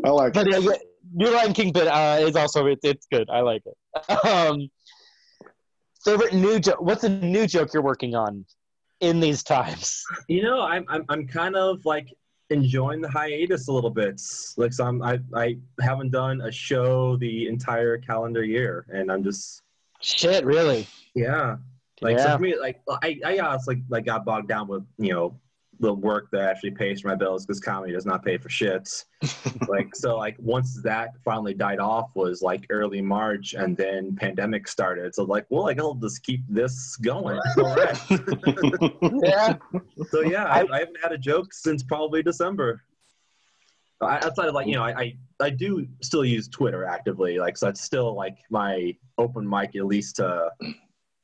I 0.05 0.09
like 0.11 0.33
but 0.35 0.49
yeah, 0.51 0.59
yeah, 0.59 0.73
New 1.13 1.31
Lion 1.35 1.53
King 1.53 1.73
bit 1.73 1.89
uh, 1.89 2.19
is 2.21 2.37
also 2.37 2.67
it's, 2.67 2.85
it's 2.85 3.07
good. 3.11 3.29
I 3.29 3.41
like 3.41 3.63
it. 3.67 4.27
Um, 4.27 4.69
favorite 6.11 6.35
new 6.35 6.59
joke? 6.59 6.81
What's 6.81 7.05
a 7.05 7.09
new 7.09 7.47
joke 7.47 7.73
you're 7.73 7.83
working 7.83 8.15
on 8.15 8.45
in 9.01 9.21
these 9.21 9.43
times? 9.43 10.03
You 10.29 10.43
know, 10.43 10.63
I'm 10.63 10.85
I'm 10.89 11.05
I'm 11.09 11.27
kind 11.27 11.57
of 11.57 11.85
like 11.85 12.13
enjoying 12.51 13.01
the 13.01 13.11
hiatus 13.11 13.69
a 13.69 13.73
little 13.73 13.91
bit. 13.91 14.21
Like, 14.57 14.73
so 14.73 14.85
I'm, 14.85 15.03
I 15.03 15.19
I 15.35 15.57
haven't 15.81 16.11
done 16.11 16.41
a 16.41 16.53
show 16.53 17.17
the 17.17 17.47
entire 17.47 17.99
calendar 17.99 18.45
year, 18.45 18.87
and 18.89 19.11
I'm 19.13 19.23
just 19.23 19.63
Shit, 20.01 20.45
really? 20.45 20.87
yeah. 21.15 21.57
Like 22.01 22.19
so 22.21 22.37
for 22.37 22.39
me, 22.39 22.57
like 22.59 22.81
I 23.03 23.21
I 23.25 23.39
honestly 23.41 23.83
like 23.89 24.05
got 24.05 24.25
bogged 24.25 24.49
down 24.49 24.69
with 24.69 24.85
you 24.99 25.13
know 25.13 25.39
the 25.81 25.93
work 25.93 26.29
that 26.33 26.43
actually 26.43 26.73
pays 26.73 27.01
for 27.01 27.09
my 27.09 27.15
bills 27.15 27.47
because 27.47 27.61
comedy 27.61 27.93
does 27.93 28.07
not 28.07 28.25
pay 28.25 28.39
for 28.39 28.49
shit. 28.49 29.05
like 29.69 29.95
so 29.95 30.17
like 30.17 30.37
once 30.39 30.81
that 30.83 31.11
finally 31.25 31.55
died 31.55 31.79
off 31.79 32.11
was 32.15 32.43
like 32.43 32.67
early 32.71 33.01
March 33.01 33.55
and 33.55 33.77
then 33.77 34.17
pandemic 34.17 34.69
started. 34.69 35.15
So 35.15 35.25
like 35.25 35.47
well 35.51 35.65
like 35.65 35.79
I'll 35.79 35.95
just 35.95 36.23
keep 36.23 36.43
this 36.49 36.97
going. 36.97 37.41
All 37.59 37.77
right. 37.77 37.99
Yeah. 39.23 39.57
So 40.11 40.21
yeah, 40.23 40.45
I, 40.45 40.65
I 40.73 40.79
haven't 40.81 40.99
had 41.03 41.13
a 41.13 41.19
joke 41.19 41.53
since 41.53 41.83
probably 41.83 42.23
December. 42.23 42.83
I, 44.01 44.17
outside 44.17 44.49
of 44.49 44.55
like 44.55 44.67
you 44.67 44.75
know, 44.75 44.85
I, 44.85 45.01
I 45.01 45.17
I 45.41 45.51
do 45.51 45.87
still 46.03 46.25
use 46.25 46.49
Twitter 46.49 46.85
actively, 46.85 47.39
like 47.39 47.57
so 47.57 47.67
that's 47.67 47.83
still 47.83 48.15
like 48.15 48.39
my 48.51 48.95
open 49.19 49.49
mic 49.49 49.75
at 49.77 49.87
least 49.87 50.17
to 50.17 50.51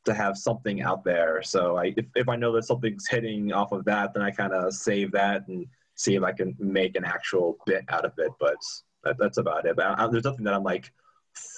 to 0.05 0.15
have 0.15 0.37
something 0.37 0.83
out 0.83 1.05
there. 1.05 1.43
So 1.43 1.77
I 1.77 1.95
if, 1.97 2.07
if 2.15 2.29
I 2.29 2.37
know 2.37 2.53
that 2.53 2.65
something's 2.65 3.09
hitting 3.09 3.53
off 3.53 3.73
of 3.73 3.85
that, 3.87 4.15
then 4.15 4.23
I 4.23 4.31
kind 4.31 4.53
of 4.53 4.73
save 4.75 5.13
that 5.13 5.47
and 5.49 5.67
see 5.95 6.15
if 6.15 6.23
I 6.23 6.33
can 6.33 6.55
make 6.59 6.97
an 6.97 7.05
actual 7.05 7.57
bit 7.67 7.85
out 7.89 8.05
of 8.05 8.13
it. 8.19 8.31
But 8.41 8.57
that, 9.05 9.17
that's 9.19 9.39
about 9.39 9.67
it. 9.67 9.77
But 9.77 9.99
I, 9.99 10.07
there's 10.09 10.25
nothing 10.25 10.45
that 10.45 10.55
I'm 10.55 10.63
like 10.63 10.93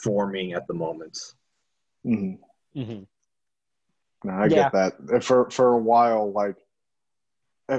forming 0.03 0.53
at 0.53 0.67
the 0.67 0.75
moment. 0.75 1.19
Mhm. 2.07 2.39
hmm 2.75 3.01
No, 4.25 4.33
I 4.33 4.47
Yeah. 4.47 4.71
get 4.71 4.73
that. 4.73 5.25
For 5.25 5.51
for 5.51 5.73
a 5.75 5.79
while, 5.79 6.33
like 6.33 6.57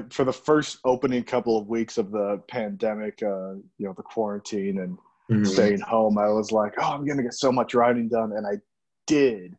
for 0.09 0.25
the 0.25 0.33
first 0.33 0.79
opening 0.83 1.23
couple 1.23 1.57
of 1.57 1.67
weeks 1.67 1.97
of 1.97 2.11
the 2.11 2.41
pandemic, 2.49 3.23
uh, 3.23 3.53
you 3.77 3.85
know, 3.85 3.93
the 3.93 4.03
quarantine 4.03 4.79
and 4.79 4.97
Mhm. 5.29 5.47
staying 5.47 5.79
home, 5.79 6.17
I 6.17 6.27
was 6.27 6.51
like, 6.51 6.73
oh, 6.77 6.91
I'm 6.93 7.05
gonna 7.05 7.23
get 7.23 7.33
so 7.33 7.51
much 7.53 7.73
writing 7.73 8.09
done, 8.09 8.33
and 8.33 8.45
I 8.45 8.59
did. 9.05 9.57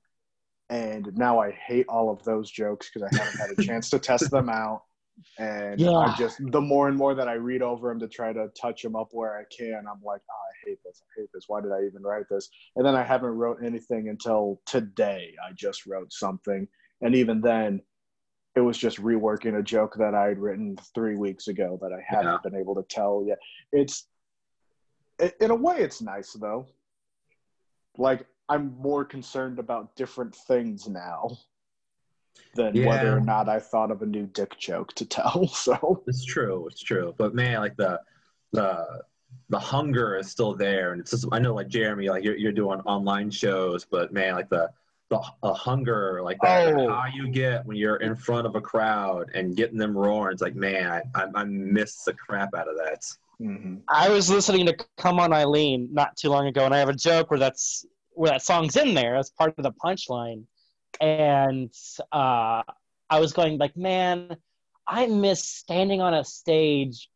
And 0.70 1.16
now 1.16 1.38
I 1.40 1.50
hate 1.52 1.86
all 1.88 2.10
of 2.10 2.22
those 2.24 2.50
jokes 2.50 2.90
because 2.92 3.02
I 3.10 3.16
haven't 3.18 3.38
had 3.40 3.50
a 3.50 3.56
chance 3.56 3.88
to 3.90 3.98
test 3.98 4.30
them 4.30 4.48
out. 4.50 4.82
And 5.38 5.80
Yeah. 5.80 5.98
I 5.98 6.14
just 6.16 6.38
the 6.52 6.60
more 6.60 6.88
and 6.88 6.96
more 6.96 7.14
that 7.14 7.28
I 7.28 7.34
read 7.34 7.62
over 7.62 7.88
them 7.88 7.98
to 8.00 8.08
try 8.08 8.32
to 8.32 8.48
touch 8.60 8.82
them 8.82 8.94
up 8.94 9.08
where 9.12 9.36
I 9.36 9.44
can, 9.56 9.84
I'm 9.90 10.02
like, 10.04 10.20
oh, 10.30 10.68
I 10.68 10.68
hate 10.68 10.78
this. 10.84 11.02
I 11.02 11.20
hate 11.20 11.30
this. 11.32 11.44
Why 11.48 11.60
did 11.60 11.72
I 11.72 11.84
even 11.86 12.02
write 12.02 12.26
this? 12.30 12.48
And 12.76 12.84
then 12.86 12.94
I 12.94 13.02
haven't 13.02 13.30
wrote 13.30 13.58
anything 13.64 14.08
until 14.08 14.60
today. 14.66 15.34
I 15.44 15.52
just 15.54 15.86
wrote 15.86 16.12
something, 16.12 16.68
and 17.00 17.14
even 17.16 17.40
then, 17.40 17.80
it 18.54 18.60
was 18.60 18.78
just 18.78 18.98
reworking 19.00 19.58
a 19.58 19.62
joke 19.62 19.94
that 19.98 20.14
I 20.14 20.28
had 20.28 20.38
written 20.38 20.76
three 20.94 21.16
weeks 21.16 21.48
ago 21.48 21.78
that 21.82 21.92
I 21.92 22.00
hadn't 22.06 22.32
Yeah. 22.32 22.38
been 22.42 22.56
able 22.56 22.74
to 22.76 22.82
tell 22.88 23.24
yet. 23.26 23.38
It's 23.72 24.06
in 25.40 25.50
a 25.50 25.54
way, 25.54 25.78
it's 25.80 26.00
nice 26.00 26.32
though. 26.32 26.66
Like 27.96 28.26
I'm 28.48 28.76
more 28.80 29.04
concerned 29.04 29.58
about 29.58 29.94
different 29.96 30.34
things 30.34 30.88
now 30.88 31.38
than 32.54 32.74
whether 32.84 33.16
or 33.16 33.20
not 33.20 33.48
I 33.48 33.60
thought 33.60 33.90
of 33.90 34.02
a 34.02 34.06
new 34.06 34.26
dick 34.26 34.56
joke 34.58 34.92
to 34.94 35.04
tell. 35.04 35.46
So 35.54 36.02
It's 36.06 36.24
true. 36.24 36.66
It's 36.68 36.82
true. 36.82 37.14
But 37.18 37.34
man, 37.34 37.60
like 37.60 37.76
the 37.76 38.00
the 38.52 39.02
the 39.50 39.58
hunger 39.58 40.16
is 40.16 40.30
still 40.30 40.54
there, 40.54 40.92
and 40.92 41.00
it's 41.00 41.10
just 41.10 41.26
I 41.32 41.38
know 41.38 41.54
like 41.54 41.68
Jeremy, 41.68 42.08
like 42.08 42.24
you're 42.24 42.36
you're 42.36 42.52
doing 42.52 42.80
online 42.80 43.30
shows, 43.30 43.84
but 43.84 44.12
man, 44.12 44.34
like 44.34 44.48
the 44.48 44.70
the, 45.10 45.22
the 45.42 45.52
hunger, 45.54 46.20
like 46.22 46.38
that 46.42 46.74
Oh. 46.74 46.88
how 46.90 47.06
you 47.12 47.28
get 47.28 47.64
when 47.66 47.76
you're 47.76 47.96
in 47.96 48.14
front 48.14 48.46
of 48.46 48.56
a 48.56 48.60
crowd 48.60 49.30
and 49.34 49.56
getting 49.56 49.78
them 49.78 49.96
roaring. 49.96 50.32
It's 50.32 50.42
like 50.42 50.54
man, 50.54 50.86
I 50.90 51.02
I, 51.14 51.26
I 51.34 51.44
miss 51.44 52.04
the 52.04 52.14
crap 52.14 52.54
out 52.54 52.68
of 52.68 52.76
that. 52.76 53.02
mhm. 53.40 53.80
I 53.88 54.08
was 54.10 54.30
listening 54.30 54.66
to 54.66 54.76
"Come 54.96 55.18
On 55.20 55.32
Eileen" 55.32 55.88
not 55.92 56.16
too 56.16 56.28
long 56.30 56.46
ago, 56.46 56.64
and 56.64 56.74
I 56.74 56.78
have 56.78 56.88
a 56.90 56.94
joke 56.94 57.30
where 57.30 57.40
that's 57.40 57.84
where 58.18 58.32
that 58.32 58.42
song's 58.42 58.76
in 58.76 58.94
there 58.94 59.14
as 59.14 59.30
part 59.30 59.54
of 59.56 59.62
the 59.62 59.70
punchline, 59.72 60.42
and 61.00 61.72
uh, 62.10 62.62
I 63.08 63.20
was 63.20 63.32
going 63.32 63.58
like, 63.58 63.76
man, 63.76 64.36
I 64.88 65.06
miss 65.06 65.44
standing 65.44 66.00
on 66.00 66.14
a 66.14 66.24
stage, 66.24 67.08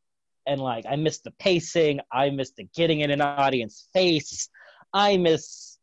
and 0.46 0.60
like 0.60 0.84
I 0.88 0.94
miss 0.94 1.18
the 1.18 1.32
pacing, 1.32 2.00
I 2.12 2.30
miss 2.30 2.52
the 2.52 2.68
getting 2.76 3.00
in 3.00 3.10
an 3.10 3.20
audience 3.20 3.88
face, 3.92 4.48
I 4.92 5.16
miss, 5.16 5.78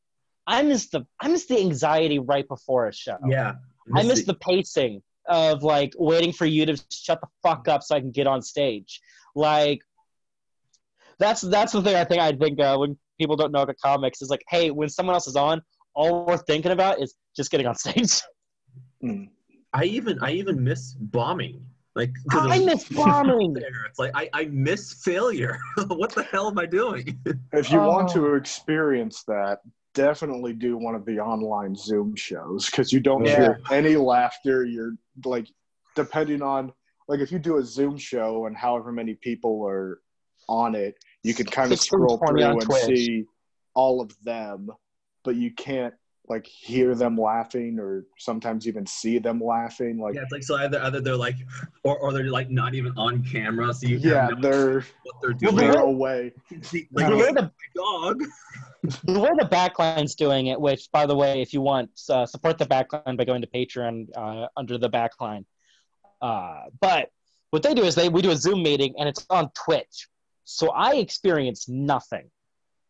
I 0.48 0.64
miss 0.64 0.88
the 0.88 1.06
I 1.20 1.28
miss 1.28 1.48
the 1.48 1.60
anxiety 1.60 2.20
right 2.20 2.48
before 2.48 2.88
a 2.88 2.94
show. 2.94 3.18
Yeah, 3.28 3.56
I 3.94 4.04
miss 4.04 4.24
the 4.24 4.36
pacing 4.36 5.02
of 5.28 5.64
like 5.64 5.94
waiting 5.98 6.32
for 6.32 6.46
you 6.46 6.66
to 6.66 6.78
shut 6.90 7.20
the 7.20 7.28
fuck 7.44 7.68
up 7.68 7.84
so 7.84 7.94
I 7.94 8.00
can 8.00 8.12
get 8.12 8.26
on 8.26 8.42
stage. 8.42 9.02
Like 9.36 9.82
that's 11.18 11.42
that's 11.42 11.74
the 11.74 11.82
thing 11.82 11.96
I 11.96 12.06
think 12.06 12.22
I 12.22 12.32
think 12.32 12.62
uh, 12.62 12.78
when 12.78 12.98
people 13.20 13.36
don't 13.36 13.52
know 13.52 13.62
about 13.62 13.76
comics 13.84 14.22
is 14.22 14.30
like, 14.30 14.42
hey, 14.50 14.72
when 14.72 14.90
someone 14.90 15.14
else 15.14 15.28
is 15.28 15.36
on, 15.36 15.62
all 15.94 16.26
we're 16.26 16.38
thinking 16.38 16.72
about 16.72 17.02
is 17.02 17.16
just 17.36 17.52
getting 17.52 17.68
on 17.68 17.76
stage. 17.76 18.22
Mm. 19.04 19.30
I 19.74 19.84
even 19.84 20.18
I 20.24 20.32
even 20.32 20.64
miss 20.64 20.94
bombing. 20.94 21.64
Like 21.96 22.12
'cause 22.32 22.48
I 22.50 22.60
miss 22.66 22.86
bombing. 22.90 23.54
there. 23.54 23.86
It's 23.88 24.00
like 24.00 24.12
I, 24.16 24.30
I 24.34 24.46
miss 24.46 24.94
failure. 25.04 25.60
what 25.88 26.12
the 26.16 26.24
hell 26.24 26.48
am 26.48 26.58
I 26.58 26.66
doing? 26.66 27.20
If 27.54 27.72
you 27.72 27.80
want 27.82 28.12
Oh. 28.12 28.14
to 28.14 28.36
experience 28.36 29.24
that, 29.28 29.60
definitely 29.96 30.54
do 30.54 30.78
one 30.78 30.94
of 30.96 31.04
the 31.06 31.20
online 31.20 31.76
Zoom 31.76 32.16
shows 32.16 32.68
because 32.70 32.94
you 32.94 33.00
don't 33.00 33.26
Yeah. 33.26 33.36
hear 33.36 33.62
any 33.72 33.96
laughter. 33.96 34.66
You're 34.66 34.94
like, 35.26 35.48
depending 35.96 36.42
on 36.42 36.72
like 37.08 37.20
if 37.22 37.32
you 37.32 37.40
do 37.40 37.58
a 37.58 37.64
Zoom 37.64 37.98
show 37.98 38.46
and 38.46 38.56
however 38.56 38.92
many 38.92 39.16
people 39.16 39.66
are 39.68 40.00
on 40.48 40.76
it, 40.76 40.96
you 41.24 41.34
can 41.34 41.46
kind 41.46 41.72
of 41.72 41.80
scroll 41.80 42.18
through 42.18 42.44
and 42.44 42.62
Twitch. 42.62 42.84
see 42.84 43.26
all 43.74 44.02
of 44.02 44.12
them, 44.24 44.70
but 45.24 45.36
you 45.36 45.52
can't 45.54 45.94
like 46.28 46.46
hear 46.46 46.94
them 46.94 47.18
laughing 47.18 47.80
or 47.80 48.06
sometimes 48.20 48.68
even 48.68 48.86
see 48.86 49.18
them 49.18 49.42
laughing. 49.44 49.98
Like 49.98 50.14
Yeah, 50.14 50.22
it's 50.22 50.32
like 50.32 50.44
so 50.44 50.56
either 50.58 50.80
either 50.84 51.02
they're 51.02 51.16
like, 51.16 51.36
or, 51.84 51.98
or 51.98 52.14
they're 52.14 52.26
like 52.30 52.52
not 52.52 52.76
even 52.76 52.94
on 52.98 53.24
camera, 53.24 53.74
so 53.74 53.88
you 53.88 53.98
yeah, 53.98 54.28
have 54.30 54.40
no 54.40 54.50
they're 54.50 54.80
what 55.04 55.16
they're 55.22 55.34
doing. 55.34 55.56
the 55.56 55.62
they're 55.62 55.74
way- 55.86 55.92
away. 55.92 56.34
See, 56.62 56.88
the 56.92 57.02
like, 57.04 57.14
way 57.16 57.30
oh, 57.30 57.34
the 57.34 57.52
dog. 57.76 58.24
the 59.06 59.20
way 59.20 59.30
the 59.40 59.48
backline's 59.52 60.14
doing 60.16 60.48
it, 60.48 60.62
which 60.62 60.90
by 60.92 61.06
the 61.08 61.16
way, 61.16 61.42
if 61.42 61.52
you 61.52 61.62
want 61.62 61.90
uh, 62.10 62.26
support 62.26 62.58
the 62.60 62.66
backline 62.66 63.18
by 63.18 63.26
going 63.26 63.42
to 63.42 63.48
Patreon 63.48 64.08
uh, 64.16 64.48
under 64.56 64.78
the 64.78 64.90
backline. 64.90 65.46
Uh, 66.22 66.64
but 66.80 67.10
what 67.50 67.64
they 67.64 67.74
do 67.74 67.84
is 67.84 67.96
they 67.96 68.08
we 68.10 68.22
do 68.22 68.30
a 68.32 68.36
Zoom 68.38 68.62
meeting 68.62 68.94
and 69.00 69.10
it's 69.10 69.26
on 69.32 69.50
Twitch, 69.66 70.08
so 70.50 70.72
I 70.72 70.96
experience 70.96 71.70
nothing. 71.70 72.30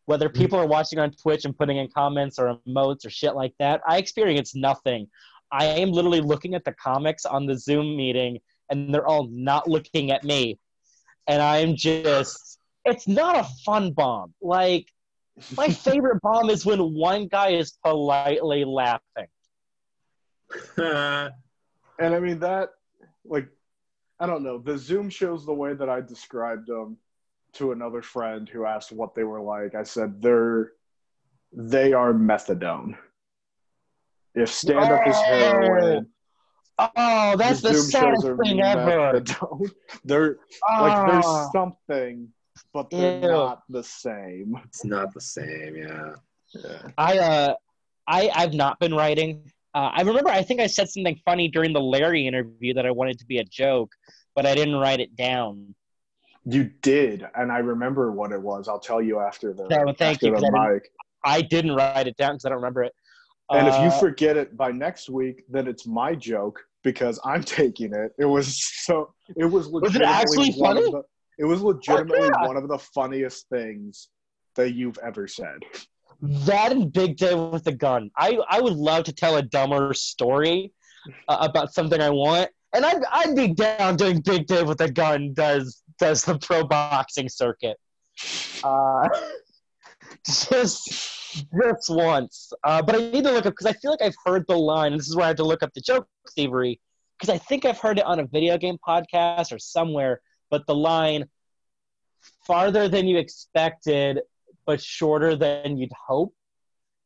Whether 0.06 0.28
hmm. 0.28 0.38
people 0.38 0.58
are 0.58 0.66
watching 0.66 0.98
on 0.98 1.12
Twitch 1.12 1.44
and 1.44 1.56
putting 1.56 1.76
in 1.76 1.88
comments 1.90 2.38
or 2.38 2.58
emotes 2.66 3.04
or 3.04 3.10
shit 3.10 3.34
like 3.34 3.52
that, 3.58 3.82
I 3.86 3.98
experience 3.98 4.54
nothing. 4.54 5.08
I 5.52 5.66
am 5.66 5.90
literally 5.92 6.20
looking 6.20 6.54
at 6.54 6.64
the 6.64 6.72
comics 6.72 7.26
on 7.26 7.46
the 7.46 7.58
Zoom 7.58 7.96
meeting, 7.96 8.38
and 8.70 8.94
they're 8.94 9.06
all 9.06 9.28
not 9.30 9.68
looking 9.68 10.10
at 10.10 10.24
me, 10.24 10.58
and 11.26 11.42
I'm 11.42 11.76
just. 11.76 12.58
It's 12.86 13.06
not 13.06 13.36
a 13.36 13.44
fun 13.66 13.92
bomb. 13.92 14.32
Like 14.40 14.86
my 15.54 15.68
favorite 15.86 16.22
bomb 16.22 16.48
is 16.48 16.64
when 16.64 16.94
one 16.94 17.26
guy 17.26 17.50
is 17.50 17.72
politely 17.84 18.64
laughing. 18.64 19.26
And 22.00 22.14
I 22.14 22.18
mean 22.18 22.38
that, 22.38 22.70
like, 23.26 23.46
I 24.18 24.24
don't 24.24 24.42
know. 24.42 24.56
The 24.56 24.78
Zoom 24.78 25.10
shows 25.10 25.44
the 25.44 25.52
way 25.52 25.74
that 25.74 25.90
I 25.90 26.00
described 26.00 26.66
them 26.66 26.96
to 27.54 27.72
another 27.72 28.02
friend 28.02 28.48
who 28.48 28.64
asked 28.64 28.92
what 28.92 29.14
they 29.14 29.24
were 29.24 29.40
like. 29.40 29.74
I 29.74 29.82
said 29.82 30.20
they're 30.22 30.72
they 31.52 31.92
are 31.92 32.12
methadone. 32.12 32.96
If 34.34 34.50
stand 34.50 34.92
up 34.92 35.06
is 35.06 35.16
heroin, 35.16 36.06
Oh, 36.96 37.36
that's 37.36 37.60
the, 37.60 37.74
Zoom 37.74 37.90
saddest 37.90 38.26
thing 38.42 38.60
ever. 38.62 39.22
They're 40.04 40.36
like 40.80 41.10
there's 41.10 41.24
Ah. 41.26 41.48
something, 41.52 42.28
but 42.72 42.88
they're 42.88 43.20
Ew. 43.20 43.28
not 43.28 43.62
the 43.68 43.82
same. 43.84 44.58
it's 44.64 44.82
not 44.84 45.12
the 45.12 45.20
same, 45.20 45.76
yeah. 45.76 46.14
Yeah. 46.54 46.88
I 46.96 47.18
uh, 47.18 47.54
I 48.06 48.30
I've 48.34 48.54
not 48.54 48.78
been 48.80 48.94
writing. 48.94 49.50
Uh, 49.74 49.90
I 49.94 50.00
remember 50.02 50.30
I 50.30 50.42
think 50.42 50.60
I 50.60 50.66
said 50.66 50.88
something 50.88 51.20
funny 51.24 51.48
during 51.48 51.74
the 51.74 51.80
Larry 51.82 52.26
interview 52.26 52.72
that 52.74 52.86
I 52.86 52.90
wanted 52.92 53.18
to 53.18 53.26
be 53.26 53.38
a 53.38 53.44
joke, 53.44 53.92
but 54.34 54.46
I 54.46 54.54
didn't 54.54 54.76
write 54.76 55.00
it 55.00 55.14
down. 55.16 55.74
You 56.44 56.70
did, 56.82 57.26
and 57.34 57.52
I 57.52 57.58
remember 57.58 58.12
what 58.12 58.32
it 58.32 58.40
was. 58.40 58.66
I'll 58.68 58.80
tell 58.80 59.02
you 59.02 59.20
after 59.20 59.52
the 59.52 59.66
No, 59.68 59.92
thank 59.92 60.16
after 60.16 60.26
you, 60.26 60.36
the 60.36 60.52
I 60.56 60.72
mic. 60.74 60.90
I 61.24 61.42
didn't 61.42 61.74
write 61.74 62.06
it 62.06 62.16
down 62.16 62.32
because 62.34 62.46
I 62.46 62.48
don't 62.48 62.56
remember 62.58 62.82
it. 62.82 62.92
And 63.50 63.66
if 63.68 63.74
you 63.74 63.88
Uh, 63.88 63.98
forget 63.98 64.36
it 64.36 64.56
by 64.56 64.70
next 64.72 65.10
week, 65.10 65.44
then 65.50 65.66
it's 65.68 65.86
my 65.86 66.14
joke 66.14 66.60
because 66.82 67.20
I'm 67.24 67.42
taking 67.60 67.92
it. 67.92 68.12
It 68.18 68.24
was 68.24 68.64
so. 68.84 69.12
It 69.36 69.44
was. 69.44 69.68
Was 69.68 69.82
it 69.94 69.98
legitimately 70.00 70.06
actually 70.48 70.52
funny? 70.52 70.80
the- 70.90 71.02
it 71.38 71.44
was 71.44 71.62
legitimately 71.62 72.28
yeah. 72.40 72.46
one 72.46 72.56
of 72.56 72.68
the 72.68 72.78
funniest 72.78 73.48
things 73.48 74.08
that 74.56 74.72
you've 74.72 74.98
ever 74.98 75.26
said. 75.26 75.58
that 76.22 76.70
and 76.72 76.92
Big 76.92 77.16
Dave 77.16 77.38
with 77.38 77.64
the 77.64 77.72
gun. 77.72 78.10
I 78.16 78.38
I 78.48 78.60
would 78.60 78.74
love 78.74 79.04
to 79.04 79.12
tell 79.12 79.36
a 79.36 79.42
dumber 79.42 79.94
story 79.94 80.72
uh, 81.28 81.38
about 81.40 81.72
something 81.72 82.00
I 82.00 82.10
want, 82.10 82.50
and 82.74 82.84
I'd 82.84 83.02
I'd 83.10 83.34
be 83.36 83.48
down 83.54 83.96
doing 83.96 84.20
Big 84.20 84.46
Dave 84.46 84.68
with 84.68 84.78
the 84.78 84.90
gun. 84.90 85.32
Does 85.32 85.82
does 86.00 86.24
the 86.24 86.38
pro 86.38 86.64
boxing 86.64 87.28
circuit? 87.28 87.76
Uh, 88.64 89.08
just 90.26 90.88
just 91.32 91.90
once. 91.90 92.52
Uh, 92.64 92.82
but 92.82 92.96
I 92.96 92.98
need 92.98 93.24
to 93.24 93.30
look 93.30 93.46
up 93.46 93.52
because 93.52 93.66
I 93.66 93.72
feel 93.74 93.92
like 93.92 94.02
I've 94.02 94.16
heard 94.24 94.44
the 94.48 94.58
line. 94.58 94.96
This 94.96 95.08
is 95.08 95.14
where 95.14 95.26
I 95.26 95.28
have 95.28 95.36
to 95.36 95.44
look 95.44 95.62
up 95.62 95.72
the 95.74 95.80
joke 95.80 96.08
thievery 96.34 96.80
because 97.18 97.32
I 97.32 97.38
think 97.38 97.64
I've 97.64 97.78
heard 97.78 97.98
it 97.98 98.04
on 98.04 98.18
a 98.18 98.26
video 98.26 98.58
game 98.58 98.78
podcast 98.86 99.52
or 99.52 99.58
somewhere. 99.58 100.20
But 100.50 100.66
the 100.66 100.74
line 100.74 101.26
farther 102.46 102.88
than 102.88 103.06
you 103.06 103.18
expected, 103.18 104.20
but 104.66 104.80
shorter 104.80 105.36
than 105.36 105.76
you'd 105.76 105.92
hope 105.92 106.34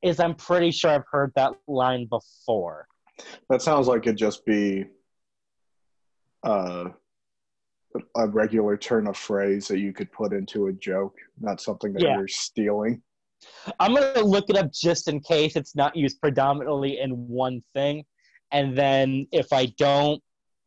is 0.03 0.21
I'm 0.21 0.35
pretty 0.35 0.71
sure 0.71 0.91
I've 0.91 1.05
heard 1.11 1.33
that 1.37 1.53
line 1.67 2.07
before. 2.07 2.87
That 3.49 3.63
sounds 3.63 3.87
like 3.87 4.03
it'd 4.03 4.17
just 4.17 4.45
be 4.45 4.87
uh, 6.43 6.91
a 8.17 8.27
regular 8.29 8.77
turn 8.77 9.07
of 9.07 9.17
phrase 9.17 9.69
that 9.69 9.79
you 9.79 9.93
could 9.93 10.11
put 10.13 10.33
into 10.33 10.67
a 10.67 10.73
joke, 10.73 11.17
not 11.41 11.61
something 11.61 11.93
that 11.93 12.03
Yeah. 12.03 12.17
you're 12.19 12.29
stealing. 12.29 13.03
I'm 13.79 13.95
gonna 13.95 14.21
look 14.23 14.49
it 14.49 14.57
up 14.57 14.73
just 14.73 15.07
in 15.09 15.21
case 15.21 15.55
it's 15.55 15.77
not 15.77 15.95
used 15.95 16.21
predominantly 16.21 16.99
in 16.99 17.29
one 17.29 17.61
thing, 17.75 18.05
and 18.51 18.77
then 18.77 19.27
if 19.33 19.53
I 19.53 19.67
don't, 19.67 20.23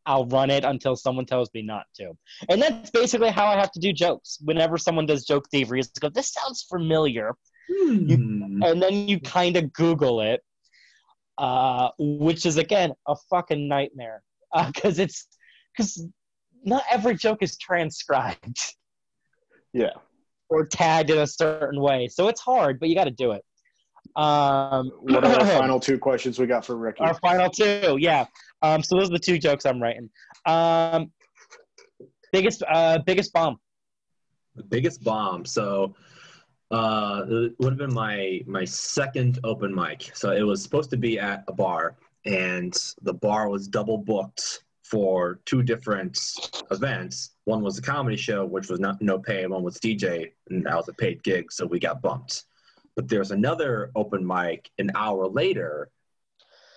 I'll 0.05 0.25
run 0.27 0.49
it 0.49 0.63
until 0.63 0.95
someone 0.95 1.25
tells 1.25 1.53
me 1.53 1.61
not 1.63 1.85
to. 1.95 2.17
And 2.49 2.61
that's 2.61 2.91
basically 2.91 3.29
how 3.29 3.47
I 3.47 3.55
have 3.57 3.71
to 3.73 3.79
do 3.79 3.91
jokes. 3.91 4.37
Whenever 4.43 4.77
someone 4.77 5.05
does 5.05 5.25
joke 5.25 5.49
thievery, 5.49 5.79
it's 5.81 5.89
go, 5.99 6.07
"This 6.09 6.31
sounds 6.31 6.63
familiar," 6.63 7.35
Hmm. 7.69 8.61
and 8.63 8.81
then 8.81 8.93
you 9.07 9.19
kind 9.19 9.57
of 9.57 9.73
Google 9.73 10.21
it, 10.21 10.41
uh, 11.37 11.89
which 11.97 12.45
is 12.45 12.57
again 12.57 12.93
a 13.07 13.15
fucking 13.29 13.67
nightmare 13.67 14.23
because 14.67 14.97
it's 14.99 15.27
because 15.75 16.07
not 16.63 16.83
every 16.89 17.15
joke 17.15 17.39
is 17.41 17.57
transcribed 17.57 18.57
Yeah. 19.73 19.91
or 20.49 20.65
tagged 20.65 21.09
in 21.09 21.19
a 21.19 21.27
certain 21.27 21.79
way, 21.81 22.07
so 22.07 22.27
it's 22.27 22.41
hard, 22.41 22.79
but 22.79 22.89
you 22.89 22.95
got 22.95 23.05
to 23.05 23.11
do 23.11 23.31
it. 23.31 23.43
Um, 24.15 24.89
What 25.01 25.23
are 25.25 25.39
our 25.39 25.45
final 25.45 25.79
two 25.79 25.97
questions 25.99 26.39
we 26.39 26.47
got 26.47 26.65
for 26.65 26.75
Ricky? 26.77 27.01
Our 27.01 27.13
final 27.15 27.49
two, 27.49 27.97
yeah. 27.99 28.25
Um, 28.61 28.81
so 28.81 28.97
those 28.97 29.09
are 29.09 29.13
the 29.13 29.19
two 29.19 29.37
jokes 29.37 29.65
I'm 29.65 29.81
writing. 29.81 30.09
Um, 30.45 31.11
biggest, 32.31 32.63
uh, 32.67 32.99
biggest 33.05 33.31
bomb. 33.33 33.57
the 34.55 34.63
biggest 34.63 35.03
bomb. 35.03 35.45
So 35.45 35.95
uh, 36.71 37.23
it 37.27 37.53
would 37.59 37.69
have 37.73 37.77
been 37.77 37.93
my 37.93 38.41
my 38.47 38.65
second 38.65 39.39
open 39.43 39.73
mic. 39.75 40.09
So 40.15 40.31
it 40.31 40.41
was 40.41 40.63
supposed 40.63 40.89
to 40.91 40.97
be 40.97 41.19
at 41.19 41.43
a 41.47 41.53
bar, 41.53 41.95
and 42.25 42.73
the 43.03 43.13
bar 43.13 43.49
was 43.49 43.67
double 43.67 43.97
booked 43.99 44.63
for 44.89 45.39
two 45.45 45.63
different 45.63 46.17
events. 46.71 47.31
One 47.45 47.61
was 47.61 47.77
a 47.77 47.81
comedy 47.81 48.15
show, 48.15 48.45
which 48.45 48.69
was 48.69 48.79
not 48.79 49.01
no 49.01 49.19
pay, 49.19 49.45
one 49.45 49.63
was 49.63 49.79
DJ, 49.79 50.31
and 50.49 50.65
that 50.65 50.75
was 50.75 50.87
a 50.87 50.93
paid 50.93 51.23
gig, 51.23 51.51
so 51.51 51.65
we 51.65 51.79
got 51.79 52.01
bumped. 52.01 52.45
But 52.95 53.07
there's 53.07 53.31
another 53.31 53.91
open 53.95 54.25
mic 54.25 54.69
an 54.79 54.91
hour 54.95 55.27
later. 55.27 55.89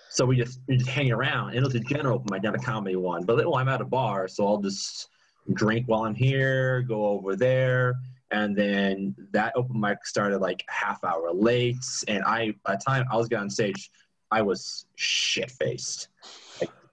So 0.09 0.25
we 0.25 0.35
just 0.35 0.59
we 0.67 0.77
just 0.77 0.89
hang 0.89 1.11
around, 1.11 1.49
and 1.49 1.59
it 1.59 1.63
was 1.63 1.75
a 1.75 1.79
general 1.79 2.15
open 2.15 2.27
mic, 2.31 2.43
not 2.43 2.55
a 2.55 2.59
comedy 2.59 2.97
one. 2.97 3.23
But 3.23 3.37
well, 3.37 3.55
I'm 3.55 3.69
at 3.69 3.81
a 3.81 3.85
bar, 3.85 4.27
so 4.27 4.45
I'll 4.45 4.61
just 4.61 5.07
drink 5.53 5.87
while 5.87 6.03
I'm 6.03 6.15
here, 6.15 6.81
go 6.81 7.05
over 7.05 7.35
there, 7.37 7.95
and 8.31 8.55
then 8.55 9.15
that 9.31 9.53
open 9.55 9.79
mic 9.79 10.05
started 10.05 10.39
like 10.39 10.63
half 10.67 11.03
hour 11.05 11.31
late. 11.33 11.77
And 12.09 12.23
I, 12.25 12.53
by 12.65 12.75
the 12.75 12.83
time 12.85 13.05
I 13.09 13.15
was 13.15 13.29
getting 13.29 13.43
on 13.43 13.49
stage, 13.49 13.89
I 14.31 14.41
was 14.41 14.85
shit 14.95 15.51
faced, 15.51 16.09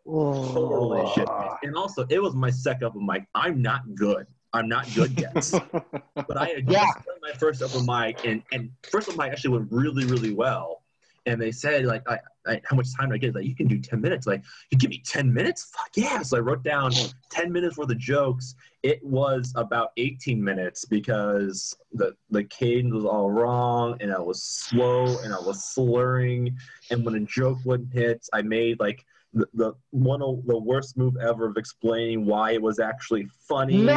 totally 0.09 1.06
shit. 1.14 1.28
And 1.62 1.76
also, 1.76 2.06
it 2.09 2.20
was 2.22 2.35
my 2.35 2.51
second 2.51 2.85
open 2.85 3.05
mic. 3.06 3.24
I'm 3.35 3.60
not 3.62 3.94
good. 3.94 4.26
I'm 4.55 4.68
not 4.68 4.86
good 4.94 5.18
yet. 5.20 5.35
but 6.14 6.36
I 6.36 6.47
had 6.47 6.70
Yeah. 6.70 6.85
just 6.86 7.06
done 7.06 7.16
my 7.22 7.32
first 7.32 7.62
open 7.62 7.85
mic, 7.86 8.24
and 8.24 8.43
and 8.52 8.70
first 8.90 9.09
open 9.09 9.18
mic 9.22 9.32
actually 9.32 9.59
went 9.59 9.68
really 9.70 10.06
really 10.06 10.32
well. 10.32 10.82
And 11.26 11.39
they 11.43 11.52
said 11.52 11.85
like, 11.85 12.09
I, 12.09 12.18
I, 12.47 12.62
how 12.64 12.74
much 12.74 12.86
time 12.97 13.10
do 13.10 13.14
I 13.14 13.18
get? 13.18 13.35
Like, 13.35 13.44
you 13.44 13.55
can 13.55 13.66
do 13.66 13.78
ten 13.78 14.01
minutes. 14.01 14.26
Like, 14.26 14.43
you 14.70 14.78
give 14.78 14.89
me 14.89 15.02
ten 15.05 15.30
minutes? 15.30 15.70
Fuck 15.76 15.90
yeah! 15.94 16.22
So 16.22 16.39
I 16.39 16.40
wrote 16.40 16.62
down 16.62 16.93
ten 17.30 17.52
minutes 17.52 17.76
worth 17.76 17.90
of 17.90 17.98
jokes. 17.98 18.55
It 18.82 19.05
was 19.05 19.52
about 19.55 19.90
eighteen 19.98 20.43
minutes 20.43 20.86
because 20.86 21.76
the 21.93 22.14
the 22.30 22.44
cadence 22.44 22.94
was 22.94 23.05
all 23.05 23.30
wrong, 23.30 23.98
and 24.01 24.10
I 24.10 24.18
was 24.20 24.43
slow, 24.43 25.18
and 25.18 25.35
I 25.35 25.39
was 25.40 25.62
slurring. 25.74 26.56
And 26.90 27.05
when 27.05 27.14
a 27.16 27.20
joke 27.20 27.59
wouldn't 27.66 27.93
hit, 27.93 28.26
I 28.32 28.40
made 28.40 28.80
like 28.80 29.05
the, 29.32 29.46
the 29.55 29.72
one 29.90 30.22
of 30.22 30.44
the 30.46 30.59
worst 30.59 30.96
move 30.96 31.16
ever 31.20 31.46
of 31.48 31.56
explaining 31.56 32.24
why 32.26 32.52
it 32.52 32.62
was 32.62 32.78
actually 32.78 33.28
funny. 33.48 33.76
No! 33.82 33.94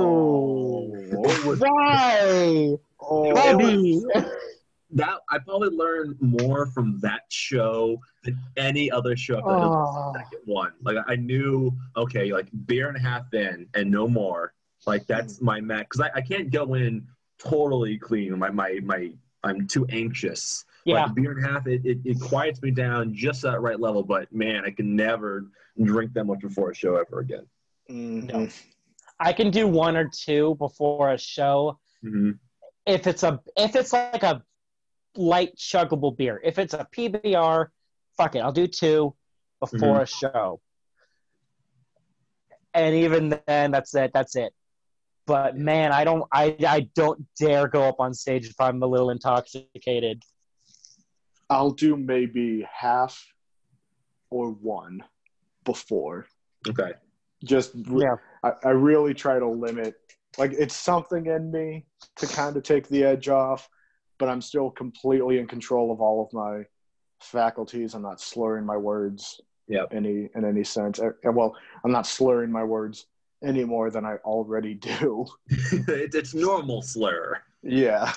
Oh, 0.00 0.92
what 1.18 1.44
was- 1.44 1.60
Why? 1.60 2.76
oh, 3.00 3.34
Bobby! 3.34 4.02
that 4.90 5.18
I 5.30 5.38
probably 5.38 5.70
learned 5.70 6.16
more 6.20 6.66
from 6.66 6.98
that 7.00 7.22
show 7.28 7.98
than 8.22 8.38
any 8.56 8.90
other 8.90 9.16
show. 9.16 9.38
I've 9.38 9.44
Oh. 9.46 10.12
the 10.14 10.20
second 10.20 10.40
one. 10.46 10.72
Like 10.82 10.98
I 11.06 11.16
knew, 11.16 11.72
okay, 11.96 12.32
like 12.32 12.46
beer 12.66 12.88
and 12.88 12.96
a 12.96 13.00
half 13.00 13.32
in 13.34 13.66
and 13.74 13.90
no 13.90 14.06
more. 14.08 14.52
Like 14.86 15.06
that's 15.06 15.40
my 15.40 15.60
max 15.60 15.96
because 15.96 16.10
I, 16.14 16.18
I 16.18 16.20
can't 16.20 16.50
go 16.50 16.74
in 16.74 17.06
totally 17.38 17.98
clean. 17.98 18.38
My 18.38 18.50
my 18.50 18.78
my 18.82 19.10
I'm 19.42 19.66
too 19.66 19.84
anxious. 19.90 20.64
Yeah. 20.84 21.04
Like 21.04 21.14
beer 21.14 21.32
and 21.32 21.44
a 21.44 21.48
half, 21.48 21.66
it, 21.66 21.80
it, 21.84 21.98
it 22.04 22.20
quiets 22.20 22.60
me 22.60 22.70
down 22.70 23.14
just 23.14 23.42
that 23.42 23.60
right 23.60 23.80
level. 23.80 24.02
But 24.02 24.32
man, 24.32 24.64
I 24.66 24.70
can 24.70 24.94
never 24.94 25.46
drink 25.82 26.12
that 26.14 26.24
much 26.24 26.40
before 26.40 26.70
a 26.70 26.74
show 26.74 26.96
ever 26.96 27.20
again. 27.20 27.46
mhm. 27.90 28.30
No. 28.32 28.48
I 29.20 29.32
can 29.32 29.50
do 29.50 29.66
one 29.68 29.96
or 29.96 30.08
two 30.08 30.56
before 30.56 31.12
a 31.12 31.18
show 31.18 31.78
hmm 32.02 32.32
if 32.86 33.06
it's 33.06 33.22
a 33.22 33.40
if 33.56 33.76
it's 33.76 33.94
like 33.94 34.22
a 34.22 34.42
light 35.16 35.56
chuggable 35.56 36.14
beer. 36.14 36.38
If 36.44 36.58
it's 36.58 36.74
a 36.74 36.86
PBR, 36.94 37.68
fuck 38.16 38.34
it, 38.34 38.40
I'll 38.40 38.52
do 38.52 38.66
two 38.66 39.14
before 39.60 40.02
a 40.02 40.06
show. 40.06 40.60
And 42.74 42.94
even 42.96 43.40
then, 43.46 43.70
that's 43.70 43.94
it. 43.94 44.10
That's 44.12 44.36
it. 44.36 44.52
But 45.26 45.56
man, 45.56 45.92
I 45.92 46.04
don't 46.04 46.24
I 46.32 46.56
I 46.66 46.90
don't 46.94 47.24
dare 47.40 47.68
go 47.68 47.84
up 47.84 48.00
on 48.00 48.12
stage 48.12 48.46
if 48.46 48.60
I'm 48.60 48.82
a 48.82 48.86
little 48.86 49.08
intoxicated. 49.10 50.22
I'll 51.50 51.70
do 51.70 51.96
maybe 51.96 52.66
half 52.72 53.24
or 54.30 54.50
one 54.50 55.02
before. 55.64 56.26
Okay. 56.68 56.92
Just 57.44 57.72
re- 57.86 58.04
Yeah. 58.04 58.16
I, 58.42 58.68
I 58.68 58.70
really 58.70 59.14
try 59.14 59.38
to 59.38 59.48
limit. 59.48 59.94
Like 60.38 60.52
it's 60.52 60.74
something 60.74 61.26
in 61.26 61.50
me 61.50 61.86
to 62.16 62.26
kind 62.26 62.56
of 62.56 62.62
take 62.62 62.88
the 62.88 63.04
edge 63.04 63.28
off, 63.28 63.68
but 64.18 64.28
I'm 64.28 64.40
still 64.40 64.70
completely 64.70 65.38
in 65.38 65.46
control 65.46 65.92
of 65.92 66.00
all 66.00 66.24
of 66.24 66.32
my 66.32 66.64
faculties. 67.20 67.94
I'm 67.94 68.02
not 68.02 68.20
slurring 68.20 68.66
my 68.66 68.76
words. 68.76 69.40
Yep. 69.68 69.88
Any 69.92 70.28
in 70.34 70.44
any 70.44 70.64
sense. 70.64 70.98
Uh, 70.98 71.10
Well, 71.24 71.56
I'm 71.84 71.92
not 71.92 72.06
slurring 72.06 72.50
my 72.50 72.64
words 72.64 73.06
any 73.42 73.64
more 73.64 73.90
than 73.90 74.04
I 74.04 74.16
already 74.24 74.74
do. 74.74 75.26
it's, 75.48 76.14
it's 76.14 76.34
normal 76.34 76.82
slur. 76.82 77.40
Yeah. 77.62 78.12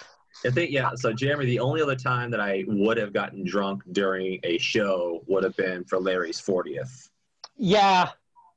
I 0.45 0.49
think 0.51 0.71
yeah. 0.71 0.91
So 0.95 1.11
Jeremy, 1.13 1.45
the 1.45 1.59
only 1.59 1.81
other 1.81 1.95
time 1.95 2.29
that 2.31 2.39
I 2.39 2.63
would 2.67 2.97
have 2.97 3.11
gotten 3.13 3.43
drunk 3.43 3.83
during 3.91 4.39
a 4.43 4.57
show 4.59 5.23
would 5.27 5.43
have 5.43 5.55
been 5.57 5.83
for 5.85 5.99
Larry's 5.99 6.39
40th. 6.41 7.09
Yeah. 7.57 8.09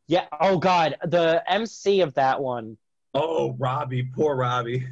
Yeah. 0.08 0.26
Oh 0.40 0.58
God. 0.58 0.96
The 1.04 1.42
MC 1.50 2.00
of 2.02 2.12
that 2.14 2.40
one. 2.40 2.76
Oh, 3.14 3.52
Robbie, 3.58 4.04
poor 4.04 4.36
Robbie. 4.36 4.86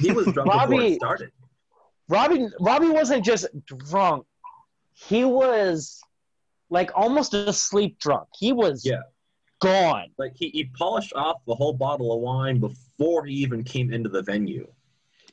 He 0.00 0.10
was 0.12 0.24
drunk 0.26 0.50
before 0.50 0.60
Robbie- 0.68 0.86
it 0.94 0.94
started. 0.96 1.30
Robbie 2.08 2.48
Robbie 2.58 2.88
wasn't 2.88 3.24
just 3.24 3.46
drunk. 3.66 4.26
He 4.94 5.24
was 5.24 6.00
like 6.70 6.90
almost 6.94 7.34
asleep 7.34 7.98
drunk. 7.98 8.28
He 8.36 8.52
was 8.52 8.84
Yeah. 8.84 9.02
gone. 9.60 10.06
Like 10.18 10.32
he, 10.36 10.48
he 10.50 10.64
polished 10.76 11.12
off 11.14 11.36
the 11.46 11.54
whole 11.54 11.72
bottle 11.72 12.12
of 12.12 12.20
wine 12.20 12.58
before 12.60 13.24
he 13.26 13.34
even 13.34 13.62
came 13.62 13.92
into 13.92 14.08
the 14.08 14.22
venue. 14.22 14.66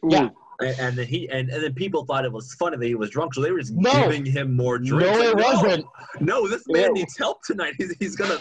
Yeah. 0.07 0.29
And, 0.59 0.75
and 0.79 0.97
then 0.97 1.05
he 1.07 1.29
and, 1.29 1.49
and 1.49 1.63
then 1.63 1.73
people 1.73 2.03
thought 2.05 2.25
it 2.25 2.31
was 2.31 2.53
funny 2.55 2.77
that 2.77 2.85
he 2.85 2.95
was 2.95 3.09
drunk, 3.11 3.33
so 3.35 3.41
they 3.41 3.51
were 3.51 3.59
just 3.59 3.73
No. 3.75 3.91
giving 3.91 4.25
him 4.25 4.55
more 4.55 4.79
drinks. 4.79 5.19
No, 5.19 5.23
it 5.23 5.35
Like, 5.35 5.45
wasn't. 5.45 5.85
No, 6.19 6.47
this 6.47 6.63
man 6.67 6.87
No. 6.87 6.93
needs 6.93 7.15
help 7.17 7.43
tonight. 7.43 7.75
He's, 7.77 7.95
he's 7.99 8.15
gonna 8.15 8.39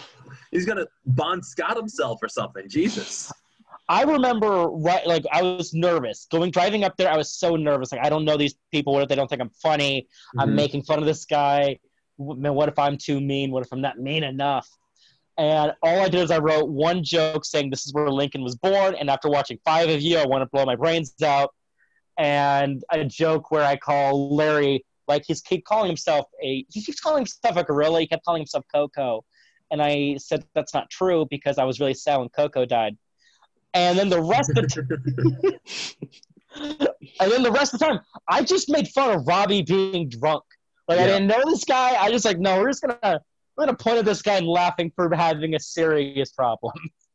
he's 0.51 0.65
gonna 0.65 0.85
Bon 1.05 1.43
Scott 1.43 1.77
himself 1.77 2.19
or 2.23 2.27
something. 2.27 2.67
Jesus. 2.67 3.31
I 3.89 4.03
remember 4.03 4.67
right 4.67 5.05
like 5.05 5.23
I 5.31 5.41
was 5.43 5.73
nervous 5.73 6.27
going 6.31 6.49
driving 6.51 6.83
up 6.83 6.97
there. 6.97 7.09
I 7.11 7.17
was 7.17 7.31
so 7.31 7.55
nervous. 7.55 7.91
Like 7.91 8.01
I 8.03 8.09
don't 8.09 8.25
know 8.25 8.35
these 8.35 8.55
people. 8.71 8.93
What 8.93 9.03
if 9.03 9.09
they 9.09 9.15
don't 9.15 9.27
think 9.29 9.41
I'm 9.41 9.51
funny? 9.51 10.07
I'm 10.39 10.49
Mhm. 10.49 10.55
making 10.55 10.83
fun 10.83 10.99
of 10.99 11.05
this 11.05 11.23
guy. 11.25 11.79
Man, 12.17 12.55
what 12.55 12.67
if 12.67 12.79
I'm 12.79 12.97
too 12.97 13.21
mean? 13.21 13.51
What 13.51 13.63
if 13.63 13.71
I'm 13.71 13.79
not 13.81 13.99
mean 13.99 14.23
enough? 14.23 14.67
And 15.37 15.71
all 15.83 15.99
I 16.01 16.09
did 16.09 16.21
is 16.21 16.31
I 16.31 16.39
wrote 16.39 16.67
one 16.67 17.03
joke 17.03 17.45
saying 17.45 17.69
this 17.69 17.85
is 17.85 17.93
where 17.93 18.09
Lincoln 18.09 18.41
was 18.41 18.55
born. 18.55 18.95
And 18.95 19.07
after 19.07 19.29
watching 19.29 19.59
five 19.63 19.87
of 19.87 20.01
you, 20.01 20.17
I 20.17 20.25
want 20.25 20.41
to 20.41 20.47
blow 20.47 20.65
my 20.65 20.75
brains 20.75 21.13
out. 21.23 21.53
And 22.17 22.83
a 22.91 23.05
joke 23.05 23.51
where 23.51 23.63
I 23.63 23.75
call 23.75 24.35
Larry 24.35 24.83
like 25.07 25.23
he's 25.25 25.41
keep 25.41 25.65
calling 25.65 25.87
himself 25.87 26.27
a 26.43 26.65
he 26.69 26.81
keeps 26.81 26.99
calling 26.99 27.21
himself 27.21 27.55
a 27.55 27.63
gorilla. 27.63 28.01
He 28.01 28.07
kept 28.07 28.25
calling 28.25 28.41
himself 28.41 28.65
Koko. 28.73 29.23
And 29.71 29.81
I 29.81 30.17
said 30.17 30.45
that's 30.55 30.73
not 30.73 30.89
true 30.89 31.25
because 31.29 31.57
I 31.57 31.63
was 31.63 31.79
really 31.79 31.93
sad 31.93 32.17
when 32.17 32.29
Koko 32.29 32.65
died. 32.65 32.97
And 33.73 33.97
then 33.97 34.09
the 34.09 34.21
rest 34.21 34.49
of 34.49 34.55
the 34.55 35.59
and 37.19 37.31
then 37.31 37.43
the 37.43 37.51
rest 37.51 37.73
of 37.73 37.79
the 37.79 37.85
time, 37.85 37.99
I 38.27 38.43
just 38.43 38.69
made 38.69 38.87
fun 38.87 39.13
of 39.13 39.27
Robbie 39.27 39.61
being 39.61 40.09
drunk. 40.09 40.43
Like 40.87 40.99
I 40.99 41.07
didn't 41.07 41.27
know 41.27 41.41
this 41.45 41.65
guy. 41.65 41.95
I 41.95 42.09
just 42.11 42.25
like 42.25 42.39
no, 42.39 42.59
we're 42.59 42.69
just 42.69 42.81
gonna 42.81 43.21
we're 43.55 43.65
gonna 43.65 43.77
point 43.77 43.97
at 43.97 44.05
this 44.05 44.21
guy 44.21 44.37
and 44.37 44.47
laughing 44.47 44.91
for 44.95 45.13
having 45.13 45.55
a 45.55 45.59
serious 45.59 46.31
problem. 46.31 46.73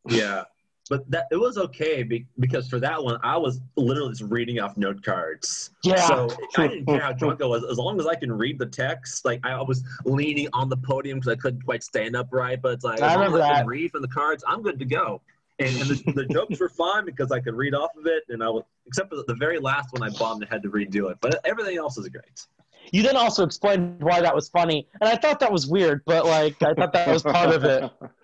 Yeah, 0.08 0.44
but 0.92 1.10
that 1.10 1.26
it 1.30 1.36
was 1.36 1.56
okay 1.56 2.02
be, 2.02 2.26
because 2.38 2.68
for 2.68 2.78
that 2.78 3.02
one, 3.02 3.18
I 3.22 3.38
was 3.38 3.62
literally 3.76 4.10
just 4.10 4.30
reading 4.30 4.60
off 4.60 4.76
note 4.76 5.02
cards. 5.02 5.70
Yeah. 5.82 6.06
So 6.06 6.28
I 6.58 6.66
didn't 6.66 6.84
care 6.84 7.00
how 7.00 7.12
drunk 7.12 7.40
I 7.40 7.46
was, 7.46 7.64
as 7.64 7.78
long 7.78 7.98
as 7.98 8.06
I 8.06 8.14
can 8.14 8.30
read 8.30 8.58
the 8.58 8.66
text. 8.66 9.24
Like 9.24 9.40
I 9.42 9.62
was 9.62 9.82
leaning 10.04 10.48
on 10.52 10.68
the 10.68 10.76
podium 10.76 11.18
because 11.18 11.32
I 11.32 11.36
couldn't 11.36 11.62
quite 11.62 11.82
stand 11.82 12.14
upright, 12.14 12.60
but 12.60 12.72
it's 12.72 12.84
like 12.84 13.00
I 13.00 13.14
as 13.14 13.16
long 13.16 13.34
as 13.34 13.40
I 13.40 13.54
can 13.60 13.66
read 13.68 13.90
from 13.90 14.02
the 14.02 14.08
cards, 14.08 14.44
I'm 14.46 14.60
good 14.60 14.78
to 14.80 14.84
go. 14.84 15.22
And, 15.60 15.74
and 15.80 15.88
the, 15.88 16.12
the 16.12 16.26
jokes 16.26 16.60
were 16.60 16.68
fine 16.68 17.06
because 17.06 17.32
I 17.32 17.40
could 17.40 17.54
read 17.54 17.74
off 17.74 17.96
of 17.96 18.04
it, 18.04 18.24
and 18.28 18.44
I 18.44 18.50
was 18.50 18.64
except 18.86 19.08
for 19.08 19.16
the, 19.16 19.24
the 19.24 19.36
very 19.36 19.58
last 19.58 19.94
one 19.94 20.02
I 20.02 20.10
bombed 20.18 20.42
and 20.42 20.52
had 20.52 20.62
to 20.64 20.68
redo 20.68 21.10
it. 21.10 21.16
But 21.22 21.40
everything 21.46 21.78
else 21.78 21.96
is 21.96 22.06
great. 22.10 22.46
You 22.90 23.02
then 23.02 23.16
also 23.16 23.44
explained 23.44 24.02
why 24.02 24.20
that 24.20 24.34
was 24.34 24.50
funny, 24.50 24.86
and 25.00 25.08
I 25.08 25.16
thought 25.16 25.40
that 25.40 25.50
was 25.50 25.66
weird, 25.66 26.02
but 26.04 26.26
like 26.26 26.62
I 26.62 26.74
thought 26.74 26.92
that 26.92 27.08
was 27.08 27.22
part 27.22 27.48
of 27.48 27.64
it. 27.64 27.90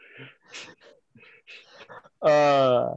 Uh, 2.23 2.95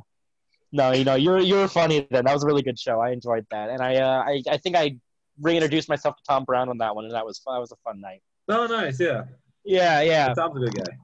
no, 0.71 0.91
you 0.91 1.03
know 1.03 1.15
you're 1.15 1.39
you're 1.39 1.67
funny. 1.67 2.07
Then 2.09 2.25
that 2.25 2.33
was 2.33 2.43
a 2.43 2.47
really 2.47 2.61
good 2.63 2.79
show. 2.79 2.99
I 2.99 3.11
enjoyed 3.11 3.45
that, 3.51 3.69
and 3.69 3.81
I 3.81 3.95
uh, 3.97 4.23
I 4.25 4.41
I 4.49 4.57
think 4.57 4.75
I 4.75 4.97
reintroduced 5.41 5.89
myself 5.89 6.15
to 6.17 6.23
Tom 6.27 6.43
Brown 6.45 6.69
on 6.69 6.77
that 6.79 6.95
one, 6.95 7.05
and 7.05 7.13
that 7.13 7.25
was 7.25 7.39
fun. 7.39 7.55
That 7.55 7.61
was 7.61 7.71
a 7.71 7.75
fun 7.83 7.99
night. 8.01 8.21
Oh, 8.49 8.65
nice, 8.67 8.99
yeah. 8.99 9.23
Yeah, 9.63 10.01
yeah, 10.01 10.33
Tom's 10.33 10.57
a 10.57 10.59
good 10.69 10.75
guy. 10.75 10.97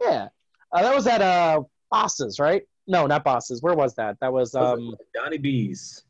yeah. 0.00 0.28
Uh, 0.72 0.82
that 0.82 0.94
was 0.94 1.06
at 1.06 1.22
uh 1.22 1.62
Bosses, 1.90 2.38
right? 2.38 2.62
No, 2.86 3.06
not 3.06 3.24
Bosses. 3.24 3.62
Where 3.62 3.74
was 3.74 3.94
that? 3.94 4.16
That 4.20 4.32
was 4.32 4.54
um 4.54 4.94
Donnie 5.14 5.38
B's. 5.38 6.04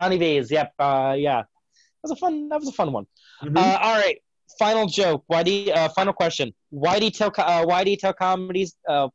Donnie 0.00 0.18
V's. 0.18 0.50
Yep. 0.50 0.74
Uh, 0.78 1.14
yeah. 1.18 1.42
That 1.42 2.02
was 2.02 2.10
a 2.12 2.16
fun. 2.16 2.48
That 2.48 2.58
was 2.60 2.68
a 2.68 2.72
fun 2.72 2.92
one. 2.92 3.06
Mhm. 3.42 3.56
Uh, 3.56 3.78
all 3.80 3.94
right. 3.94 4.18
Final 4.58 4.86
joke. 4.86 5.24
Why 5.28 5.42
do 5.42 5.50
you, 5.50 5.72
uh, 5.72 5.88
final 5.90 6.12
question? 6.12 6.52
Why 6.68 6.98
do 6.98 7.06
you 7.06 7.10
tell 7.10 7.32
uh, 7.38 7.64
why 7.64 7.84
do 7.84 7.90
you 7.90 7.96
tell 7.96 8.12
comedies? 8.12 8.76
Uh, 8.86 9.08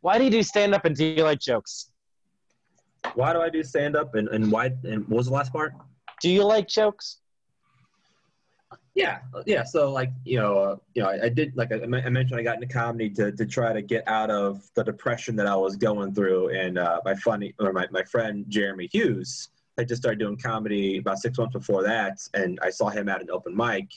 why 0.00 0.18
do 0.18 0.24
you 0.24 0.30
do 0.30 0.42
stand 0.42 0.74
up 0.74 0.84
and 0.84 0.96
do 0.96 1.04
you 1.04 1.24
like 1.24 1.40
jokes? 1.40 1.90
why 3.14 3.32
do 3.32 3.40
I 3.40 3.48
do 3.48 3.62
stand 3.62 3.96
up 3.96 4.14
and, 4.14 4.28
and 4.28 4.50
why 4.50 4.72
and 4.84 5.06
what 5.08 5.18
was 5.18 5.26
the 5.26 5.32
last 5.32 5.52
part? 5.52 5.72
Do 6.20 6.30
you 6.30 6.44
like 6.44 6.68
jokes? 6.68 7.18
Yeah, 8.94 9.20
yeah. 9.46 9.62
So 9.62 9.92
like 9.92 10.10
you 10.24 10.38
know, 10.38 10.58
uh, 10.58 10.76
you 10.94 11.02
know, 11.02 11.10
I, 11.10 11.26
I 11.26 11.28
did 11.28 11.56
like 11.56 11.70
I, 11.72 11.76
I 11.76 11.86
mentioned 11.86 12.38
I 12.38 12.42
got 12.42 12.56
into 12.56 12.66
comedy 12.66 13.08
to, 13.10 13.30
to 13.32 13.46
try 13.46 13.72
to 13.72 13.80
get 13.80 14.06
out 14.08 14.30
of 14.30 14.68
the 14.74 14.82
depression 14.82 15.36
that 15.36 15.46
I 15.46 15.54
was 15.54 15.76
going 15.76 16.14
through, 16.14 16.48
and 16.50 16.78
uh, 16.78 17.00
my 17.04 17.14
funny 17.14 17.54
or 17.60 17.72
my, 17.72 17.86
my 17.92 18.02
friend 18.02 18.44
Jeremy 18.48 18.88
Hughes 18.92 19.48
I 19.78 19.84
just 19.84 20.02
started 20.02 20.18
doing 20.18 20.36
comedy 20.36 20.98
about 20.98 21.18
six 21.18 21.38
months 21.38 21.52
before 21.52 21.84
that, 21.84 22.18
and 22.34 22.58
I 22.62 22.70
saw 22.70 22.88
him 22.88 23.08
at 23.08 23.20
an 23.20 23.30
open 23.30 23.56
mic, 23.56 23.88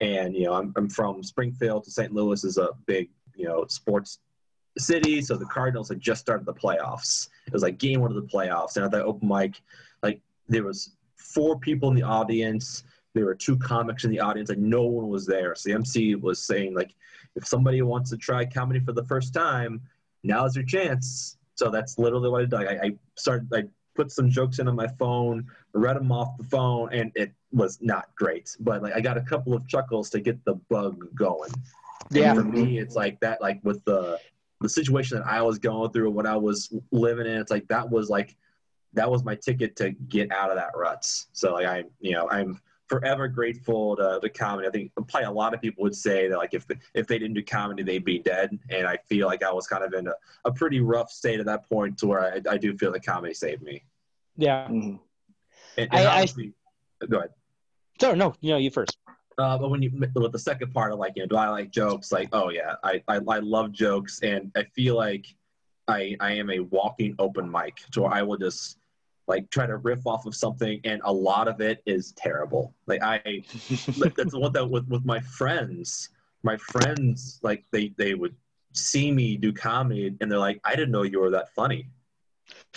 and 0.00 0.34
you 0.34 0.46
know 0.46 0.54
I'm 0.54 0.72
I'm 0.76 0.88
from 0.88 1.22
Springfield 1.22 1.84
to 1.84 1.90
St. 1.90 2.12
Louis 2.14 2.42
is 2.44 2.56
a 2.56 2.70
big 2.86 3.10
you 3.36 3.46
know 3.46 3.66
sports 3.68 4.20
city, 4.80 5.20
so 5.22 5.36
the 5.36 5.46
Cardinals 5.46 5.88
had 5.88 6.00
just 6.00 6.20
started 6.20 6.46
the 6.46 6.54
playoffs. 6.54 7.28
It 7.46 7.52
was 7.52 7.62
like 7.62 7.78
game 7.78 8.00
one 8.00 8.10
of 8.10 8.16
the 8.16 8.28
playoffs, 8.28 8.76
and 8.76 8.84
at 8.84 8.90
that 8.92 9.02
open 9.02 9.28
mic, 9.28 9.60
like 10.02 10.20
there 10.48 10.64
was 10.64 10.96
four 11.28 11.58
people 11.58 11.88
in 11.90 11.94
the 11.94 12.02
audience. 12.02 12.84
There 13.14 13.24
were 13.24 13.34
two 13.34 13.56
comics 13.58 14.04
in 14.04 14.10
the 14.10 14.20
audience 14.20 14.50
and 14.50 14.62
no 14.62 14.82
one 14.82 15.08
was 15.08 15.26
there. 15.26 15.54
So 15.54 15.68
the 15.68 15.74
mc 15.74 16.14
was 16.16 16.42
saying 16.42 16.74
like 16.74 16.94
if 17.36 17.46
somebody 17.46 17.82
wants 17.82 18.10
to 18.10 18.16
try 18.16 18.44
comedy 18.44 18.80
for 18.80 18.92
the 18.92 19.04
first 19.04 19.34
time 19.34 19.80
now's 20.24 20.56
your 20.56 20.64
chance. 20.64 21.36
So 21.54 21.70
that's 21.70 21.98
literally 21.98 22.30
what 22.30 22.42
i 22.42 22.44
did. 22.44 22.68
I, 22.68 22.86
I 22.86 22.92
started 23.16 23.48
i 23.54 23.64
put 23.94 24.12
some 24.12 24.30
jokes 24.30 24.60
in 24.60 24.68
on 24.68 24.76
my 24.76 24.86
phone 24.98 25.46
read 25.72 25.96
them 25.96 26.12
off 26.12 26.36
the 26.38 26.44
phone 26.44 26.92
and 26.92 27.10
it 27.14 27.32
was 27.52 27.78
not 27.80 28.08
great. 28.16 28.56
But 28.60 28.82
like 28.82 28.94
i 28.94 29.00
got 29.00 29.18
a 29.18 29.22
couple 29.22 29.54
of 29.54 29.66
chuckles 29.66 30.10
to 30.10 30.20
get 30.20 30.42
the 30.44 30.54
bug 30.70 31.04
going. 31.14 31.50
Yeah. 32.10 32.30
and 32.30 32.40
for 32.40 32.44
me 32.46 32.78
it's 32.78 32.94
like 32.94 33.20
that 33.20 33.40
like 33.42 33.60
with 33.64 33.84
the 33.84 34.18
the 34.60 34.68
situation 34.68 35.18
that 35.18 35.26
i 35.26 35.40
was 35.42 35.58
going 35.58 35.90
through 35.92 36.06
and 36.06 36.14
what 36.14 36.26
i 36.26 36.36
was 36.36 36.72
living 36.90 37.26
in 37.26 37.32
it's 37.40 37.50
like 37.50 37.66
that 37.68 37.88
was 37.88 38.08
like 38.08 38.36
that 38.94 39.10
was 39.10 39.24
my 39.24 39.34
ticket 39.34 39.76
to 39.76 39.90
get 40.08 40.30
out 40.32 40.50
of 40.50 40.56
that 40.56 40.70
ruts 40.74 41.26
so 41.32 41.52
like 41.54 41.66
i 41.66 41.84
you 42.00 42.12
know 42.12 42.28
i'm 42.30 42.60
forever 42.88 43.28
grateful 43.28 43.94
to 43.96 44.18
the 44.22 44.30
comedy. 44.30 44.66
I 44.66 44.70
think 44.70 44.92
probably 44.94 45.24
a 45.24 45.30
lot 45.30 45.52
of 45.52 45.60
people 45.60 45.82
would 45.82 45.94
say 45.94 46.26
that 46.26 46.38
like 46.38 46.54
if 46.54 46.64
if 46.94 47.06
they 47.06 47.18
didn't 47.18 47.34
do 47.34 47.42
comedy, 47.42 47.82
they'd 47.82 48.02
be 48.02 48.18
dead. 48.18 48.58
And 48.70 48.86
I 48.86 48.96
feel 49.10 49.26
like 49.26 49.42
I 49.42 49.52
was 49.52 49.66
kind 49.66 49.84
of 49.84 49.92
in 49.92 50.06
a, 50.06 50.14
a 50.46 50.50
pretty 50.52 50.80
rough 50.80 51.10
state 51.10 51.38
at 51.38 51.44
that 51.44 51.68
point 51.68 51.98
to 51.98 52.06
where 52.06 52.20
I, 52.32 52.40
I 52.48 52.56
do 52.56 52.74
feel 52.78 52.90
that 52.92 53.04
comedy 53.04 53.34
saved 53.34 53.60
me. 53.60 53.84
Yeah. 54.38 54.66
Mhm. 54.68 54.98
And, 55.76 55.88
and 55.92 55.92
I- 55.92 56.02
I- 56.04 56.06
obviously- 56.14 56.54
go 57.10 57.18
ahead. 57.18 57.30
No, 58.00 58.14
no, 58.14 58.34
you 58.40 58.52
know, 58.52 58.56
you 58.56 58.70
first. 58.70 58.96
Uh, 59.38 59.56
but 59.56 59.70
when 59.70 59.80
you 59.80 59.90
with 60.14 60.32
the 60.32 60.38
second 60.38 60.74
part 60.74 60.92
of 60.92 60.98
like 60.98 61.12
you 61.14 61.22
know 61.22 61.28
do 61.28 61.36
I 61.36 61.48
like 61.48 61.70
jokes? 61.70 62.10
Like 62.10 62.28
oh 62.32 62.50
yeah 62.50 62.74
I, 62.82 63.02
I 63.06 63.20
I 63.28 63.38
love 63.38 63.72
jokes 63.72 64.20
and 64.22 64.50
I 64.56 64.64
feel 64.64 64.96
like 64.96 65.26
I 65.86 66.16
I 66.20 66.32
am 66.32 66.50
a 66.50 66.58
walking 66.60 67.14
open 67.18 67.50
mic 67.50 67.78
so 67.92 68.06
I 68.06 68.22
will 68.22 68.36
just 68.36 68.78
like 69.28 69.48
try 69.50 69.66
to 69.66 69.76
riff 69.76 70.06
off 70.06 70.26
of 70.26 70.34
something 70.34 70.80
and 70.84 71.00
a 71.04 71.12
lot 71.12 71.48
of 71.48 71.60
it 71.60 71.82
is 71.86 72.12
terrible. 72.12 72.74
Like 72.86 73.02
I 73.02 73.20
like, 73.96 74.16
that's 74.16 74.34
what 74.34 74.52
that 74.54 74.68
with 74.68 74.88
with 74.88 75.04
my 75.04 75.20
friends 75.20 76.10
my 76.42 76.56
friends 76.56 77.38
like 77.42 77.64
they 77.70 77.92
they 77.96 78.14
would 78.14 78.34
see 78.72 79.12
me 79.12 79.36
do 79.36 79.52
comedy 79.52 80.16
and 80.20 80.30
they're 80.30 80.38
like 80.38 80.60
I 80.64 80.74
didn't 80.74 80.90
know 80.90 81.02
you 81.02 81.20
were 81.20 81.30
that 81.30 81.54
funny. 81.54 81.88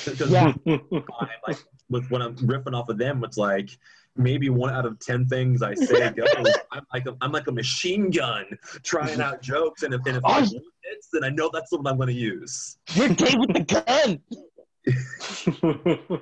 'Cause 0.05 0.31
Yeah. 0.31 0.53
time, 0.65 1.29
like 1.47 1.57
with 1.89 2.07
when 2.11 2.21
I'm 2.21 2.35
riffing 2.37 2.73
off 2.73 2.89
of 2.89 2.97
them, 2.97 3.23
it's 3.23 3.37
like 3.37 3.69
maybe 4.15 4.49
one 4.49 4.73
out 4.73 4.85
of 4.85 4.99
ten 4.99 5.25
things 5.27 5.61
I 5.61 5.73
say 5.73 6.09
goes. 6.11 6.27
I'm 6.71 6.85
like 6.93 7.05
a, 7.07 7.15
I'm 7.21 7.31
like 7.31 7.47
a 7.47 7.51
machine 7.51 8.09
gun 8.11 8.45
trying 8.83 9.21
out 9.21 9.41
jokes, 9.41 9.83
and 9.83 9.93
if, 9.93 10.01
and 10.05 10.17
if 10.17 10.23
Oh. 10.25 10.33
one 10.33 10.43
hits, 10.83 11.07
then 11.13 11.23
I 11.23 11.29
know 11.29 11.49
that's 11.53 11.71
what 11.71 11.81
I'm 11.87 11.95
going 11.97 12.07
to 12.07 12.13
use. 12.13 12.77
You're 12.93 13.09
gay 13.09 13.35
with 13.37 13.53
the 13.53 13.63
gun. 13.85 14.19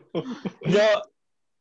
You 0.66 0.78
know, 0.78 1.02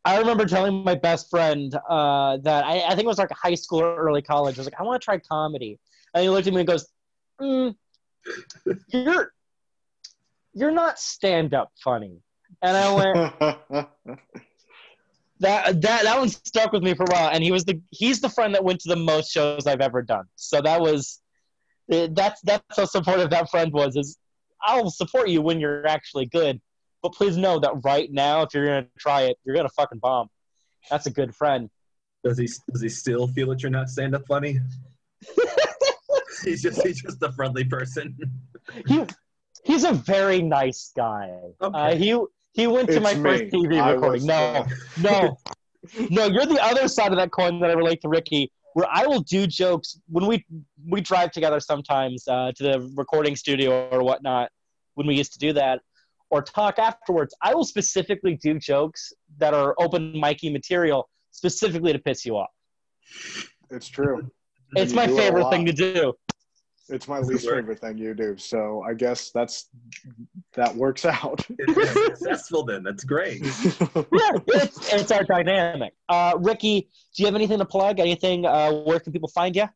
I 0.05 0.19
remember 0.19 0.45
telling 0.45 0.83
my 0.85 0.95
best 0.95 1.31
friend 1.31 1.75
uh, 1.89 2.39
that 2.39 2.65
I, 2.65 2.83
I 2.83 2.89
think 2.91 3.03
it 3.03 3.07
was 3.07 3.19
like 3.19 3.31
high 3.31 3.55
school 3.55 3.81
or 3.81 3.95
early 3.97 4.23
college. 4.23 4.59
I 4.59 4.61
was 4.61 4.67
like, 4.67 4.79
I 4.81 4.83
want 4.83 5.01
to 5.01 5.05
try 5.05 5.19
comedy, 5.19 5.79
and 6.15 6.23
he 6.23 6.29
looked 6.31 6.47
at 6.47 6.53
me 6.53 6.61
and 6.61 6.69
goes, 6.69 6.87
mm, 7.41 7.75
"You're 8.89 9.33
you're 10.55 10.71
not 10.73 10.99
stand 10.99 11.55
up 11.55 11.71
funny." 11.83 12.21
And 12.63 12.77
I 12.77 12.95
went, 13.71 13.89
that 15.41 15.81
that 15.83 16.03
that 16.05 16.19
one 16.19 16.29
stuck 16.29 16.73
with 16.73 16.83
me 16.83 16.95
for 16.95 17.05
a 17.05 17.13
while. 17.13 17.31
And 17.33 17.43
he 17.45 17.53
was 17.53 17.65
the 17.65 17.81
he's 17.91 18.21
the 18.21 18.29
friend 18.29 18.55
that 18.55 18.65
went 18.65 18.81
to 18.81 18.89
the 18.89 18.97
most 18.97 19.31
shows 19.31 19.67
I've 19.67 19.81
ever 19.81 20.03
done. 20.03 20.25
So 20.37 20.61
that 20.63 20.81
was 20.81 21.21
eh, 21.91 22.09
that's 22.13 22.41
that's 22.43 22.77
how 22.77 22.85
supportive 22.85 23.31
that 23.31 23.51
friend 23.51 23.73
was. 23.73 23.97
Is 23.97 24.19
I'll 24.63 24.91
support 24.91 25.29
you 25.29 25.41
when 25.43 25.61
you're 25.61 25.87
actually 25.87 26.27
good, 26.27 26.61
but 27.03 27.13
please 27.13 27.37
know 27.37 27.59
that 27.61 27.73
right 27.85 28.11
now, 28.13 28.43
if 28.43 28.55
you're 28.55 28.67
gonna 28.67 28.87
try 28.99 29.23
it, 29.23 29.37
you're 29.45 29.55
gonna 29.55 29.69
fucking 29.71 29.99
bomb. 30.01 30.29
That's 30.91 31.07
a 31.07 31.11
good 31.11 31.35
friend. 31.35 31.71
Does 32.25 32.39
he 32.39 32.49
does 32.73 32.83
he 32.83 32.89
still 32.89 33.29
feel 33.29 33.49
that 33.51 33.63
you're 33.63 33.71
not 33.71 33.89
stand 33.89 34.15
up 34.15 34.23
funny? 34.27 34.59
he's 36.45 36.63
just 36.63 36.83
he's 36.87 37.01
just 37.03 37.23
a 37.23 37.33
friendly 37.33 37.65
person. 37.65 38.17
He 38.87 39.05
he's 39.65 39.85
a 39.85 39.93
very 39.93 40.43
nice 40.43 40.93
guy. 40.97 41.31
Uh, 41.61 41.67
Okay. 41.67 41.99
he 41.99 42.25
he 42.59 42.67
went 42.67 42.89
to 42.89 42.97
It's 42.97 43.03
my 43.05 43.15
me. 43.15 43.23
first 43.23 43.45
TV 43.55 43.81
I 43.81 43.93
recording. 43.93 44.27
No, 44.27 44.67
no, 45.01 45.39
no. 46.11 46.27
You're 46.27 46.45
the 46.47 46.61
other 46.63 46.89
side 46.89 47.13
of 47.13 47.19
that 47.19 47.31
coin 47.31 47.61
that 47.61 47.71
I 47.71 47.75
relate 47.75 48.01
to 48.03 48.09
Ricky, 48.09 48.51
where 48.75 48.87
I 48.91 49.07
will 49.07 49.21
do 49.21 49.47
jokes 49.47 50.01
when 50.09 50.27
we 50.27 50.45
we 50.89 51.01
drive 51.01 51.31
together 51.31 51.61
sometimes 51.61 52.27
uh, 52.27 52.51
to 52.57 52.63
the 52.63 52.93
recording 52.97 53.37
studio 53.37 53.89
or 53.91 54.03
whatnot 54.03 54.51
when 54.95 55.07
we 55.07 55.15
used 55.15 55.33
to 55.35 55.39
do 55.39 55.53
that, 55.53 55.81
or 56.31 56.43
talk 56.43 56.79
afterwards. 56.81 57.33
I 57.41 57.55
will 57.55 57.65
specifically 57.65 58.35
do 58.43 58.59
jokes 58.59 59.13
that 59.39 59.55
are 59.55 59.75
open 59.79 60.13
micy 60.15 60.53
material 60.53 61.09
specifically 61.31 61.93
to 61.93 62.01
piss 62.01 62.27
you 62.27 62.37
off. 62.37 62.51
It's 63.71 63.87
true. 63.87 64.29
It's 64.75 64.91
You 64.93 64.97
my 64.97 65.07
do 65.07 65.13
it 65.13 65.19
a 65.19 65.23
favorite 65.23 65.51
thing 65.51 65.65
to 65.67 65.73
do. 65.73 66.13
It's 66.91 67.07
my 67.07 67.19
least 67.19 67.49
favorite 67.49 67.81
thing 67.81 67.99
you 67.99 68.15
do. 68.15 68.37
So 68.39 68.83
I 68.87 68.95
guess 68.95 69.31
that's 69.31 69.67
that 70.55 70.75
works 70.75 71.05
out. 71.05 71.47
It's 71.59 71.93
successful 72.21 72.65
then. 72.65 72.83
That's 72.83 73.05
great. 73.05 73.41
yeah, 73.45 74.33
it's, 74.47 74.93
it's 74.93 75.13
our 75.13 75.25
dynamic. 75.25 75.95
Uh, 76.09 76.35
Ricky, 76.39 76.89
do 77.15 77.23
you 77.23 77.27
have 77.27 77.35
anything 77.35 77.59
to 77.59 77.65
plug? 77.65 77.99
Anything? 78.01 78.47
Uh, 78.47 78.73
where 78.73 79.01
can 79.01 79.13
people 79.13 79.29
find 79.29 79.55
you? 79.55 79.69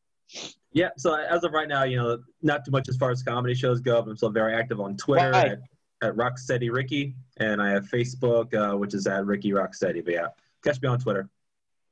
Yeah, 0.73 0.89
so 0.97 1.15
as 1.15 1.45
of 1.45 1.53
right 1.53 1.69
now, 1.69 1.85
you 1.85 1.97
know, 1.97 2.19
not 2.41 2.65
too 2.65 2.71
much 2.71 2.89
as 2.89 2.97
far 2.97 3.11
as 3.11 3.23
comedy 3.23 3.55
shows 3.55 3.81
go, 3.81 4.01
but 4.01 4.11
I'm 4.11 4.17
still 4.17 4.31
very 4.31 4.55
active 4.55 4.81
on 4.81 4.97
Twitter 4.97 5.31
Right. 5.31 5.53
at, 5.53 5.59
at 6.03 6.17
Rocksteady 6.17 6.73
Ricky, 6.73 7.15
and 7.37 7.61
I 7.61 7.69
have 7.71 7.85
Facebook, 7.85 8.55
uh, 8.55 8.77
which 8.79 8.95
is 8.95 9.07
at 9.07 9.27
Ricky 9.27 9.51
Rocksteady. 9.51 10.03
But 10.03 10.15
yeah, 10.15 10.27
catch 10.65 10.81
me 10.81 10.89
on 10.89 10.99
Twitter. 10.99 11.29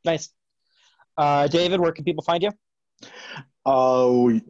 Nice. 0.05 0.31
Uh, 1.19 1.47
David, 1.49 1.79
where 1.81 1.93
can 1.93 2.05
people 2.05 2.25
find 2.25 2.43
you? 2.43 2.53
Oh, 3.67 4.41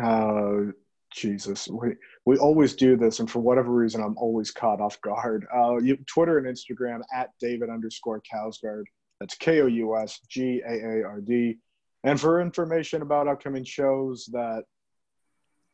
uh, 0.00 0.72
Jesus. 1.12 1.68
We, 1.68 1.94
we 2.24 2.38
always 2.38 2.74
do 2.74 2.96
this, 2.96 3.20
and 3.20 3.30
for 3.30 3.40
whatever 3.40 3.72
reason, 3.72 4.02
I'm 4.02 4.16
always 4.18 4.50
caught 4.50 4.80
off 4.80 5.00
guard. 5.00 5.46
Uh, 5.54 5.78
you, 5.78 5.96
Twitter 6.06 6.38
and 6.38 6.46
Instagram 6.46 7.00
at 7.14 7.30
David 7.40 7.70
underscore 7.70 8.22
Kousgaard. 8.32 8.84
That's 9.18 9.34
K 9.34 9.60
O 9.60 9.66
U 9.66 9.96
S 9.96 10.20
G 10.28 10.62
A 10.66 10.72
A 10.72 11.04
R 11.04 11.20
D. 11.20 11.58
And 12.04 12.18
for 12.18 12.40
information 12.40 13.02
about 13.02 13.28
upcoming 13.28 13.64
shows 13.64 14.28
that 14.32 14.64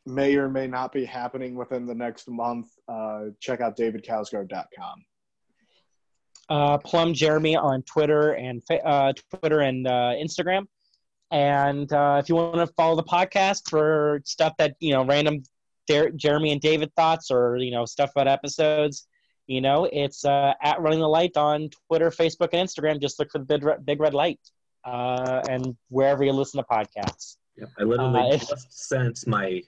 may 0.07 0.37
or 0.37 0.49
may 0.49 0.67
not 0.67 0.93
be 0.93 1.05
happening 1.05 1.55
within 1.55 1.87
the 1.87 1.95
next 1.95 2.29
month, 2.29 2.69
uh, 2.89 3.27
check 3.41 3.61
out 3.61 3.77
davidkousgaard.com. 3.77 5.05
uh, 6.49 6.79
Plum 6.79 7.15
Jeremy 7.15 7.57
on 7.57 7.83
Twitter 7.83 8.33
and 8.33 8.63
uh, 8.85 9.13
Twitter 9.31 9.61
and 9.61 9.87
uh, 9.87 10.13
Instagram. 10.17 10.67
And 11.31 11.93
uh, 11.93 12.21
if 12.23 12.29
you 12.29 12.37
want 12.37 12.55
to 12.57 12.67
follow 12.75 12.95
the 12.97 13.03
podcast 13.03 13.69
for 13.69 14.21
stuff 14.25 14.55
that 14.59 14.77
you 14.81 14.93
know, 14.93 15.05
random 15.05 15.43
Jer- 15.89 16.11
Jeremy 16.11 16.53
and 16.53 16.61
David 16.61 16.93
thoughts, 16.95 17.31
or 17.31 17.57
you 17.57 17.71
know, 17.73 17.85
stuff 17.85 18.11
about 18.13 18.29
episodes, 18.29 19.07
you 19.47 19.61
know, 19.61 19.89
it's 19.93 20.25
uh, 20.25 20.55
at 20.63 20.81
Running 20.81 21.01
the 21.01 21.09
Light 21.09 21.37
on 21.37 21.71
Twitter, 21.89 22.11
Facebook, 22.11 22.51
and 22.53 22.69
Instagram. 22.69 23.01
Just 23.01 23.19
look 23.19 23.31
for 23.31 23.39
the 23.39 23.45
big 23.45 23.65
red, 23.65 23.85
big 23.85 24.01
red 24.01 24.15
light, 24.15 24.41
uh, 24.85 25.43
and 25.49 25.77
wherever 25.89 26.25
you 26.25 26.33
listen 26.33 26.59
to 26.63 26.67
podcasts. 26.71 27.37
Yep. 27.57 27.69
I 27.79 27.83
literally 27.85 28.21
Uh, 28.33 28.37
just 28.37 28.89
sent 28.89 29.27
my 29.27 29.63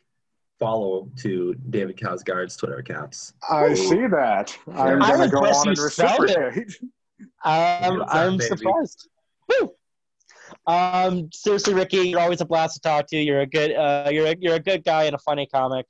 follow 0.58 1.08
to 1.18 1.54
David 1.70 1.96
Kousgaard's 1.96 2.56
Twitter 2.56 2.78
accounts. 2.78 3.32
I 3.48 3.74
see 3.74 4.06
that. 4.08 4.56
I'm 4.74 5.00
I'm 5.02 5.16
going 5.16 5.30
to 5.30 5.34
go 5.34 5.38
impressed 5.38 5.60
on 5.60 5.68
and 5.68 5.76
you 5.76 5.82
it. 5.82 5.86
reciprocate. 5.86 6.78
Um, 7.44 7.98
What's 7.98 8.14
I'm 8.14 8.36
baby? 8.36 8.44
surprised. 8.56 9.08
Woo! 9.48 9.70
Um, 10.68 11.30
seriously, 11.32 11.72
Ricky, 11.74 12.10
you're 12.10 12.20
always 12.20 12.40
a 12.42 12.44
blast 12.44 12.74
to 12.74 12.80
talk 12.80 13.06
to. 13.08 13.16
You're 13.16 13.40
a 13.40 13.46
good, 13.46 13.74
uh, 13.74 14.10
you're 14.12 14.26
a, 14.26 14.36
you're 14.38 14.54
a 14.56 14.60
good 14.60 14.84
guy 14.84 15.04
and 15.04 15.14
a 15.14 15.18
funny 15.18 15.46
comic. 15.46 15.86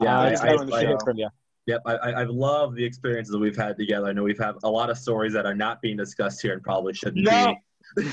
Yeah, 0.00 0.16
uh, 0.18 0.22
I- 0.22 0.28
it's 0.30 0.40
I- 0.40 0.46
nice 0.54 0.68
to 0.68 0.74
I- 0.74 0.80
hear 0.86 0.98
from 1.04 1.18
you. 1.18 1.28
Yep, 1.66 1.82
I, 1.86 1.92
I, 1.94 2.20
I've 2.22 2.28
the 2.74 2.84
experiences 2.84 3.30
that 3.32 3.38
we've 3.38 3.56
had 3.56 3.76
together. 3.78 4.06
I 4.08 4.12
know 4.12 4.24
we've 4.24 4.38
had 4.38 4.54
a 4.64 4.70
lot 4.70 4.90
of 4.90 4.98
stories 4.98 5.32
that 5.34 5.46
are 5.46 5.54
not 5.54 5.80
being 5.80 5.96
discussed 5.96 6.42
here 6.42 6.54
and 6.54 6.62
probably 6.62 6.92
shouldn't 6.92 7.24
No. 7.24 7.54
be. 7.96 8.02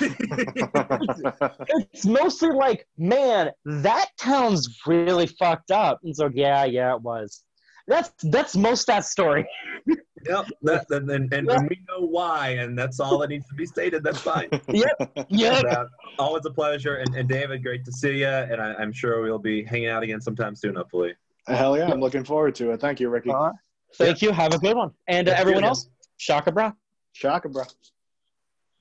It's 1.93 2.05
mostly 2.05 2.49
like, 2.49 2.85
man, 2.97 3.49
that 3.65 4.09
town's 4.19 4.77
really 4.85 5.25
fucked 5.25 5.71
up. 5.71 5.99
And 6.03 6.15
so, 6.15 6.29
yeah, 6.33 6.65
yeah, 6.65 6.93
it 6.95 7.01
was. 7.01 7.43
That's 7.87 8.11
that's 8.21 8.55
most 8.55 8.85
that 8.87 9.03
story. 9.05 9.47
Yep, 10.25 10.47
that, 10.63 10.85
and, 10.89 11.09
and, 11.09 11.33
and, 11.33 11.49
and 11.49 11.69
we 11.69 11.81
know 11.87 12.05
why, 12.05 12.49
and 12.49 12.77
that's 12.77 12.99
all 12.99 13.17
that 13.19 13.29
needs 13.29 13.47
to 13.47 13.53
be 13.53 13.65
stated. 13.65 14.03
That's 14.03 14.19
fine. 14.19 14.49
Yep. 14.69 15.13
And, 15.15 15.65
uh, 15.65 15.85
always 16.17 16.45
a 16.45 16.51
pleasure. 16.51 16.95
And, 16.95 17.15
and 17.15 17.27
David, 17.27 17.63
great 17.63 17.83
to 17.85 17.91
see 17.91 18.19
you. 18.19 18.27
And 18.27 18.61
I, 18.61 18.73
I'm 18.75 18.91
sure 18.91 19.21
we'll 19.21 19.39
be 19.39 19.63
hanging 19.63 19.87
out 19.87 20.03
again 20.03 20.21
sometime 20.21 20.55
soon, 20.55 20.75
hopefully. 20.75 21.13
Hell 21.47 21.77
yeah, 21.77 21.91
I'm 21.91 21.99
looking 21.99 22.23
forward 22.23 22.55
to 22.55 22.71
it. 22.71 22.81
Thank 22.81 22.99
you, 22.99 23.09
Ricky. 23.09 23.31
Uh, 23.31 23.51
thank 23.95 24.21
you. 24.21 24.31
Have 24.31 24.53
a 24.53 24.59
good 24.59 24.75
one. 24.75 24.91
And 25.07 25.27
uh, 25.27 25.33
everyone 25.35 25.63
else, 25.63 25.89
Shaka 26.17 26.51
bra. 26.51 26.73
Shaka, 27.13 27.49
bro. 27.49 27.63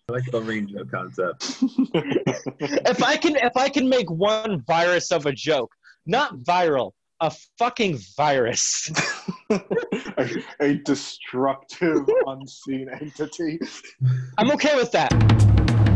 I 0.09 0.13
like 0.13 0.31
the 0.31 0.41
ring 0.41 0.67
joke 0.69 0.91
concept. 0.91 1.57
If 2.61 3.03
I 3.03 3.17
can, 3.17 3.37
if 3.37 3.57
I 3.57 3.69
can 3.69 3.89
make 3.89 4.11
one 4.11 4.63
virus 4.67 5.13
of 5.13 5.27
a 5.27 5.33
joke, 5.33 5.73
not 6.07 6.39
viral, 6.39 6.93
a 7.21 7.33
fucking 7.59 7.99
virus. 8.17 8.91
a, 9.51 10.31
a 10.61 10.75
destructive, 10.85 12.09
unseen 12.27 12.89
entity. 13.01 13.59
I'm 14.39 14.51
okay 14.53 14.77
with 14.77 14.93
that. 14.93 15.88